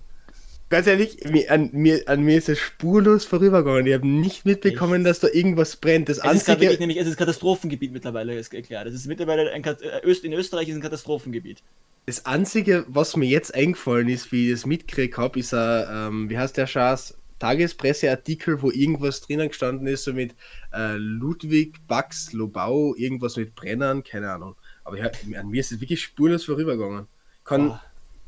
Ganz 0.70 0.86
ehrlich, 0.86 1.18
an 1.50 1.70
mir, 1.72 2.04
an 2.06 2.22
mir 2.22 2.38
ist 2.38 2.48
es 2.48 2.60
spurlos 2.60 3.24
vorübergegangen. 3.24 3.88
Ich 3.88 3.92
habe 3.94 4.06
nicht 4.06 4.46
mitbekommen, 4.46 5.02
dass 5.02 5.18
da 5.18 5.26
irgendwas 5.26 5.74
brennt. 5.76 6.08
Das 6.08 6.18
es 6.18 6.22
einzige... 6.22 6.70
ist 6.70 6.78
nämlich, 6.78 6.96
es 6.96 7.08
ist 7.08 7.16
Katastrophengebiet 7.16 7.92
mittlerweile, 7.92 8.38
ist 8.38 8.54
erklärt. 8.54 8.86
Es 8.86 8.94
ist 8.94 9.06
mittlerweile 9.06 9.50
ein, 9.50 9.64
äh, 9.64 10.12
in 10.22 10.32
Österreich 10.32 10.68
ist 10.68 10.76
ein 10.76 10.80
Katastrophengebiet. 10.80 11.64
Das 12.06 12.24
Einzige, 12.24 12.84
was 12.86 13.16
mir 13.16 13.28
jetzt 13.28 13.52
eingefallen 13.52 14.08
ist, 14.08 14.30
wie 14.30 14.46
ich 14.46 14.52
das 14.52 14.64
mitgekriegt 14.64 15.18
habe, 15.18 15.40
ist 15.40 15.52
ein, 15.52 15.86
ähm, 15.90 16.30
wie 16.30 16.38
heißt 16.38 16.56
der 16.56 16.68
Schaß? 16.68 17.16
Tagespresseartikel, 17.40 18.62
wo 18.62 18.70
irgendwas 18.70 19.22
drinnen 19.22 19.48
gestanden 19.48 19.88
ist, 19.88 20.04
so 20.04 20.12
mit 20.12 20.36
äh, 20.72 20.94
Ludwig 20.96 21.84
Bax 21.88 22.32
Lobau, 22.32 22.94
irgendwas 22.94 23.36
mit 23.36 23.56
Brennern, 23.56 24.04
keine 24.04 24.30
Ahnung. 24.30 24.54
Aber 24.84 24.98
ja, 24.98 25.10
an 25.36 25.48
mir 25.48 25.60
ist 25.60 25.72
es 25.72 25.80
wirklich 25.80 26.00
spurlos 26.00 26.44
vorübergegangen. 26.44 27.08
Kann, 27.42 27.70
oh, 27.70 27.78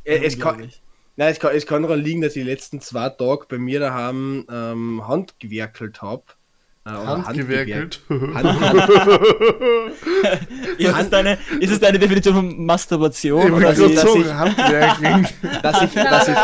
äh, 0.02 0.24
es, 0.24 0.38
kann, 0.38 0.68
Nein, 1.16 1.32
es 1.32 1.38
kann, 1.38 1.54
es 1.54 1.66
kann 1.66 1.82
daran 1.82 2.00
liegen, 2.00 2.22
dass 2.22 2.36
ich 2.36 2.42
die 2.42 2.48
letzten 2.48 2.80
zwei 2.80 3.10
Tage 3.10 3.46
bei 3.48 3.58
mir 3.58 3.80
daheim 3.80 4.46
ähm, 4.50 5.06
Hand 5.06 5.38
gewerkelt 5.38 6.00
habe. 6.00 6.24
Äh, 6.84 6.90
Handgewerkelt? 6.90 8.00
Hand, 8.08 8.60
Hand, 8.60 8.90
ist, 10.78 10.98
es 10.98 11.10
deine, 11.10 11.38
ist 11.60 11.70
es 11.70 11.78
deine 11.78 11.98
Definition 11.98 12.34
von 12.34 12.66
Masturbation? 12.66 13.46
Ich 13.46 13.52
oder 13.52 13.74
so, 13.74 13.88
dass 13.88 14.14
ich, 14.16 14.26
dass 15.62 15.82
ich, 15.82 15.94
dass 15.94 16.28
ich, 16.28 16.34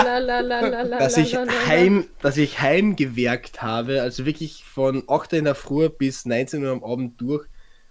dass 0.90 1.16
ich, 1.16 1.36
heim, 1.66 2.04
dass 2.22 2.36
ich 2.36 2.60
heimgewerkt 2.60 3.62
habe, 3.62 4.02
also 4.02 4.26
wirklich 4.26 4.62
von 4.64 5.02
8 5.08 5.32
Uhr 5.32 5.38
in 5.40 5.44
der 5.46 5.56
Früh 5.56 5.88
bis 5.88 6.24
19 6.24 6.64
Uhr 6.64 6.70
am 6.70 6.84
Abend 6.84 7.20
durch. 7.20 7.44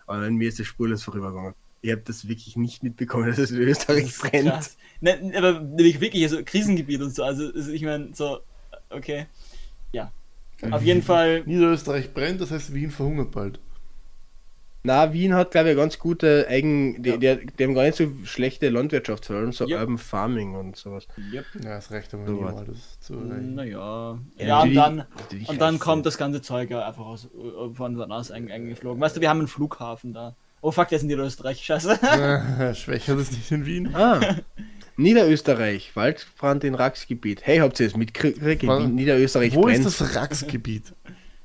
Und 0.05 0.15
an 0.15 0.35
mir 0.35 0.47
ist 0.47 0.59
das 0.59 0.67
spurlos 0.67 1.03
vorübergegangen. 1.03 1.53
Ich 1.81 1.91
habe 1.91 2.01
das 2.05 2.29
wirklich 2.29 2.55
nicht 2.55 2.81
mitbekommen, 2.81 3.27
dass 3.29 3.39
es 3.39 3.51
in 3.51 3.57
Österreich 3.57 4.17
brennt. 4.17 4.69
Krass. 5.01 5.21
Ne, 5.21 5.37
aber 5.37 5.77
wirklich, 5.77 6.23
also 6.23 6.43
Krisengebiet 6.43 7.01
und 7.01 7.13
so. 7.13 7.23
Also, 7.23 7.53
ich 7.55 7.83
meine, 7.83 8.09
so, 8.13 8.39
okay. 8.89 9.27
Ja. 9.91 10.11
Auf 10.71 10.81
jeden 10.81 11.03
Fall. 11.03 11.43
Niederösterreich 11.45 12.13
brennt, 12.13 12.41
das 12.41 12.51
heißt, 12.51 12.73
Wien 12.73 12.91
verhungert 12.91 13.31
bald. 13.31 13.59
Na, 14.83 15.11
Wien 15.11 15.35
hat, 15.35 15.51
glaube 15.51 15.71
ich, 15.71 15.75
ganz 15.75 15.99
gute 15.99 16.47
Eigen. 16.47 17.03
Die, 17.03 17.09
ja. 17.09 17.17
die, 17.17 17.45
die, 17.45 17.63
haben 17.63 17.73
gar 17.73 17.83
nicht 17.83 17.97
so 17.97 18.09
schlechte 18.23 18.69
Landwirtschaft, 18.69 19.25
vor 19.25 19.35
allem 19.35 19.51
so 19.51 19.67
yep. 19.67 19.81
Urban 19.81 19.97
Farming 19.97 20.55
und 20.55 20.77
sowas. 20.77 21.07
Yep. 21.33 21.45
Ja, 21.61 21.75
das 21.75 21.91
reicht 21.91 22.13
aber 22.13 22.25
so 22.25 22.31
nie 22.31 22.41
mal, 22.41 22.65
das 22.65 22.97
zu 23.01 23.15
Naja. 23.15 24.17
Ja, 24.37 24.45
ja, 24.45 24.61
und 24.61 24.75
dann, 24.75 25.03
und 25.47 25.61
dann 25.61 25.79
kommt 25.79 26.05
das 26.05 26.17
ganze 26.17 26.41
Zeug 26.41 26.69
ja 26.69 26.87
einfach 26.87 27.05
aus, 27.05 27.27
von 27.73 27.99
aus 28.11 28.31
eingeflogen. 28.31 29.01
Weißt 29.01 29.17
du, 29.17 29.21
wir 29.21 29.29
haben 29.29 29.39
einen 29.39 29.49
Flughafen 29.49 30.13
da. 30.13 30.37
Oh 30.61 30.71
fuck, 30.71 30.87
der 30.87 30.95
ist 30.95 31.01
in 31.01 31.09
Niederösterreich, 31.09 31.63
scheiße. 31.63 32.73
Schwächer 32.75 33.15
das 33.15 33.31
nicht 33.31 33.51
in 33.51 33.65
Wien. 33.65 33.93
Ah. 33.93 34.21
Niederösterreich, 34.97 35.95
Waldbrand 35.95 36.63
in 36.63 36.73
Raxgebiet. 36.73 37.45
Hey, 37.45 37.59
habt 37.59 37.79
ihr 37.79 37.87
es 37.87 37.95
mitgekriegt? 37.95 38.63
Niederösterreich 38.63 39.53
Wo 39.55 39.61
brennt. 39.61 39.85
ist 39.85 40.01
das 40.01 40.15
Raxgebiet? 40.15 40.93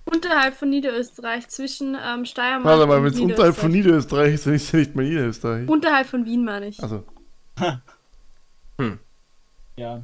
Unterhalb 0.04 0.54
von 0.54 0.70
Niederösterreich, 0.70 1.48
zwischen 1.48 1.94
ähm, 1.94 2.24
Steiermark 2.24 2.64
Warte 2.64 2.86
mal, 2.86 3.04
wenn 3.04 3.12
es 3.12 3.20
unterhalb 3.20 3.54
von 3.54 3.70
Niederösterreich 3.70 4.34
ist, 4.34 4.46
dann 4.46 4.54
ist 4.54 4.64
es 4.64 4.72
ja 4.72 4.78
nicht 4.80 4.96
mehr 4.96 5.06
Niederösterreich. 5.06 5.68
Unterhalb 5.68 6.06
von 6.06 6.24
Wien, 6.24 6.44
meine 6.44 6.68
ich. 6.68 6.82
Also. 6.82 7.04
hm. 8.78 8.98
Ja. 9.76 10.02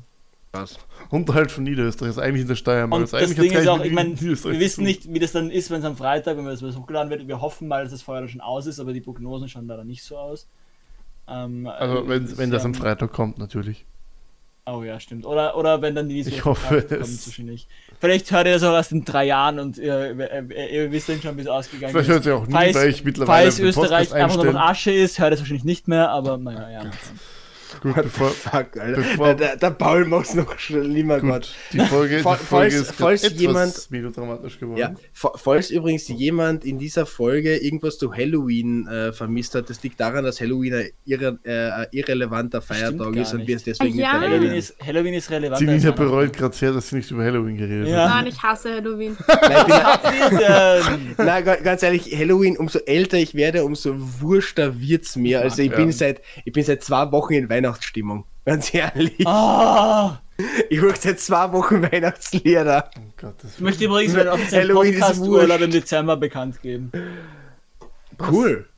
Was? 0.53 0.79
Unterhalb 1.11 1.51
von 1.51 1.65
Niederösterreich 1.65 2.11
ist 2.11 2.19
eigentlich 2.19 2.43
in 2.43 2.49
der 2.49 2.55
Steiermark. 2.55 3.01
Und 3.01 3.13
das, 3.13 3.21
das 3.21 3.35
Ding 3.35 3.53
ist 3.53 3.67
auch, 3.67 3.83
ich 3.83 3.93
meine, 3.93 4.19
wir 4.21 4.61
wissen 4.61 4.85
nicht, 4.85 5.13
wie 5.13 5.19
das 5.19 5.33
dann 5.33 5.51
ist, 5.51 5.71
wenn 5.71 5.81
es 5.81 5.85
am 5.85 5.97
Freitag, 5.97 6.37
wenn 6.37 6.45
das 6.45 6.63
hochgeladen 6.63 7.11
wird. 7.11 7.27
Wir 7.27 7.41
hoffen 7.41 7.67
mal, 7.67 7.83
dass 7.83 7.93
das 7.93 8.03
Feuer 8.03 8.27
schon 8.29 8.41
aus 8.41 8.67
ist, 8.67 8.79
aber 8.79 8.93
die 8.93 9.01
Prognosen 9.01 9.49
schauen 9.49 9.67
leider 9.67 9.85
nicht 9.85 10.03
so 10.03 10.17
aus. 10.17 10.49
Ähm, 11.29 11.67
also 11.67 12.09
wenn, 12.09 12.39
wenn 12.39 12.51
das 12.51 12.65
am 12.65 12.75
Freitag 12.75 13.13
kommt, 13.13 13.39
natürlich. 13.39 13.85
Oh 14.71 14.83
ja, 14.83 15.01
stimmt. 15.01 15.25
Oder, 15.25 15.57
oder 15.57 15.81
wenn 15.81 15.95
dann 15.95 16.11
die 16.11 16.21
Ich 16.21 16.45
hoffe 16.45 16.85
wahrscheinlich. 16.91 17.69
Vielleicht 18.01 18.31
hört 18.31 18.47
ihr 18.47 18.53
das 18.53 18.63
auch 18.63 18.75
erst 18.75 18.93
in 18.93 19.05
drei 19.05 19.25
Jahren 19.25 19.59
und 19.59 19.79
ihr, 19.79 20.15
ihr, 20.15 20.71
ihr 20.71 20.93
wisst 20.93 21.09
dann 21.09 21.23
schon, 21.23 21.37
wie 21.39 21.41
es 21.41 21.47
ausgegangen 21.47 21.93
Vielleicht 21.93 22.11
ist. 22.11 22.23
Vielleicht 22.23 22.27
hört 22.27 22.27
ihr 22.27 22.43
auch 22.43 22.47
nie, 22.47 22.53
falls, 22.53 22.77
weil 22.77 22.89
ich 22.91 23.03
mittlerweile 23.03 23.51
Falls 23.51 23.59
Österreich 23.61 24.13
einfach 24.13 24.45
noch 24.45 24.55
Asche 24.55 24.93
ist, 24.93 25.19
hört 25.19 25.33
es 25.33 25.41
wahrscheinlich 25.41 25.65
nicht 25.65 25.89
mehr, 25.89 26.11
aber 26.11 26.37
naja, 26.37 26.83
ja. 26.85 26.91
Gut, 27.83 27.95
bevor, 27.95 28.31
Fuck, 28.31 28.77
Alter. 28.79 28.97
bevor- 29.01 29.35
der, 29.35 29.57
der 29.57 29.71
Paul 29.71 30.05
macht's 30.07 30.35
noch 30.35 30.59
schlimmer 30.59 31.21
gerade. 31.21 31.41
gut, 31.47 31.55
die 31.73 31.81
Folge, 31.81 32.17
die 32.17 32.23
Folge 32.23 32.43
falls- 32.45 32.75
ist 32.75 32.93
falls 32.95 33.25
etwas 33.25 33.41
jemand- 33.41 33.91
melodramatisch 33.91 34.59
geworden. 34.59 34.79
Ja, 34.79 34.95
fa- 35.13 35.33
falls 35.37 35.71
übrigens 35.71 36.09
jemand 36.09 36.65
in 36.65 36.79
dieser 36.79 37.07
Folge 37.07 37.57
irgendwas 37.57 37.99
zu 37.99 38.13
Halloween 38.15 38.87
äh, 38.89 39.13
vermisst 39.13 39.55
hat, 39.55 39.69
das 39.71 39.83
liegt 39.83 40.01
daran, 40.01 40.25
dass 40.25 40.41
Halloween 40.41 40.75
ein, 40.75 40.89
irre, 41.05 41.39
äh, 41.45 41.71
ein 41.71 41.87
irrelevanter 41.93 42.61
Feiertag 42.63 43.17
ist 43.17 43.35
und 43.35 43.47
wir 43.47 43.57
es 43.57 43.65
deswegen 43.65 43.99
Ah, 43.99 44.03
ja. 44.03 44.13
nicht 44.13 44.21
Halloween 44.23 44.43
erwähnen. 44.43 44.55
ist, 44.59 44.75
Halloween 44.87 45.15
ist 45.15 45.31
relevant. 45.31 45.59
Sie 45.59 45.67
Nina 45.67 45.91
bereut 45.91 46.33
gerade 46.33 46.55
sehr, 46.57 46.73
dass 46.73 46.89
sie 46.89 46.97
nicht 46.97 47.11
über 47.11 47.25
Halloween 47.25 47.57
geredet 47.57 47.89
Ja. 47.89 48.09
hat. 48.09 48.25
Nein, 48.25 48.27
ich 48.33 48.43
hasse 48.43 48.75
Halloween. 48.75 49.17
Nein, 51.19 51.45
ga- 51.45 51.57
ganz 51.57 51.83
ehrlich, 51.83 52.15
Halloween, 52.17 52.57
umso 52.57 52.79
älter 52.81 53.19
ich 53.19 53.35
werde, 53.35 53.65
umso 53.65 53.95
wurschter 54.21 54.81
wird's 54.81 55.17
mir. 55.17 55.41
Also 55.43 55.63
ich 55.63 55.71
bin 55.73 55.93
seit 55.93 56.21
ich 56.45 56.53
bin 56.53 56.65
seit 56.65 56.83
zwei 56.83 57.11
Wochen 57.13 57.35
in 57.35 57.49
Weihnachtsstimmung. 57.59 58.25
Ganz 58.45 58.73
ehrlich. 58.73 59.27
Ah, 59.27 60.21
Ich 60.71 60.81
höre 60.81 60.95
seit 60.95 61.19
zwei 61.19 61.51
Wochen 61.51 61.83
Weihnachtslieder. 61.83 62.91
Oh 62.97 63.01
Gott, 63.17 63.35
das 63.43 63.57
ich 63.57 63.61
möchte 63.61 63.85
übrigens 63.87 64.15
meinen 64.15 64.29
offiziellen 64.29 64.73
Podcast-Urlaub 64.73 65.61
im 65.61 65.71
Dezember 65.73 66.17
bekannt 66.17 66.63
geben. 66.63 66.93
Cool. 68.21 68.69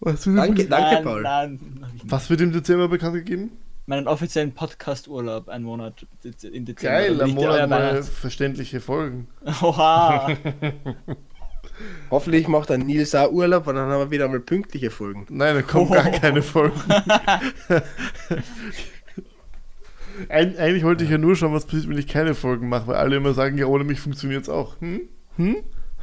was, 0.00 0.26
wird 0.26 0.38
Danke, 0.38 0.62
im, 0.62 0.70
danke, 0.70 0.94
nein, 0.94 1.04
Paul. 1.04 1.22
Nein, 1.22 1.86
was 2.04 2.30
wird 2.30 2.40
im 2.40 2.52
Dezember 2.52 2.88
bekannt 2.88 3.14
gegeben? 3.14 3.52
Meinen 3.84 4.08
offiziellen 4.08 4.54
Podcast-Urlaub, 4.54 5.50
einen 5.50 5.66
Monat 5.66 6.06
in 6.22 6.64
Dezember. 6.64 6.96
Geil, 6.96 7.20
euer 7.20 7.26
Monat 7.26 7.68
mal 7.68 8.02
verständliche 8.02 8.80
Folgen. 8.80 9.28
Oha. 9.60 10.30
Hoffentlich 12.10 12.46
macht 12.48 12.70
dann 12.70 12.82
Nils 12.82 13.14
auch 13.14 13.30
Urlaub 13.32 13.66
und 13.66 13.74
dann 13.74 13.88
haben 13.90 13.98
wir 14.00 14.10
wieder 14.10 14.28
mal 14.28 14.40
pünktliche 14.40 14.90
Folgen. 14.90 15.26
Nein, 15.30 15.54
da 15.56 15.62
kommen 15.62 15.90
gar 15.90 16.06
Oh. 16.06 16.18
keine 16.20 16.42
Folgen. 16.42 16.80
Eig 20.28 20.58
eigentlich 20.58 20.84
wollte 20.84 21.02
ich 21.04 21.10
ja 21.10 21.18
nur 21.18 21.34
schauen, 21.34 21.52
was 21.52 21.64
passiert, 21.66 21.88
wenn 21.88 21.98
ich 21.98 22.06
keine 22.06 22.34
Folgen 22.34 22.68
mache, 22.68 22.86
weil 22.86 22.96
alle 22.96 23.16
immer 23.16 23.34
sagen, 23.34 23.58
ja, 23.58 23.66
ohne 23.66 23.82
mich 23.84 24.00
funktioniert 24.00 24.44
es 24.44 24.48
auch. 24.48 24.76
Hm? 24.80 25.08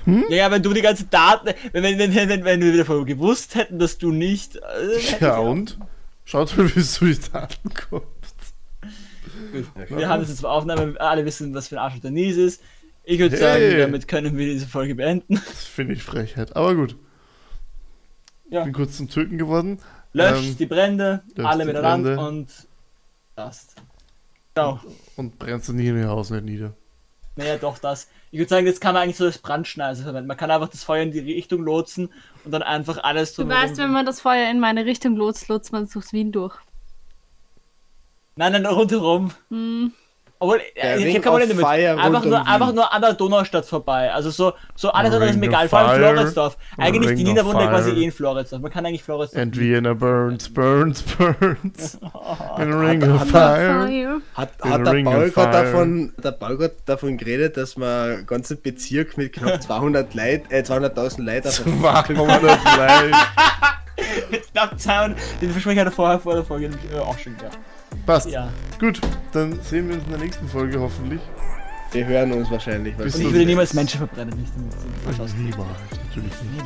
Ja, 0.06 0.36
ja, 0.36 0.52
wenn 0.52 0.62
du 0.64 0.74
die 0.74 0.82
ganzen 0.82 1.10
Daten, 1.10 1.50
wenn, 1.72 1.84
wenn, 1.84 1.98
wenn, 2.16 2.30
wenn, 2.30 2.44
wenn 2.44 2.62
wir 2.62 2.76
davon 2.78 3.06
gewusst 3.06 3.56
hätten, 3.56 3.80
dass 3.80 3.98
du 3.98 4.12
nicht. 4.12 4.58
Äh, 4.58 5.20
Ja, 5.22 5.38
und? 5.38 5.78
Schaut 6.26 6.56
mal, 6.58 6.76
wie 6.76 6.80
es 6.80 6.94
zu 6.94 7.06
den 7.06 7.18
Daten 7.32 7.70
kommt. 7.90 8.04
Wir 9.90 10.10
haben 10.10 10.22
das 10.22 10.30
jetzt 10.30 10.40
zur 10.42 10.52
Aufnahme, 10.52 10.96
alle 11.00 11.26
wissen, 11.26 11.54
was 11.54 11.68
für 11.70 11.76
ein 11.76 11.84
Arsch 11.84 12.00
der 12.02 12.12
Nies 12.12 12.36
ist. 12.38 12.62
Ich 13.12 13.20
würde 13.20 13.36
Hey. 13.36 13.72
sagen, 13.72 13.80
damit 13.92 14.08
können 14.08 14.38
wir 14.38 14.46
diese 14.46 14.66
Folge 14.68 14.96
beenden. 14.96 15.36
Das 15.36 15.66
finde 15.66 15.96
ich 15.96 16.04
Frechheit. 16.04 16.56
Aber 16.56 16.76
gut. 16.76 16.96
Ja. 18.50 18.64
Bin 18.64 18.72
kurz 18.72 18.96
zum 18.96 19.10
Türken 19.10 19.38
geworden. 19.38 19.80
Löscht 20.14 20.46
Ähm, 20.52 20.58
die 20.58 20.66
Brände, 20.66 21.22
löscht 21.36 21.46
alle 21.50 21.64
die 21.64 21.68
miteinander 21.68 22.16
Brände. 22.16 22.28
und 22.40 22.48
lasst. 23.36 23.76
Ciao. 24.56 24.80
Und 25.18 25.38
brennst 25.40 25.68
du 25.68 25.74
nie 25.74 25.88
in 25.88 25.98
ihr 25.98 26.08
Haus 26.08 26.30
nicht 26.30 26.46
nieder. 26.46 26.74
Naja, 27.36 27.58
doch 27.58 27.80
das. 27.80 28.08
Ich 28.32 28.40
würde 28.40 28.48
sagen, 28.50 28.66
jetzt 28.66 28.80
kann 28.80 28.94
man 28.94 29.04
eigentlich 29.04 29.18
so 29.18 29.26
das 29.26 29.40
Brandschneise 29.40 30.04
verwenden. 30.04 30.28
Man 30.28 30.38
kann 30.38 30.50
einfach 30.50 30.70
das 30.70 30.86
Feuer 30.86 31.04
in 31.04 31.12
die 31.12 31.20
Richtung 31.20 31.64
lotsen 31.64 32.14
und 32.46 32.52
dann 32.52 32.64
einfach 32.64 33.04
alles 33.04 33.34
Du 33.34 33.42
drumherum- 33.44 33.62
weißt, 33.64 33.78
wenn 33.78 33.92
man 33.92 34.06
das 34.06 34.22
Feuer 34.22 34.50
in 34.50 34.62
meine 34.62 34.86
Richtung 34.86 35.18
lotst, 35.18 35.50
lotst 35.50 35.74
man 35.74 35.84
es 35.84 35.92
durchs 35.92 36.14
Wien 36.14 36.32
durch. 36.32 36.56
Nein, 38.38 38.54
nein, 38.54 38.66
rundherum. 38.66 39.32
Hm. 39.50 39.92
Obwohl, 40.42 40.60
Der 40.76 40.84
äh, 40.84 40.94
Ring 40.96 41.12
hier 41.12 41.22
kann 41.22 41.34
man 41.34 41.48
nicht. 41.48 41.60
Fire 41.60 41.98
Einfach 42.00 42.26
nur, 42.26 42.48
einfach 42.48 42.74
nur 42.74 42.92
an 42.92 43.00
der 43.00 43.14
Donaustadt 43.14 43.64
vorbei. 43.64 44.12
Also 44.12 44.32
so, 44.32 44.54
so 44.74 44.90
alles 44.90 45.14
andere 45.14 45.30
ist 45.30 45.36
mir 45.36 45.44
Ring 45.44 45.52
egal. 45.52 45.70
Vor 45.70 45.80
allem. 45.80 46.16
Floridsdorf. 46.16 46.58
Eigentlich 46.80 47.10
Ring 47.10 47.18
die 47.18 47.36
ja 47.36 47.44
quasi 47.44 47.92
eh 47.92 48.06
in 48.06 48.12
Floridsdorf. 48.12 48.60
Man 48.60 48.72
kann 48.72 48.84
eigentlich 48.84 49.04
Floridsdorf. 49.04 49.40
And 49.40 49.56
Vienna 49.56 49.94
burns, 49.94 50.52
burns, 50.52 51.04
burns. 51.04 52.00
In 52.58 52.74
a 52.74 52.80
ring 52.80 53.04
of 53.04 53.30
fire. 53.30 54.20
Hat, 54.34 54.50
hat 54.64 54.86
der 54.88 54.94
ring 54.94 55.06
fire. 55.06 55.52
davon, 55.52 56.14
der 56.18 56.72
davon 56.88 57.18
geredet, 57.18 57.56
dass 57.58 57.78
man 57.78 58.10
einen 58.10 58.26
ganzen 58.26 58.60
Bezirk 58.60 59.18
mit 59.18 59.34
knapp 59.34 59.62
200 59.62 60.12
Leid, 60.16 60.46
äh, 60.50 60.62
200.000 60.62 61.22
Leuten 61.22 61.48
auf 61.50 61.64
den 61.64 61.84
Warum 62.18 62.28
das 62.42 62.78
leid? 62.78 63.16
Knapp 64.52 64.80
200. 64.80 65.20
Den 65.40 65.52
Versprecher 65.52 65.82
hat 65.82 65.88
er 65.88 65.92
vorher 65.92 66.20
vor 66.20 66.34
der 66.34 66.44
Folge 66.44 66.72
äh, 66.92 66.98
auch 66.98 67.20
schon 67.20 67.38
gehabt. 67.38 67.60
Passt. 68.06 68.30
Ja. 68.30 68.50
Gut, 68.80 69.00
dann 69.32 69.60
sehen 69.62 69.88
wir 69.90 69.96
uns 69.96 70.06
in 70.06 70.12
der 70.12 70.20
nächsten 70.20 70.48
Folge 70.48 70.80
hoffentlich. 70.80 71.22
Wir 71.92 72.06
hören 72.06 72.32
uns 72.32 72.50
wahrscheinlich. 72.50 72.96
Bis 72.96 73.16
Und 73.16 73.22
ich 73.22 73.34
würde 73.34 73.46
niemals 73.46 73.74
Menschen 73.74 73.98
verbrennen. 74.00 74.38
Nicht 74.40 74.52
damit 74.56 74.74
falsch 75.04 75.20
ausgehen. 75.20 75.46
Niemals, 75.46 75.68
natürlich 76.08 76.32
nicht. 76.32 76.66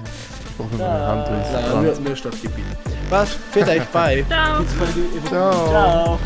Ich 0.49 0.55
brauche 0.57 0.75
nur 0.75 0.87
meine 0.87 1.07
Hand, 1.07 1.29
Nein, 1.31 1.65
dran. 1.65 1.83
nur, 1.83 1.99
nur 1.99 2.15
Stadtgebiet. 2.15 2.65
Was? 3.09 3.37
Für 3.51 3.67
euch, 3.67 3.83
bye. 3.85 4.25
Ciao. 4.29 4.63
Ciao. 5.27 5.67
Ciao. 5.69 6.19